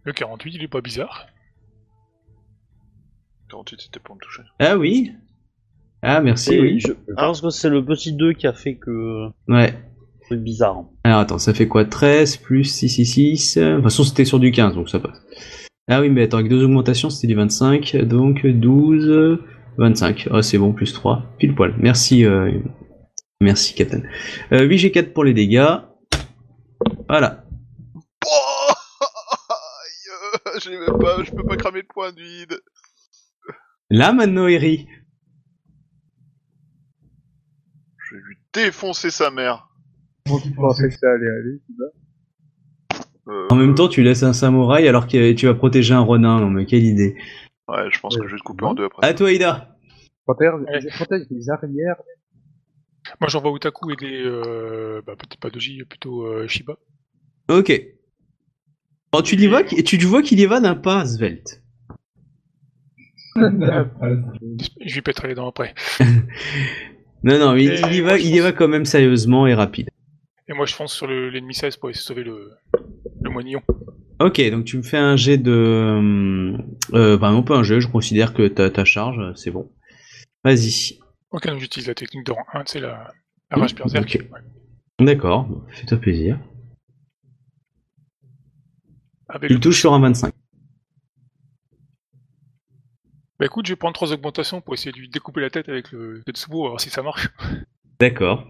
Le 0.06 0.14
48, 0.14 0.54
il 0.56 0.64
est 0.64 0.68
pas 0.68 0.82
bizarre. 0.82 1.28
48, 3.50 3.82
c'était 3.82 4.00
pour 4.00 4.16
me 4.16 4.22
toucher. 4.22 4.44
Ah 4.60 4.78
oui 4.78 5.12
Ah, 6.02 6.22
merci, 6.22 6.54
Et 6.54 6.60
oui. 6.62 6.80
je 6.80 6.88
je 7.08 7.14
pense 7.16 7.42
que 7.42 7.50
c'est 7.50 7.70
le 7.70 7.84
petit 7.84 8.14
2 8.14 8.34
qui 8.34 8.48
a 8.48 8.54
fait 8.54 8.76
que 8.76 9.28
Ouais. 9.48 9.74
C'est 10.30 10.42
bizarre. 10.42 10.86
Alors 11.04 11.20
attends, 11.20 11.38
ça 11.38 11.54
fait 11.54 11.68
quoi 11.68 11.86
13 11.86 12.38
plus 12.38 12.64
6, 12.64 12.90
6, 12.90 13.06
6 13.06 13.58
De 13.58 13.76
toute 13.76 13.84
façon, 13.84 14.04
c'était 14.04 14.26
sur 14.26 14.40
du 14.40 14.52
15, 14.52 14.76
donc 14.76 14.90
ça 14.90 15.00
passe. 15.00 15.22
Ah 15.90 16.00
oui, 16.02 16.10
mais 16.10 16.24
attends, 16.24 16.38
avec 16.38 16.50
deux 16.50 16.64
augmentations, 16.64 17.10
c'était 17.10 17.28
du 17.28 17.36
25, 17.36 17.98
donc 18.06 18.46
12, 18.46 19.40
25. 19.78 20.30
Ah, 20.32 20.42
c'est 20.42 20.58
bon, 20.58 20.74
plus 20.74 20.94
3, 20.94 21.24
pile 21.38 21.56
poil. 21.56 21.76
Merci, 21.78 22.26
euh, 22.26 22.52
merci, 23.42 23.76
Captain. 23.76 24.02
Euh, 24.52 24.68
8G4 24.68 25.12
pour 25.12 25.24
les 25.24 25.34
dégâts. 25.34 25.78
Voilà. 27.10 27.46
Oh 30.46 30.60
j'ai 30.62 30.78
même 30.78 31.00
pas, 31.00 31.24
je 31.24 31.32
peux 31.32 31.44
pas 31.44 31.56
cramer 31.56 31.82
le 31.82 31.88
point 31.88 32.12
de 32.12 32.22
vide. 32.22 32.60
Là, 33.90 34.14
maintenant, 34.14 34.48
Eri. 34.48 34.88
Je 37.98 38.16
vais 38.16 38.22
lui 38.22 38.38
défoncer 38.54 39.10
sa 39.10 39.32
mère. 39.32 39.68
Bon, 40.28 40.40
tu 40.40 40.52
pensais 40.52 40.88
que 40.88 40.96
ça 40.96 41.12
allait 41.12 41.30
aller, 41.30 41.60
tu 41.66 41.74
vois. 41.78 43.34
Euh, 43.34 43.48
En 43.50 43.56
même 43.56 43.76
temps, 43.76 43.88
tu 43.88 44.04
laisses 44.04 44.24
un 44.24 44.34
samouraï 44.34 44.88
alors 44.88 45.08
que 45.08 45.34
tu 45.34 45.46
vas 45.46 45.54
protéger 45.54 45.94
un 45.94 46.02
renin. 46.02 46.40
Non, 46.40 46.50
mais 46.50 46.66
quelle 46.66 46.84
idée. 46.84 47.16
Ouais, 47.68 47.90
je 47.92 48.00
pense 48.00 48.18
que 48.18 48.28
je 48.28 48.34
vais 48.34 48.40
te 48.40 48.44
couper 48.44 48.66
en 48.66 48.74
deux 48.74 48.86
après. 48.86 49.08
À 49.08 49.14
toi, 49.14 49.32
Ida. 49.32 49.78
Protège, 50.26 50.52
protège 50.96 51.26
les 51.30 51.50
arrières. 51.50 51.96
Moi, 53.20 53.30
j'envoie 53.30 53.52
Utaku 53.56 53.92
et 53.92 53.96
des. 53.98 54.24
Euh, 54.24 55.02
bah, 55.06 55.16
peut-être 55.18 55.38
pas 55.38 55.50
Doji, 55.50 55.84
plutôt 55.84 56.26
euh, 56.26 56.48
Shiba. 56.48 56.78
Ok. 57.50 57.72
Oh, 59.12 59.22
tu, 59.22 59.36
y 59.36 59.48
vas, 59.48 59.64
tu 59.64 59.98
vois 60.06 60.22
qu'il 60.22 60.40
y 60.40 60.46
va 60.46 60.60
d'un 60.60 60.76
pas 60.76 61.06
svelte. 61.06 61.62
Je 63.36 64.94
lui 64.94 65.02
pèterai 65.02 65.30
les 65.30 65.36
dents 65.36 65.50
après. 65.50 65.74
Non, 67.26 67.40
non, 67.40 67.56
il, 67.56 67.64
y 67.94 68.02
va, 68.02 68.20
il 68.20 68.36
y 68.36 68.40
va 68.40 68.52
quand 68.52 68.68
même 68.68 68.84
sérieusement 68.84 69.48
et 69.48 69.54
rapide. 69.54 69.90
Et 70.50 70.54
moi, 70.54 70.66
je 70.66 70.74
fonce 70.74 70.94
sur 70.94 71.08
le- 71.08 71.30
l'ennemi 71.30 71.54
16 71.56 71.78
pour 71.78 71.90
essayer 71.90 72.02
de 72.02 72.06
sauver 72.06 72.24
le, 72.24 72.52
le 73.22 73.30
moignon. 73.30 73.62
Ok, 74.20 74.42
donc 74.52 74.66
tu 74.66 74.78
me 74.78 74.84
fais 74.84 74.98
un 74.98 75.16
jet 75.16 75.38
de... 75.38 76.58
Euh, 76.94 77.18
bah 77.18 77.32
non, 77.32 77.44
pas 77.44 77.56
un 77.58 77.64
jet, 77.64 77.80
je 77.82 77.88
considère 77.88 78.34
que 78.34 78.48
ta, 78.48 78.70
ta 78.70 78.86
charge, 78.86 79.34
c'est 79.36 79.52
bon. 79.52 79.72
Vas-y. 80.44 81.00
Ok, 81.32 81.48
donc 81.48 81.60
j'utilise 81.60 81.88
la 81.88 81.96
technique 81.96 82.26
de 82.26 82.32
rang 82.32 82.46
1, 82.54 82.64
c'est 82.66 82.80
la, 82.80 83.12
la 83.52 83.58
rage 83.58 83.74
berserk. 83.76 84.04
Ok. 84.22 84.32
Ouais. 84.32 85.06
D'accord, 85.06 85.48
fais-toi 85.72 85.98
plaisir. 85.98 86.40
Avec 89.30 89.50
Il 89.50 89.56
le- 89.56 89.60
touche 89.60 89.80
sur 89.80 89.94
un 89.94 90.00
25. 90.00 90.34
Bah 93.40 93.46
écoute, 93.48 93.66
je 93.66 93.72
vais 93.72 93.78
prendre 93.78 93.96
trois 93.96 94.12
augmentations 94.14 94.62
pour 94.62 94.74
essayer 94.76 94.92
de 94.92 94.98
lui 94.98 95.10
découper 95.10 95.42
la 95.42 95.50
tête 95.50 95.68
avec 95.70 95.92
le 95.92 96.22
Tetsubo, 96.26 96.68
voir 96.68 96.80
si 96.80 96.90
ça 96.90 97.02
marche. 97.02 97.30
D'accord. 98.00 98.48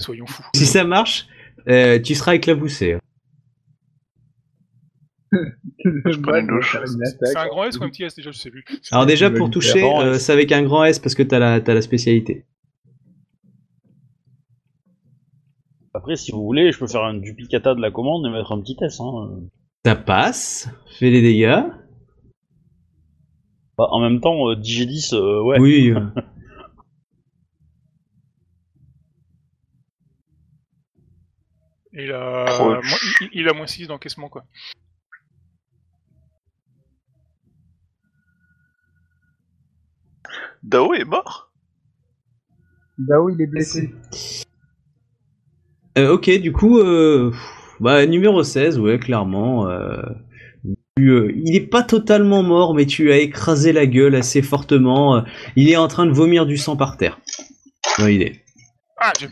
Soyons 0.00 0.26
fous. 0.26 0.42
Si 0.54 0.66
ça 0.66 0.84
marche, 0.84 1.26
euh, 1.68 2.00
tu 2.00 2.14
seras 2.14 2.34
éclaboussé. 2.34 2.96
Je 5.32 6.18
prends 6.20 6.36
une 6.36 6.46
douche. 6.48 6.76
C'est 7.22 7.36
un 7.36 7.46
grand 7.46 7.64
S 7.64 7.78
ou 7.78 7.84
un 7.84 7.88
petit 7.90 8.02
S 8.02 8.14
déjà, 8.16 8.30
je 8.32 8.38
sais 8.38 8.50
plus. 8.50 8.64
Alors 8.90 9.06
déjà, 9.06 9.30
pour 9.30 9.50
toucher, 9.50 9.80
faire- 9.80 10.00
euh, 10.00 10.14
c'est 10.18 10.32
avec 10.32 10.50
un 10.52 10.62
grand 10.62 10.84
S 10.84 10.98
parce 10.98 11.14
que 11.14 11.22
t'as 11.22 11.38
la, 11.38 11.60
t'as 11.60 11.74
la 11.74 11.82
spécialité. 11.82 12.44
Après, 15.94 16.16
si 16.16 16.32
vous 16.32 16.42
voulez, 16.44 16.72
je 16.72 16.78
peux 16.78 16.86
faire 16.86 17.04
un 17.04 17.14
duplicata 17.14 17.74
de 17.74 17.80
la 17.80 17.90
commande 17.90 18.26
et 18.26 18.30
mettre 18.30 18.52
un 18.52 18.60
petit 18.60 18.76
S. 18.80 19.00
Hein. 19.00 19.40
Ça 19.84 19.94
passe, 19.96 20.68
fait 20.98 21.10
des 21.10 21.20
dégâts. 21.22 21.62
Bah, 23.78 23.86
en 23.90 24.00
même 24.00 24.20
temps, 24.20 24.50
euh, 24.50 24.56
10G10, 24.56 25.14
euh, 25.14 25.42
ouais. 25.42 25.58
Oui. 25.60 25.90
euh, 25.96 26.00
Et 31.79 31.79
il 31.92 32.12
a, 32.12 32.44
moins- 32.60 32.80
il, 33.20 33.28
il 33.32 33.48
a 33.48 33.52
moins 33.52 33.66
6 33.66 33.86
d'encaissement, 33.86 34.28
quoi. 34.28 34.44
Dao 40.62 40.94
est 40.94 41.04
mort? 41.04 41.50
Dao, 42.98 43.30
il 43.30 43.40
est 43.40 43.46
blessé. 43.46 43.94
Euh, 45.98 46.12
ok, 46.12 46.30
du 46.40 46.52
coup, 46.52 46.78
euh, 46.78 47.32
bah, 47.80 48.06
numéro 48.06 48.42
16, 48.42 48.78
ouais, 48.78 48.98
clairement. 48.98 49.68
euh, 49.68 50.02
tu, 50.96 51.10
euh, 51.10 51.32
il 51.34 51.56
est 51.56 51.66
pas 51.66 51.82
totalement 51.82 52.42
mort, 52.42 52.74
mais 52.74 52.86
tu 52.86 53.10
as 53.10 53.18
écrasé 53.18 53.72
la 53.72 53.86
gueule 53.86 54.14
assez 54.14 54.42
fortement. 54.42 55.16
euh, 55.16 55.20
il 55.56 55.68
est 55.70 55.76
en 55.76 55.88
train 55.88 56.06
de 56.06 56.12
vomir 56.12 56.46
du 56.46 56.56
sang 56.56 56.76
par 56.76 56.96
terre. 56.96 57.18
Il 57.98 58.22
est. 58.22 58.44
Ah, 59.02 59.12
sur 59.18 59.28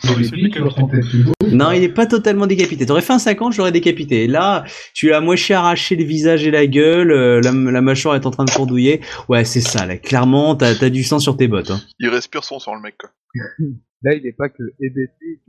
son 0.72 0.88
Tetsubo. 0.88 1.32
Non, 1.52 1.72
il 1.72 1.82
est 1.82 1.92
pas 1.92 2.06
totalement 2.06 2.46
décapité. 2.46 2.86
T'aurais 2.86 3.02
fait 3.02 3.12
un 3.12 3.18
50, 3.18 3.52
je 3.52 3.58
l'aurais 3.58 3.72
décapité. 3.72 4.26
Là, 4.26 4.64
tu 4.94 5.12
as 5.12 5.20
moitié 5.20 5.54
arraché 5.54 5.94
le 5.96 6.04
visage 6.04 6.46
et 6.46 6.50
la 6.50 6.66
gueule, 6.66 7.10
euh, 7.10 7.40
la, 7.42 7.52
la 7.52 7.80
mâchoire 7.82 8.14
est 8.16 8.24
en 8.24 8.30
train 8.30 8.44
de 8.46 8.52
pendouiller. 8.52 9.00
Ouais, 9.28 9.44
c'est 9.44 9.60
ça, 9.60 9.84
là. 9.84 9.98
Clairement, 9.98 10.56
t'as 10.56 10.70
as 10.82 10.90
du 10.90 11.04
sang 11.04 11.18
sur 11.18 11.36
tes 11.36 11.48
bottes. 11.48 11.70
Hein. 11.70 11.80
Il 11.98 12.08
respire 12.08 12.44
son 12.44 12.58
sang, 12.58 12.74
le 12.74 12.80
mec. 12.80 12.96
Quoi. 12.98 13.10
Là, 14.02 14.14
il 14.14 14.26
est 14.26 14.32
pas 14.36 14.48
que 14.48 14.62
hébété. 14.80 15.42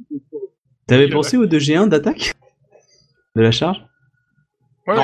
T'avais 0.88 1.06
Oui, 1.06 1.12
pensé 1.12 1.38
au 1.38 1.46
2G1 1.46 1.88
d'attaque? 1.88 2.34
De 3.36 3.42
la 3.42 3.52
charge? 3.52 3.78
Ouais, 4.88 4.96
Non. 4.96 5.04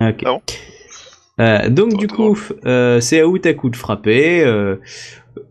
ouais. 0.00 0.08
Ok. 0.10 0.22
Ah 0.24 0.30
bon? 0.32 0.42
Euh, 1.38 1.68
donc 1.68 1.90
Oh, 1.94 1.96
du 1.98 2.06
coup, 2.08 2.38
euh, 2.64 2.98
c'est 3.00 3.20
à 3.20 3.26
Utaku 3.26 3.68
de 3.70 3.76
frapper. 3.76 4.42
Euh, 4.42 4.76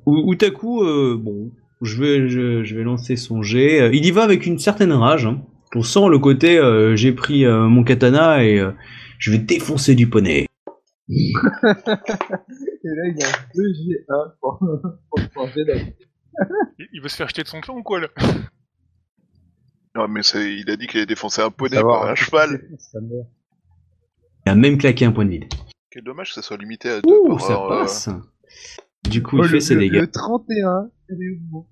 Utaku, 0.08 0.82
euh, 0.84 1.16
bon, 1.20 1.52
je 1.82 2.02
vais, 2.02 2.30
je, 2.30 2.64
je 2.64 2.76
vais 2.76 2.84
lancer 2.84 3.16
son 3.16 3.42
jet. 3.42 3.82
Euh, 3.82 3.94
Il 3.94 4.06
y 4.06 4.12
va 4.12 4.24
avec 4.24 4.46
une 4.46 4.60
certaine 4.60 4.92
rage. 4.92 5.26
hein. 5.26 5.42
On 5.76 5.84
sent 5.84 6.08
le 6.10 6.20
côté, 6.20 6.58
euh, 6.58 6.96
j'ai 6.96 7.12
pris 7.12 7.46
euh, 7.46 7.68
mon 7.68 7.84
katana 7.84 8.44
et 8.44 8.60
euh, 8.60 8.72
je 9.20 9.32
vais 9.32 9.38
défoncer 9.40 9.94
du 9.96 10.10
poney. 10.10 10.48
Et 11.08 12.88
là, 12.88 13.04
il 13.08 13.24
a 13.24 13.28
2 13.56 13.62
G1 13.64 14.32
pour, 14.40 14.60
pour. 15.34 15.50
Il, 16.94 17.02
veut 17.02 17.10
se 17.10 17.16
faire 17.16 17.28
jeter 17.28 17.44
de 17.44 17.48
son 17.48 17.60
clan 17.62 17.76
ou 17.78 17.84
quoi 17.84 18.00
là? 18.00 18.08
Non, 19.96 20.08
mais 20.08 20.24
c'est, 20.24 20.54
il 20.54 20.70
a 20.70 20.76
dit 20.76 20.88
qu'il 20.88 21.00
allait 21.00 21.06
défoncer 21.08 21.42
un 21.42 21.50
poney, 21.52 21.82
pas 21.82 22.12
un 22.12 22.16
cheval. 22.16 22.62
Il 24.46 24.52
a 24.52 24.56
même 24.56 24.78
claqué 24.78 25.06
un 25.06 25.12
point 25.12 25.26
de 25.26 25.32
vide. 25.32 25.46
Quel 25.90 26.04
dommage 26.04 26.28
que 26.30 26.36
ça 26.36 26.42
soit 26.44 26.58
limité 26.58 26.90
à 26.90 27.02
deux 27.02 27.10
Ouh, 27.12 27.30
par 27.30 27.42
ça 27.42 27.54
heure, 27.54 27.72
euh, 27.72 27.82
passe. 27.82 28.10
Du 29.10 29.22
coup, 29.24 29.38
Oh, 29.38 29.44
il 29.44 29.44
le, 29.44 29.50
fait 29.50 29.60
ses 29.60 29.76
dégâts. 29.76 30.02
le 30.02 30.08
31, 30.12 30.90
elle 31.10 31.16
est 31.22 31.40
où 31.52 31.66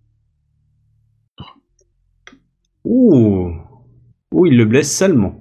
Ouh, 2.85 3.53
Ouh, 4.33 4.45
il 4.47 4.57
le 4.57 4.65
blesse 4.65 4.91
salement. 4.91 5.39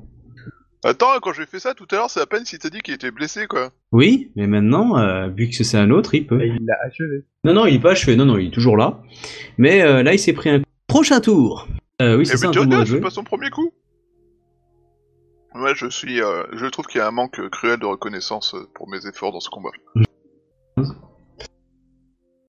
Attends, 0.85 1.19
quand 1.23 1.33
j'ai 1.33 1.47
fait 1.47 1.61
ça 1.61 1.75
tout 1.75 1.87
à 1.93 1.95
l'heure, 1.97 2.11
c'est 2.11 2.21
à 2.21 2.27
peine 2.27 2.45
si 2.45 2.59
t'as 2.59 2.69
dit 2.71 2.81
qu'il 2.81 2.95
était 2.95 3.11
blessé, 3.13 3.47
quoi. 3.47 3.71
Oui, 3.93 4.33
mais 4.35 4.47
maintenant, 4.49 4.99
euh, 4.99 5.29
vu 5.29 5.49
que 5.49 5.63
c'est 5.63 5.79
un 5.79 5.91
autre, 5.91 6.15
il 6.15 6.27
peut. 6.27 6.41
Et 6.43 6.49
il 6.49 6.67
l'a 6.67 6.77
achevé. 6.85 7.25
Non, 7.45 7.55
non, 7.55 7.67
il 7.67 7.77
est 7.77 7.81
pas 7.81 7.93
achevé. 7.93 8.17
Non, 8.17 8.25
non, 8.25 8.37
il 8.39 8.49
est 8.49 8.51
toujours 8.51 8.77
là. 8.77 9.01
Mais 9.59 9.83
euh, 9.83 10.03
là, 10.03 10.13
il 10.13 10.19
s'est 10.19 10.33
pris 10.33 10.51
un 10.51 10.61
prochain 10.89 11.21
tour. 11.21 11.69
Euh, 12.01 12.17
oui, 12.17 12.23
Eh 12.23 12.25
c'est 12.27 12.37
ça 12.37 12.51
mais 12.51 12.75
un 12.75 12.85
c'est 12.85 13.01
pas 13.01 13.11
son 13.11 13.23
premier 13.23 13.51
coup. 13.51 13.73
Ouais, 15.55 15.75
je 15.77 15.87
suis, 15.89 16.21
euh, 16.21 16.45
je 16.55 16.67
trouve 16.67 16.87
qu'il 16.87 16.99
y 16.99 17.03
a 17.03 17.07
un 17.07 17.13
manque 17.13 17.49
cruel 17.51 17.79
de 17.79 17.85
reconnaissance 17.87 18.57
pour 18.75 18.89
mes 18.89 19.07
efforts 19.07 19.33
dans 19.33 19.41
ce 19.41 19.51
combat. 19.51 19.71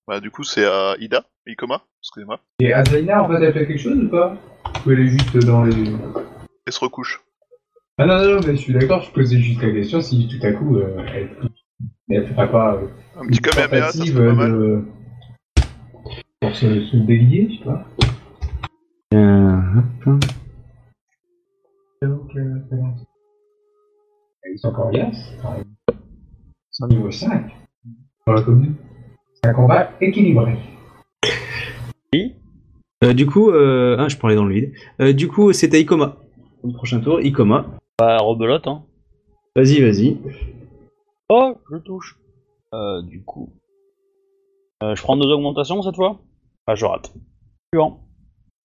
Bah, 0.07 0.19
du 0.19 0.31
coup, 0.31 0.43
c'est 0.43 0.65
à 0.65 0.95
Ida, 0.99 1.23
Ikoma, 1.47 1.81
excusez-moi, 2.01 2.39
Et 2.59 2.73
Azaina, 2.73 3.23
en 3.23 3.30
fait, 3.30 3.41
elle 3.41 3.53
fait 3.53 3.67
quelque 3.67 3.80
chose 3.80 3.97
ou 4.03 4.09
pas 4.09 4.35
Ou 4.85 4.91
elle 4.91 4.99
est 4.99 5.07
juste 5.07 5.38
dans 5.45 5.63
les... 5.63 5.91
et 6.67 6.71
se 6.71 6.80
recouche. 6.80 7.21
Ah 7.97 8.05
non, 8.05 8.17
non, 8.17 8.35
non, 8.35 8.39
mais 8.45 8.55
je 8.55 8.61
suis 8.61 8.73
d'accord, 8.73 9.01
je 9.01 9.11
posais 9.11 9.38
juste 9.39 9.61
la 9.61 9.71
question 9.71 10.01
si 10.01 10.27
tout 10.27 10.45
à 10.45 10.51
coup, 10.51 10.77
euh, 10.77 10.97
elle... 11.13 11.30
Elle 12.09 12.27
ferait 12.27 12.51
pas 12.51 12.75
euh, 12.75 12.88
Un 13.15 13.27
petit 13.27 13.38
une 13.38 13.41
Kamehameha, 13.41 13.91
ça 13.91 13.91
tentative 13.93 14.13
serait 14.13 14.27
pas 14.27 14.34
mal. 14.34 14.51
de... 14.51 14.84
Pour 16.41 16.55
se, 16.55 16.85
se 16.85 16.97
délier, 16.97 17.47
je 17.49 17.57
sais 17.59 17.63
pas. 17.63 17.85
Euh, 19.13 19.80
hop. 20.05 20.19
Donc, 22.01 22.35
euh, 22.35 22.55
c'est 22.69 22.75
bon. 22.75 22.93
Ils 24.51 24.59
sont 24.59 24.73
coriaces. 24.73 25.31
enfin, 25.39 25.63
Ils 25.93 25.95
sont 26.71 26.88
niveau 26.88 27.09
5. 27.09 27.49
Dans 28.27 28.34
la 28.34 28.41
commune. 28.41 28.75
C'est 29.44 29.49
un 29.49 29.53
combat 29.53 29.91
équilibré. 29.99 30.56
Euh, 33.03 33.14
du 33.14 33.26
coup, 33.26 33.49
euh... 33.49 33.98
ah, 33.99 34.07
je 34.07 34.15
parlais 34.15 34.36
dans 34.38 34.45
le 34.45 34.53
vide. 34.53 34.74
Euh, 35.02 35.11
du 35.11 35.28
coup, 35.28 35.52
c'était 35.52 35.82
Ikoma. 35.82 36.15
Le 36.64 36.72
prochain 36.72 37.02
tour, 37.02 37.20
Ikoma. 37.20 37.65
Bah, 37.99 38.18
rebelote, 38.20 38.65
hein. 38.68 38.84
Vas-y, 39.57 39.82
vas-y. 39.82 40.18
Oh, 41.28 41.56
je 41.70 41.78
touche. 41.80 42.18
Euh, 42.74 43.02
du 43.02 43.22
coup. 43.24 43.49
Euh, 44.82 44.95
je 44.95 45.02
prends 45.03 45.18
deux 45.18 45.28
augmentations 45.28 45.82
cette 45.82 45.95
fois 45.98 46.22
Ah, 46.65 46.76
je 46.76 46.86
rate. 46.86 47.14
Suivant. 47.74 47.99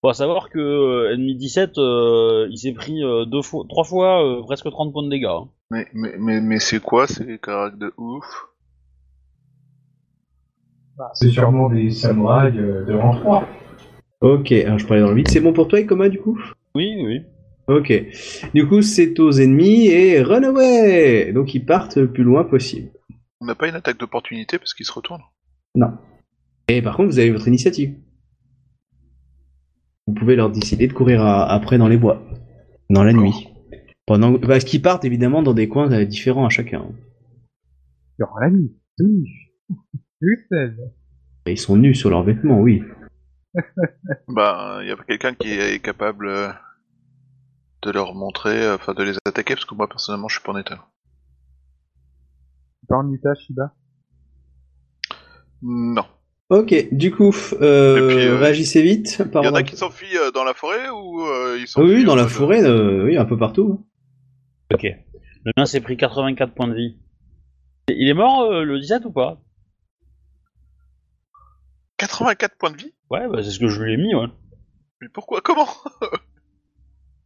Faut 0.05 0.13
savoir 0.13 0.49
que 0.51 0.61
euh, 0.61 1.13
ennemi 1.15 1.35
17, 1.35 1.77
euh, 1.79 2.47
il 2.51 2.59
s'est 2.59 2.73
pris 2.73 3.03
euh, 3.03 3.25
deux 3.25 3.43
fois, 3.43 3.65
trois 3.69 3.83
fois 3.83 4.25
euh, 4.25 4.43
presque 4.43 4.71
30 4.71 4.93
points 4.93 5.03
de 5.03 5.09
dégâts. 5.11 5.25
hein. 5.27 5.49
Mais, 5.73 5.89
mais, 5.93 6.15
mais, 6.17 6.41
mais 6.41 6.59
c'est 6.61 6.79
quoi 6.81 7.09
ces 7.09 7.39
caractères 7.39 7.79
de 7.79 7.93
ouf? 7.99 8.48
C'est 11.15 11.31
sûrement 11.31 11.69
des 11.71 11.91
samouraïs 11.91 12.55
de, 12.55 12.85
de 12.87 12.95
rang 12.95 13.15
3. 13.17 13.49
Ok, 14.21 14.53
alors 14.53 14.79
je 14.79 14.87
parlais 14.87 15.03
dans 15.03 15.11
le 15.11 15.17
vide. 15.17 15.29
C'est 15.29 15.41
bon 15.41 15.53
pour 15.53 15.69
toi, 15.69 15.79
Ikoma, 15.81 16.09
du 16.09 16.19
coup? 16.19 16.39
Oui, 16.75 16.93
oui. 17.05 17.21
Ok. 17.69 17.93
Du 18.55 18.67
coup, 18.67 18.83
c'est 18.83 19.19
aux 19.21 19.31
ennemis 19.33 19.89
et 19.89 20.23
run 20.23 20.43
away 20.43 21.33
Donc, 21.33 21.55
ils 21.55 21.65
partent 21.65 21.97
le 21.97 22.11
plus 22.11 22.25
loin 22.25 22.45
possible. 22.45 22.91
On 23.41 23.47
n'a 23.47 23.55
pas 23.55 23.69
une 23.69 23.75
attaque 23.77 23.99
d'opportunité 23.99 24.59
parce 24.59 24.75
qu'il 24.75 24.87
se 24.87 24.93
retourne 24.93 25.23
Non. 25.75 25.93
Et 26.69 26.83
par 26.83 26.97
contre, 26.97 27.11
vous 27.11 27.19
avez 27.19 27.31
votre 27.31 27.47
initiative. 27.49 27.95
Vous 30.07 30.15
pouvez 30.15 30.37
leur 30.37 30.51
décider 30.51 30.89
de 30.89 30.93
courir 30.93 31.23
à- 31.23 31.51
après 31.53 31.79
dans 31.79 31.89
les 31.89 31.97
bois. 31.99 32.23
Dans 32.91 33.05
la 33.05 33.13
nuit. 33.13 33.49
Pendant... 34.07 34.39
Parce 34.39 34.65
qu'ils 34.65 34.81
partent 34.83 35.05
évidemment 35.05 35.43
dans 35.43 35.55
des 35.55 35.69
coins 35.69 35.93
euh, 35.93 36.05
différents 36.07 36.47
à 36.47 36.49
chacun. 36.49 36.87
Durant 38.19 38.39
la 38.41 38.51
nuit. 38.51 38.73
Oui. 39.01 39.25
Ils 41.47 41.59
sont 41.59 41.77
nus 41.77 41.95
sur 41.95 42.11
leurs 42.11 42.23
vêtements, 42.23 42.61
oui. 42.61 42.83
Bah, 44.29 44.79
il 44.83 44.89
y 44.89 44.93
a 44.93 44.97
quelqu'un 44.97 45.35
qui 45.35 45.51
est 45.51 45.83
capable 45.83 46.29
euh, 46.29 46.49
de 47.83 47.91
leur 47.91 48.15
montrer, 48.15 48.63
euh, 48.63 48.75
enfin 48.75 48.95
de 48.95 49.03
les 49.03 49.17
attaquer 49.25 49.55
parce 49.55 49.65
que 49.65 49.75
moi 49.75 49.89
personnellement 49.89 50.29
je 50.29 50.37
suis 50.37 50.45
pas 50.45 50.53
en 50.53 50.59
état. 50.59 50.87
Pas 52.89 52.97
en 52.97 53.13
état, 53.13 53.35
Shiba? 53.35 53.73
Non. 55.63 56.05
Ok, 56.51 56.89
du 56.93 57.11
coup, 57.11 57.35
euh, 57.61 58.09
puis, 58.09 58.27
euh, 58.27 58.39
réagissez 58.39 58.83
vite. 58.83 59.23
Il 59.35 59.45
y 59.45 59.49
en 59.49 59.55
a 59.55 59.63
qui 59.63 59.77
s'enfuient 59.77 60.17
euh, 60.17 60.31
dans 60.31 60.45
la 60.45 60.55
forêt 60.55 60.89
ou 60.89 61.23
euh, 61.23 61.59
ils 61.61 61.67
s'enfuient 61.67 61.97
Oui, 61.97 62.05
dans 62.05 62.15
la 62.15 62.27
forêt, 62.27 62.65
euh, 62.65 63.05
oui, 63.05 63.19
un 63.19 63.27
peu 63.27 63.37
partout. 63.37 63.87
Ok. 64.73 64.85
Le 65.45 65.53
mien 65.57 65.67
s'est 65.67 65.81
pris 65.81 65.97
84 65.97 66.55
points 66.55 66.69
de 66.69 66.75
vie. 66.75 66.97
Il 67.89 68.09
est 68.09 68.15
mort 68.15 68.43
euh, 68.51 68.65
le 68.65 68.79
17 68.79 69.05
ou 69.05 69.13
pas? 69.13 69.41
84 71.99 72.57
points 72.59 72.71
de 72.71 72.77
vie 72.77 72.93
Ouais, 73.11 73.29
bah, 73.29 73.43
c'est 73.43 73.51
ce 73.51 73.59
que 73.59 73.69
je 73.69 73.83
lui 73.83 73.95
ai 73.95 73.97
mis, 73.97 74.15
ouais. 74.15 74.27
Mais 75.01 75.09
pourquoi 75.13 75.41
Comment? 75.43 75.67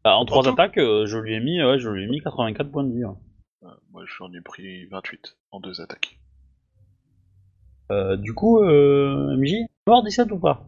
Bah, 0.04 0.16
en 0.16 0.24
trois 0.24 0.42
tout 0.42 0.50
attaques, 0.50 0.78
euh, 0.78 1.06
je 1.06 1.16
lui 1.18 1.34
ai 1.34 1.40
mis, 1.40 1.62
ouais, 1.62 1.78
je 1.78 1.88
lui 1.88 2.04
ai 2.04 2.08
mis 2.08 2.20
84 2.20 2.70
points 2.70 2.84
de 2.84 2.92
vie. 2.92 3.04
ouais. 3.04 3.14
Moi 3.92 4.02
j'en 4.18 4.32
ai 4.32 4.40
pris 4.40 4.86
28 4.86 5.36
en 5.52 5.60
deux 5.60 5.80
attaques. 5.80 6.18
Euh, 7.92 8.16
du 8.16 8.32
coup, 8.34 8.62
euh, 8.62 9.36
MJ, 9.36 9.66
mort 9.86 10.02
17 10.02 10.32
ou 10.32 10.38
pas? 10.38 10.66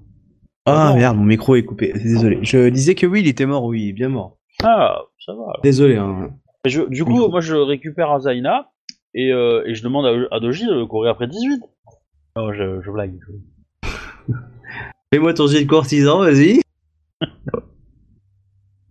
Ah 0.66 0.90
non. 0.90 0.96
merde, 0.96 1.16
mon 1.16 1.24
micro 1.24 1.56
est 1.56 1.64
coupé. 1.64 1.92
Désolé. 1.92 2.38
Je 2.42 2.68
disais 2.68 2.94
que 2.94 3.06
oui, 3.06 3.20
il 3.20 3.28
était 3.28 3.46
mort, 3.46 3.64
oui, 3.64 3.92
bien 3.92 4.08
mort. 4.08 4.38
Ah, 4.62 4.98
ça 5.24 5.32
va. 5.32 5.42
alors. 5.42 5.60
Désolé. 5.62 5.96
Hein. 5.96 6.30
Je- 6.64 6.82
du 6.88 7.04
coup, 7.04 7.28
moi 7.28 7.40
je 7.40 7.54
récupère 7.56 8.10
Azaina 8.12 8.70
et, 9.14 9.32
euh, 9.32 9.64
et 9.66 9.74
je 9.74 9.82
demande 9.82 10.06
à, 10.06 10.36
à 10.36 10.40
Doji 10.40 10.66
de 10.66 10.84
courir 10.84 11.10
après 11.12 11.26
18. 11.26 11.60
Non, 12.36 12.52
je, 12.52 12.80
je 12.82 12.90
blague. 12.90 13.18
je- 13.26 13.32
Fais-moi 15.12 15.34
ton 15.34 15.46
jet 15.46 15.64
de 15.64 15.68
courtisan, 15.68 16.18
vas-y. 16.18 16.60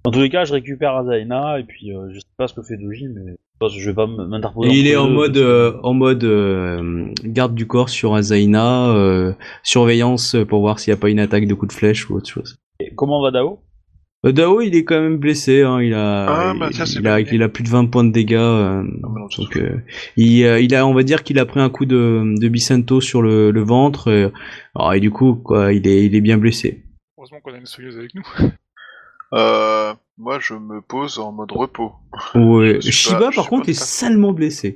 Dans 0.04 0.12
tous 0.12 0.20
les 0.20 0.30
cas, 0.30 0.44
je 0.44 0.54
récupère 0.54 0.96
Azaina 0.96 1.60
et 1.60 1.64
puis 1.64 1.94
euh, 1.94 2.10
je 2.12 2.20
sais 2.20 2.26
pas 2.38 2.48
ce 2.48 2.54
que 2.54 2.62
fait 2.62 2.76
Doji, 2.76 3.08
mais 3.08 3.36
je 3.70 3.90
vais 3.90 3.96
pas 3.96 4.06
m'interposer. 4.06 4.70
Il 4.74 4.88
est 4.88 4.98
en 4.98 5.10
mode, 5.10 5.38
euh, 5.38 5.80
en 5.84 5.94
mode 5.94 6.26
euh, 6.26 7.08
garde 7.24 7.56
du 7.56 7.68
corps 7.68 7.88
sur 7.88 8.14
Azaina, 8.14 9.34
surveillance 9.64 10.36
pour 10.50 10.60
voir 10.60 10.80
s'il 10.80 10.94
n'y 10.94 10.98
a 10.98 11.02
pas 11.02 11.10
une 11.10 11.20
attaque 11.20 11.48
de 11.48 11.54
coup 11.54 11.68
de 11.68 11.72
flèche 11.72 12.10
ou 12.10 12.16
autre 12.16 12.30
chose. 12.30 12.58
Et 12.82 12.94
Comment 12.96 13.22
va 13.22 13.32
Dao? 13.32 13.62
Dao, 14.32 14.62
il 14.62 14.76
est 14.76 14.84
quand 14.86 15.00
même 15.02 15.18
blessé. 15.18 15.62
Hein, 15.64 15.82
il 15.82 15.94
a, 15.94 16.26
Ah, 16.28 16.54
bah, 16.58 16.68
il, 16.72 16.76
ça, 16.76 16.86
c'est 16.86 17.00
il 17.00 17.08
a, 17.08 17.22
bien. 17.22 17.34
il 17.34 17.44
a 17.44 17.50
plus 17.50 17.64
de 17.64 17.70
20 17.70 17.86
points 17.88 18.04
de 18.06 18.12
dégâts. 18.12 18.36
euh, 18.36 18.84
non, 19.02 19.10
donc, 19.38 19.58
euh, 19.58 19.78
il, 20.16 20.44
euh, 20.46 20.60
il 20.62 20.74
a, 20.76 20.88
on 20.88 20.94
va 20.94 21.04
dire 21.04 21.24
qu'il 21.24 21.40
a 21.40 21.46
pris 21.46 21.60
un 21.60 21.70
coup 21.70 21.86
de, 21.86 22.36
de 22.40 22.48
Bicento 22.48 23.02
sur 23.02 23.22
le, 23.22 23.52
le 23.52 23.62
ventre. 23.64 24.10
Et, 24.12 24.32
alors, 24.76 24.94
et 24.94 25.00
du 25.02 25.12
coup, 25.12 25.36
quoi, 25.36 25.74
il 25.74 25.86
est, 25.88 26.06
il 26.06 26.16
est 26.16 26.22
bien 26.22 26.38
blessé. 26.38 26.84
Heureusement 27.18 27.40
qu'on 27.42 27.54
a 27.54 27.58
une 27.58 27.66
soyeuse 27.66 27.98
avec 27.98 28.16
nous. 28.16 28.24
Euh, 29.34 29.94
moi 30.20 30.38
je 30.40 30.54
me 30.54 30.80
pose 30.82 31.18
en 31.18 31.32
mode 31.32 31.52
repos. 31.52 31.92
Ouais. 32.36 32.80
Shiba, 32.82 33.20
pas- 33.20 33.32
par 33.32 33.48
contre, 33.50 33.68
est 33.70 33.74
salement 33.74 34.32
blessé. 34.32 34.76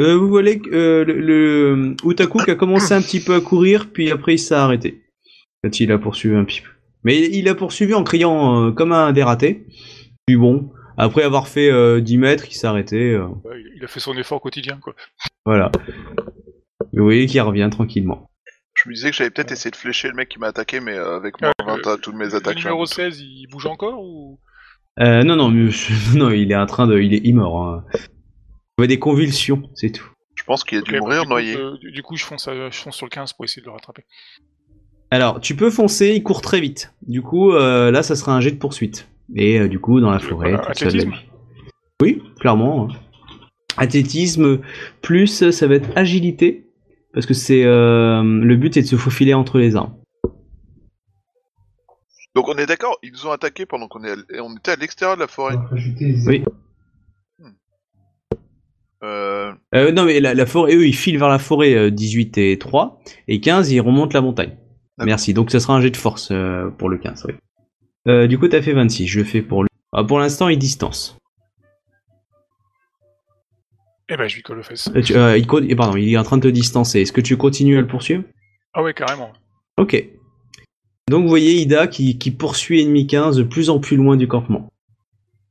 Euh, 0.00 0.16
vous 0.16 0.28
voyez 0.28 0.60
que 0.60 0.70
euh, 0.72 1.04
le, 1.04 1.14
le 1.20 1.96
Utaku 2.04 2.38
qui 2.44 2.52
a 2.52 2.54
commencé 2.54 2.94
un 2.94 3.02
petit 3.02 3.18
peu 3.18 3.34
à 3.34 3.40
courir, 3.40 3.88
puis 3.92 4.12
après 4.12 4.34
il 4.34 4.38
s'est 4.38 4.54
arrêté. 4.54 5.02
Quand 5.64 5.80
il 5.80 5.90
a 5.90 5.98
poursuivi 5.98 6.36
un 6.36 6.44
petit 6.44 6.60
peu. 6.60 6.68
Mais 7.04 7.18
il, 7.20 7.48
a 7.48 7.54
poursuivi 7.54 7.94
en 7.94 8.02
criant 8.04 8.66
euh, 8.66 8.72
comme 8.72 8.92
un 8.92 9.12
dératé. 9.12 9.66
Puis 10.26 10.36
bon, 10.36 10.72
après 10.96 11.22
avoir 11.22 11.48
fait 11.48 11.70
euh, 11.70 12.00
10 12.00 12.18
mètres, 12.18 12.44
il 12.48 12.54
s'est 12.54 12.66
arrêté. 12.66 13.12
euh, 13.14 13.26
Ouais, 13.44 13.60
il, 13.60 13.72
il 13.76 13.84
a 13.84 13.88
fait 13.88 14.00
son 14.00 14.16
effort 14.16 14.40
quotidien, 14.40 14.78
quoi. 14.82 14.94
voilà. 15.46 15.70
Vous 16.92 17.04
voyez 17.04 17.26
qu'il 17.26 17.40
revient 17.40 17.68
tranquillement. 17.70 18.30
Je 18.74 18.88
me 18.88 18.94
disais 18.94 19.10
que 19.10 19.16
j'allais 19.16 19.30
peut-être 19.30 19.50
essayer 19.52 19.70
de 19.70 19.76
flécher 19.76 20.08
le 20.08 20.14
mec 20.14 20.28
qui 20.28 20.38
m'a 20.38 20.48
attaqué, 20.48 20.80
mais 20.80 20.94
euh, 20.96 21.16
avec 21.16 21.40
moins 21.40 21.52
Euh, 21.62 21.64
20 21.82 21.86
à 21.86 21.96
toutes 21.98 22.14
mes 22.14 22.26
Le 22.26 22.34
attaques. 22.36 22.56
un 22.56 22.60
numéro 22.60 22.84
doute. 22.84 22.94
16, 22.94 23.20
il 23.20 23.46
bouge 23.50 23.66
encore 23.66 24.00
ou? 24.02 24.38
Euh, 25.00 25.22
non, 25.22 25.36
non, 25.36 25.48
mais 25.50 25.70
non, 26.14 26.30
il 26.30 26.50
est 26.52 26.56
en 26.56 26.66
train 26.66 26.86
de, 26.86 26.98
il 27.00 27.14
est 27.14 27.24
immort. 27.24 27.62
Hein. 27.62 27.84
Il 27.94 28.00
voit 28.78 28.86
des 28.86 28.98
convulsions, 28.98 29.62
c'est 29.74 29.90
tout. 29.90 30.08
Je 30.36 30.44
pense 30.44 30.62
qu'il 30.64 30.78
a 30.78 30.82
dû 30.82 30.90
Ok, 30.90 30.96
bah, 30.96 31.00
mourir 31.00 31.20
du 31.22 31.26
coup, 31.26 31.30
noyé. 31.30 31.56
euh, 31.56 31.76
du, 31.78 31.90
du 31.90 32.02
coup, 32.02 32.16
je 32.16 32.24
fonce, 32.24 32.46
à- 32.46 32.70
je 32.70 32.76
fonce 32.78 32.96
sur 32.96 33.06
le 33.06 33.10
15 33.10 33.32
pour 33.32 33.44
essayer 33.44 33.60
de 33.62 33.66
le 33.66 33.72
rattraper. 33.72 34.04
Alors, 35.10 35.40
tu 35.40 35.56
peux 35.56 35.70
foncer, 35.70 36.12
il 36.14 36.22
court 36.22 36.42
très 36.42 36.60
vite. 36.60 36.92
Du 37.06 37.22
coup, 37.22 37.52
euh, 37.52 37.90
là, 37.90 38.02
ça 38.02 38.14
sera 38.16 38.34
un 38.34 38.40
jet 38.40 38.50
de 38.50 38.58
poursuite. 38.58 39.08
Et 39.34 39.58
euh, 39.58 39.68
du 39.68 39.78
coup, 39.78 40.00
dans 40.00 40.10
la 40.10 40.18
forêt, 40.18 40.52
tout 40.52 40.68
athlétisme. 40.68 41.14
Oui, 42.02 42.22
clairement. 42.40 42.88
hein. 42.90 42.94
Athlétisme 43.76 44.60
plus, 45.02 45.50
ça 45.50 45.66
va 45.66 45.76
être 45.76 45.88
agilité, 45.96 46.66
parce 47.14 47.26
que 47.26 47.34
c'est 47.34 47.64
euh, 47.64 48.22
le 48.22 48.56
but 48.56 48.76
est 48.76 48.82
de 48.82 48.86
se 48.86 48.96
faufiler 48.96 49.34
entre 49.34 49.58
les 49.58 49.76
arbres. 49.76 49.96
Donc 52.34 52.48
on 52.48 52.56
est 52.56 52.66
d'accord, 52.66 52.98
ils 53.02 53.12
nous 53.12 53.26
ont 53.26 53.30
attaqués 53.30 53.66
pendant 53.66 53.88
qu'on 53.88 54.04
est 54.04 54.10
à- 54.12 54.42
on 54.44 54.54
était 54.56 54.72
à 54.72 54.76
l'extérieur 54.76 55.16
de 55.16 55.22
la 55.22 55.28
forêt. 55.28 55.56
Oui. 56.26 56.44
Euh, 59.04 59.52
Euh, 59.74 59.92
non, 59.92 60.04
mais 60.04 60.18
la, 60.20 60.34
la 60.34 60.46
forêt, 60.46 60.74
eux, 60.74 60.86
ils 60.86 60.94
filent 60.94 61.18
vers 61.18 61.28
la 61.28 61.38
forêt 61.38 61.74
euh, 61.74 61.90
18 61.90 62.36
et 62.38 62.58
3, 62.58 63.00
et 63.28 63.40
15, 63.40 63.70
ils 63.70 63.80
remontent 63.80 64.12
la 64.14 64.20
montagne. 64.22 64.56
Merci. 65.04 65.34
Donc, 65.34 65.50
ça 65.50 65.60
sera 65.60 65.74
un 65.74 65.80
jet 65.80 65.90
de 65.90 65.96
force 65.96 66.28
euh, 66.32 66.68
pour 66.70 66.88
le 66.88 66.98
15, 66.98 67.24
oui. 67.28 67.34
Euh, 68.08 68.26
du 68.26 68.38
coup, 68.38 68.48
t'as 68.48 68.62
fait 68.62 68.72
26. 68.72 69.06
Je 69.06 69.18
le 69.18 69.24
fais 69.24 69.42
pour 69.42 69.62
lui. 69.62 69.68
Ah, 69.92 70.04
pour 70.04 70.18
l'instant, 70.18 70.48
il 70.48 70.58
distance. 70.58 71.16
Eh 74.08 74.16
ben, 74.16 74.26
je 74.28 74.36
lui 74.36 74.42
colle 74.42 74.60
aux 74.60 74.62
fesses. 74.62 74.88
Euh, 74.94 75.02
tu- 75.02 75.14
euh, 75.16 75.36
il, 75.36 75.46
co- 75.46 75.60
eh, 75.60 75.74
pardon, 75.76 75.96
il 75.96 76.10
est 76.12 76.16
en 76.16 76.22
train 76.22 76.38
de 76.38 76.42
te 76.42 76.48
distancer. 76.48 77.00
Est-ce 77.00 77.12
que 77.12 77.20
tu 77.20 77.36
continues 77.36 77.76
à 77.76 77.80
le 77.80 77.86
poursuivre? 77.86 78.24
Ah 78.72 78.82
ouais, 78.82 78.94
carrément. 78.94 79.32
Ok. 79.76 80.02
Donc 81.10 81.22
vous 81.22 81.28
voyez 81.28 81.54
Ida 81.60 81.86
qui, 81.86 82.18
qui 82.18 82.30
poursuit 82.30 82.80
ennemi 82.82 83.06
15 83.06 83.36
de 83.36 83.42
plus 83.42 83.70
en 83.70 83.78
plus 83.80 83.96
loin 83.96 84.16
du 84.16 84.28
campement. 84.28 84.68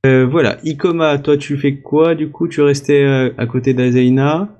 Euh, 0.05 0.25
voilà, 0.25 0.57
Ikoma, 0.63 1.17
toi 1.17 1.37
tu 1.37 1.57
fais 1.57 1.77
quoi 1.79 2.13
du 2.15 2.29
coup? 2.29 2.47
Tu 2.47 2.61
restais 2.61 3.03
euh, 3.03 3.33
à 3.37 3.47
côté 3.47 3.73
d'Azaina 3.73 4.55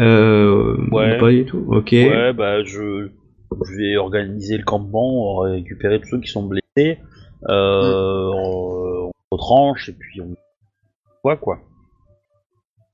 euh, 0.00 0.76
Ouais. 0.90 1.18
Pas 1.18 1.30
du 1.30 1.44
tout 1.46 1.64
Ok. 1.68 1.92
Ouais, 1.92 2.32
bah 2.34 2.62
je, 2.64 3.08
je 3.52 3.76
vais 3.76 3.96
organiser 3.96 4.58
le 4.58 4.64
campement, 4.64 5.38
récupérer 5.38 6.00
tous 6.00 6.08
ceux 6.08 6.20
qui 6.20 6.30
sont 6.30 6.44
blessés, 6.44 7.00
euh, 7.48 8.30
on 8.34 9.10
retranche 9.30 9.88
et 9.88 9.92
puis 9.92 10.20
on 10.20 10.34
voit 11.22 11.36
quoi. 11.36 11.60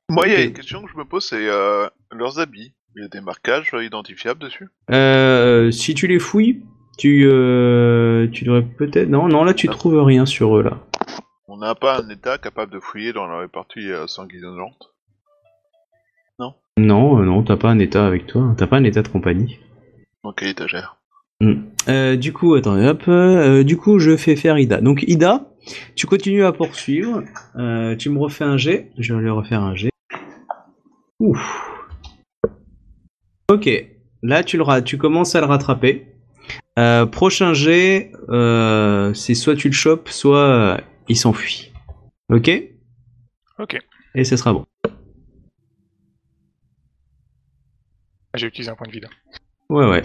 Moi, 0.09 0.27
il 0.27 0.33
y 0.33 0.37
a 0.37 0.43
une 0.43 0.53
question 0.53 0.83
que 0.83 0.91
je 0.91 0.97
me 0.97 1.05
pose, 1.05 1.25
c'est 1.25 1.49
euh, 1.49 1.89
leurs 2.11 2.39
habits. 2.39 2.75
Il 2.95 3.03
y 3.03 3.05
a 3.07 3.09
des 3.09 3.23
marquages 3.23 3.75
identifiables 3.81 4.41
dessus? 4.41 4.69
Euh, 4.91 5.71
si 5.71 5.95
tu 5.95 6.07
les 6.07 6.19
fouilles, 6.19 6.63
tu, 6.99 7.27
euh, 7.27 8.29
tu 8.31 8.45
devrais 8.45 8.63
peut-être... 8.63 9.09
Non, 9.09 9.29
non, 9.29 9.45
là 9.45 9.55
tu 9.55 9.69
trouves 9.69 10.03
rien 10.03 10.27
sur 10.27 10.59
eux 10.59 10.63
là. 10.63 10.79
On 11.49 11.57
n'a 11.57 11.75
pas 11.75 12.03
un 12.03 12.09
état 12.11 12.37
capable 12.37 12.73
de 12.73 12.81
fouiller 12.81 13.15
dans 13.15 13.27
la 13.27 13.49
partie 13.49 13.91
euh, 13.91 14.07
sanguinolente? 14.07 14.93
Non, 16.79 17.21
euh, 17.21 17.25
non, 17.25 17.43
t'as 17.43 17.59
pas 17.59 17.69
un 17.69 17.79
état 17.79 18.07
avec 18.07 18.27
toi. 18.27 18.41
hein. 18.43 18.55
T'as 18.57 18.67
pas 18.67 18.77
un 18.79 18.85
état 18.85 19.03
de 19.03 19.09
compagnie. 19.09 19.59
Quelle 20.37 20.49
étagère 20.49 20.99
Hmm. 21.41 21.65
Euh, 21.89 22.15
du 22.15 22.33
coup, 22.33 22.55
attends, 22.55 22.81
hop. 22.87 23.03
euh, 23.09 23.65
du 23.65 23.77
coup, 23.77 23.99
je 23.99 24.17
fais 24.17 24.37
faire 24.37 24.57
Ida. 24.59 24.81
Donc, 24.81 25.03
Ida, 25.09 25.53
tu 25.97 26.07
continues 26.07 26.45
à 26.45 26.53
poursuivre. 26.53 27.25
Euh, 27.57 27.97
tu 27.97 28.11
me 28.11 28.19
refais 28.21 28.45
un 28.45 28.57
jet. 28.57 28.93
Je 28.97 29.13
vais 29.15 29.21
lui 29.23 29.31
refaire 29.31 29.61
un 29.61 29.75
jet. 29.75 29.91
Ouf. 31.19 31.69
Ok. 33.51 33.69
Là, 34.23 34.45
tu, 34.45 34.57
le 34.57 34.81
tu 34.83 34.99
commences 34.99 35.35
à 35.35 35.41
le 35.41 35.47
rattraper. 35.47 36.07
Euh, 36.79 37.07
prochain 37.07 37.53
euh, 38.29 39.13
c'est 39.15 39.35
soit 39.35 39.57
tu 39.57 39.69
le 39.69 39.75
chopes, 39.75 40.09
soit 40.09 40.39
euh, 40.39 40.77
il 41.09 41.17
s'enfuit. 41.17 41.73
Ok? 42.31 42.51
Ok. 43.59 43.79
Et 44.15 44.25
ce 44.25 44.37
sera 44.37 44.53
bon. 44.53 44.65
Ah, 48.33 48.37
J'ai 48.37 48.47
utilisé 48.47 48.71
un 48.71 48.77
point 48.77 48.87
de 48.87 48.93
vide. 48.93 49.09
Ouais, 49.73 49.87
ouais. 49.89 50.03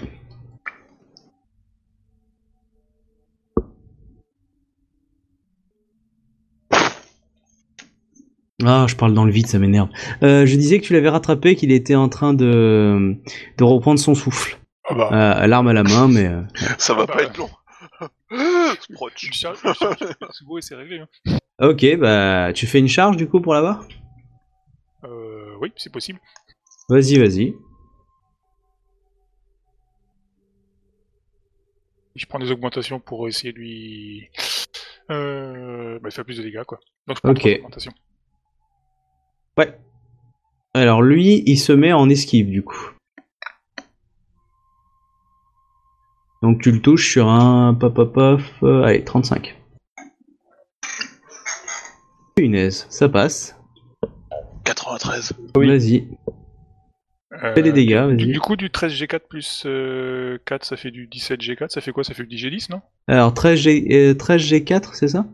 Ah, 8.66 8.86
je 8.88 8.96
parle 8.96 9.14
dans 9.14 9.24
le 9.26 9.32
vide, 9.32 9.48
ça 9.48 9.60
m'énerve. 9.60 9.90
Euh, 10.24 10.46
je 10.46 10.56
disais 10.56 10.80
que 10.80 10.86
tu 10.86 10.94
l'avais 10.94 11.10
rattrapé, 11.10 11.56
qu'il 11.56 11.72
était 11.72 11.96
en 11.96 12.10
train 12.10 12.34
de, 12.34 13.16
de 13.58 13.64
reprendre 13.64 14.00
son 14.00 14.16
souffle. 14.16 14.58
Ah 14.90 14.96
bah, 14.96 15.10
Euh, 15.44 15.48
l'arme 15.48 15.68
à 15.68 15.74
la 15.74 15.84
main, 15.84 16.08
mais... 16.08 16.26
euh, 16.28 16.42
Ça 16.80 16.94
va 16.96 17.04
Ah 17.04 17.06
bah. 17.06 17.14
pas 17.14 17.24
être 17.24 17.38
long. 17.38 17.50
Beau 20.46 20.58
et 20.58 20.62
c'est 20.62 20.76
réglé. 20.76 21.00
Hein. 21.00 21.38
Ok, 21.62 21.86
bah, 21.98 22.52
tu 22.54 22.66
fais 22.68 22.80
une 22.80 22.88
charge 22.88 23.16
du 23.16 23.28
coup 23.28 23.42
pour 23.42 23.54
l'avoir? 23.54 23.86
Euh, 25.04 25.54
oui, 25.62 25.72
c'est 25.76 25.92
possible. 25.92 26.20
Vas-y, 26.90 27.18
vas-y. 27.20 27.54
Je 32.18 32.26
prends 32.26 32.40
des 32.40 32.52
augmentations 32.52 33.00
pour 33.00 33.28
essayer 33.28 33.54
de 33.54 33.58
lui 33.60 34.30
euh, 35.12 36.00
bah, 36.00 36.10
faire 36.10 36.26
plus 36.26 36.38
de 36.38 36.44
dégâts, 36.44 36.64
quoi. 36.64 36.80
Donc 37.08 37.18
je 37.18 37.22
prends 37.22 37.32
Ok. 37.32 37.40
trois 37.40 37.52
augmentations. 37.54 37.94
Ouais. 39.58 39.80
Alors 40.74 41.02
lui, 41.02 41.44
il 41.46 41.58
se 41.58 41.72
met 41.72 41.94
en 41.94 42.10
esquive 42.10 42.50
du 42.50 42.64
coup. 42.64 42.92
Donc 46.44 46.62
tu 46.62 46.72
le 46.72 46.82
touches 46.82 47.12
sur 47.12 47.30
un 47.30 47.74
pop 47.74 47.94
pop 47.94 48.14
pop, 48.14 48.42
euh, 48.64 48.84
allez 48.84 49.04
35. 49.04 49.56
Punaise, 52.36 52.86
ça 52.90 53.10
passe. 53.10 53.56
93. 54.64 55.34
Vas-y, 55.56 56.08
fais 57.54 57.62
des 57.62 57.72
dégâts, 57.74 58.08
du, 58.16 58.26
vas-y. 58.26 58.32
du 58.34 58.40
coup, 58.40 58.56
du 58.56 58.70
13G4 58.70 59.20
plus 59.30 59.64
euh, 59.66 60.38
4, 60.46 60.64
ça 60.66 60.78
fait 60.78 60.92
du 60.92 61.08
17G4. 61.08 61.70
Ça 61.70 61.82
fait 61.82 61.92
quoi? 61.92 62.04
Ça 62.04 62.14
fait 62.14 62.24
du 62.24 62.36
10G10, 62.36 62.72
non? 62.72 62.82
Alors 63.08 63.34
13 63.34 63.60
G, 63.60 63.88
euh, 63.92 64.14
13 64.14 64.42
G4, 64.42 64.90
c'est 64.94 65.10
ça? 65.10 65.26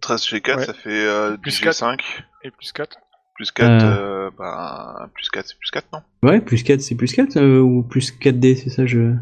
13 0.00 0.20
G4, 0.22 0.56
Ouais. 0.56 0.64
ça 0.64 0.74
fait 0.74 0.90
euh, 0.90 1.36
Plus 1.36 1.56
du 1.58 1.64
4. 1.64 1.74
G5. 1.76 1.98
Et 2.44 2.50
plus 2.50 2.72
4 2.72 2.96
Plus 3.36 3.50
4, 3.50 3.68
Euh. 3.68 4.26
euh, 4.26 4.30
bah, 4.38 5.08
plus 5.14 5.28
4, 5.30 5.46
c'est 5.46 5.58
plus 5.58 5.70
4, 5.70 5.86
non? 5.92 6.02
Ouais, 6.22 6.40
plus 6.40 6.62
4 6.62 6.80
c'est 6.80 6.94
plus 6.94 7.12
4 7.12 7.36
euh, 7.36 7.58
ou 7.60 7.82
plus 7.82 8.12
4D, 8.12 8.56
c'est 8.56 8.70
ça 8.70 8.86
je... 8.86 9.14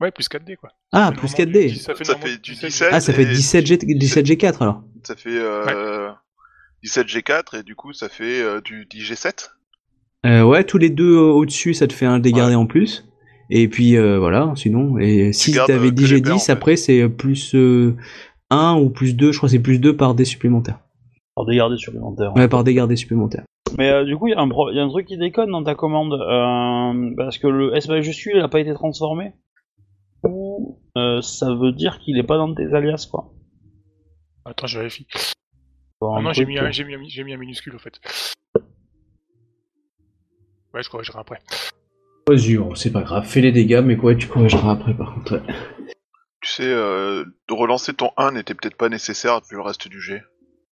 Ouais, 0.00 0.12
plus 0.12 0.28
4D, 0.28 0.56
quoi. 0.56 0.70
Ah, 0.92 1.10
plus 1.12 1.28
normalement 1.34 1.52
du 1.52 1.58
4D 1.58 1.68
10, 1.72 1.80
Ça 1.82 1.94
fait, 1.94 2.04
Ça 2.04 2.12
normalement 2.12 2.34
fait 2.36 2.40
du 2.42 2.52
17. 2.52 2.70
17. 2.70 2.88
Ah, 2.92 3.00
ça 3.00 3.12
fait 3.12 3.22
et- 3.22 3.26
17, 3.26 3.66
G, 3.66 3.76
17 3.78 4.26
G4 4.26 4.62
alors 4.62 4.82
Ça 5.02 5.16
fait 5.16 5.30
euh, 5.36 6.10
17 6.84 7.06
G4 7.08 7.58
et 7.58 7.62
du 7.64 7.74
coup 7.74 7.92
ça 7.92 8.08
fait 8.08 8.40
euh, 8.42 8.60
du 8.60 8.86
10 8.86 9.02
G7. 9.12 9.48
Euh, 10.26 10.42
Ouais, 10.42 10.64
tous 10.64 10.78
les 10.78 10.90
deux 10.90 11.16
euh, 11.16 11.30
au-dessus, 11.32 11.74
ça 11.74 11.86
te 11.86 11.92
fait 11.92 12.06
un 12.06 12.18
dégardé 12.18 12.54
en 12.54 12.66
plus. 12.66 13.04
Et 13.50 13.68
puis 13.68 13.96
euh, 13.96 14.18
voilà, 14.18 14.52
sinon, 14.56 14.98
et 14.98 15.32
si 15.32 15.52
t'avais 15.54 15.88
euh, 15.88 15.90
10 15.90 16.04
en 16.04 16.16
G10, 16.16 16.46
fait. 16.46 16.52
après 16.52 16.76
c'est 16.76 17.00
euh, 17.00 17.08
plus 17.08 17.54
euh, 17.54 17.96
1 18.50 18.74
ou 18.78 18.90
plus 18.90 19.16
2, 19.16 19.32
je 19.32 19.38
crois 19.38 19.48
que 19.48 19.52
c'est 19.52 19.58
plus 19.62 19.78
2 19.78 19.96
par 19.96 20.14
dé 20.14 20.26
supplémentaire. 20.26 20.80
Alors 21.36 21.46
des 21.46 21.56
gardes 21.56 21.76
supplémentaires. 21.76 22.34
Ouais, 22.36 22.46
par 22.48 22.62
dégardé 22.62 22.94
supplémentaire. 22.96 23.44
Mais 23.78 23.88
euh, 23.90 24.04
du 24.04 24.16
coup, 24.16 24.26
il 24.28 24.32
y, 24.32 24.34
a 24.34 24.40
un 24.40 24.48
pro- 24.48 24.70
y 24.70 24.78
a 24.78 24.82
un 24.82 24.88
truc 24.88 25.06
qui 25.06 25.16
déconne 25.16 25.50
dans 25.50 25.62
ta 25.62 25.74
commande. 25.74 26.12
euh, 26.14 27.14
parce 27.16 27.38
que 27.38 27.46
le 27.46 27.74
S 27.76 27.86
je 27.88 28.10
suis, 28.10 28.32
il 28.34 28.40
a 28.40 28.48
pas 28.48 28.60
été 28.60 28.74
transformé. 28.74 29.32
Ou 30.24 30.78
euh, 30.98 31.22
ça 31.22 31.54
veut 31.54 31.72
dire 31.72 31.98
qu'il 32.00 32.18
est 32.18 32.22
pas 32.24 32.36
dans 32.36 32.52
tes 32.54 32.66
alias, 32.74 33.06
quoi. 33.10 33.32
Attends, 34.44 34.66
je 34.66 34.78
vérifie. 34.78 35.06
Bon, 36.00 36.14
Ah 36.16 36.20
non, 36.22 36.32
j'ai 36.32 36.44
mis, 36.44 36.58
un- 36.58 36.64
euh, 36.64 36.72
j'ai 36.72 36.84
mis, 36.84 36.94
un- 36.94 37.00
j'ai 37.08 37.24
mis 37.24 37.32
un 37.32 37.38
minuscule, 37.38 37.74
au 37.74 37.78
fait. 37.78 38.00
Ouais, 40.74 40.82
je 40.82 40.90
corrigerai 40.90 41.18
après. 41.18 41.38
Vas-y, 42.28 42.58
oh, 42.58 42.74
c'est 42.74 42.92
pas 42.92 43.02
grave, 43.02 43.24
fais 43.26 43.40
les 43.40 43.52
dégâts, 43.52 43.82
mais 43.84 43.96
quoi, 43.96 44.14
tu 44.14 44.26
corrigeras 44.26 44.72
après 44.72 44.94
par 44.94 45.14
contre. 45.14 45.34
ouais. 45.36 45.42
Tu 46.40 46.52
sais, 46.52 46.66
euh, 46.66 47.24
de 47.48 47.54
relancer 47.54 47.94
ton 47.94 48.10
1 48.16 48.32
n'était 48.32 48.54
peut-être 48.54 48.76
pas 48.76 48.88
nécessaire 48.88 49.40
vu 49.50 49.56
le 49.56 49.62
reste 49.62 49.88
du 49.88 50.00
jet. 50.00 50.22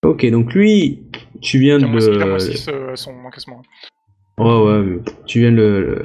Ok, 0.05 0.25
donc 0.31 0.55
lui, 0.55 1.03
tu 1.41 1.59
viens 1.59 1.79
de 1.79 1.87
il 1.87 2.23
a 2.23 2.27
moins 2.27 2.35
le... 2.35 2.39
6 2.39 2.69
à 2.69 2.97
son 2.97 3.13
encaissement. 3.25 3.63
Ouais, 4.39 4.63
ouais, 4.63 5.01
tu 5.27 5.41
viens 5.41 5.51
de 5.51 5.57
le, 5.57 5.81
le, 5.81 6.03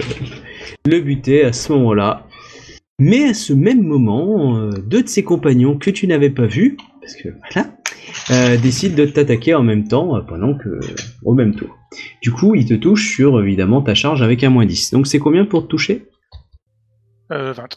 le 0.85 0.99
buter 1.01 1.43
à 1.43 1.53
ce 1.53 1.71
moment-là. 1.73 2.25
Mais 2.97 3.25
à 3.25 3.33
ce 3.33 3.51
même 3.51 3.81
moment, 3.81 4.57
euh, 4.57 4.69
deux 4.71 5.03
de 5.03 5.07
ses 5.09 5.23
compagnons 5.23 5.77
que 5.77 5.89
tu 5.89 6.07
n'avais 6.07 6.29
pas 6.29 6.45
vus, 6.45 6.77
parce 7.01 7.15
que 7.15 7.29
voilà, 7.29 7.75
euh, 8.31 8.57
décident 8.57 8.95
de 8.95 9.05
t'attaquer 9.05 9.53
en 9.53 9.63
même 9.63 9.87
temps 9.87 10.15
euh, 10.17 10.21
pendant 10.21 10.55
que 10.57 10.79
au 11.23 11.33
même 11.33 11.55
tour. 11.55 11.77
Du 12.21 12.31
coup, 12.31 12.55
ils 12.55 12.65
te 12.65 12.73
touchent 12.73 13.15
sur 13.15 13.39
évidemment 13.41 13.81
ta 13.81 13.95
charge 13.95 14.21
avec 14.21 14.43
un 14.43 14.49
moins 14.49 14.65
10. 14.65 14.91
Donc 14.91 15.07
c'est 15.07 15.19
combien 15.19 15.45
pour 15.45 15.63
te 15.63 15.67
toucher? 15.67 16.07
Euh, 17.31 17.53
20. 17.53 17.67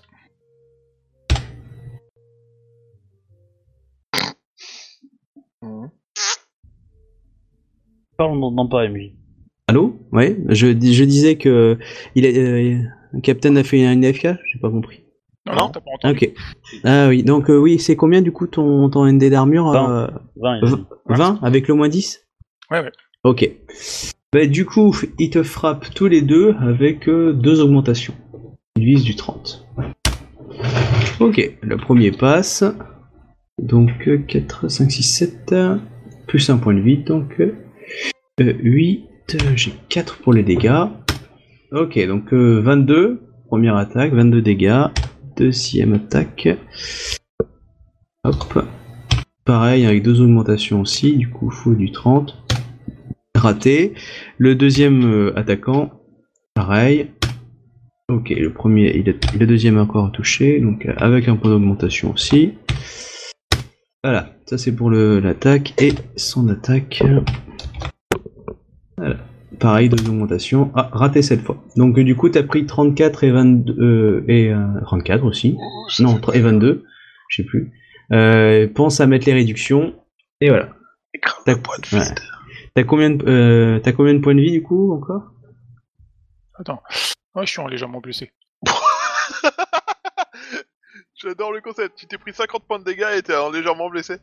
Parle, 8.16 8.32
on 8.32 8.36
n'entend 8.36 8.68
pas, 8.68 8.88
MJ. 8.88 9.12
Allô? 9.66 9.98
Ouais, 10.12 10.36
je, 10.50 10.68
dis- 10.68 10.94
je 10.94 11.04
disais 11.04 11.36
que 11.36 11.78
il 12.14 12.26
euh, 12.26 12.78
Captain 13.22 13.56
a 13.56 13.64
fait 13.64 13.84
un 13.84 14.02
AFK 14.02 14.28
J'ai 14.52 14.58
pas 14.60 14.70
compris. 14.70 15.03
Non, 15.46 15.52
non, 15.54 15.68
t'as 15.68 15.80
pas 15.80 15.90
entendu. 15.94 16.14
Ok. 16.14 16.32
Ah 16.84 17.08
oui, 17.08 17.22
donc 17.22 17.50
euh, 17.50 17.56
oui, 17.58 17.78
c'est 17.78 17.96
combien 17.96 18.22
du 18.22 18.32
coup 18.32 18.46
ton, 18.46 18.88
ton 18.88 19.04
ND 19.10 19.28
d'armure 19.30 19.70
Vingt. 19.72 19.90
euh, 19.90 20.06
20, 20.36 20.58
il 20.58 20.64
a 20.64 20.68
dit. 20.76 20.84
20 21.08 21.38
avec 21.42 21.68
le 21.68 21.74
moins 21.74 21.88
10 21.88 22.20
Ouais, 22.70 22.80
ouais. 22.80 22.92
Ok. 23.24 23.50
Bah, 24.32 24.46
du 24.46 24.64
coup, 24.64 24.96
ils 25.18 25.30
te 25.30 25.42
frappent 25.42 25.92
tous 25.94 26.06
les 26.06 26.22
deux 26.22 26.54
avec 26.60 27.08
euh, 27.08 27.32
deux 27.34 27.60
augmentations. 27.60 28.14
Ils 28.76 28.84
visent 28.86 29.04
du 29.04 29.14
30. 29.16 29.66
Ok, 31.20 31.58
le 31.60 31.76
premier 31.76 32.10
passe. 32.10 32.64
Donc 33.58 33.90
euh, 34.08 34.18
4, 34.18 34.68
5, 34.68 34.90
6, 34.90 35.02
7. 35.02 35.52
euh, 35.52 35.76
Plus 36.26 36.48
un 36.50 36.56
point 36.56 36.74
de 36.74 36.80
vie, 36.80 36.98
donc 36.98 37.38
euh, 37.40 37.54
8. 38.40 39.06
euh, 39.34 39.38
J'ai 39.56 39.72
4 39.90 40.18
pour 40.22 40.32
les 40.32 40.42
dégâts. 40.42 40.84
Ok, 41.70 41.98
donc 42.06 42.32
euh, 42.32 42.60
22. 42.60 43.20
Première 43.46 43.76
attaque, 43.76 44.12
22 44.12 44.42
dégâts. 44.42 44.84
Deuxième 45.36 45.94
attaque. 45.94 46.48
Hop. 48.24 48.64
Pareil, 49.44 49.84
avec 49.84 50.02
deux 50.02 50.20
augmentations 50.20 50.80
aussi, 50.80 51.16
du 51.16 51.28
coup, 51.28 51.50
faut 51.50 51.74
du 51.74 51.90
30. 51.90 52.36
Raté. 53.34 53.94
Le 54.38 54.54
deuxième 54.54 55.04
euh, 55.04 55.38
attaquant, 55.38 56.00
pareil. 56.54 57.10
Ok, 58.08 58.30
le 58.30 58.52
premier, 58.52 58.96
il 58.96 59.08
est, 59.08 59.34
le 59.34 59.46
deuxième 59.46 59.78
encore 59.78 60.12
touché, 60.12 60.60
donc 60.60 60.86
euh, 60.86 60.94
avec 60.98 61.28
un 61.28 61.36
point 61.36 61.50
d'augmentation 61.50 62.12
aussi. 62.12 62.54
Voilà, 64.02 64.36
ça 64.46 64.56
c'est 64.56 64.72
pour 64.72 64.90
l'attaque 64.90 65.74
et 65.82 65.92
son 66.16 66.48
attaque. 66.48 67.02
Voilà, 68.96 69.16
pareil, 69.58 69.88
deux 69.88 70.08
augmentations. 70.08 70.70
Ah, 70.74 70.90
raté 70.92 71.22
cette 71.22 71.40
fois. 71.42 71.62
Donc 71.76 71.98
du 71.98 72.16
coup, 72.16 72.28
t'as 72.28 72.42
pris 72.42 72.66
34 72.66 73.24
et 73.24 73.30
22 73.30 73.72
euh, 73.80 74.24
et 74.28 74.52
euh, 74.52 74.80
34 74.82 75.24
aussi. 75.24 75.56
Ouh, 75.58 75.90
ça 75.90 76.02
Non, 76.02 76.20
et 76.32 76.40
22, 76.40 76.84
je 77.28 77.36
sais 77.42 77.44
plus. 77.46 77.72
Euh, 78.12 78.68
pense 78.72 79.00
à 79.00 79.06
mettre 79.06 79.26
les 79.26 79.32
réductions. 79.32 79.94
Et 80.40 80.48
voilà. 80.50 80.70
T'as- 81.46 81.54
ouais. 81.54 82.84
combien, 82.84 83.10
de, 83.10 83.24
euh, 83.26 83.78
t'as 83.80 83.92
combien 83.92 84.14
de 84.14 84.18
points 84.20 84.34
de 84.34 84.40
vie 84.40 84.50
du 84.52 84.62
coup 84.62 84.92
encore? 84.92 85.22
Attends. 86.58 86.82
Ouais, 87.34 87.46
je 87.46 87.50
suis 87.52 87.60
en 87.60 87.66
légèrement 87.66 88.00
blessé. 88.00 88.32
J'adore 91.16 91.52
le 91.52 91.60
concept. 91.60 91.96
Tu 91.96 92.06
t'es 92.06 92.18
pris 92.18 92.32
50 92.32 92.66
points 92.66 92.78
de 92.78 92.84
dégâts 92.84 93.06
et 93.16 93.22
t'es 93.22 93.32
légèrement 93.52 93.88
blessé. 93.88 94.16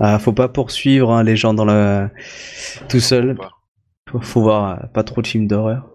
Ah, 0.00 0.18
faut 0.18 0.32
pas 0.32 0.48
poursuivre 0.48 1.12
hein, 1.12 1.22
les 1.22 1.36
gens 1.36 1.54
dans 1.54 1.64
la... 1.64 2.10
tout 2.88 3.00
seul. 3.00 3.36
Faut, 4.10 4.20
faut 4.20 4.42
voir 4.42 4.70
euh, 4.84 4.86
pas 4.88 5.04
trop 5.04 5.22
de 5.22 5.26
films 5.26 5.46
d'horreur. 5.46 5.88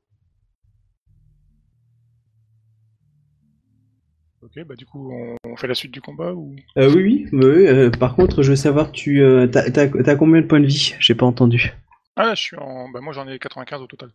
Ok, 4.41 4.63
bah 4.65 4.75
du 4.75 4.85
coup, 4.85 5.11
on, 5.11 5.35
on 5.51 5.57
fait 5.57 5.67
la 5.67 5.75
suite 5.75 5.91
du 5.91 6.01
combat 6.01 6.33
ou? 6.33 6.55
Euh, 6.77 6.89
oui, 6.93 7.03
oui. 7.03 7.27
mais 7.31 7.45
euh, 7.45 7.89
par 7.89 8.15
contre, 8.15 8.43
je 8.43 8.51
veux 8.51 8.55
savoir, 8.55 8.91
tu 8.91 9.21
euh, 9.21 9.47
t'as, 9.47 9.69
t'as- 9.71 9.87
t'as 9.87 10.15
combien 10.15 10.41
de 10.41 10.47
points 10.47 10.59
de 10.59 10.67
vie? 10.67 10.95
J'ai 10.99 11.15
pas 11.15 11.25
entendu. 11.25 11.73
Ah 12.15 12.25
là, 12.27 12.35
je 12.35 12.41
suis 12.41 12.57
en. 12.57 12.89
Bah 12.89 13.01
moi, 13.01 13.13
j'en 13.13 13.27
ai 13.27 13.39
95 13.39 13.81
au 13.81 13.87
total. 13.87 14.11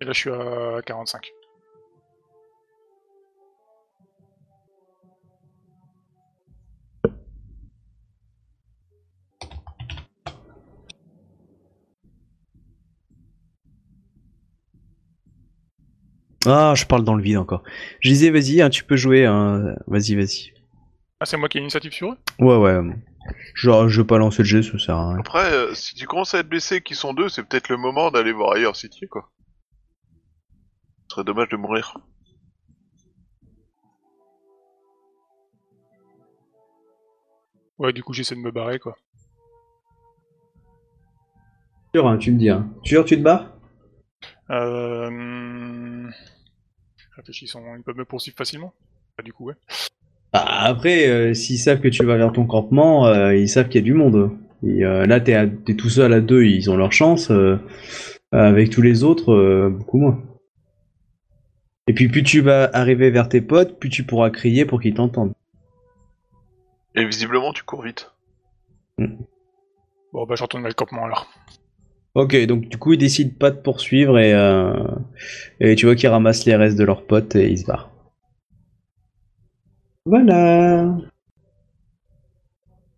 Et 0.00 0.04
là, 0.04 0.12
je 0.12 0.18
suis 0.18 0.30
à 0.30 0.80
45. 0.84 1.32
Ah, 16.46 16.74
je 16.76 16.84
parle 16.84 17.04
dans 17.04 17.14
le 17.14 17.22
vide 17.22 17.38
encore. 17.38 17.62
Je 18.00 18.08
disais, 18.08 18.30
vas-y, 18.30 18.62
hein, 18.62 18.70
tu 18.70 18.84
peux 18.84 18.96
jouer. 18.96 19.24
hein. 19.26 19.74
Vas-y, 19.86 20.14
vas-y. 20.14 20.52
Ah, 21.20 21.26
c'est 21.26 21.36
moi 21.36 21.48
qui 21.48 21.58
ai 21.58 21.60
l'initiative 21.60 21.92
sur 21.92 22.12
eux? 22.12 22.16
Ouais, 22.38 22.56
ouais. 22.56 22.80
Genre, 23.54 23.88
je 23.88 24.00
veux 24.00 24.06
pas 24.06 24.18
lancer 24.18 24.42
le 24.42 24.48
jeu, 24.48 24.62
ça 24.62 24.78
sert 24.78 24.96
à 24.96 25.08
rien. 25.10 25.18
Après, 25.18 25.52
euh, 25.52 25.74
si 25.74 25.94
tu 25.94 26.06
commences 26.06 26.34
à 26.34 26.38
être 26.40 26.48
blessé 26.48 26.80
qui 26.82 26.94
sont 26.94 27.14
deux, 27.14 27.28
c'est 27.28 27.42
peut-être 27.42 27.68
le 27.68 27.76
moment 27.76 28.10
d'aller 28.10 28.32
voir 28.32 28.52
ailleurs 28.52 28.76
si 28.76 28.88
tu 28.88 29.04
es, 29.04 29.08
quoi. 29.08 29.30
Ce 31.08 31.14
serait 31.14 31.24
dommage 31.24 31.48
de 31.48 31.56
mourir. 31.56 31.96
Ouais, 37.78 37.92
du 37.92 38.02
coup, 38.02 38.12
j'essaie 38.12 38.34
de 38.34 38.40
me 38.40 38.50
barrer, 38.50 38.78
quoi. 38.78 38.96
Sûr, 41.94 42.06
hein, 42.06 42.18
tu 42.18 42.32
me 42.32 42.38
dis. 42.38 42.50
Hein. 42.50 42.68
Sûr, 42.84 43.04
tu 43.04 43.16
te 43.16 43.22
bats 43.22 43.52
Euh... 44.50 45.95
Réfléchissons, 47.16 47.62
ils 47.76 47.82
peuvent 47.82 47.96
me 47.96 48.04
poursuivre 48.04 48.36
facilement 48.36 48.72
Bah, 49.16 49.22
du 49.24 49.32
coup, 49.32 49.46
ouais. 49.46 49.54
Bah, 50.32 50.44
après, 50.46 51.08
euh, 51.08 51.34
s'ils 51.34 51.58
savent 51.58 51.80
que 51.80 51.88
tu 51.88 52.04
vas 52.04 52.16
vers 52.16 52.32
ton 52.32 52.46
campement, 52.46 53.06
euh, 53.06 53.34
ils 53.34 53.48
savent 53.48 53.68
qu'il 53.68 53.80
y 53.80 53.84
a 53.84 53.84
du 53.84 53.94
monde. 53.94 54.30
Et, 54.66 54.84
euh, 54.84 55.06
là, 55.06 55.20
t'es, 55.20 55.34
à- 55.34 55.46
t'es 55.46 55.74
tout 55.74 55.88
seul 55.90 56.12
à 56.12 56.20
deux, 56.20 56.44
ils 56.44 56.70
ont 56.70 56.76
leur 56.76 56.92
chance. 56.92 57.30
euh, 57.30 57.56
avec 58.32 58.70
tous 58.70 58.82
les 58.82 59.02
autres, 59.04 59.32
euh, 59.32 59.70
beaucoup 59.70 59.98
moins. 59.98 60.22
Et 61.86 61.94
puis, 61.94 62.08
plus 62.08 62.22
tu 62.24 62.40
vas 62.40 62.68
arriver 62.74 63.10
vers 63.10 63.28
tes 63.28 63.40
potes, 63.40 63.78
plus 63.78 63.88
tu 63.88 64.02
pourras 64.04 64.28
crier 64.30 64.66
pour 64.66 64.80
qu'ils 64.82 64.94
t'entendent. 64.94 65.32
Et 66.96 67.04
visiblement, 67.06 67.52
tu 67.52 67.62
cours 67.62 67.82
vite. 67.82 68.10
Bon, 68.98 70.26
bah, 70.26 70.34
je 70.34 70.42
retourne 70.42 70.62
vers 70.62 70.70
le 70.70 70.74
campement, 70.74 71.04
alors. 71.04 71.30
Ok, 72.16 72.34
donc 72.46 72.70
du 72.70 72.78
coup, 72.78 72.94
ils 72.94 72.98
décident 72.98 73.34
pas 73.38 73.50
de 73.50 73.60
poursuivre 73.60 74.18
et, 74.18 74.32
euh, 74.32 74.72
et 75.60 75.76
tu 75.76 75.84
vois 75.84 75.94
qu'ils 75.94 76.08
ramassent 76.08 76.46
les 76.46 76.56
restes 76.56 76.78
de 76.78 76.84
leurs 76.84 77.06
potes 77.06 77.36
et 77.36 77.50
ils 77.50 77.58
se 77.58 77.66
barrent. 77.66 77.90
Voilà. 80.06 80.96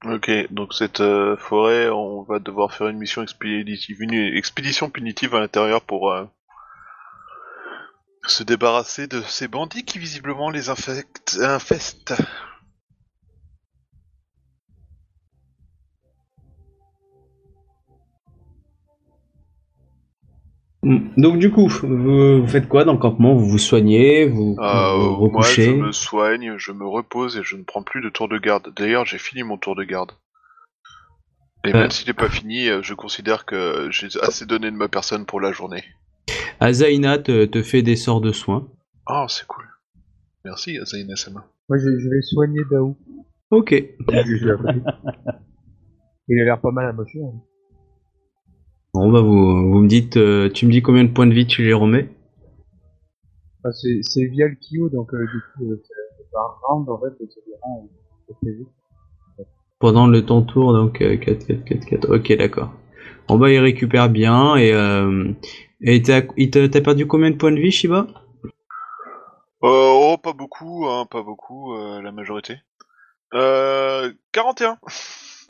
Ok, 0.05 0.31
donc 0.53 0.73
cette 0.73 1.01
euh, 1.01 1.37
forêt, 1.37 1.91
on 1.91 2.23
va 2.23 2.39
devoir 2.39 2.73
faire 2.73 2.87
une 2.87 2.99
mission 2.99 3.21
expéditive, 3.25 4.01
une 4.01 4.15
expédition 4.15 4.89
punitive 4.89 5.35
à 5.35 5.41
l'intérieur 5.41 5.81
pour 5.81 6.13
euh, 6.13 6.25
se 8.25 8.45
débarrasser 8.45 9.09
de 9.09 9.21
ces 9.23 9.49
bandits 9.49 9.85
qui 9.85 9.99
visiblement 9.99 10.49
les 10.49 10.69
infectent, 10.69 11.41
infestent. 11.43 12.15
Donc 20.85 21.39
du 21.39 21.51
coup, 21.51 21.67
vous, 21.69 22.41
vous 22.43 22.47
faites 22.47 22.69
quoi 22.69 22.85
dans 22.85 22.93
le 22.93 22.99
campement? 22.99 23.35
Vous 23.35 23.47
vous 23.47 23.59
soignez 23.59 24.27
Vous, 24.27 24.55
Euh, 24.61 24.95
vous 24.95 25.29
moi, 25.31 25.43
je 25.43 25.63
recouchez? 25.63 25.75
me 25.75 25.91
soigne, 25.93 26.55
je 26.57 26.71
me 26.73 26.87
repose 26.87 27.37
et 27.37 27.43
je 27.43 27.57
ne 27.57 27.65
prends 27.65 27.83
plus 27.83 28.01
de 28.01 28.09
tour 28.09 28.29
de 28.29 28.39
garde. 28.39 28.73
D'ailleurs, 28.77 29.05
j'ai 29.05 29.19
fini 29.19 29.43
mon 29.43 29.59
tour 29.59 29.75
de 29.75 29.83
garde. 29.85 30.13
Et 31.65 31.73
Ouais. 31.73 31.81
même 31.81 31.91
s'il 31.91 32.07
n'est 32.07 32.15
pas 32.15 32.29
fini, 32.31 32.69
euh, 32.69 32.81
je 32.83 32.95
considère 32.95 33.45
que 33.45 33.89
j'ai 33.91 34.07
assez 34.23 34.47
donné 34.47 34.71
de 34.71 34.77
ma 34.77 34.87
personne 34.89 35.27
pour 35.27 35.41
la 35.41 35.51
journée. 35.51 35.83
Azaina 36.61 37.19
te, 37.19 37.45
te 37.47 37.63
fait 37.63 37.83
des 37.83 37.97
sorts 37.97 38.21
de 38.21 38.31
soins. 38.31 38.69
Ah, 39.07 39.27
c'est 39.29 39.47
cool. 39.49 39.65
Merci, 40.45 40.79
Azaina 40.79 41.17
Sama. 41.17 41.45
Moi, 41.69 41.79
je, 41.79 41.99
je 41.99 42.09
vais 42.09 42.23
soigner 42.23 42.61
Daou. 42.71 42.97
Ok. 43.51 43.73
Il 43.73 43.97
a 46.41 46.45
l'air 46.45 46.61
pas 46.61 46.71
mal 46.71 46.87
amoché. 46.87 47.19
Hein. 47.21 47.33
Bon 48.95 49.11
bah 49.13 49.21
vous, 49.21 49.71
vous 49.71 49.79
me 49.81 49.89
dites, 49.89 50.17
euh, 50.17 50.51
tu 50.51 50.67
me 50.67 50.73
dis 50.73 50.83
combien 50.83 51.05
de 51.05 51.11
points 51.11 51.27
de 51.27 51.35
vie 51.35 51.47
tu 51.47 51.63
les 51.63 51.73
remets? 51.75 52.09
Enfin, 53.65 53.71
c'est 53.73 54.25
via 54.27 54.47
le 54.49 54.55
Kyo, 54.57 54.89
donc 54.89 55.13
euh, 55.15 55.19
du 55.19 55.41
coup, 55.55 55.73
euh, 55.73 55.83
c'est 55.85 56.31
par 56.33 56.61
round, 56.69 56.89
en 56.89 56.99
fait, 56.99 57.15
c'est 57.19 57.41
vraiment 57.51 57.89
c'est 58.43 58.51
vite. 58.51 58.69
pendant 59.79 60.07
le 60.07 60.25
temps 60.25 60.43
tour 60.43 60.73
donc 60.73 61.01
euh, 61.03 61.17
4 61.17 61.47
4 61.47 61.65
4 61.65 61.87
4. 61.87 62.15
Ok 62.15 62.33
d'accord. 62.37 62.71
Bon 63.29 63.39
bah 63.39 63.51
il 63.51 63.59
récupère 63.59 64.09
bien 64.09 64.57
et 64.57 64.73
euh, 64.73 65.33
et 65.81 66.03
t'as 66.03 66.23
perdu 66.81 67.07
combien 67.07 67.31
de 67.31 67.37
points 67.37 67.53
de 67.53 67.61
vie 67.61 67.71
Shiba? 67.71 68.07
Euh, 69.65 69.93
oh, 69.93 70.17
pas 70.23 70.33
beaucoup, 70.33 70.87
hein, 70.89 71.07
pas 71.11 71.23
beaucoup, 71.23 71.75
euh, 71.75 72.01
la 72.01 72.13
majorité. 72.13 72.57
Euh, 73.35 74.13
41. 74.33 74.79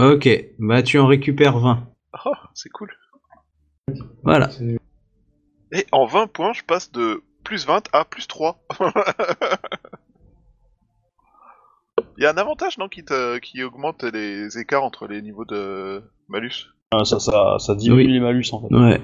Ok, 0.00 0.28
bah 0.58 0.82
tu 0.82 0.98
en 0.98 1.06
récupères 1.06 1.58
20. 1.58 1.86
Oh, 2.24 2.30
c'est 2.54 2.70
cool. 2.70 2.90
Voilà. 4.24 4.50
Et 5.72 5.86
en 5.92 6.06
20 6.06 6.26
points, 6.32 6.52
je 6.52 6.62
passe 6.64 6.90
de 6.92 7.22
plus 7.44 7.66
20 7.66 7.88
à 7.92 8.04
plus 8.04 8.26
3. 8.26 8.58
Il 12.16 12.24
y 12.24 12.26
a 12.26 12.30
un 12.32 12.36
avantage, 12.36 12.78
non, 12.78 12.88
qui, 12.88 13.04
te, 13.04 13.38
qui 13.38 13.62
augmente 13.62 14.02
les 14.04 14.58
écarts 14.58 14.82
entre 14.84 15.06
les 15.06 15.22
niveaux 15.22 15.44
de 15.44 16.02
malus? 16.28 16.66
Ah, 16.90 17.04
ça, 17.04 17.20
ça, 17.20 17.56
ça 17.58 17.74
diminue 17.74 18.06
Oui. 18.06 18.12
les 18.12 18.20
malus 18.20 18.46
en 18.52 18.60
fait. 18.60 18.74
Ouais. 18.74 19.00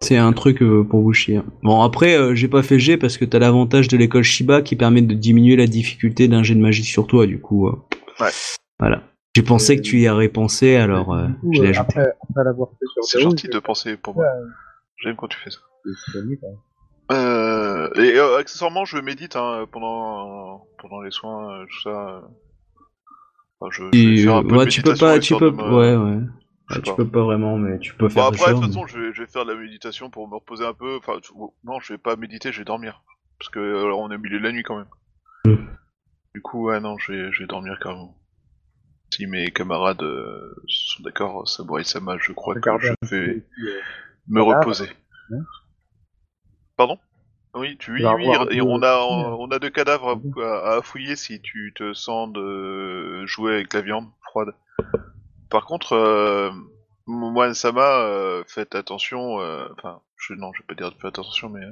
C'est 0.00 0.16
un 0.16 0.32
truc 0.32 0.62
euh, 0.62 0.84
pour 0.84 1.00
vous 1.02 1.12
chier. 1.12 1.40
Bon 1.62 1.82
après 1.82 2.16
euh, 2.16 2.34
j'ai 2.34 2.46
pas 2.46 2.62
fait 2.62 2.78
G 2.78 2.96
parce 2.96 3.16
que 3.18 3.24
t'as 3.24 3.38
l'avantage 3.40 3.88
de 3.88 3.96
l'école 3.96 4.22
Shiba 4.22 4.62
qui 4.62 4.76
permet 4.76 5.02
de 5.02 5.12
diminuer 5.14 5.56
la 5.56 5.66
difficulté 5.66 6.28
d'un 6.28 6.42
jet 6.44 6.54
de 6.54 6.60
magie 6.60 6.84
sur 6.84 7.06
toi 7.08 7.26
du 7.26 7.40
coup. 7.40 7.66
euh. 7.68 7.72
Ouais. 8.20 8.30
Voilà. 8.78 9.02
J'ai 9.38 9.44
pensé 9.44 9.76
que 9.76 9.82
tu 9.82 10.00
y 10.00 10.08
aurais 10.08 10.28
pensé, 10.28 10.74
alors 10.74 11.14
euh, 11.14 11.28
coup, 11.40 11.52
je 11.52 11.62
l'ai 11.62 11.66
euh, 11.68 11.70
ajouté. 11.70 12.00
après, 12.00 12.12
après 12.22 12.44
l'avoir 12.44 12.70
fait 12.70 12.86
sur 12.92 13.04
C'est 13.04 13.20
gentil 13.20 13.48
de 13.48 13.58
penser 13.60 13.96
pour 13.96 14.16
moi. 14.16 14.26
J'aime 15.00 15.14
quand 15.14 15.28
tu 15.28 15.38
fais 15.38 15.50
ça. 15.50 15.60
Euh, 17.12 17.88
et 17.94 18.18
euh, 18.18 18.36
accessoirement, 18.38 18.84
je 18.84 18.98
médite 18.98 19.36
hein, 19.36 19.64
pendant 19.70 20.66
pendant 20.78 21.00
les 21.02 21.12
soins, 21.12 21.64
tout 21.70 21.80
ça. 21.82 22.22
Enfin, 23.60 23.70
je, 23.70 23.84
je 23.84 24.08
vais 24.08 24.16
Tu, 24.16 24.24
faire 24.24 24.36
un 24.36 24.42
peu 24.42 24.48
de 24.48 24.56
ouais, 24.56 24.66
tu 24.66 24.82
peux 24.82 24.96
pas, 24.96 25.18
tu 25.20 25.36
peux, 25.36 25.50
me- 25.52 25.62
ouais, 25.62 25.94
ouais. 25.96 26.22
Ouais, 26.70 26.82
tu 26.82 26.82
pas. 26.82 26.96
peux 26.96 27.08
pas 27.08 27.22
vraiment, 27.22 27.56
mais 27.56 27.78
tu 27.78 27.94
peux 27.94 28.08
faire 28.08 28.24
après, 28.24 28.52
de 28.52 28.58
toute 28.58 28.66
façon, 28.66 28.86
je 28.88 28.98
vais, 28.98 29.14
je 29.14 29.22
vais 29.22 29.28
faire 29.28 29.46
de 29.46 29.52
la 29.52 29.58
méditation 29.58 30.10
pour 30.10 30.26
me 30.26 30.34
reposer 30.34 30.66
un 30.66 30.74
peu. 30.74 30.96
Enfin, 30.98 31.20
tu- 31.22 31.32
non, 31.62 31.78
je 31.78 31.92
vais 31.92 31.98
pas 31.98 32.16
méditer, 32.16 32.50
je 32.50 32.58
vais 32.58 32.64
dormir. 32.64 33.02
Parce 33.38 33.50
que 33.50 33.60
euh, 33.60 33.94
on 33.94 34.10
est 34.10 34.16
au 34.16 34.18
milieu 34.18 34.40
de 34.40 34.44
la 34.44 34.50
nuit 34.52 34.64
quand 34.64 34.76
même. 34.76 34.88
Mm. 35.46 35.64
Du 36.34 36.42
coup, 36.42 36.66
ouais, 36.66 36.80
non, 36.80 36.98
je 36.98 37.12
vais, 37.12 37.32
je 37.32 37.38
vais 37.40 37.46
dormir 37.46 37.78
carrément. 37.80 38.14
Si 39.10 39.26
mes 39.26 39.50
camarades 39.50 40.02
euh, 40.02 40.54
sont 40.68 41.02
d'accord, 41.02 41.48
Samurai 41.48 41.84
Sama, 41.84 42.16
je 42.20 42.32
crois 42.32 42.54
que 42.54 42.70
je 42.78 42.92
vais 43.10 43.44
me 44.28 44.42
reposer. 44.42 44.88
hein. 45.32 45.42
Pardon? 46.76 46.98
Oui, 47.54 47.76
tu 47.78 47.92
oui, 47.92 48.02
vas 48.02 48.14
oui, 48.14 48.26
et 48.50 48.60
on 48.60 48.82
a 48.82 48.94
hein. 48.94 49.34
on 49.38 49.50
a 49.50 49.58
deux 49.58 49.70
cadavres 49.70 50.20
à, 50.42 50.76
à 50.76 50.82
fouiller 50.82 51.16
si 51.16 51.40
tu 51.40 51.72
te 51.74 51.94
sens 51.94 52.30
de 52.32 53.24
jouer 53.26 53.54
avec 53.54 53.72
la 53.72 53.80
viande 53.80 54.06
froide. 54.22 54.54
Par 55.50 55.64
contre, 55.64 55.94
euh, 55.94 56.50
moi 57.06 57.52
Sama, 57.54 58.00
euh, 58.00 58.44
faites 58.46 58.74
attention. 58.74 59.40
euh, 59.40 59.66
Enfin, 59.78 60.02
je 60.16 60.34
non, 60.34 60.52
je 60.52 60.62
vais 60.62 60.66
pas 60.66 60.74
dire 60.74 60.92
de 60.92 60.96
faire 60.98 61.08
attention, 61.08 61.48
mais 61.48 61.64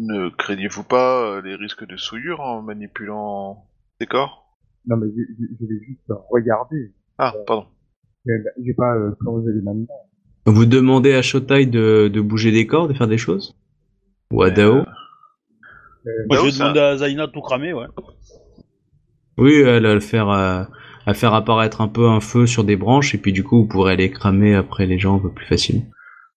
ne 0.00 0.28
craignez-vous 0.28 0.84
pas 0.84 1.40
les 1.40 1.54
risques 1.54 1.86
de 1.86 1.96
souillure 1.96 2.40
en 2.40 2.62
manipulant 2.62 3.66
des 4.00 4.06
corps? 4.06 4.43
Non, 4.86 4.96
mais 4.96 5.06
je, 5.16 5.22
je- 5.38 5.54
je 5.60 5.66
vais 5.66 5.80
juste 5.86 6.00
regarder. 6.30 6.92
Ah, 7.18 7.34
pardon. 7.46 7.66
Là, 8.26 8.34
J'ai 8.64 8.74
pas 8.74 8.94
euh, 8.96 9.12
plongé 9.20 9.48
les 9.54 9.62
mains 9.62 9.74
dedans. 9.74 9.94
Vous 10.46 10.66
demandez 10.66 11.14
à 11.14 11.22
Shotai 11.22 11.66
de, 11.66 12.08
de 12.12 12.20
bouger 12.20 12.52
des 12.52 12.66
corps, 12.66 12.86
de 12.88 12.94
faire 12.94 13.08
des 13.08 13.16
choses 13.18 13.56
Ou 14.30 14.42
à 14.42 14.50
Dao 14.50 14.76
euh, 14.76 14.84
Moi, 16.28 16.36
je 16.38 16.44
vais 16.44 16.50
ça- 16.50 16.64
demander 16.64 16.80
à 16.80 16.96
Zaina 16.98 17.26
de 17.26 17.32
tout 17.32 17.40
cramer, 17.40 17.72
ouais. 17.72 17.86
Oui, 19.38 19.54
elle 19.54 19.82
va 19.84 19.94
le 19.94 20.00
faire, 20.00 20.28
euh, 20.30 20.64
à 21.06 21.14
faire 21.14 21.34
apparaître 21.34 21.80
un 21.80 21.88
peu 21.88 22.08
un 22.08 22.20
feu 22.20 22.46
sur 22.46 22.62
des 22.64 22.76
branches, 22.76 23.14
et 23.14 23.18
puis 23.18 23.32
du 23.32 23.42
coup, 23.42 23.56
vous 23.62 23.66
pourrez 23.68 23.92
aller 23.92 24.10
cramer 24.10 24.54
après 24.54 24.86
les 24.86 24.98
gens 24.98 25.16
un 25.16 25.18
peu 25.18 25.30
plus 25.32 25.46
facilement. 25.46 25.84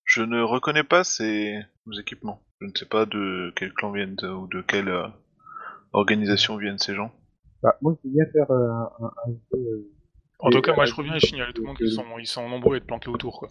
Je 0.05 0.21
ne 0.23 0.41
reconnais 0.41 0.83
pas 0.83 1.03
ces 1.03 1.59
équipements. 1.99 2.41
Je 2.61 2.67
ne 2.67 2.71
sais 2.75 2.85
pas 2.85 3.05
de 3.05 3.51
quel 3.55 3.71
clan 3.73 3.91
viennent 3.91 4.15
ou 4.23 4.47
de 4.47 4.61
quelle 4.61 4.89
euh, 4.89 5.07
organisation 5.93 6.57
viennent 6.57 6.79
ces 6.79 6.95
gens. 6.95 7.11
Bah, 7.63 7.75
moi, 7.81 7.95
je 8.03 8.07
veux 8.07 8.13
bien 8.13 8.25
faire 8.31 8.51
euh, 8.51 8.69
un, 8.99 9.05
un, 9.05 9.31
jeu, 9.31 9.57
euh, 9.57 9.91
En 10.39 10.49
tout 10.49 10.61
cas, 10.61 10.73
moi 10.75 10.84
euh, 10.84 10.88
je 10.88 10.93
reviens 10.95 11.15
et 11.15 11.19
je 11.19 11.27
signale 11.27 11.49
à 11.49 11.53
tout 11.53 11.61
le 11.61 11.67
monde 11.67 11.77
qu'ils 11.77 11.91
sont, 11.91 12.05
ils 12.19 12.27
sont 12.27 12.47
nombreux 12.47 12.75
à 12.75 12.77
être 12.77 12.85
planqués 12.85 13.09
autour. 13.09 13.39
Quoi. 13.39 13.49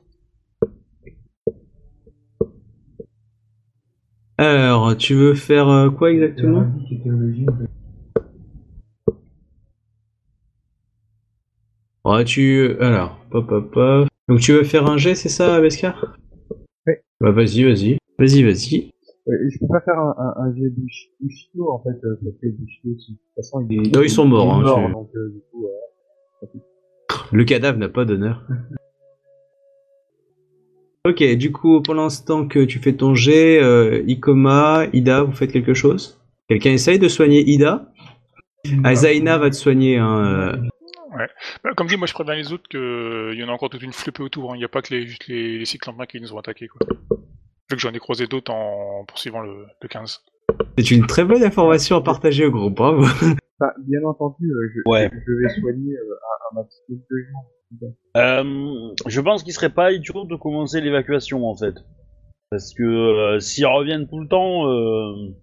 Alors, 4.38 4.96
tu 4.96 5.14
veux 5.14 5.34
faire 5.34 5.68
euh, 5.68 5.90
quoi 5.90 6.12
exactement? 6.12 6.66
Ouais, 12.04 12.24
tu... 12.24 12.76
Alors, 12.80 13.18
pop, 13.30 13.48
pop, 13.48 13.70
pop. 13.72 14.08
Donc 14.28 14.40
tu 14.40 14.52
veux 14.52 14.64
faire 14.64 14.88
un 14.88 14.96
jet, 14.96 15.14
c'est 15.14 15.28
ça, 15.28 15.60
Beskar? 15.60 16.16
Ouais. 16.86 17.00
Bah 17.20 17.30
vas-y, 17.30 17.64
vas-y. 17.64 17.98
Vas-y, 18.18 18.42
vas-y. 18.42 18.92
Euh, 19.28 19.32
je 19.50 19.58
peux 19.58 19.66
pas 19.68 19.80
faire 19.80 19.98
un, 19.98 20.14
un, 20.18 20.34
un 20.44 20.54
jet 20.54 20.70
chiot, 21.28 21.70
en 21.72 21.82
fait, 21.82 21.98
euh, 22.04 22.18
parce 22.22 22.36
que 22.40 22.46
du 22.46 22.68
chiot, 22.68 22.90
de 22.90 22.94
toute 22.96 23.18
façon, 23.34 23.66
il 23.68 23.86
est... 23.86 23.94
Non, 23.94 24.02
ils 24.02 24.10
sont 24.10 24.26
morts, 24.26 24.54
hein, 24.54 24.62
mort, 24.62 24.90
donc, 24.90 25.10
euh, 25.16 25.30
du 25.32 25.40
coup, 25.50 25.66
euh, 25.66 26.46
Le 27.32 27.44
cadavre 27.44 27.78
n'a 27.78 27.88
pas 27.88 28.04
d'honneur. 28.04 28.46
ok, 31.08 31.22
du 31.36 31.52
coup, 31.52 31.82
pour 31.82 31.94
l'instant 31.94 32.46
que 32.48 32.64
tu 32.64 32.78
fais 32.78 32.94
ton 32.94 33.14
jet, 33.14 33.62
euh, 33.62 34.02
Ikoma, 34.06 34.86
Ida, 34.92 35.22
vous 35.22 35.32
faites 35.32 35.52
quelque 35.52 35.74
chose? 35.74 36.20
Quelqu'un 36.48 36.70
essaye 36.72 36.98
de 36.98 37.08
soigner 37.08 37.42
Ida? 37.48 37.92
Ah, 38.84 38.94
Zaina 38.94 39.38
va 39.38 39.50
te 39.50 39.54
soigner. 39.56 39.98
Hein, 39.98 40.24
euh. 40.24 40.56
Bah, 41.64 41.70
comme 41.76 41.86
dit, 41.86 41.96
moi 41.96 42.06
je 42.06 42.12
préviens 42.12 42.34
les 42.34 42.52
autres 42.52 42.68
qu'il 42.68 43.38
y 43.38 43.42
en 43.44 43.48
a 43.48 43.52
encore 43.52 43.70
toute 43.70 43.82
une 43.82 43.92
flopée 43.92 44.22
autour. 44.22 44.50
hein. 44.52 44.56
Il 44.56 44.58
n'y 44.58 44.64
a 44.64 44.68
pas 44.68 44.82
que 44.82 44.94
les, 44.94 45.06
juste 45.06 45.26
les, 45.28 45.58
les 45.58 45.64
cyclampins 45.64 46.04
qui 46.06 46.20
nous 46.20 46.32
ont 46.34 46.38
attaqués. 46.38 46.68
Quoi. 46.68 46.80
Vu 47.70 47.76
que 47.76 47.78
j'en 47.82 47.92
ai 47.92 47.98
croisé 47.98 48.26
d'autres 48.26 48.52
en 48.52 49.04
poursuivant 49.06 49.40
le, 49.40 49.66
le 49.82 49.88
15. 49.88 50.20
C'est 50.78 50.90
une 50.92 51.06
très 51.06 51.24
bonne 51.24 51.42
information 51.42 51.96
à 51.96 52.02
partager 52.02 52.46
au 52.46 52.50
groupe, 52.52 52.74
bravo. 52.76 53.02
Enfin, 53.04 53.72
bien 53.86 54.00
entendu, 54.04 54.44
euh, 54.50 54.68
je, 54.74 54.90
Ouais. 54.90 55.10
je, 55.12 55.32
vais 55.32 55.60
soigner 55.60 55.94
euh, 55.94 56.14
à, 56.14 56.46
à 56.50 56.54
ma 56.54 56.64
petite 56.64 56.88
de 57.10 57.16
gens. 57.32 57.90
Euh, 58.16 58.94
je 59.06 59.20
pense 59.20 59.42
qu'il 59.42 59.52
serait 59.52 59.72
pas 59.74 59.90
idiot 59.92 60.24
de 60.24 60.36
commencer 60.36 60.80
l'évacuation, 60.80 61.44
en 61.48 61.56
fait. 61.56 61.74
Parce 62.50 62.72
que 62.72 62.84
euh, 62.84 63.40
s'ils 63.40 63.66
reviennent 63.66 64.06
tout 64.08 64.20
le 64.20 64.28
temps, 64.28 64.68
euh, 64.70 65.34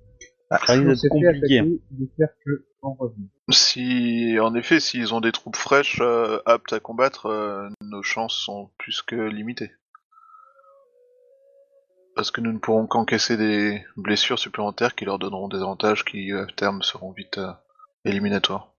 Ah, 0.49 0.59
Ça 0.65 0.73
risque 0.73 0.85
d'être 1.03 1.09
compliqué. 1.09 1.61
que 2.45 2.65
en. 2.81 2.95
Si, 3.49 4.37
en 4.39 4.55
effet, 4.55 4.79
s'ils 4.79 5.13
ont 5.13 5.19
des 5.19 5.33
troupes 5.33 5.57
fraîches 5.57 5.99
euh, 6.01 6.39
aptes 6.45 6.71
à 6.71 6.79
combattre, 6.79 7.25
euh, 7.25 7.67
nos 7.81 8.01
chances 8.03 8.35
sont 8.35 8.69
plus 8.77 9.01
que 9.01 9.15
limitées. 9.15 9.71
Parce 12.15 12.29
que 12.31 12.41
nous 12.41 12.51
ne 12.51 12.59
pourrons 12.59 12.85
qu'encaisser 12.85 13.37
des 13.37 13.83
blessures 13.97 14.37
supplémentaires 14.37 14.93
qui 14.95 15.05
leur 15.05 15.17
donneront 15.19 15.47
des 15.47 15.57
avantages 15.57 16.05
qui, 16.05 16.31
à 16.31 16.45
terme, 16.55 16.83
seront 16.83 17.11
vite 17.11 17.39
euh, 17.39 17.51
éliminatoires. 18.05 18.71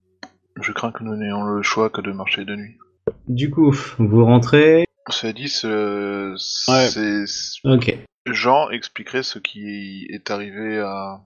Je 0.61 0.70
crains 0.73 0.93
que 0.93 1.02
nous 1.02 1.16
n'ayons 1.16 1.43
le 1.43 1.62
choix 1.62 1.90
que 1.90 2.01
de 2.01 2.12
marcher 2.12 2.44
de 2.44 2.55
nuit. 2.55 2.78
Du 3.27 3.51
coup, 3.51 3.74
vous 3.98 4.24
rentrez. 4.24 4.86
Cela 5.11 5.32
dit, 5.32 5.48
ce- 5.48 6.32
Ouais. 6.70 6.89
c'est... 6.89 7.69
Ok. 7.69 7.98
Jean 8.27 8.70
expliquerait 8.70 9.23
ce 9.24 9.39
qui 9.39 10.06
est 10.09 10.31
arrivé 10.31 10.78
à... 10.78 11.20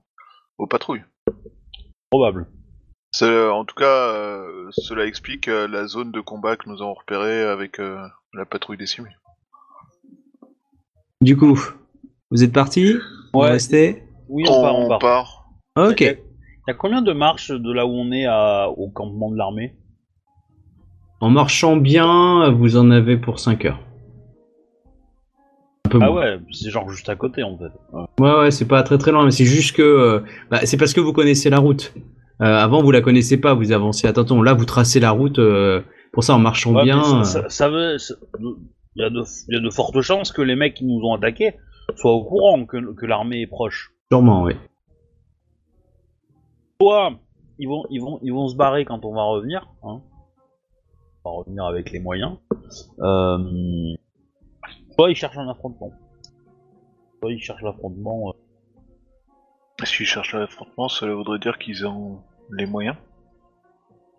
aux 0.56 0.66
patrouilles. 0.66 1.04
probable. 2.10 2.46
C'est- 3.12 3.48
En 3.48 3.64
tout 3.66 3.74
cas, 3.76 3.84
euh, 4.14 4.68
cela 4.72 5.04
explique 5.04 5.48
euh, 5.48 5.68
la 5.68 5.86
zone 5.86 6.10
de 6.10 6.20
combat 6.20 6.56
que 6.56 6.68
nous 6.70 6.80
avons 6.80 6.94
repérée 6.94 7.42
avec 7.42 7.78
euh, 7.80 8.00
la 8.32 8.46
patrouille 8.46 8.78
décimée. 8.78 9.14
Du 11.20 11.36
coup, 11.36 11.60
vous 12.30 12.42
êtes 12.42 12.52
parti 12.52 12.94
Vous 13.32 13.40
Ouais. 13.40 13.50
restez 13.50 14.02
Oui, 14.28 14.44
on, 14.48 14.62
part, 14.62 14.78
on 14.78 14.98
part. 14.98 15.44
Ok. 15.76 16.00
Il 16.00 16.06
y 16.06 16.08
a- 16.10 16.12
il 16.12 16.68
y 16.68 16.70
a 16.70 16.74
combien 16.74 17.00
de 17.02 17.12
marches 17.12 17.50
de 17.50 17.72
là 17.72 17.86
où 17.86 17.90
on 17.90 18.12
est 18.12 18.26
à, 18.26 18.68
au 18.68 18.90
campement 18.90 19.30
de 19.30 19.36
l'armée 19.36 19.74
En 21.20 21.30
marchant 21.30 21.76
bien, 21.76 22.50
vous 22.50 22.76
en 22.76 22.90
avez 22.90 23.16
pour 23.16 23.38
5 23.40 23.64
heures. 23.64 23.80
Un 25.86 25.88
peu 25.90 25.98
Ah 26.02 26.10
moins. 26.10 26.20
ouais, 26.20 26.38
c'est 26.52 26.70
genre 26.70 26.88
juste 26.90 27.08
à 27.08 27.16
côté 27.16 27.42
en 27.42 27.56
fait. 27.56 27.72
Ouais, 28.22 28.38
ouais, 28.38 28.50
c'est 28.50 28.66
pas 28.68 28.82
très 28.82 28.98
très 28.98 29.12
loin, 29.12 29.24
mais 29.24 29.30
c'est 29.30 29.46
juste 29.46 29.74
que. 29.76 29.82
euh, 29.82 30.20
bah, 30.50 30.60
c'est 30.64 30.76
parce 30.76 30.92
que 30.92 31.00
vous 31.00 31.14
connaissez 31.14 31.48
la 31.48 31.58
route. 31.58 31.94
Euh, 32.42 32.44
avant, 32.44 32.82
vous 32.82 32.90
la 32.90 33.00
connaissez 33.00 33.40
pas, 33.40 33.54
vous 33.54 33.72
avancez 33.72 34.06
à 34.06 34.12
tâtons. 34.12 34.42
Là, 34.42 34.52
vous 34.54 34.64
tracez 34.66 35.00
la 35.00 35.10
route. 35.10 35.38
euh, 35.38 35.80
pour 36.12 36.24
ça, 36.24 36.34
en 36.34 36.38
marchant 36.38 36.72
Ouais, 36.74 36.84
bien. 36.84 36.96
mais 36.98 37.20
euh, 37.20 37.24
ça, 37.24 37.42
ça, 37.42 37.48
ça 37.50 37.68
veut, 37.68 37.98
ça- 37.98 38.14
il 38.96 39.02
y, 39.02 39.04
a 39.04 39.10
de, 39.10 39.22
il 39.48 39.54
y 39.54 39.58
a 39.58 39.60
de 39.60 39.70
fortes 39.70 40.00
chances 40.00 40.32
que 40.32 40.40
les 40.42 40.56
mecs 40.56 40.74
qui 40.74 40.84
nous 40.86 41.00
ont 41.04 41.14
attaqués 41.14 41.54
soient 41.96 42.12
au 42.12 42.24
courant 42.24 42.64
que, 42.66 42.92
que 42.94 43.06
l'armée 43.06 43.42
est 43.42 43.46
proche. 43.46 43.92
Sûrement, 44.10 44.42
oui. 44.42 44.54
Soit 46.80 47.12
ils 47.58 47.68
vont, 47.68 47.84
ils 47.90 48.00
vont, 48.00 48.18
ils 48.22 48.32
vont 48.32 48.48
se 48.48 48.56
barrer 48.56 48.84
quand 48.84 49.04
on 49.04 49.14
va 49.14 49.22
revenir. 49.24 49.68
Hein. 49.82 50.00
On 51.24 51.30
va 51.30 51.36
revenir 51.38 51.64
avec 51.64 51.90
les 51.90 51.98
moyens. 51.98 52.36
Euh, 53.00 53.94
soit 54.94 55.10
ils 55.10 55.16
cherchent 55.16 55.38
un 55.38 55.48
affrontement. 55.48 55.90
Soit 57.20 57.32
ils 57.32 57.40
cherchent 57.40 57.62
l'affrontement. 57.62 58.28
euh. 58.30 59.84
S'ils 59.84 60.06
cherchent 60.06 60.34
l'affrontement, 60.34 60.88
cela 60.88 61.14
voudrait 61.14 61.38
dire 61.38 61.58
qu'ils 61.58 61.86
ont 61.86 62.20
les 62.52 62.66
moyens 62.66 62.96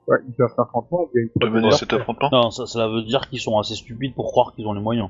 Ouais, 0.07 0.17
ils 0.27 0.33
cherchent 0.35 0.57
un 0.57 0.63
affrontement, 0.63 1.07
il 1.13 1.17
y 1.17 1.21
a 1.21 1.23
une 1.23 1.31
de 1.35 1.47
mener 1.53 1.71
cet 1.71 1.93
affrontement? 1.93 2.29
Non, 2.31 2.49
ça, 2.49 2.65
cela 2.65 2.87
veut 2.87 3.03
dire 3.03 3.29
qu'ils 3.29 3.39
sont 3.39 3.57
assez 3.59 3.75
stupides 3.75 4.15
pour 4.15 4.31
croire 4.31 4.53
qu'ils 4.55 4.65
ont 4.67 4.73
les 4.73 4.81
moyens. 4.81 5.09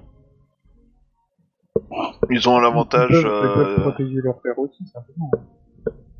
Ils 2.29 2.47
ont 2.49 2.59
l'avantage, 2.59 3.11
Ils 3.11 3.23
peuvent, 3.23 3.57
euh, 3.79 3.81
protéger 3.81 4.17
leur 4.23 4.39
frère 4.39 4.57
aussi, 4.59 4.85
simplement. 4.87 5.31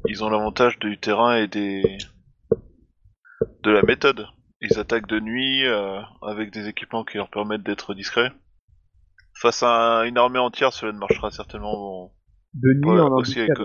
ils 0.07 0.23
ont 0.23 0.30
l'avantage 0.30 0.80
du 0.80 0.97
terrain 0.99 1.35
et 1.35 1.47
des 1.47 1.97
de 3.63 3.71
la 3.71 3.81
méthode. 3.84 4.27
Ils 4.61 4.77
attaquent 4.80 5.07
de 5.07 5.19
nuit 5.19 5.65
euh, 5.65 6.01
avec 6.21 6.51
des 6.51 6.67
équipements 6.67 7.03
qui 7.05 7.17
leur 7.17 7.30
permettent 7.30 7.63
d'être 7.63 7.93
discrets. 7.93 8.31
Face 9.35 9.63
à 9.63 10.03
une 10.05 10.17
armée 10.17 10.39
entière, 10.39 10.73
cela 10.73 10.91
ne 10.91 10.97
marchera 10.97 11.31
certainement 11.31 12.11
De 12.53 12.73
nuit 12.73 12.81
pas 12.81 13.03
en 13.03 13.11
aussi 13.13 13.39
avec. 13.39 13.57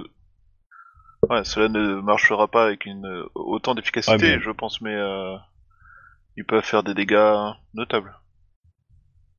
Ouais, 1.30 1.42
cela 1.44 1.68
ne 1.68 2.00
marchera 2.00 2.48
pas 2.48 2.66
avec 2.66 2.84
une 2.86 3.06
euh, 3.06 3.24
autant 3.34 3.74
d'efficacité, 3.74 4.14
Ouais, 4.26 4.36
mais- 4.36 4.42
je 4.42 4.50
pense, 4.50 4.80
mais 4.82 4.94
euh, 4.94 5.34
ils 6.36 6.44
peuvent 6.44 6.62
faire 6.64 6.82
des 6.82 6.94
dégâts 6.94 7.50
notables. 7.72 8.14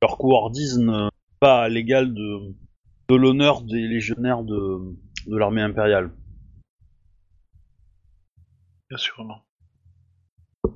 Leur 0.02 0.18
couardise 0.18 0.78
n'est 0.78 1.08
pas 1.40 1.62
à 1.62 1.68
l'égal 1.68 2.12
de, 2.14 2.54
de 3.08 3.14
l'honneur 3.14 3.62
des 3.62 3.86
légionnaires 3.86 4.42
de, 4.42 4.78
de 5.26 5.36
l'armée 5.36 5.62
impériale. 5.62 6.10
Bien 8.88 8.98
sûr, 8.98 9.24
non. 9.24 10.72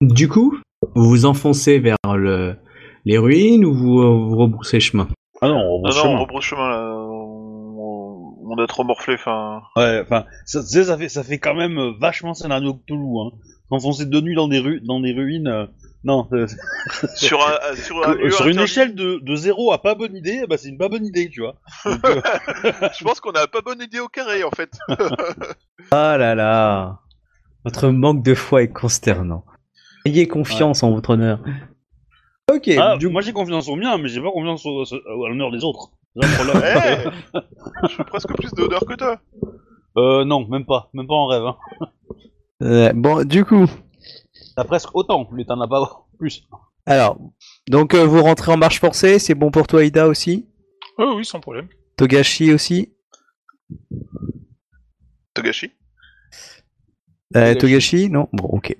Du 0.00 0.28
coup, 0.28 0.58
vous 0.94 1.08
vous 1.08 1.26
enfoncez 1.26 1.78
vers 1.78 1.96
le, 2.14 2.56
les 3.04 3.18
ruines 3.18 3.64
ou 3.64 3.74
vous, 3.74 4.00
euh, 4.00 4.28
vous 4.28 4.36
rebroussez 4.36 4.80
chemin? 4.80 5.08
Ah 5.40 5.48
non, 5.48 5.56
on 5.56 5.82
Non, 5.82 5.88
rebrousse 5.88 5.96
non, 5.96 6.02
on 6.02 6.04
chemin. 6.04 6.18
rebrousse 6.20 6.44
chemin 6.44 6.68
là. 6.70 6.96
On, 6.96 8.36
on 8.46 8.58
a 8.62 8.66
trop 8.66 8.84
morflé, 8.84 9.14
enfin. 9.14 9.62
Ouais, 9.76 10.00
enfin, 10.02 10.24
ça, 10.46 10.62
fait, 10.98 11.08
ça 11.08 11.22
fait 11.24 11.38
quand 11.38 11.54
même 11.54 11.78
euh, 11.78 11.92
vachement 12.00 12.34
scénario 12.34 12.74
Cthulhu, 12.74 13.18
hein. 13.20 13.30
S'enfoncer 13.70 14.06
de 14.06 14.20
nuit 14.20 14.34
dans 14.34 14.46
des, 14.48 14.58
ru 14.58 14.80
dans 14.82 15.00
des 15.00 15.12
ruines, 15.12 15.48
euh, 15.48 15.66
non. 16.04 16.28
euh, 16.32 16.46
Sur 17.16 17.40
un, 17.46 17.52
euh, 17.72 17.76
sur 17.76 18.06
un 18.06 18.14
que- 18.14 18.18
lieu 18.22 18.30
sur 18.30 18.44
une 18.46 18.52
interdit, 18.52 18.70
échelle 18.70 18.94
de, 18.94 19.18
de 19.22 19.34
0 19.36 19.72
à 19.72 19.82
pas 19.82 19.94
bonne 19.94 20.14
idée, 20.14 20.44
bah 20.48 20.56
c'est 20.58 20.68
une 20.68 20.78
pas 20.78 20.88
bonne 20.88 21.04
idée, 21.06 21.28
tu 21.30 21.40
vois. 21.40 21.56
Donc, 21.84 22.04
euh, 22.06 22.20
Je 22.98 23.04
pense 23.04 23.20
qu'on 23.20 23.32
a 23.32 23.46
pas 23.46 23.60
bonne 23.62 23.80
idée 23.82 24.00
au 24.00 24.08
carré 24.08 24.44
en 24.44 24.50
fait. 24.50 24.70
Ah 25.90 26.16
là 26.18 26.34
là 26.34 27.00
Votre 27.64 27.88
manque 27.88 28.22
de 28.24 28.34
foi 28.34 28.62
est 28.62 28.72
consternant. 28.72 29.44
Ayez 30.04 30.28
confiance 30.28 30.82
en 30.82 30.92
votre 30.92 31.10
honneur. 31.10 31.40
Ok, 32.52 32.68
ah, 32.78 32.96
du 32.98 33.08
moi 33.08 33.22
j'ai 33.22 33.32
confiance 33.32 33.68
au 33.68 33.76
mien, 33.76 33.96
mais 33.98 34.08
j'ai 34.08 34.20
pas 34.20 34.30
confiance 34.30 34.64
au, 34.66 34.84
au- 34.84 35.24
à 35.24 35.28
l'honneur 35.28 35.50
des 35.50 35.64
autres. 35.64 35.90
C'est 36.16 36.26
un 36.26 36.44
problème. 36.44 36.62
Eh 37.82 37.88
Je 37.88 37.94
fais 37.94 38.04
presque 38.04 38.34
plus 38.36 38.52
d'odeur 38.52 38.84
que 38.86 38.94
toi. 38.94 39.18
euh, 39.96 40.24
non, 40.24 40.46
même 40.48 40.66
pas, 40.66 40.90
même 40.92 41.06
pas 41.06 41.14
en 41.14 41.26
rêve. 41.26 41.42
Hein. 41.44 41.56
Euh, 42.62 42.92
bon, 42.94 43.24
du 43.26 43.44
coup, 43.44 43.66
T'as 44.56 44.64
presque 44.64 44.94
autant, 44.94 45.28
mais 45.32 45.44
t'en 45.44 45.60
as 45.60 45.68
pas 45.68 46.06
plus. 46.18 46.46
alors, 46.86 47.18
donc 47.68 47.94
euh, 47.94 48.04
vous 48.04 48.22
rentrez 48.22 48.52
en 48.52 48.56
marche 48.56 48.80
forcée, 48.80 49.18
c'est 49.18 49.34
bon 49.34 49.50
pour 49.50 49.66
toi, 49.66 49.84
Ida 49.84 50.06
aussi? 50.06 50.46
Oui, 50.98 51.06
oui, 51.16 51.24
sans 51.24 51.40
problème. 51.40 51.68
Togashi 51.96 52.52
aussi? 52.52 52.92
Togashi? 55.34 55.72
Euh, 57.36 57.54
Togashi. 57.54 57.58
Togashi 57.58 58.10
Non? 58.10 58.28
Bon, 58.32 58.44
ok. 58.44 58.76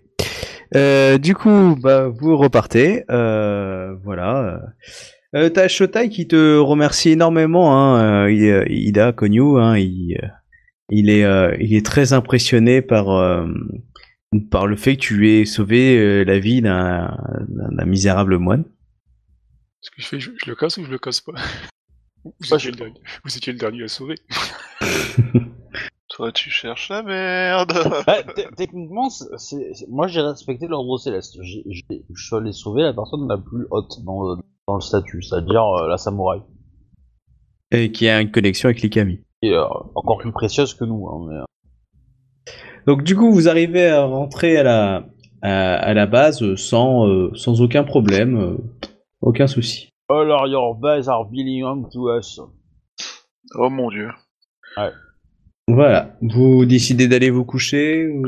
Euh, 0.77 1.19
du 1.19 1.35
coup, 1.35 1.77
bah, 1.81 2.09
vous 2.09 2.37
repartez. 2.37 3.05
Euh, 3.11 3.95
voilà. 4.03 4.61
Euh, 5.35 5.49
T'as 5.49 5.69
Shotai 5.69 6.09
qui 6.09 6.29
te 6.29 6.57
remercie 6.59 7.11
énormément. 7.11 7.77
Hein, 7.77 8.29
Ida 8.29 9.13
Konyu, 9.13 9.59
hein, 9.61 9.77
il, 9.77 10.17
il 10.91 11.11
est, 11.11 11.25
euh, 11.25 11.57
il 11.61 11.75
est 11.75 11.85
très 11.85 12.13
impressionné 12.13 12.83
par, 12.83 13.11
euh, 13.11 13.47
par 14.51 14.67
le 14.67 14.77
fait 14.77 14.97
que 14.97 15.01
tu 15.03 15.31
aies 15.31 15.45
sauvé 15.45 15.99
euh, 15.99 16.25
la 16.25 16.39
vie 16.39 16.63
d'un 16.63 17.85
misérable 17.87 18.39
moine. 18.39 18.65
Ce 19.81 19.91
que 19.91 19.97
je 20.01 20.07
fais, 20.07 20.21
je, 20.21 20.31
je 20.43 20.51
le 20.51 20.57
casse 20.57 20.79
ou 20.79 20.85
je 20.85 20.91
le 20.91 20.99
casse 20.99 21.21
pas? 21.21 21.33
Vous, 22.25 22.33
Bah, 22.51 22.57
étiez 22.57 22.71
le 22.71 22.77
dernier, 22.77 23.01
vous 23.25 23.37
étiez 23.37 23.53
le 23.53 23.59
dernier 23.59 23.83
à 23.85 23.89
sauver. 23.89 24.15
Toi, 26.09 26.33
tu 26.33 26.49
cherches 26.51 26.91
la 26.91 27.03
merde. 27.03 27.73
Bah, 28.07 28.23
techniquement, 28.57 29.09
c'est, 29.11 29.73
moi 29.89 30.07
j'ai 30.07 30.21
respecté 30.21 30.67
l'ordre 30.69 30.97
céleste. 30.99 31.37
Je 31.43 31.61
suis 31.65 32.37
allé 32.37 32.53
sauver 32.53 32.83
la 32.83 32.93
personne 32.93 33.27
la 33.29 33.37
plus 33.39 33.67
haute 33.71 34.03
dans 34.05 34.23
le, 34.23 34.37
dans 34.69 34.77
le 34.77 34.81
statut, 34.81 35.23
c'est-à-dire 35.23 35.65
euh, 35.65 35.89
la 35.89 35.99
samouraï. 35.99 36.41
Et 37.73 37.91
qui 37.93 38.09
a 38.09 38.21
une 38.21 38.31
connexion 38.31 38.69
avec 38.69 38.81
l'Ikami. 38.83 39.21
Et 39.43 39.51
euh, 39.53 39.65
encore 39.95 40.19
plus 40.19 40.33
précieuse 40.33 40.75
que 40.75 40.85
nous. 40.85 41.09
Hein, 41.09 41.27
mais, 41.29 41.37
euh, 41.37 41.45
Donc 42.87 43.03
du 43.03 43.17
coup, 43.17 43.33
vous 43.33 43.49
arrivez 43.49 43.89
à 43.89 44.05
rentrer 44.05 44.57
à 44.59 44.63
la, 44.63 45.05
à, 45.43 45.75
à 45.77 45.95
la 45.95 46.07
base 46.07 46.55
sans, 46.57 47.07
euh, 47.09 47.31
sans 47.35 47.61
aucun 47.63 47.85
problème, 47.85 48.37
euh, 48.39 48.57
aucun 49.21 49.47
souci. 49.47 49.89
Alors, 50.11 50.47
your 50.47 50.75
base 50.75 51.09
are 51.09 51.25
belonging 51.25 51.89
to 51.91 52.15
us. 52.19 52.41
Oh 53.57 53.71
mon 53.71 53.89
dieu. 53.91 54.11
Voilà. 55.67 56.11
Vous 56.21 56.67
décidez 56.67 57.09
d'aller 57.09 57.31
vous 57.31 57.45
coucher 57.47 58.07
ou... 58.09 58.23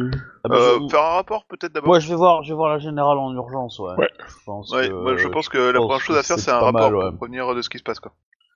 Ah 0.44 0.48
bah, 0.48 0.56
Euh, 0.56 0.78
je- 0.82 0.88
faire 0.88 1.02
un 1.02 1.14
rapport 1.16 1.44
peut-être 1.46 1.72
d'abord 1.74 1.88
Moi, 1.88 2.00
je 2.00 2.08
vais 2.08 2.14
voir, 2.14 2.42
je 2.44 2.48
vais 2.48 2.54
voir 2.54 2.70
la 2.70 2.78
générale 2.78 3.18
en 3.18 3.34
urgence, 3.34 3.78
ouais. 3.78 3.94
Ouais. 3.98 4.08
Je 4.26 4.34
pense 4.46 4.72
Ouais, 4.74 4.88
que, 4.88 4.92
moi, 4.94 5.16
je 5.18 5.28
pense 5.28 5.48
que 5.50 5.58
la 5.58 5.78
pense 5.78 5.86
première 5.86 6.00
chose 6.00 6.16
à 6.16 6.22
faire 6.22 6.38
c'est 6.38 6.50
un 6.50 6.60
rapport 6.60 6.72
mal, 6.90 6.94
ouais. 6.96 7.10
pour 7.10 7.18
prévenir 7.18 7.54
de 7.54 7.60
ce 7.60 7.68
qui 7.68 7.76
se 7.78 7.82
passe 7.82 8.00
quoi. 8.00 8.12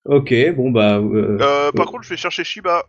Ok, 0.06 0.32
bon 0.56 0.70
bah... 0.70 0.96
euh, 0.96 1.36
Euh, 1.42 1.72
par 1.72 1.86
euh, 1.86 1.90
contre, 1.90 2.04
je 2.04 2.08
vais 2.10 2.16
chercher 2.16 2.42
Shiba. 2.42 2.84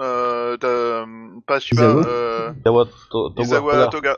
Euh, 0.00 0.56
t'as- 0.56 1.06
pas 1.46 1.60
Shiba, 1.60 1.82
Izawa 1.82 2.06
euh, 2.06 2.50
Izawa 3.38 3.72
Toga. 3.72 3.86
Toga. 3.88 4.16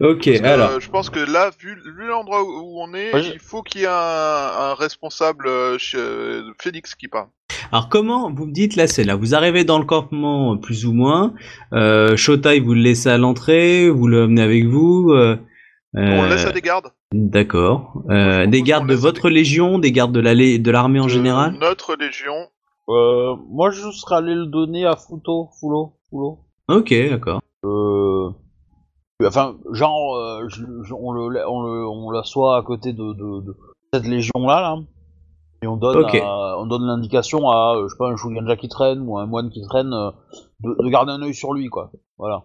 Ok, 0.00 0.24
Parce 0.26 0.38
que, 0.40 0.46
alors... 0.46 0.70
euh, 0.70 0.80
je 0.80 0.88
pense 0.90 1.10
que 1.10 1.18
là, 1.18 1.50
vu, 1.60 1.74
vu 1.96 2.06
l'endroit 2.06 2.42
où 2.44 2.80
on 2.80 2.94
est, 2.94 3.10
il 3.34 3.40
faut 3.40 3.62
qu'il 3.62 3.80
y 3.80 3.84
ait 3.84 3.88
un, 3.88 3.92
un 3.92 4.74
responsable 4.74 5.48
euh, 5.48 5.76
chez, 5.78 5.98
euh, 5.98 6.42
Phoenix 6.62 6.94
qui 6.94 7.08
parle. 7.08 7.26
Alors 7.72 7.88
comment 7.88 8.32
vous 8.32 8.46
me 8.46 8.52
dites 8.52 8.76
là 8.76 8.86
c'est 8.86 9.02
là 9.04 9.16
vous 9.16 9.34
arrivez 9.34 9.64
dans 9.64 9.78
le 9.78 9.84
campement 9.84 10.54
euh, 10.54 10.56
plus 10.56 10.86
ou 10.86 10.92
moins 10.92 11.34
euh, 11.72 12.16
Shotai 12.16 12.60
vous 12.60 12.72
le 12.74 12.80
laissez 12.80 13.08
à 13.08 13.18
l'entrée 13.18 13.90
vous 13.90 14.06
le 14.06 14.26
menez 14.28 14.42
avec 14.42 14.66
vous 14.66 15.10
euh, 15.10 15.36
On 15.94 16.00
le 16.22 16.28
euh, 16.28 16.28
laisse 16.28 16.46
à 16.46 16.52
des 16.52 16.60
gardes. 16.62 16.92
d'accord 17.12 18.04
euh, 18.10 18.46
des 18.46 18.62
gardes 18.62 18.88
de 18.88 18.94
votre 18.94 19.28
légion 19.28 19.78
des 19.78 19.90
gardes 19.92 20.12
de 20.12 20.20
la 20.20 20.34
lé- 20.34 20.58
de 20.58 20.70
l'armée 20.70 21.00
en 21.00 21.06
De 21.06 21.10
général? 21.10 21.56
Notre 21.60 21.96
légion. 21.96 22.48
Euh, 22.88 23.36
moi, 23.48 23.70
je 23.70 23.90
serais 23.90 24.16
allé 24.16 24.34
le 24.34 24.46
donner 24.46 24.86
à 24.86 24.96
Futo, 24.96 25.48
Fulo, 25.60 25.92
Fulo. 26.08 26.38
ok 26.68 26.94
d'accord 27.10 27.40
Euh... 27.64 28.30
Enfin, 29.24 29.56
genre, 29.72 30.14
euh, 30.16 30.48
je- 30.48 30.64
je- 30.84 30.94
on 30.94 31.10
le, 31.12 31.46
on 31.48 31.62
le, 31.62 31.86
on 31.88 32.10
l'assoit 32.10 32.56
à 32.56 32.62
côté 32.62 32.92
de, 32.92 33.12
de, 33.14 33.40
de 33.46 33.56
cette 33.92 34.06
légion-là, 34.06 34.60
là. 34.60 34.76
Et 35.60 35.66
on 35.66 35.76
donne, 35.76 36.04
à- 36.22 36.56
on 36.58 36.66
donne 36.66 36.86
l'indication 36.86 37.50
à, 37.50 37.74
je 37.82 37.88
sais 37.88 37.96
pas, 37.98 38.08
un 38.10 38.16
Shuganja 38.16 38.56
qui 38.56 38.68
traîne 38.68 39.00
ou 39.00 39.18
un 39.18 39.26
moine 39.26 39.50
qui 39.50 39.60
traîne, 39.62 39.90
de, 39.90 40.76
de 40.82 40.88
garder 40.88 41.10
un 41.12 41.20
œil 41.22 41.34
sur 41.34 41.52
lui, 41.52 41.66
quoi. 41.68 41.90
Voilà. 42.16 42.44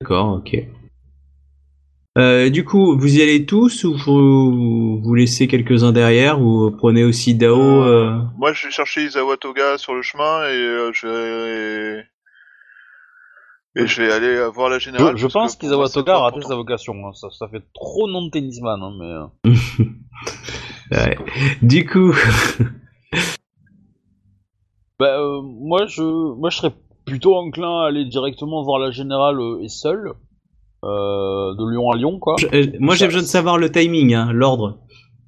d'accord 0.00 0.38
ok 0.38 0.56
euh, 2.18 2.50
du 2.50 2.64
coup 2.64 2.98
vous 2.98 3.16
y 3.18 3.22
allez 3.22 3.46
tous 3.46 3.84
ou 3.84 3.96
vous, 3.96 5.00
vous 5.00 5.14
laissez 5.14 5.46
quelques 5.48 5.84
uns 5.84 5.92
derrière 5.92 6.38
vous 6.40 6.70
prenez 6.72 7.04
aussi 7.04 7.34
Dao 7.34 7.84
euh, 7.84 8.20
Moi, 8.36 8.52
je 8.52 8.66
vais 8.66 8.72
chercher 8.72 9.04
Izawa 9.04 9.36
Toga 9.36 9.78
sur 9.78 9.94
le 9.94 10.02
chemin 10.02 10.44
et 10.44 10.56
euh, 10.56 10.90
je 10.92 11.06
vais. 11.06 12.04
Et 13.76 13.86
je 13.86 14.02
vais 14.02 14.10
aller 14.12 14.26
euh, 14.26 14.48
voir 14.48 14.68
la 14.68 14.80
générale. 14.80 15.16
Je, 15.16 15.28
pense 15.28 15.54
qu'Izawa 15.54 15.88
Toga 15.88 16.16
a 16.16 16.18
raté 16.18 16.42
sa 16.42 16.56
vocation. 16.56 16.92
hein. 17.06 17.12
Ça, 17.14 17.28
ça 17.30 17.46
fait 17.48 17.62
trop 17.72 18.08
nom 18.08 18.24
de 18.26 18.30
tennisman, 18.30 18.82
hein, 18.82 18.92
mais. 18.98 19.50
euh, 19.50 19.54
ouais. 20.90 21.16
du 21.62 21.86
coup 21.86 22.12
Bah, 24.98 25.18
euh, 25.18 25.40
moi, 25.42 25.86
je, 25.86 26.02
moi, 26.02 26.50
je 26.50 26.56
serais 26.58 26.74
plutôt 27.06 27.34
enclin 27.36 27.82
à 27.82 27.86
aller 27.86 28.04
directement 28.04 28.62
voir 28.64 28.78
la 28.78 28.90
générale 28.90 29.40
euh, 29.40 29.62
et 29.62 29.68
seul, 29.68 30.12
euh, 30.84 31.54
de 31.54 31.70
Lyon 31.70 31.90
à 31.90 31.96
Lyon, 31.96 32.18
quoi. 32.18 32.36
je- 32.38 32.46
euh, 32.46 32.66
moi 32.78 32.94
j'ai 32.94 33.06
besoin 33.06 33.22
de 33.22 33.26
savoir 33.26 33.58
le 33.58 33.70
timing 33.70 34.14
hein, 34.14 34.32
l'ordre 34.32 34.78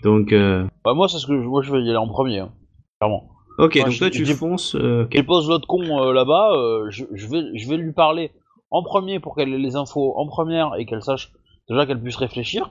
donc 0.02 0.32
euh, 0.32 0.66
Bah, 0.84 0.94
moi, 0.94 1.08
c'est 1.08 1.18
ce 1.18 1.26
que 1.26 1.40
je, 1.40 1.46
moi, 1.46 1.62
je 1.62 1.70
vais 1.72 1.80
y 1.82 1.88
aller 1.88 1.96
en 1.96 2.08
premier, 2.08 2.38
hein, 2.40 2.52
clairement. 3.00 3.28
ok 3.58 3.78
donc 3.78 3.88
je- 3.90 3.98
toi 3.98 4.10
tu 4.10 4.24
fonces 4.26 4.74
euh, 4.74 5.04
ok. 5.04 5.14
Je 5.16 5.22
pose 5.22 5.48
l'autre 5.48 5.66
con 5.68 5.82
là-bas, 6.12 6.52
je, 6.90 7.04
vais, 7.28 7.42
je 7.54 7.68
vais 7.68 7.76
lui 7.76 7.92
parler 7.92 8.30
en 8.70 8.82
premier 8.82 9.20
pour 9.20 9.34
qu'elle 9.36 9.52
ait 9.52 9.58
les 9.58 9.76
infos 9.76 10.14
en 10.16 10.26
première 10.26 10.74
et 10.78 10.86
qu'elle 10.86 11.02
sache 11.02 11.32
déjà 11.68 11.84
qu'elle 11.86 12.00
puisse 12.00 12.16
réfléchir. 12.16 12.70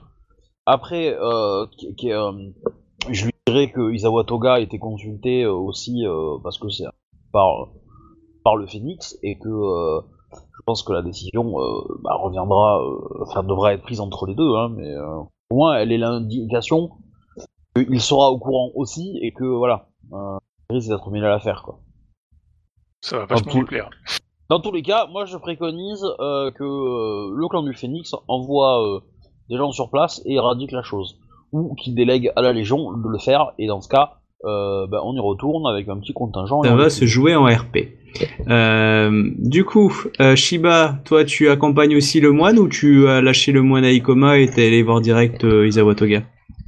Après, 0.66 1.16
qui- 1.78 1.94
qui- 1.96 2.10
je 3.10 3.24
lui 3.24 3.32
dirai 3.46 3.70
que 3.72 3.92
Isawa 3.92 4.24
Toga 4.24 4.54
a 4.54 4.60
été 4.60 4.78
consulté 4.78 5.46
aussi 5.46 6.04
parce 6.42 6.58
que 6.58 6.68
c'est 6.68 6.84
par 7.32 7.68
par 8.44 8.56
le 8.56 8.66
Phoenix 8.66 9.16
et 9.22 9.38
que 9.38 9.48
pense 10.64 10.82
que 10.82 10.92
la 10.92 11.02
décision 11.02 11.60
euh, 11.60 11.98
bah, 12.02 12.14
reviendra, 12.14 12.80
euh, 12.82 13.22
enfin 13.22 13.42
devra 13.42 13.74
être 13.74 13.82
prise 13.82 14.00
entre 14.00 14.26
les 14.26 14.34
deux, 14.34 14.54
hein, 14.56 14.68
mais 14.74 14.88
euh, 14.94 15.18
au 15.50 15.56
moins 15.56 15.76
elle 15.76 15.92
est 15.92 15.98
l'indication 15.98 16.90
qu'il 17.76 18.00
sera 18.00 18.30
au 18.30 18.38
courant 18.38 18.70
aussi 18.74 19.18
et 19.22 19.32
que 19.32 19.44
voilà, 19.44 19.88
il 20.12 20.76
risque 20.76 20.88
d'être 20.88 21.10
mêlé 21.10 21.26
à 21.26 21.30
l'affaire 21.30 21.62
quoi. 21.62 21.78
Ça 23.00 23.18
va 23.18 23.26
vachement 23.26 23.52
tout- 23.52 23.64
plaire. 23.66 23.90
Dans 24.50 24.60
tous 24.60 24.72
les 24.72 24.82
cas, 24.82 25.06
moi 25.06 25.24
je 25.24 25.36
préconise 25.38 26.04
euh, 26.20 26.50
que 26.50 26.64
euh, 26.64 27.34
le 27.34 27.48
clan 27.48 27.62
du 27.62 27.72
Phénix 27.74 28.14
envoie 28.28 28.82
euh, 28.86 29.00
des 29.48 29.56
gens 29.56 29.72
sur 29.72 29.90
place 29.90 30.20
et 30.26 30.34
éradique 30.34 30.72
la 30.72 30.82
chose. 30.82 31.18
Ou 31.52 31.74
qu'il 31.74 31.94
délègue 31.94 32.32
à 32.36 32.40
la 32.42 32.52
Légion 32.52 32.92
de 32.92 33.08
le 33.08 33.18
faire, 33.18 33.52
et 33.58 33.66
dans 33.66 33.80
ce 33.82 33.88
cas, 33.88 34.20
euh, 34.44 34.86
bah, 34.88 35.00
on 35.04 35.14
y 35.14 35.20
retourne 35.20 35.66
avec 35.72 35.88
un 35.88 35.98
petit 35.98 36.12
contingent. 36.12 36.62
Ça 36.62 36.72
on 36.72 36.76
va 36.76 36.90
se 36.90 37.04
jouer 37.06 37.34
en 37.34 37.44
RP. 37.44 37.88
Euh, 38.48 39.30
du 39.38 39.64
coup, 39.64 39.92
euh, 40.20 40.36
Shiba, 40.36 41.00
toi 41.04 41.24
tu 41.24 41.48
accompagnes 41.48 41.96
aussi 41.96 42.20
le 42.20 42.30
moine 42.32 42.58
ou 42.58 42.68
tu 42.68 43.08
as 43.08 43.20
lâché 43.22 43.52
le 43.52 43.62
moine 43.62 43.84
à 43.84 43.90
Ikoma 43.90 44.38
et 44.38 44.48
t'es 44.48 44.66
allé 44.66 44.82
voir 44.82 45.00
direct 45.00 45.44
euh, 45.44 45.66
Izawa 45.66 45.94
Toga 45.94 46.22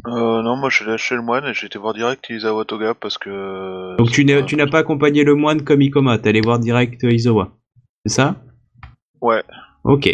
Euh, 0.06 0.42
non, 0.42 0.56
moi 0.56 0.68
j'ai 0.70 0.84
lâché 0.84 1.14
le 1.14 1.22
moine 1.22 1.44
et 1.44 1.52
j'ai 1.55 1.66
été 1.66 1.78
voir 1.78 1.92
direct 1.94 2.24
Izawa 2.30 2.64
Toga 2.64 2.94
parce 2.94 3.18
que. 3.18 3.96
Donc 3.98 4.10
tu 4.10 4.24
n'as 4.24 4.66
pas- 4.66 4.78
accompagné 4.78 5.24
le 5.24 5.34
moine 5.34 5.62
comme 5.62 5.82
Ikoma, 5.82 6.18
t'es 6.18 6.30
allé 6.30 6.40
voir 6.40 6.59
direct 6.59 7.02
Izawa. 7.02 7.51
C'est 8.06 8.14
ça? 8.14 8.36
Ouais. 9.20 9.42
Ok. 9.84 10.09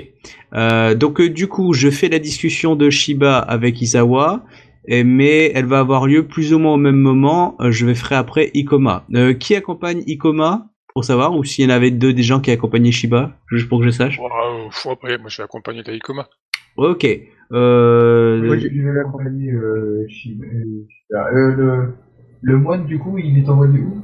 Euh, 0.54 0.94
donc 0.96 1.20
euh, 1.20 1.28
du 1.28 1.46
coup, 1.46 1.72
je 1.74 1.90
fais 1.90 2.08
la 2.08 2.18
discussion 2.18 2.74
de 2.76 2.90
Shiba 2.90 3.38
avec 3.38 3.80
Izawa, 3.80 4.42
et- 4.86 5.04
mais 5.04 5.52
elle 5.54 5.66
va 5.66 5.78
avoir 5.80 6.06
lieu 6.06 6.26
plus 6.26 6.52
ou 6.52 6.58
moins 6.58 6.74
au 6.74 6.78
même 6.78 6.96
moment. 6.96 7.56
Euh, 7.60 7.70
je 7.70 7.86
vais 7.86 7.94
ferai 7.94 8.14
après 8.16 8.50
Ikoma. 8.54 9.04
Euh, 9.14 9.34
qui 9.34 9.54
accompagne 9.54 10.02
Ikoma 10.06 10.66
pour 10.94 11.04
savoir 11.04 11.36
ou 11.36 11.44
s'il 11.44 11.64
y 11.64 11.68
en 11.68 11.74
avait 11.74 11.90
deux 11.90 12.12
des 12.12 12.22
gens 12.22 12.40
qui 12.40 12.50
accompagnaient 12.50 12.90
Shiba, 12.92 13.36
juste 13.48 13.68
pour 13.68 13.78
que 13.80 13.86
je 13.86 13.90
sache? 13.90 14.18
Faut 14.72 14.90
après, 14.90 15.18
moi 15.18 15.28
je 15.28 15.38
vais 15.38 15.44
accompagner 15.44 15.82
Taïkoma. 15.82 16.28
Ok. 16.76 17.06
Euh, 17.52 18.42
Moi, 18.42 18.58
je 18.58 18.68
vais 18.68 19.50
euh, 19.50 20.02
euh, 20.02 20.06
Shiba. 20.08 20.44
Euh, 21.14 21.54
le, 21.56 21.94
le 22.42 22.56
moine, 22.56 22.86
du 22.86 22.98
coup, 22.98 23.18
il 23.18 23.38
est 23.38 23.48
envoyé 23.48 23.80
où? 23.80 24.00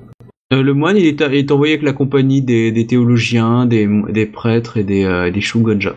Euh, 0.53 0.63
le 0.63 0.75
moine, 0.75 0.97
il 0.97 1.07
est, 1.07 1.21
il 1.21 1.35
est 1.35 1.51
envoyé 1.51 1.75
avec 1.75 1.85
la 1.85 1.93
compagnie 1.93 2.43
des, 2.43 2.71
des 2.73 2.87
théologiens, 2.87 3.67
des, 3.67 3.89
des 4.11 4.27
prêtres 4.27 4.77
et 4.77 4.85
des, 4.85 5.05
euh, 5.05 5.31
des 5.31 5.41
Shugonja. 5.41 5.97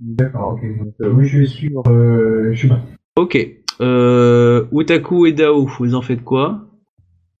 D'accord, 0.00 0.54
ok. 0.54 0.78
Donc, 0.78 0.94
euh, 1.02 1.10
oui, 1.10 1.26
je 1.26 1.38
vais 1.38 1.46
suivre 1.46 1.82
euh, 1.88 2.54
Shiba. 2.54 2.80
Ok. 3.16 3.38
Euh, 3.80 4.64
Utaku 4.72 5.26
et 5.26 5.32
Dao, 5.32 5.66
vous 5.66 5.94
en 5.94 6.02
faites 6.02 6.22
quoi? 6.22 6.60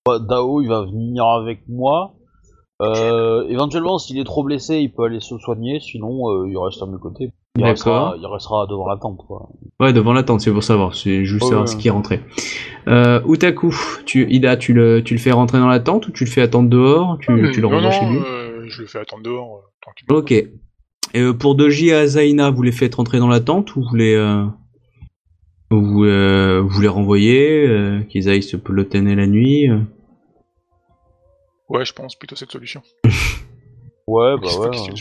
Bah, 0.06 0.18
Dao, 0.18 0.62
il 0.62 0.68
va 0.68 0.82
venir 0.82 1.24
avec 1.24 1.60
moi. 1.68 2.14
Euh, 2.80 3.46
éventuellement, 3.48 3.98
s'il 3.98 4.18
est 4.18 4.24
trop 4.24 4.42
blessé, 4.42 4.78
il 4.78 4.92
peut 4.92 5.04
aller 5.04 5.20
se 5.20 5.38
soigner. 5.38 5.78
Sinon, 5.78 6.28
euh, 6.30 6.48
il 6.48 6.58
reste 6.58 6.82
à 6.82 6.86
mes 6.86 6.98
côtés. 6.98 7.30
Il 7.56 7.60
D'accord. 7.62 7.70
restera, 7.70 8.14
il 8.18 8.26
restera 8.26 8.66
devant 8.66 8.88
la 8.88 8.96
tente, 8.96 9.18
quoi. 9.26 9.50
Ouais, 9.78 9.92
devant 9.92 10.14
la 10.14 10.22
tente, 10.22 10.40
c'est 10.40 10.50
pour 10.50 10.64
savoir. 10.64 10.94
C'est 10.94 11.24
juste 11.24 11.44
savoir 11.44 11.68
ce 11.68 11.76
qui 11.76 11.88
est 11.88 11.92
rentré. 11.92 12.20
Euh, 12.88 13.20
Utaku, 13.28 13.76
tu, 14.06 14.26
Ida, 14.28 14.56
tu 14.56 14.72
le, 14.72 15.04
tu 15.04 15.14
le 15.14 15.20
fais 15.20 15.32
rentrer 15.32 15.58
dans 15.58 15.68
la 15.68 15.78
tente 15.78 16.08
ou 16.08 16.12
tu 16.12 16.24
le 16.24 16.30
fais 16.30 16.40
attendre 16.40 16.68
dehors? 16.70 17.18
Tu, 17.20 17.50
tu 17.52 17.60
le 17.60 17.66
renvoies 17.66 17.90
chez 17.90 18.06
lui? 18.06 18.18
euh, 18.18 18.64
je 18.66 18.80
le 18.80 18.88
fais 18.88 18.98
attendre 18.98 19.22
dehors, 19.22 19.56
euh, 19.56 19.60
tranquillement. 19.82 20.18
Ok. 20.18 20.32
Et 20.32 21.20
euh, 21.20 21.34
pour 21.34 21.54
Doji 21.54 21.88
et 21.88 21.94
Azaina, 21.94 22.50
vous 22.50 22.62
les 22.62 22.72
faites 22.72 22.94
rentrer 22.94 23.18
dans 23.18 23.28
la 23.28 23.40
tente 23.40 23.76
ou 23.76 23.82
vous 23.82 23.94
les, 23.94 24.14
euh, 24.14 24.44
vous, 25.80 26.04
euh, 26.04 26.60
vous 26.64 26.80
les 26.80 26.88
renvoyez, 26.88 27.66
euh, 27.66 28.02
qu'ils 28.02 28.28
aillent 28.28 28.42
se 28.42 28.56
pelotonner 28.56 29.14
la 29.14 29.26
nuit 29.26 29.68
euh 29.70 29.78
Ouais, 31.68 31.84
je 31.84 31.92
pense 31.92 32.16
plutôt 32.16 32.36
cette 32.36 32.52
solution. 32.52 32.82
Ouais, 34.08 34.34
bah 34.36 34.48
ouais. 34.58 34.70
qu'il 34.70 34.94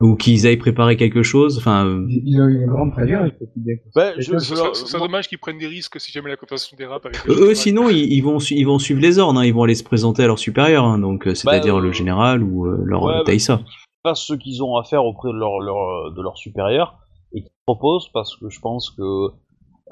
ou 0.00 0.14
qu'ils 0.14 0.46
aillent 0.46 0.58
préparer 0.58 0.96
quelque 0.98 1.22
chose 1.22 1.56
Enfin, 1.58 1.86
euh, 1.86 2.06
Il 2.08 2.38
a 2.40 2.44
une 2.44 2.66
grande 2.66 2.92
frayeur, 2.92 3.24
il 3.26 3.32
faut 3.32 3.46
qu'il 3.52 3.68
ait- 3.70 3.82
Bah, 3.96 4.12
Et 4.16 4.20
je, 4.20 4.30
toi, 4.30 4.38
je 4.38 4.44
Ce 4.44 4.54
leur- 4.54 4.64
serait, 4.66 4.74
ce 4.74 4.86
serait 4.86 4.98
moi- 4.98 5.08
dommage 5.08 5.28
qu'ils 5.28 5.38
prennent 5.38 5.58
des 5.58 5.66
risques 5.66 5.98
si 5.98 6.12
jamais 6.12 6.28
la 6.28 6.36
conversation 6.36 6.76
dérape 6.76 7.06
avec 7.06 7.24
les 7.26 7.34
eux, 7.34 7.54
sinon, 7.54 7.88
ils, 7.88 8.12
ils 8.12 8.20
vont, 8.20 8.38
su- 8.38 8.54
ils 8.54 8.64
vont 8.64 8.78
suivre 8.78 9.00
les 9.00 9.18
ordres. 9.18 9.40
hein, 9.40 9.46
ils 9.46 9.54
vont 9.54 9.62
aller 9.62 9.74
se 9.74 9.82
présenter 9.82 10.22
à 10.22 10.26
leur 10.26 10.38
supérieur, 10.38 10.84
hein, 10.84 10.98
donc 10.98 11.26
euh, 11.26 11.34
c'est-à-dire 11.34 11.78
euh, 11.78 11.80
le 11.80 11.90
général 11.92 12.42
ou 12.42 12.66
euh, 12.66 12.78
leur 12.84 13.02
ouais, 13.04 13.14
euh, 13.14 13.18
bah, 13.20 13.24
Taïsa. 13.24 13.60
fassent 14.06 14.26
ce 14.26 14.34
qu'ils 14.34 14.62
ont 14.62 14.76
à 14.76 14.84
faire 14.84 15.04
auprès 15.06 15.30
de 15.32 15.38
leur, 15.38 15.58
leur, 15.58 16.12
de 16.12 16.22
leur 16.22 16.36
supérieur 16.36 16.98
et 17.32 17.40
qu'ils 17.40 17.50
proposent 17.66 18.10
parce 18.12 18.36
que 18.36 18.50
je 18.50 18.60
pense 18.60 18.90
que 18.90 19.02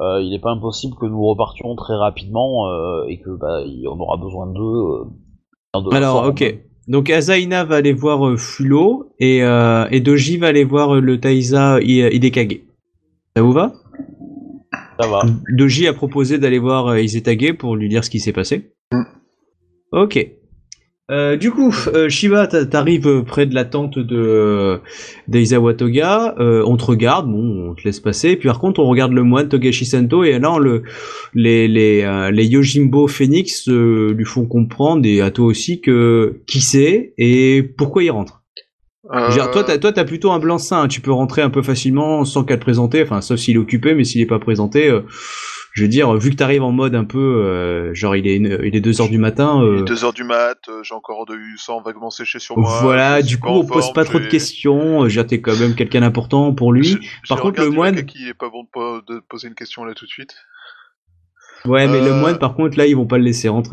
euh, 0.00 0.20
il 0.22 0.30
n'est 0.30 0.38
pas 0.40 0.50
impossible 0.50 0.94
que 1.00 1.06
nous 1.06 1.22
repartions 1.24 1.74
très 1.76 1.94
rapidement 1.94 2.68
euh, 2.70 3.04
et 3.08 3.18
que 3.20 3.30
bah, 3.30 3.62
il- 3.66 3.86
on 3.88 3.98
aura 3.98 4.16
besoin 4.16 4.46
d'eux. 4.46 4.60
euh, 4.62 5.04
dans 5.74 5.82
de- 5.82 5.94
Alors, 5.94 6.26
ok. 6.28 6.58
Donc 6.88 7.10
Azaina 7.10 7.64
va 7.64 7.76
aller 7.76 7.92
voir 7.92 8.26
euh, 8.26 8.36
Fulo 8.36 9.10
et, 9.18 9.42
euh, 9.42 9.86
et 9.90 10.00
Doji 10.00 10.36
va 10.36 10.48
aller 10.48 10.64
voir 10.64 10.94
euh, 10.96 11.00
le 11.00 11.18
Taïsa 11.18 11.80
I- 11.80 12.08
Hidekage. 12.14 12.60
Ça 13.36 13.42
vous 13.42 13.52
va? 13.52 13.72
Ça 15.00 15.08
va. 15.08 15.22
Doji 15.50 15.88
a 15.88 15.92
proposé 15.92 16.38
d'aller 16.38 16.58
voir 16.60 16.86
euh, 16.86 17.00
Izetage 17.00 17.54
pour 17.58 17.74
lui 17.76 17.88
dire 17.88 18.04
ce 18.04 18.10
qui 18.10 18.20
s'est 18.20 18.32
passé. 18.32 18.72
Mm. 18.92 19.02
Ok. 19.92 20.30
Euh, 21.08 21.36
du 21.36 21.52
coup, 21.52 21.72
euh, 21.94 22.08
Shiba, 22.08 22.48
t'a- 22.48 22.66
t'arrives 22.66 23.06
euh, 23.06 23.22
près 23.22 23.46
de 23.46 23.54
la 23.54 23.64
tente 23.64 23.96
de 23.96 24.16
euh, 24.16 24.78
d'Aizawa 25.28 25.72
Toga, 25.74 26.34
euh, 26.40 26.64
on 26.66 26.76
te 26.76 26.84
regarde, 26.84 27.30
bon, 27.30 27.70
on 27.70 27.74
te 27.76 27.84
laisse 27.84 28.00
passer, 28.00 28.34
puis 28.34 28.48
par 28.48 28.58
contre 28.58 28.80
on 28.80 28.88
regarde 28.88 29.12
le 29.12 29.22
moine 29.22 29.48
Togashi 29.48 29.86
Santo, 29.86 30.24
et 30.24 30.36
là 30.40 30.50
on 30.54 30.58
le, 30.58 30.82
les, 31.32 31.68
les, 31.68 32.02
euh, 32.02 32.32
les 32.32 32.46
Yojimbo 32.46 33.06
Phoenix 33.06 33.68
euh, 33.68 34.14
lui 34.16 34.24
font 34.24 34.46
comprendre, 34.46 35.06
et 35.06 35.20
à 35.20 35.30
toi 35.30 35.46
aussi, 35.46 35.80
que 35.80 36.40
qui 36.48 36.60
c'est 36.60 37.14
et 37.18 37.62
pourquoi 37.62 38.02
il 38.02 38.10
rentre. 38.10 38.42
Dire, 39.30 39.52
toi, 39.52 39.62
t'as, 39.62 39.78
toi, 39.78 39.92
t'as 39.92 40.02
plutôt 40.04 40.32
un 40.32 40.40
blanc-seing. 40.40 40.76
hein. 40.82 40.88
Tu 40.88 41.00
peux 41.00 41.12
rentrer 41.12 41.40
un 41.40 41.50
peu 41.50 41.62
facilement 41.62 42.24
sans 42.24 42.42
qu'à 42.42 42.56
te 42.56 42.62
présenter. 42.62 43.00
Enfin, 43.04 43.20
sauf 43.20 43.38
s'il 43.38 43.54
est 43.54 43.58
occupé, 43.58 43.94
mais 43.94 44.02
s'il 44.02 44.20
est 44.20 44.26
pas 44.26 44.40
présenté, 44.40 44.90
euh, 44.90 45.02
je 45.76 45.82
veux 45.82 45.88
dire, 45.88 46.14
vu 46.14 46.30
que 46.30 46.36
t'arrives 46.36 46.62
en 46.62 46.72
mode 46.72 46.94
un 46.94 47.04
peu, 47.04 47.18
euh, 47.18 47.92
genre, 47.92 48.16
il 48.16 48.26
est, 48.26 48.36
une- 48.36 48.58
il 48.64 48.74
est 48.74 48.80
2 48.80 49.02
heures 49.02 49.10
du 49.10 49.18
matin. 49.18 49.60
Il 49.60 49.66
euh, 49.66 49.78
est 49.80 49.82
2h 49.84 50.14
du 50.14 50.24
mat, 50.24 50.56
euh, 50.70 50.82
j'ai 50.82 50.94
encore 50.94 51.26
du 51.26 51.58
sang 51.58 51.82
vaguement 51.82 52.08
séché 52.08 52.38
sur 52.38 52.56
moi. 52.58 52.78
voilà, 52.80 53.20
du 53.20 53.38
coup, 53.38 53.48
on 53.50 53.66
pose 53.66 53.92
pas 53.92 54.04
trop 54.06 54.18
de 54.18 54.24
j'ai- 54.24 54.30
questions. 54.30 55.04
euh, 55.04 55.08
dire, 55.08 55.26
t'es 55.26 55.42
quand 55.42 55.54
même 55.58 55.74
quelqu'un 55.74 56.00
d'important 56.00 56.54
pour 56.54 56.72
lui. 56.72 56.84
j'ai- 56.86 56.98
Par 57.28 57.36
j'ai 57.36 57.42
contre, 57.42 57.60
le 57.60 57.68
moine- 57.68 58.06
qui 58.06 58.26
est 58.26 58.32
pas 58.32 58.48
bon 58.48 58.62
de, 58.62 58.68
po- 58.72 59.02
de 59.02 59.20
poser 59.28 59.48
une 59.48 59.54
question 59.54 59.84
là 59.84 59.92
tout 59.92 60.06
de 60.06 60.10
suite. 60.10 60.34
Ouais, 61.66 61.86
mais 61.88 62.00
le 62.00 62.14
moine, 62.14 62.38
par 62.38 62.54
contre, 62.54 62.78
là, 62.78 62.86
ils 62.86 62.96
vont 62.96 63.06
pas 63.06 63.18
le 63.18 63.24
laisser 63.24 63.48
rentrer. 63.50 63.72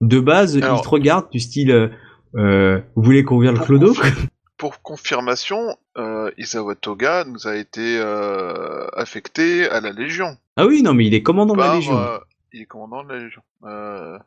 De 0.00 0.18
base, 0.18 0.56
Alors- 0.56 0.78
il 0.78 0.82
te 0.82 0.88
regarde 0.88 1.30
du 1.30 1.38
style, 1.38 1.90
vous 2.34 2.82
voulez 3.02 3.22
qu'on 3.22 3.38
vire 3.38 3.52
le 3.52 3.58
clodo 3.60 3.94
Pour 4.58 4.82
confirmation, 4.82 5.76
euh, 5.96 6.30
Isawa 6.36 6.74
Toga 6.74 7.24
nous 7.24 7.46
a 7.46 7.54
été 7.56 7.96
euh, 8.00 8.86
affecté 8.94 9.68
à 9.68 9.80
la 9.80 9.92
Légion. 9.92 10.36
Ah 10.56 10.66
oui, 10.66 10.82
non, 10.82 10.94
mais 10.94 11.06
il 11.06 11.14
est 11.14 11.22
commandant 11.22 11.54
de 11.54 11.60
la 11.60 11.74
Légion. 11.76 11.96
euh, 11.96 12.18
il 12.52 12.62
est 12.62 12.66
commandant 12.66 13.04
de 13.04 13.12
la 13.12 13.18
Légion. 13.20 13.42
Euh, 13.64 14.18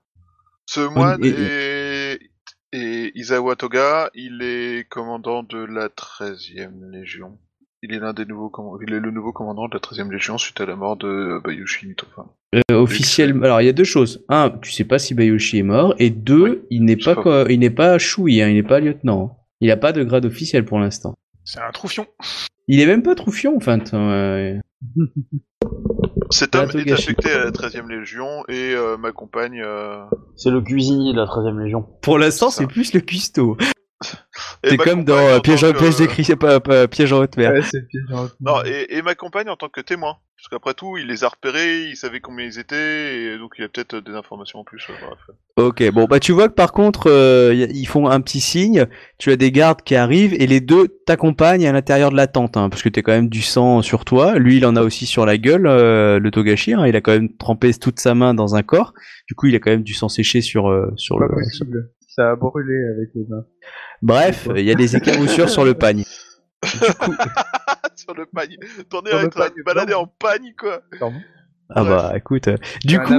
ce 0.65 0.79
moine 0.87 1.19
et- 1.25 2.17
et 2.71 3.11
Isawa 3.15 3.57
Toga, 3.57 4.09
il 4.15 4.41
est 4.41 4.87
commandant 4.89 5.43
de 5.43 5.57
la 5.65 5.89
13e 5.89 6.89
Légion. 6.91 7.37
Il 7.83 7.93
est 7.93 7.99
l'un 7.99 8.13
des 8.13 8.25
nouveaux 8.25 8.51
il 8.87 8.93
est 8.93 8.99
le 9.01 9.11
nouveau 9.11 9.33
commandant 9.33 9.67
de 9.67 9.73
la 9.73 9.79
13e 9.81 10.11
Légion 10.11 10.37
suite 10.37 10.61
à 10.61 10.65
la 10.65 10.75
mort 10.77 10.95
de 10.95 11.41
Bayushi 11.43 11.87
Mitofa. 11.87 12.25
Euh, 12.55 12.61
officiellement, 12.75 13.43
alors 13.45 13.59
il 13.61 13.65
y 13.65 13.69
a 13.69 13.73
deux 13.73 13.83
choses. 13.83 14.23
Un, 14.29 14.49
tu 14.61 14.71
sais 14.71 14.85
pas 14.85 14.99
si 14.99 15.13
Bayoshi 15.13 15.57
est 15.59 15.63
mort, 15.63 15.93
et 15.99 16.09
deux, 16.09 16.43
Oui, 16.43 16.59
il 16.69 16.85
n'est 16.85 16.95
pas, 16.95 17.15
il 17.49 17.59
n'est 17.59 17.69
pas 17.69 17.97
choui, 17.97 18.41
hein, 18.41 18.47
il 18.47 18.53
n'est 18.53 18.63
pas 18.63 18.79
lieutenant. 18.79 19.37
Il 19.61 19.69
a 19.71 19.77
pas 19.77 19.91
de 19.93 20.03
grade 20.03 20.25
officiel 20.25 20.65
pour 20.65 20.79
l'instant. 20.79 21.17
C'est 21.43 21.59
un 21.59 21.71
troufion. 21.71 22.07
Il 22.67 22.79
est 22.79 22.85
même 22.87 23.03
pas 23.03 23.15
troufion, 23.15 23.55
enfin. 23.55 23.79
euh, 23.93 24.57
Cet 26.31 26.55
homme 26.55 26.69
est 26.75 26.91
affecté 26.91 27.29
à 27.31 27.45
la 27.45 27.51
13e 27.51 27.87
Légion 27.89 28.43
et 28.47 28.73
euh, 28.73 28.97
m'accompagne. 28.97 29.61
euh, 29.63 30.03
C'est 30.35 30.49
le 30.49 30.61
cuisinier 30.61 31.13
de 31.13 31.17
la 31.17 31.25
13 31.27 31.45
e 31.45 31.63
Légion. 31.63 31.85
Pour 32.01 32.17
l'instant, 32.17 32.49
c'est 32.49 32.67
plus 32.67 32.93
le 32.93 33.01
cuistot. 33.01 33.57
Et 34.63 34.69
C'est 34.69 34.77
comme 34.77 35.03
dans 35.05 35.15
m'accompagne 35.15 35.33
euh, 35.33 35.37
en 35.37 35.41
piège, 35.41 35.61
tant 35.61 35.71
que- 35.73 35.77
piège 35.77 36.07
cri- 36.07 36.35
pas- 36.35 36.59
pas- 36.59 36.87
piège 36.87 37.13
en 37.13 37.19
haute 37.19 37.37
mer. 37.37 37.51
Ouais, 37.51 37.61
c'est 37.61 37.77
le 37.79 37.85
piège 37.87 38.03
en 38.13 38.23
haute 38.25 38.35
mer. 38.39 38.53
Non, 38.55 38.63
et, 38.65 38.97
et 38.97 39.01
m'accompagne 39.01 39.49
en 39.49 39.55
tant 39.55 39.69
que 39.69 39.81
témoin. 39.81 40.15
Parce 40.37 40.49
qu'après 40.49 40.73
tout, 40.73 40.97
il 40.97 41.05
les 41.05 41.23
a 41.23 41.27
repérés, 41.27 41.83
il 41.83 41.95
savait 41.95 42.19
combien 42.19 42.43
ils 42.47 42.57
étaient, 42.57 43.15
et 43.15 43.37
donc 43.37 43.51
il 43.59 43.63
a 43.63 43.67
peut-être 43.69 43.97
des 43.97 44.13
informations 44.13 44.57
en 44.59 44.63
plus. 44.63 44.83
euh, 44.89 44.93
bref. 45.05 45.19
Ok, 45.57 45.91
bon 45.91 46.05
bah 46.05 46.19
tu 46.19 46.31
vois 46.31 46.47
que 46.49 46.53
par 46.55 46.71
contre 46.71 47.11
euh, 47.11 47.53
y 47.53 47.61
a- 47.63 47.67
ils 47.67 47.85
font 47.85 48.09
un 48.09 48.19
petit 48.21 48.39
signe, 48.39 48.87
tu 49.19 49.29
as 49.31 49.35
des 49.35 49.51
gardes 49.51 49.83
qui 49.83 49.95
arrivent 49.95 50.33
et 50.33 50.47
les 50.47 50.59
deux 50.61 50.87
t'accompagnent 51.05 51.67
à 51.67 51.71
l'intérieur 51.71 52.09
de 52.09 52.15
la 52.15 52.25
tente, 52.25 52.57
hein, 52.57 52.69
parce 52.69 52.81
que 52.81 52.89
t'as 52.89 53.03
quand 53.03 53.11
même 53.11 53.29
du 53.29 53.43
sang 53.43 53.83
sur 53.83 54.03
toi. 54.03 54.39
Lui 54.39 54.57
il 54.57 54.65
en 54.65 54.75
a 54.75 54.81
aussi 54.81 55.05
sur 55.05 55.27
la 55.27 55.37
gueule, 55.37 55.67
euh, 55.67 56.17
le 56.19 56.31
Togashi, 56.31 56.73
hein, 56.73 56.87
il 56.87 56.95
a 56.95 57.01
quand 57.01 57.11
même 57.11 57.35
trempé 57.37 57.71
toute 57.75 57.99
sa 57.99 58.15
main 58.15 58.33
dans 58.33 58.55
un 58.55 58.63
corps. 58.63 58.93
Du 59.27 59.35
coup 59.35 59.45
il 59.45 59.55
a 59.55 59.59
quand 59.59 59.69
même 59.69 59.83
du 59.83 59.93
sang 59.93 60.09
séché 60.09 60.41
sur 60.41 60.69
euh, 60.71 60.91
sur 60.95 61.19
Pas 61.19 61.25
le. 61.27 61.35
possible. 61.35 61.91
Ça 62.07 62.31
a 62.31 62.35
brûlé 62.35 62.73
avec 62.95 63.09
les 63.13 63.25
mains. 63.29 63.45
Bref, 64.01 64.47
il 64.55 64.65
y 64.65 64.71
a 64.71 64.75
des 64.75 64.95
éclaboussures 64.95 65.49
sur 65.49 65.63
le 65.65 65.73
pagne. 65.73 66.03
Sur 67.95 68.13
le 68.15 68.25
pagne. 68.25 68.55
T'en 68.89 69.01
es 69.03 69.09
être 69.25 69.35
pagne, 69.37 69.51
baladé 69.65 69.93
non. 69.93 69.99
en 70.01 70.07
pagne, 70.07 70.53
quoi. 70.57 70.81
Pardon. 70.99 71.17
Ah 71.69 71.83
bah 71.83 72.13
écoute, 72.15 72.47
euh, 72.47 72.57
du 72.85 72.99
coup, 72.99 73.13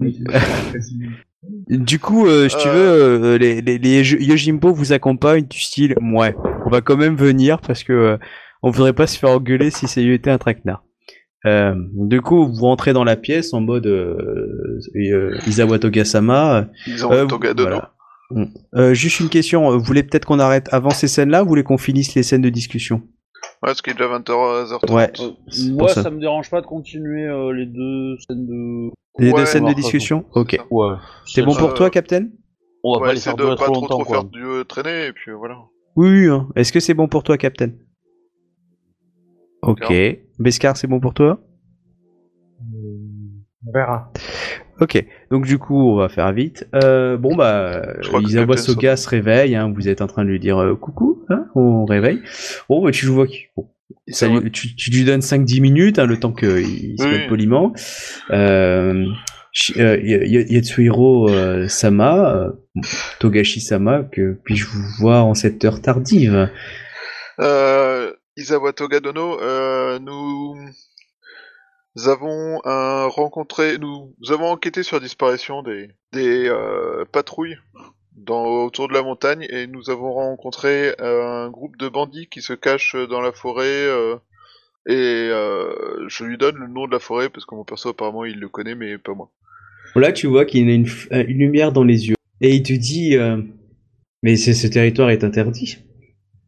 c'est 0.00 1.76
du 1.78 1.98
coup, 1.98 2.26
euh, 2.26 2.48
si 2.48 2.56
tu 2.58 2.68
Euh. 2.68 2.72
veux, 2.72 3.24
euh, 3.34 3.38
les, 3.38 3.60
les, 3.60 3.78
les 3.78 4.02
Yo- 4.10 4.18
Yojimbo 4.20 4.72
vous 4.72 4.92
accompagnent 4.92 5.46
du 5.46 5.60
style, 5.60 5.94
ouais, 6.00 6.34
on 6.66 6.70
va 6.70 6.80
quand 6.80 6.96
même 6.96 7.16
venir 7.16 7.60
parce 7.60 7.82
que 7.84 7.92
euh, 7.92 8.16
on 8.62 8.70
voudrait 8.70 8.92
pas 8.92 9.06
se 9.06 9.18
faire 9.18 9.30
engueuler 9.30 9.70
si 9.70 9.86
ça 9.88 10.00
y 10.00 10.10
était 10.10 10.30
un 10.30 10.38
traquenard. 10.38 10.84
Euh, 11.46 11.74
du 11.94 12.20
coup, 12.20 12.46
vous 12.46 12.60
rentrez 12.66 12.92
dans 12.92 13.02
la 13.04 13.16
pièce 13.16 13.52
en 13.52 13.60
mode 13.60 13.86
euh, 13.86 14.78
euh, 14.94 15.36
Isawa 15.46 15.78
Toga-sama. 15.80 16.68
Ils 16.86 17.04
ont 17.04 17.12
Euh, 17.12 17.26
toga 17.26 17.52
de 17.54 17.62
voilà. 17.62 17.92
Mm. 18.34 18.44
Euh, 18.76 18.94
juste 18.94 19.20
une 19.20 19.28
question, 19.28 19.70
euh, 19.70 19.76
vous 19.76 19.84
voulez 19.84 20.02
peut-être 20.02 20.24
qu'on 20.24 20.38
arrête 20.38 20.68
avant 20.72 20.90
ces 20.90 21.08
scènes-là 21.08 21.42
ou 21.42 21.44
vous 21.44 21.48
voulez 21.50 21.62
qu'on 21.64 21.78
finisse 21.78 22.14
les 22.14 22.22
scènes 22.22 22.42
de 22.42 22.48
discussion? 22.50 22.96
Ouais, 22.96 23.68
parce 23.68 23.82
qu'il 23.82 23.92
est 23.92 23.96
déjà 23.96 24.08
20h30. 24.18 24.92
Ouais. 24.92 25.12
Euh, 25.20 25.30
moi, 25.72 25.88
ça. 25.88 26.02
ça. 26.02 26.10
me 26.10 26.18
dérange 26.20 26.50
pas 26.50 26.60
de 26.60 26.66
continuer 26.66 27.26
euh, 27.26 27.52
les 27.52 27.66
deux 27.66 28.16
scènes 28.26 28.46
de. 28.46 28.90
Les 29.18 29.30
Ouais, 29.30 29.40
deux 29.40 29.46
scènes 29.46 29.66
de 29.66 29.72
discussion? 29.74 30.24
Ok. 30.34 30.58
Ouais. 30.70 30.94
C'est 31.26 31.42
bon 31.42 31.54
pour 31.54 31.70
Euh, 31.70 31.74
toi, 31.74 31.90
Captain? 31.90 32.26
On 32.84 32.98
va 32.98 33.06
pas 33.06 33.12
les 33.12 33.20
faire 33.20 33.36
de 33.36 33.44
pas 33.44 33.54
trop 33.56 33.64
trop 33.66 33.74
longtemps, 33.74 33.86
trop 33.98 34.04
quoi. 34.04 34.16
faire 34.16 34.24
du 34.24 34.44
traîner, 34.66 35.06
et 35.06 35.12
puis 35.12 35.30
voilà. 35.32 35.58
Oui, 35.94 36.08
oui. 36.08 36.28
hein. 36.28 36.48
Est-ce 36.56 36.72
que 36.72 36.80
c'est 36.80 36.94
bon 36.94 37.06
pour 37.08 37.22
toi, 37.22 37.36
Captain? 37.38 37.70
Ok. 39.62 39.92
Beskar, 40.38 40.76
c'est 40.76 40.88
bon 40.88 40.98
pour 40.98 41.14
toi? 41.14 41.38
On 43.64 43.72
verra. 43.72 44.12
Ok, 44.82 45.00
donc 45.30 45.46
du 45.46 45.58
coup, 45.58 45.92
on 45.92 45.94
va 45.94 46.08
faire 46.08 46.32
vite. 46.32 46.66
Euh, 46.74 47.16
bon 47.16 47.36
bah, 47.36 47.82
Isawa 48.20 48.56
Soga 48.56 48.96
se 48.96 49.08
réveille. 49.08 49.54
Hein, 49.54 49.72
vous 49.72 49.88
êtes 49.88 50.02
en 50.02 50.08
train 50.08 50.24
de 50.24 50.28
lui 50.30 50.40
dire 50.40 50.58
euh, 50.60 50.74
coucou. 50.74 51.24
Hein, 51.28 51.44
on 51.54 51.84
réveille. 51.84 52.20
Bon, 52.68 52.82
bah, 52.82 52.90
tu 52.90 53.06
vois 53.06 53.26
bon, 53.56 53.68
ça 54.08 54.26
tu, 54.52 54.74
tu 54.74 54.90
lui 54.90 55.04
donnes 55.04 55.20
5-10 55.20 55.60
minutes, 55.60 55.98
hein, 56.00 56.06
le 56.06 56.18
temps 56.18 56.32
qu'il 56.32 56.96
se 56.98 57.04
Oui. 57.04 57.10
mette 57.12 57.28
poliment. 57.28 57.72
Euh, 58.32 59.06
euh, 59.76 59.98
Yatsuhiro 60.02 61.28
Sama, 61.68 62.48
Togashi 63.20 63.60
Sama, 63.60 64.02
que 64.02 64.36
puis-je 64.44 64.66
vous 64.66 64.82
voir 64.98 65.26
en 65.26 65.34
cette 65.34 65.64
heure 65.64 65.80
tardive? 65.80 66.50
Isawa 68.36 68.72
Togadono, 68.72 69.38
nous... 70.00 70.56
nous 71.96 72.08
avons 72.08 72.58
rencontré, 73.08 73.78
nous, 73.78 74.14
nous 74.20 74.32
avons 74.32 74.46
enquêté 74.46 74.82
sur 74.82 74.96
la 74.96 75.02
disparition 75.02 75.62
des, 75.62 75.88
des 76.12 76.46
euh, 76.48 77.04
patrouilles 77.10 77.56
dans, 78.16 78.44
autour 78.64 78.88
de 78.88 78.94
la 78.94 79.02
montagne 79.02 79.46
et 79.48 79.66
nous 79.66 79.90
avons 79.90 80.12
rencontré 80.12 80.94
euh, 81.00 81.46
un 81.46 81.50
groupe 81.50 81.76
de 81.76 81.88
bandits 81.88 82.28
qui 82.28 82.42
se 82.42 82.52
cachent 82.52 82.96
dans 83.08 83.20
la 83.20 83.32
forêt 83.32 83.64
euh, 83.66 84.16
et 84.86 85.30
je 86.08 86.24
lui 86.24 86.36
donne 86.38 86.56
le 86.56 86.66
nom 86.66 86.86
de 86.86 86.92
la 86.92 86.98
forêt 86.98 87.28
parce 87.28 87.46
que 87.46 87.54
mon 87.54 87.64
perso 87.64 87.90
apparemment 87.90 88.24
il 88.24 88.38
le 88.38 88.48
connaît 88.48 88.74
mais 88.74 88.98
pas 88.98 89.14
moi. 89.14 89.30
Là, 89.94 90.12
tu 90.12 90.26
vois 90.26 90.44
qu'il 90.44 90.68
a 90.68 90.72
une, 90.72 90.88
une 91.10 91.38
lumière 91.38 91.70
dans 91.70 91.84
les 91.84 92.08
yeux. 92.08 92.14
Et 92.40 92.56
il 92.56 92.62
te 92.62 92.72
dit 92.72 93.16
Mais 94.22 94.36
ce 94.36 94.66
territoire 94.66 95.10
est 95.10 95.22
interdit. 95.22 95.78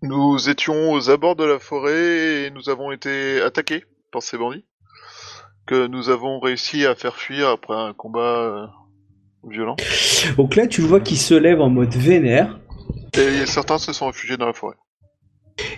Nous 0.02 0.48
étions 0.48 0.92
aux 0.92 1.10
abords 1.10 1.36
de 1.36 1.44
la 1.44 1.58
forêt 1.58 2.46
et 2.46 2.50
nous 2.50 2.68
avons 2.68 2.90
été 2.90 3.40
attaqués 3.40 3.84
par 4.10 4.22
ces 4.22 4.36
bandits 4.36 4.64
que 5.66 5.86
nous 5.86 6.10
avons 6.10 6.40
réussi 6.40 6.86
à 6.86 6.94
faire 6.94 7.16
fuir 7.16 7.48
après 7.48 7.74
un 7.74 7.92
combat 7.92 8.20
euh, 8.20 8.66
violent. 9.48 9.76
Donc 10.36 10.56
là, 10.56 10.66
tu 10.66 10.80
vois 10.80 11.00
qu'il 11.00 11.18
se 11.18 11.34
lève 11.34 11.60
en 11.60 11.70
mode 11.70 11.94
vénère. 11.94 12.58
Et 13.16 13.46
certains 13.46 13.78
se 13.78 13.92
sont 13.92 14.06
réfugiés 14.06 14.36
dans 14.36 14.46
la 14.46 14.52
forêt. 14.52 14.76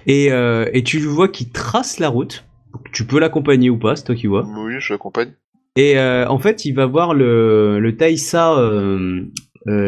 Et, 0.07 0.33
euh, 0.33 0.69
et 0.73 0.83
tu 0.83 0.99
vois 1.01 1.29
qu'il 1.29 1.51
trace 1.51 1.99
la 1.99 2.09
route. 2.09 2.45
Donc, 2.73 2.91
tu 2.93 3.07
peux 3.07 3.19
l'accompagner 3.19 3.71
ou 3.71 3.79
pas, 3.79 3.97
c'est 3.97 4.05
toi 4.05 4.15
qui 4.15 4.27
vois. 4.27 4.47
Oui, 4.47 4.75
je 4.79 4.93
l'accompagne. 4.93 5.35
Et 5.77 5.99
euh, 5.99 6.27
en 6.29 6.39
fait, 6.39 6.65
il 6.65 6.73
va 6.73 6.87
voir 6.87 7.15
le, 7.15 7.79
le 7.79 7.97
Taïsa 7.97 8.59
euh, 8.59 9.27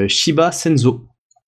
Shiba 0.07 0.53
Senzo, 0.53 1.07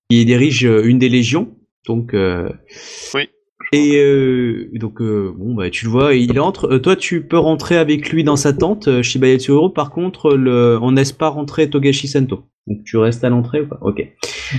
qui 0.09 0.25
dirige 0.25 0.63
une 0.63 0.99
des 0.99 1.09
légions. 1.09 1.55
Donc, 1.87 2.13
Oui. 2.15 3.29
Et 3.73 3.99
euh, 3.99 4.69
donc, 4.75 5.01
euh, 5.01 5.33
bon, 5.37 5.55
bah, 5.55 5.71
tu 5.71 5.85
le 5.85 5.91
vois, 5.91 6.15
il 6.15 6.39
entre. 6.41 6.73
Euh, 6.73 6.79
toi, 6.79 6.97
tu 6.97 7.27
peux 7.27 7.39
rentrer 7.39 7.77
avec 7.77 8.11
lui 8.11 8.25
dans 8.25 8.37
sa 8.37 8.53
tente, 8.53 8.89
euh, 8.89 9.03
Shiba 9.03 9.29
Yatsuhiro. 9.29 9.71
Par 9.71 9.91
contre, 9.91 10.35
le, 10.35 10.79
on 10.83 10.93
laisse 10.93 11.13
pas 11.13 11.29
rentrer 11.29 11.71
Togashi 11.71 12.09
Sento. 12.09 12.45
Donc, 12.67 12.85
tu 12.85 12.97
restes 12.97 13.25
à 13.25 13.31
l'entrée 13.31 13.63
ou 13.63 13.69
pas? 13.69 13.79
Ok. 13.83 14.03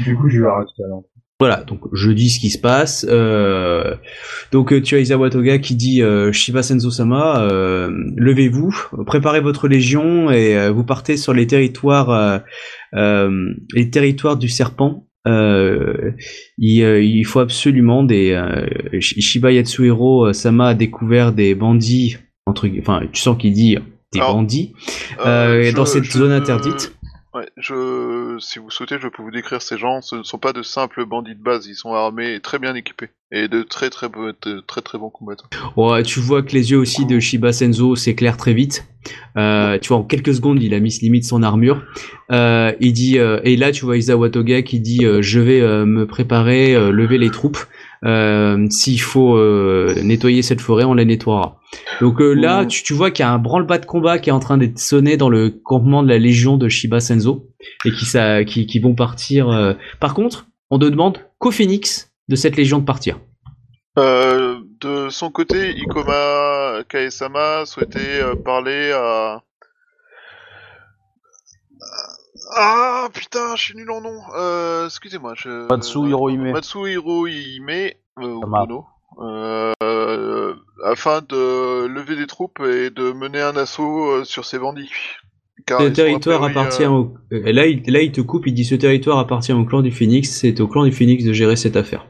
Du 0.06 0.16
coup, 0.16 0.30
je 0.30 0.42
vais 0.42 0.48
rester 0.48 0.84
à 0.84 0.88
l'entrée. 0.88 1.08
Voilà, 1.42 1.64
donc 1.64 1.80
je 1.92 2.12
dis 2.12 2.30
ce 2.30 2.40
qui 2.40 2.52
se 2.52 2.60
passe. 2.60 3.04
Euh, 3.10 3.96
donc 4.52 4.80
tu 4.84 4.94
as 4.94 5.00
Isawa 5.00 5.32
Toga 5.32 5.58
qui 5.58 5.74
dit 5.74 6.04
euh, 6.04 6.32
Shiba 6.32 6.62
Senzo-sama, 6.62 7.42
euh, 7.42 7.90
levez-vous, 8.16 8.72
préparez 9.08 9.42
votre 9.42 9.68
légion 9.68 10.30
et 10.30 10.56
euh, 10.56 10.70
vous 10.70 10.84
partez 10.84 11.18
sur 11.18 11.34
les 11.34 11.48
territoires, 11.48 12.12
euh, 12.12 12.38
euh, 12.94 13.56
les 13.74 13.90
territoires 13.90 14.38
du 14.38 14.50
serpent. 14.50 15.08
Euh, 15.28 16.12
il, 16.58 16.82
euh, 16.84 17.02
il 17.04 17.24
faut 17.26 17.40
absolument 17.42 18.04
des 18.04 18.32
euh, 18.32 18.66
Sh- 18.94 19.20
Shiba 19.22 19.52
Yatsuhiro 19.52 20.28
euh, 20.28 20.34
Sama 20.34 20.70
a 20.70 20.74
découvert 20.74 21.32
des 21.32 21.54
bandits 21.54 22.18
entre, 22.48 22.68
enfin 22.80 23.02
tu 23.12 23.22
sens 23.22 23.38
qu'il 23.38 23.54
dit 23.54 23.78
des 24.14 24.20
Alors, 24.20 24.34
bandits 24.36 24.74
euh, 25.26 25.64
je- 25.64 25.76
dans 25.76 25.86
cette 25.86 26.06
zone 26.06 26.32
interdite. 26.32 26.96
Ouais, 27.34 27.48
je, 27.56 28.36
si 28.42 28.60
vous 28.60 28.70
souhaitez, 28.70 28.98
je 29.02 29.08
peux 29.08 29.24
vous 29.24 29.32
décrire 29.32 29.62
ces 29.62 29.78
gens. 29.78 30.02
Ce 30.02 30.18
ne 30.18 30.24
sont 30.24 30.38
pas 30.38 30.52
de 30.52 30.62
simples 30.64 31.06
bandits 31.06 31.34
de 31.36 31.42
base, 31.42 31.66
ils 31.66 31.76
sont 31.76 31.94
armés 31.94 32.34
et 32.34 32.40
très 32.42 32.60
bien 32.60 32.76
équipés. 32.76 33.08
Et 33.32 33.48
de 33.48 33.64
très 33.64 33.90
très, 33.90 34.10
beaux- 34.10 34.34
de 34.42 34.60
très, 34.60 34.82
très 34.82 34.98
bons 34.98 35.10
combattants. 35.10 35.48
Ouais, 35.78 36.04
tu 36.04 36.20
vois 36.20 36.42
que 36.44 36.52
les 36.52 36.72
yeux 36.72 36.78
aussi 36.78 37.06
de 37.06 37.22
Shiba 37.22 37.54
Senzo 37.54 37.96
s'éclairent 37.96 38.36
très 38.36 38.54
vite. 38.54 38.86
Euh, 39.38 39.80
tu 39.80 39.88
vois, 39.88 39.98
en 40.00 40.04
quelques 40.04 40.34
secondes, 40.34 40.62
il 40.62 40.74
a 40.74 40.82
mis 40.82 40.90
limite 41.02 41.24
son 41.24 41.42
armure. 41.42 41.82
Euh, 42.32 42.74
il 42.82 42.92
dit, 42.92 43.18
euh, 43.18 43.40
et 43.46 43.56
là, 43.56 43.72
tu 43.72 43.86
vois 43.86 43.96
Isawa 43.96 44.30
Toga 44.30 44.62
qui 44.64 44.82
dit, 44.82 45.06
euh, 45.06 45.22
je 45.22 45.40
vais 45.40 45.62
euh, 45.62 45.86
me 45.86 46.06
préparer, 46.06 46.76
euh, 46.76 46.92
lever 46.92 47.18
les 47.18 47.30
troupes. 47.30 47.60
S'il 48.04 49.00
faut 49.00 49.38
nettoyer 50.02 50.42
cette 50.42 50.60
forêt, 50.60 50.84
on 50.84 50.96
la 50.96 51.06
nettoiera. 51.06 51.61
Donc 52.02 52.20
euh, 52.22 52.34
là, 52.34 52.64
Mmh. 52.64 52.68
tu, 52.68 52.84
tu 52.84 52.94
vois 52.94 53.12
qu'il 53.12 53.24
y 53.24 53.28
a 53.28 53.32
un 53.32 53.38
branle-bas 53.40 53.78
de 53.78 53.86
combat 53.86 54.20
qui 54.20 54.30
est 54.30 54.34
en 54.34 54.40
train 54.40 54.58
d'être 54.58 54.80
sonné 54.80 55.18
dans 55.18 55.30
le 55.30 55.50
campement 55.50 56.04
de 56.04 56.10
la 56.10 56.18
légion 56.18 56.58
de 56.58 56.68
Shiba 56.70 57.00
Senzo 57.00 57.48
et 57.86 57.92
qui, 57.92 58.06
ça, 58.06 58.44
qui, 58.44 58.66
qui 58.66 58.80
vont 58.80 58.96
partir. 58.96 59.50
euh. 59.50 59.74
Par 60.00 60.14
contre, 60.14 60.48
on 60.70 60.80
te 60.80 60.86
demande 60.86 61.20
qu'au 61.38 61.52
Phoenix 61.52 62.12
de 62.28 62.36
cette 62.36 62.56
légion 62.58 62.80
de 62.80 62.86
partir. 62.86 63.20
Euh, 64.00 64.60
de 64.80 65.10
son 65.10 65.30
côté, 65.32 65.72
Ikoma 65.78 66.84
Kaesama 66.90 67.66
souhaitait 67.66 68.22
euh, 68.22 68.36
parler 68.36 68.92
à... 68.94 69.42
Ah 72.58 73.08
putain, 73.14 73.56
je 73.56 73.62
suis 73.62 73.76
nul 73.76 73.90
en 73.92 74.02
nom. 74.02 74.20
Euh, 74.38 74.86
excusez-moi. 74.86 75.34
Je... 75.38 75.68
Matsu 75.70 76.00
Hirohime. 76.10 76.52
Matsu 76.52 76.90
Hirohime, 76.90 77.70
euh, 77.70 77.94
ou 78.28 78.42
Sama. 78.42 78.66
Dono, 78.66 78.86
afin 80.84 81.22
de 81.28 81.86
lever 81.88 82.16
des 82.16 82.28
troupes 82.28 82.60
et 82.60 82.90
de 82.90 83.12
mener 83.12 83.42
un 83.42 83.56
assaut 83.56 84.10
euh, 84.12 84.24
sur 84.24 84.46
ces 84.46 84.60
bandits. 84.60 84.92
Car 85.66 85.82
Ce 85.82 85.88
territoire 85.88 86.44
appartient 86.44 86.84
euh, 86.84 86.90
au... 86.90 87.14
euh, 87.32 87.52
Là 87.52 87.68
il, 87.68 87.84
là, 87.88 88.02
il 88.02 88.12
te 88.12 88.22
coupe, 88.22 88.48
il 88.48 88.54
dit 88.54 88.66
ce 88.66 88.76
territoire 88.76 89.20
appartient 89.20 89.54
au 89.54 89.64
clan 89.64 89.82
du 89.82 89.92
Phoenix, 89.92 90.30
c'est 90.30 90.60
au 90.60 90.68
clan 90.68 90.86
du 90.86 90.92
Phoenix 90.92 91.24
de 91.24 91.34
gérer 91.34 91.56
cette 91.56 91.76
affaire. 91.76 92.08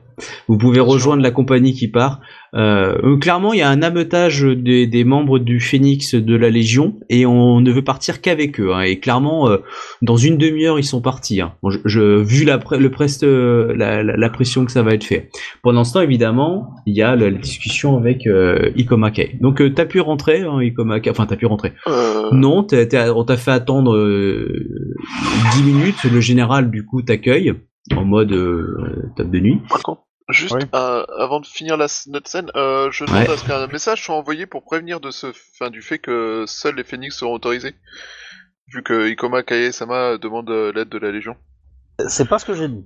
Vous 0.48 0.58
pouvez 0.58 0.80
rejoindre 0.80 1.24
la 1.24 1.32
compagnie 1.32 1.74
qui 1.74 1.88
part. 1.88 2.20
Euh, 2.54 2.98
euh, 3.04 3.18
clairement, 3.18 3.54
il 3.54 3.60
y 3.60 3.62
a 3.62 3.70
un 3.70 3.82
ameutage 3.82 4.42
des, 4.44 4.86
des 4.86 5.04
membres 5.06 5.40
du 5.40 5.62
Phoenix 5.62 6.16
de 6.16 6.36
la 6.36 6.50
Légion 6.50 7.00
et 7.10 7.26
on 7.26 7.62
ne 7.62 7.72
veut 7.72 7.84
partir 7.84 8.20
qu'avec 8.20 8.60
eux. 8.60 8.74
hein. 8.74 8.82
Et 8.82 9.00
clairement, 9.00 9.50
euh, 9.50 9.58
dans 10.02 10.18
une 10.18 10.38
demi-heure, 10.38 10.78
ils 10.78 10.84
sont 10.84 11.00
partis. 11.02 11.40
hein. 11.40 11.54
Bon, 11.64 11.70
je, 11.70 11.80
je- 11.86 12.22
vu 12.22 12.44
la, 12.44 12.60
le 12.78 12.92
preste, 12.92 13.24
la, 13.24 14.04
la- 14.04 14.18
la 14.18 14.30
pression 14.30 14.66
que 14.66 14.72
ça 14.72 14.84
va 14.84 14.94
être 14.94 15.06
fait. 15.06 15.30
Pendant 15.64 15.84
ce 15.86 15.94
temps, 15.94 16.02
évidemment, 16.02 16.72
il 16.86 16.96
y 16.96 17.02
a 17.02 17.16
la, 17.16 17.30
la 17.30 17.38
discussion 17.38 17.96
avec 17.98 18.28
euh, 18.28 18.72
Ikoma 18.76 19.12
Kei. 19.12 19.38
Donc, 19.40 19.62
euh, 19.62 19.70
t'as 19.74 19.86
pu 19.86 20.02
rentrer, 20.02 20.42
hein, 20.42 20.60
Ikoma 20.62 21.00
Kei? 21.00 21.10
Enfin, 21.12 21.26
t'as 21.26 21.38
pu 21.38 21.46
rentrer. 21.46 21.72
euh, 21.88 22.30
Non, 22.34 22.64
t'as- 22.64 22.86
t'as- 22.86 23.14
on 23.14 23.24
t'a 23.24 23.38
fait 23.38 23.52
attendre 23.52 23.96
euh, 23.96 24.68
10 25.54 25.64
minutes. 25.64 26.04
Le 26.12 26.20
général, 26.20 26.70
du 26.70 26.86
coup, 26.86 27.02
t'accueille 27.02 27.54
en 27.96 28.04
mode 28.04 28.34
euh, 28.34 29.12
table 29.16 29.32
de 29.32 29.40
nuit. 29.40 29.60
Juste 30.32 30.56
Oui. 30.56 30.62
euh, 30.74 31.06
avant 31.18 31.40
de 31.40 31.46
finir 31.46 31.78
la, 31.78 31.88
notre 32.08 32.30
scène, 32.30 32.50
euh, 32.56 32.90
je 32.92 33.06
demande 33.06 33.28
Ouais. 33.28 33.30
à 33.34 33.38
ce 33.38 33.46
qu'un 33.46 33.68
message 33.68 34.04
soit 34.04 34.16
envoyé 34.16 34.46
pour 34.46 34.64
prévenir 34.64 35.00
de 35.00 35.12
ce, 35.12 35.32
fin, 35.34 35.70
du 35.70 35.82
fait 35.82 36.00
que 36.00 36.46
seuls 36.48 36.76
les 36.76 36.84
phénix 36.84 37.16
seront 37.18 37.34
autorisés, 37.34 37.76
vu 38.74 38.82
que 38.84 39.10
Ikoma 39.10 39.44
Kaye-sama 39.44 40.18
demande 40.18 40.50
euh, 40.50 40.72
l'aide 40.74 40.90
de 40.90 40.98
la 40.98 41.12
Légion. 41.12 41.36
C'est 42.08 42.28
pas 42.28 42.40
ce 42.40 42.46
que 42.46 42.54
j'ai 42.54 42.68
dit. 42.68 42.86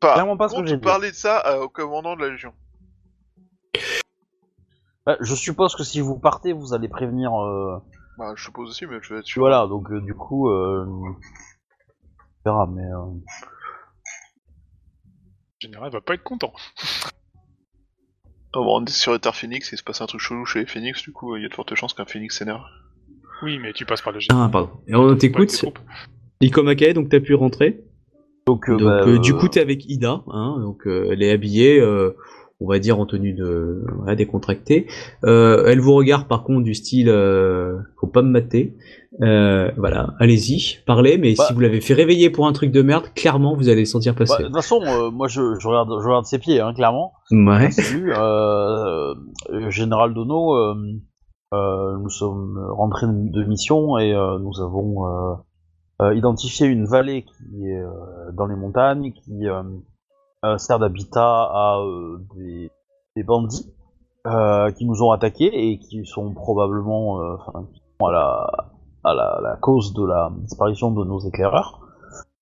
Pas. 0.00 0.12
Clairement 0.14 0.36
pas 0.36 0.48
ce 0.48 0.56
que 0.56 0.66
j'ai 0.66 0.76
dit. 0.76 0.82
parler 0.82 1.10
de 1.10 1.16
ça 1.16 1.42
euh, 1.46 1.62
au 1.64 1.68
commandant 1.68 2.14
de 2.16 2.20
la 2.22 2.28
Légion. 2.30 2.52
Bah, 5.06 5.16
je 5.20 5.34
suppose 5.34 5.74
que 5.76 5.84
si 5.84 6.00
vous 6.00 6.18
partez, 6.18 6.52
vous 6.52 6.72
allez 6.74 6.88
prévenir. 6.88 7.32
euh, 7.34 7.78
Bah, 8.18 8.32
je 8.36 8.44
suppose 8.44 8.70
aussi, 8.70 8.86
mais 8.86 8.98
je 9.02 9.12
vais 9.14 9.20
être 9.20 9.26
sûr. 9.26 9.40
Voilà, 9.40 9.66
donc 9.66 9.90
euh, 9.90 10.00
du 10.00 10.14
coup, 10.14 10.48
euh... 10.50 10.84
on 10.86 11.16
verra, 12.44 12.66
mais. 12.66 12.82
Le 15.64 15.72
général 15.72 15.90
va 15.90 16.02
pas 16.02 16.14
être 16.14 16.22
content. 16.22 16.52
Oh, 18.54 18.64
bon, 18.64 18.80
on 18.80 18.84
est 18.84 18.90
sur 18.90 19.18
terres 19.18 19.34
Phoenix, 19.34 19.72
il 19.72 19.78
se 19.78 19.82
passe 19.82 20.02
un 20.02 20.06
truc 20.06 20.20
chelou 20.20 20.44
chez 20.44 20.60
les 20.60 20.66
Phoenix, 20.66 21.02
du 21.02 21.10
coup, 21.10 21.36
il 21.36 21.42
y 21.42 21.46
a 21.46 21.48
de 21.48 21.54
fortes 21.54 21.74
chances 21.74 21.94
qu'un 21.94 22.04
Phoenix 22.04 22.38
s'énerve. 22.38 22.60
Oui, 23.42 23.58
mais 23.58 23.72
tu 23.72 23.86
passes 23.86 24.02
par 24.02 24.12
le 24.12 24.20
général. 24.20 24.44
Ah, 24.46 24.52
pardon. 24.52 24.70
Et 24.86 24.94
on 24.94 25.16
t'écoute. 25.16 25.64
Ikoma 26.42 26.74
Kei, 26.74 26.92
donc 26.92 27.08
t'as 27.08 27.20
pu 27.20 27.34
rentrer. 27.34 27.82
Donc, 28.46 28.68
euh, 28.68 28.76
Donc, 28.76 28.82
bah, 28.82 29.06
euh, 29.06 29.18
du 29.18 29.32
euh, 29.32 29.38
coup, 29.38 29.48
t'es 29.48 29.60
avec 29.60 29.88
Ida. 29.88 30.22
Hein, 30.28 30.56
donc, 30.60 30.86
euh, 30.86 31.08
elle 31.10 31.22
est 31.22 31.30
habillée, 31.30 31.80
euh, 31.80 32.14
on 32.64 32.68
va 32.68 32.78
dire 32.78 32.98
en 32.98 33.06
tenue 33.06 33.34
de 33.34 33.84
décontractée. 34.16 34.86
Euh, 35.24 35.66
elle 35.66 35.80
vous 35.80 35.94
regarde 35.94 36.26
par 36.28 36.44
contre 36.44 36.64
du 36.64 36.74
style, 36.74 37.08
euh, 37.08 37.78
faut 38.00 38.06
pas 38.06 38.22
me 38.22 38.30
mater. 38.30 38.74
Euh, 39.22 39.70
voilà, 39.76 40.14
allez-y, 40.18 40.78
parlez. 40.86 41.18
Mais 41.18 41.34
Bah. 41.36 41.44
si 41.46 41.54
vous 41.54 41.60
l'avez 41.60 41.80
fait 41.80 41.94
réveiller 41.94 42.30
pour 42.30 42.46
un 42.46 42.52
truc 42.52 42.72
de 42.72 42.82
merde, 42.82 43.04
clairement, 43.14 43.54
vous 43.54 43.68
allez 43.68 43.80
le 43.80 43.86
sentir 43.86 44.14
bah, 44.14 44.20
passer. 44.20 44.42
de 44.42 44.48
toute 44.48 44.56
façon, 44.56 44.80
moi 45.12 45.28
je, 45.28 45.58
je 45.58 45.68
regarde, 45.68 45.90
je 46.00 46.06
regarde 46.06 46.24
ses 46.24 46.38
pieds, 46.38 46.60
hein, 46.60 46.72
clairement. 46.74 47.12
ouais. 47.30 47.70
Général 49.70 50.14
Dono, 50.14 50.74
nous 51.52 52.10
sommes 52.10 52.58
rentrés 52.70 53.06
de 53.08 53.44
mission 53.44 53.98
et 53.98 54.12
nous 54.12 54.60
avons 54.60 55.36
identifié 56.14 56.66
une 56.66 56.86
vallée 56.86 57.24
qui 57.24 57.66
est 57.66 57.82
dans 58.32 58.46
les 58.46 58.56
montagnes, 58.56 59.12
qui 59.12 59.46
sert 60.58 60.78
d'habitat 60.78 61.22
à 61.22 61.78
euh, 61.80 62.18
des, 63.16 63.22
bandits 63.22 63.72
euh, 64.26 64.70
qui 64.72 64.84
nous 64.84 65.02
ont 65.02 65.10
attaqués 65.10 65.50
et 65.52 65.78
qui 65.78 66.04
sont 66.06 66.32
probablement 66.32 67.20
euh, 67.20 67.36
à 69.04 69.14
la, 69.14 69.58
cause 69.60 69.92
de 69.94 70.04
la 70.04 70.30
disparition 70.42 70.90
de 70.90 71.04
nos 71.04 71.20
éclaireurs. 71.20 71.80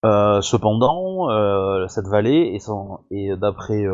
Cependant, 0.05 1.29
cette 1.89 2.09
vallée 2.09 2.59
est, 3.11 3.37
d'après 3.37 3.85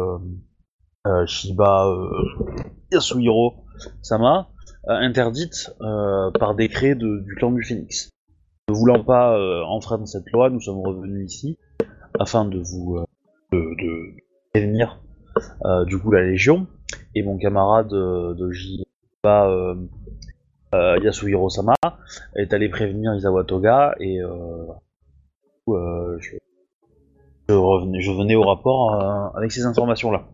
Shiba 1.27 1.95
Yasuhiro 2.93 3.65
Sama, 4.03 4.49
interdite 4.87 5.77
par 6.39 6.55
décret 6.55 6.95
du 6.95 7.35
clan 7.37 7.51
du 7.51 7.63
Phoenix. 7.63 8.11
Ne 8.69 8.75
voulant 8.75 9.03
pas 9.03 9.35
euh, 9.35 9.63
enfreindre 9.65 10.07
cette 10.07 10.31
loi, 10.31 10.51
nous 10.51 10.61
sommes 10.61 10.81
revenus 10.87 11.33
ici 11.33 11.59
afin 12.19 12.45
de 12.45 12.59
vous 12.59 13.03
de, 13.53 14.15
prévenir 14.53 15.01
euh, 15.65 15.85
du 15.85 15.99
coup 15.99 16.11
la 16.11 16.23
Légion 16.23 16.67
et 17.15 17.23
mon 17.23 17.39
camarade 17.39 17.93
euh, 17.93 18.35
de 18.35 18.51
J, 18.51 18.85
bah, 19.23 19.49
euh, 19.49 20.99
Yasuhiro 21.03 21.49
Sama, 21.49 21.75
est 22.37 22.53
allé 22.53 22.69
prévenir 22.69 23.15
Isawa 23.15 23.45
Toga 23.45 23.95
et 24.01 24.19
je, 25.69 26.37
revenais, 27.49 28.01
venais 28.01 28.35
au 28.35 28.43
rapport 28.43 29.33
avec 29.35 29.53
ces 29.53 29.65
informations-là. 29.65 30.27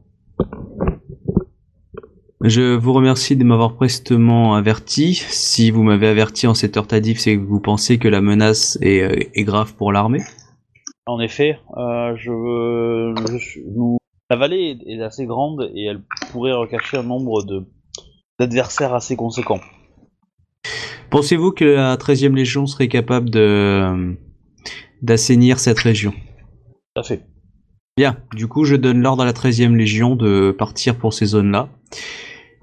Je 2.41 2.75
vous 2.75 2.93
remercie 2.93 3.37
de 3.37 3.45
m'avoir 3.45 3.75
prestement 3.75 4.55
averti. 4.55 5.15
Si 5.15 5.71
vous 5.71 5.83
m'avez 5.83 6.09
averti 6.09 6.47
en 6.47 6.55
cette 6.55 6.77
heure 6.77 6.87
tardive, 6.87 7.19
c'est 7.19 7.37
que 7.37 7.43
vous 7.43 7.61
pensez 7.61 7.99
que 7.99 8.09
la 8.09 8.21
menace 8.21 8.77
est 8.83 9.45
grave 9.45 9.75
pour 9.75 9.93
l'armée. 9.93 10.21
En 11.07 11.21
effet, 11.21 11.59
euh, 11.77 12.17
je, 12.17 13.15
je 13.31 13.37
suis- 13.39 13.63
nous- 13.75 13.99
la 14.31 14.37
vallée 14.37 14.79
est, 14.87 14.95
est 14.99 15.03
assez 15.03 15.27
grande 15.27 15.71
et 15.75 15.85
elle 15.85 16.03
pourrait 16.33 16.53
recacher 16.53 16.97
un 16.97 17.03
nombre 17.03 17.45
de 17.45 17.65
d'adversaires 18.41 18.95
assez 18.95 19.15
conséquents. 19.15 19.61
Pensez-vous 21.11 21.53
que 21.53 21.65
la 21.65 21.97
13e 21.97 22.35
Légion 22.35 22.67
serait 22.67 22.89
capable 22.89 23.31
de 23.31 24.17
d'assainir 25.03 25.61
cette 25.61 25.79
région? 25.79 26.13
Tout 26.95 27.01
à 27.01 27.03
fait. 27.05 27.23
Bien, 27.97 28.17
du 28.35 28.49
coup, 28.49 28.65
je 28.65 28.75
donne 28.75 29.01
l'ordre 29.01 29.23
à 29.23 29.27
la 29.27 29.33
13e 29.35 29.77
Légion 29.77 30.17
de 30.17 30.51
partir 30.51 30.97
pour 30.97 31.13
ces 31.13 31.27
zones-là. 31.27 31.69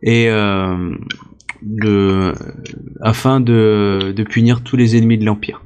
Et 0.03 0.27
euh, 0.27 0.93
de, 1.61 2.33
afin 3.01 3.39
de, 3.39 4.13
de 4.13 4.23
punir 4.23 4.61
tous 4.63 4.75
les 4.75 4.97
ennemis 4.97 5.19
de 5.19 5.25
l'Empire. 5.25 5.61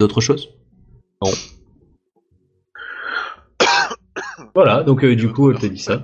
D'autres 0.00 0.22
choses? 0.22 0.48
Non. 1.22 1.30
Voilà, 4.54 4.82
donc 4.82 5.04
euh, 5.04 5.14
du 5.14 5.30
coup, 5.30 5.50
elle 5.50 5.58
te 5.58 5.66
dit 5.66 5.78
ça. 5.78 6.00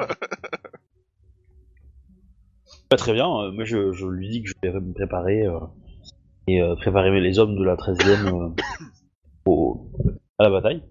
Pas 2.91 2.97
très 2.97 3.15
bien, 3.15 3.27
euh, 3.27 3.51
moi 3.53 3.65
je, 3.65 3.93
je 3.93 4.07
lui 4.07 4.29
dis 4.29 4.43
que 4.43 4.51
je 4.51 4.69
vais 4.71 4.79
me 4.81 4.93
préparer 4.93 5.47
euh, 5.47 5.59
et 6.47 6.61
euh, 6.63 6.77
préparer 6.77 7.19
les 7.21 7.39
hommes 7.39 7.57
de 7.57 7.65
la 7.65 7.75
13e 7.77 8.27
euh, 8.27 8.49
au- 9.47 9.91
à 10.39 10.45
la 10.45 10.51
bataille. 10.51 10.83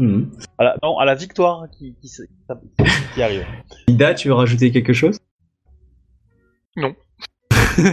Mhm. 0.00 0.32
À 0.58 0.64
la, 0.64 0.76
non, 0.82 0.96
à 0.98 1.04
la 1.04 1.14
victoire 1.14 1.68
qui, 1.70 1.94
qui, 2.00 2.08
se- 2.08 2.22
qui 3.14 3.22
arrive. 3.22 3.44
Ida, 3.86 4.14
tu 4.14 4.28
veux 4.28 4.34
rajouter 4.34 4.72
quelque 4.72 4.94
chose? 4.94 5.18
Ah, 6.78 6.88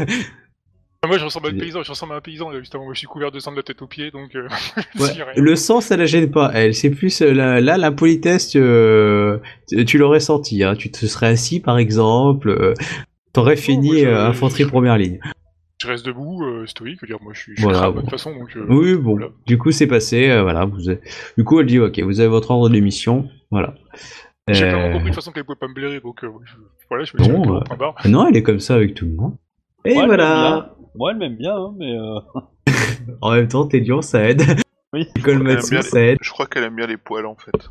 Moi, 1.05 1.17
je 1.17 1.23
ressemble 1.25 1.47
à 1.47 1.49
un 1.51 1.53
paysan, 1.57 1.83
je 1.83 1.89
ressemble 1.89 2.13
à 2.13 2.15
un 2.17 2.21
paysan, 2.21 2.51
justement. 2.59 2.83
Moi, 2.83 2.93
je 2.93 2.99
suis 2.99 3.07
couvert 3.07 3.31
de 3.31 3.39
sang 3.39 3.51
de 3.51 3.57
la 3.57 3.63
tête 3.63 3.81
aux 3.81 3.87
pieds, 3.87 4.11
donc 4.11 4.35
euh, 4.35 4.47
Ouais. 4.99 5.07
Le 5.35 5.55
sang, 5.55 5.79
ça 5.79 5.95
la 5.95 6.05
gêne 6.05 6.31
pas. 6.31 6.51
Elle, 6.53 6.73
c'est 6.73 6.89
plus 6.89 7.21
euh, 7.21 7.33
la- 7.33 7.61
là 7.61 7.77
la 7.77 7.91
politesse. 7.91 8.55
euh, 8.55 9.37
tu, 9.85 9.97
l'aurais 9.97 10.19
senti. 10.19 10.63
Hein. 10.63 10.75
Tu 10.75 10.91
te 10.91 11.05
serais 11.05 11.27
assis, 11.27 11.59
par 11.59 11.77
exemple. 11.77 12.49
euh, 12.49 12.73
T'aurais 13.33 13.55
fini 13.55 14.03
euh, 14.05 14.25
infanterie 14.27 14.63
je- 14.63 14.69
première 14.69 14.97
ligne. 14.97 15.19
Je 15.79 15.87
reste 15.87 16.03
debout, 16.07 16.43
euh, 16.43 16.65
stoïque, 16.65 16.97
je 16.99 17.05
veux 17.05 17.07
dire, 17.07 17.21
moi, 17.23 17.33
je 17.35 17.39
suis, 17.41 17.51
je 17.55 17.61
suis 17.61 17.63
Voilà, 17.71 17.91
de 17.91 17.99
toute 18.01 18.09
façon, 18.09 18.33
donc... 18.33 18.49
euh, 18.57 18.65
Oui, 18.67 18.95
bon. 18.95 19.11
voilà. 19.11 19.27
Du 19.45 19.59
coup, 19.59 19.71
c'est 19.71 19.85
passé. 19.87 20.27
euh, 20.29 20.41
voilà. 20.41 20.65
Vous 20.65 20.89
avez- 20.89 20.99
Du 21.37 21.43
coup, 21.43 21.59
elle 21.59 21.67
dit 21.67 21.79
ok. 21.79 21.99
Vous 21.99 22.19
avez 22.19 22.29
votre 22.29 22.49
ordre 22.51 22.69
de 22.69 22.79
mission. 22.79 23.29
Voilà. 23.51 23.75
J'ai 24.49 24.65
Euh, 24.65 24.71
pas 24.71 24.81
compris 24.93 24.99
de 24.99 25.05
toute 25.05 25.15
façon 25.15 25.31
qu'elle 25.31 25.43
pouvait 25.43 25.57
pas 25.59 25.67
me 25.67 25.73
blairer, 25.75 25.99
donc 25.99 26.23
euh, 26.23 26.29
je- 26.45 26.53
voilà, 26.89 27.03
je 27.05 27.15
me 27.15 27.23
suis 27.23 27.31
Bon, 27.31 27.61
barre. 27.77 27.95
Non, 28.05 28.27
elle 28.27 28.35
est 28.35 28.43
comme 28.43 28.59
ça 28.59 28.73
avec 28.75 28.95
tout 28.95 29.05
le 29.05 29.11
monde. 29.11 29.35
Et 29.85 29.95
Ouais, 29.95 30.05
voilà. 30.07 30.73
Moi, 30.97 31.11
elle 31.11 31.17
m'aime 31.17 31.37
bien, 31.37 31.55
hein, 31.55 31.73
mais 31.77 31.91
euh, 31.97 32.19
En 33.21 33.31
même 33.31 33.47
temps, 33.47 33.65
t'es 33.67 33.79
dur, 33.81 34.03
ça 34.03 34.23
aide. 34.29 34.41
Oui. 34.93 35.05
Bien 35.15 35.81
ça 35.81 35.99
aide. 36.01 36.17
Je 36.21 36.29
crois 36.31 36.45
qu'elle 36.47 36.63
aime 36.63 36.75
bien 36.77 36.87
les 36.87 36.95
poils 36.95 37.25
en 37.25 37.35
fait. 37.35 37.69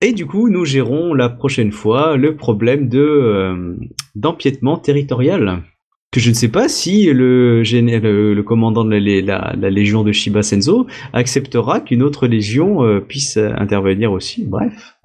Et 0.00 0.12
du 0.12 0.26
coup, 0.26 0.48
nous 0.50 0.64
gérons 0.64 1.14
la 1.14 1.28
prochaine 1.28 1.70
fois 1.70 2.16
le 2.16 2.34
problème 2.36 2.88
de 2.88 2.98
euh, 3.00 3.76
d'empiètement 4.16 4.76
territorial. 4.76 5.62
Que 6.10 6.18
je 6.18 6.30
ne 6.30 6.34
sais 6.34 6.48
pas 6.48 6.68
si 6.68 7.06
le, 7.12 7.62
géné- 7.62 8.00
le, 8.00 8.34
le 8.34 8.42
commandant 8.42 8.84
de 8.84 8.90
la, 8.90 8.98
lé- 8.98 9.22
la- 9.22 9.54
la 9.56 9.70
légion 9.70 10.02
de 10.02 10.10
Shiba 10.10 10.42
Senzo 10.42 10.88
acceptera 11.12 11.80
qu'une 11.80 12.02
autre 12.02 12.26
légion 12.26 12.82
euh, 12.84 13.00
puisse 13.00 13.36
intervenir 13.36 14.10
aussi. 14.10 14.44
Bref, 14.44 14.96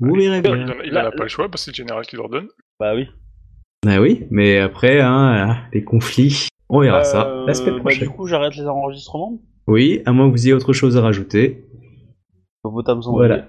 vous 0.00 0.14
verrez 0.14 0.42
bien. 0.42 0.66
il 0.84 0.92
Là- 0.92 1.04
en 1.04 1.08
a 1.08 1.12
pas 1.12 1.22
le 1.22 1.28
choix, 1.28 1.48
parce 1.48 1.62
que 1.62 1.64
c'est 1.66 1.70
le 1.80 1.84
général 1.86 2.04
qui 2.04 2.16
leur 2.16 2.28
donne. 2.28 2.48
bah 2.80 2.94
oui. 2.96 3.06
Ah 3.86 4.00
oui, 4.00 4.26
mais 4.30 4.58
après, 4.58 5.00
hein, 5.00 5.56
les 5.72 5.82
conflits, 5.82 6.48
on 6.68 6.80
verra 6.80 7.02
ça 7.02 7.26
Euh, 7.28 7.46
la 7.46 7.54
semaine 7.54 7.76
bah, 7.76 7.80
prochaine. 7.80 8.08
du 8.08 8.10
coup, 8.10 8.26
j'arrête 8.26 8.54
les 8.56 8.66
enregistrements. 8.66 9.38
Oui, 9.66 10.02
à 10.04 10.12
moins 10.12 10.26
que 10.26 10.32
vous 10.32 10.44
ayez 10.46 10.52
autre 10.52 10.72
chose 10.72 10.96
à 10.96 11.00
rajouter. 11.00 11.64
Vos 12.62 12.82
tables 12.82 13.02
sont 13.02 13.12
Voilà. 13.12 13.48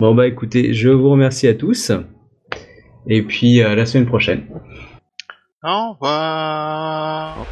Bon 0.00 0.14
bah 0.14 0.26
écoutez, 0.26 0.72
je 0.72 0.88
vous 0.88 1.10
remercie 1.10 1.48
à 1.48 1.54
tous. 1.54 1.92
Et 3.06 3.22
puis 3.22 3.60
à 3.62 3.74
la 3.74 3.84
semaine 3.84 4.06
prochaine. 4.06 4.46
Au 5.62 5.92
revoir. 5.92 7.44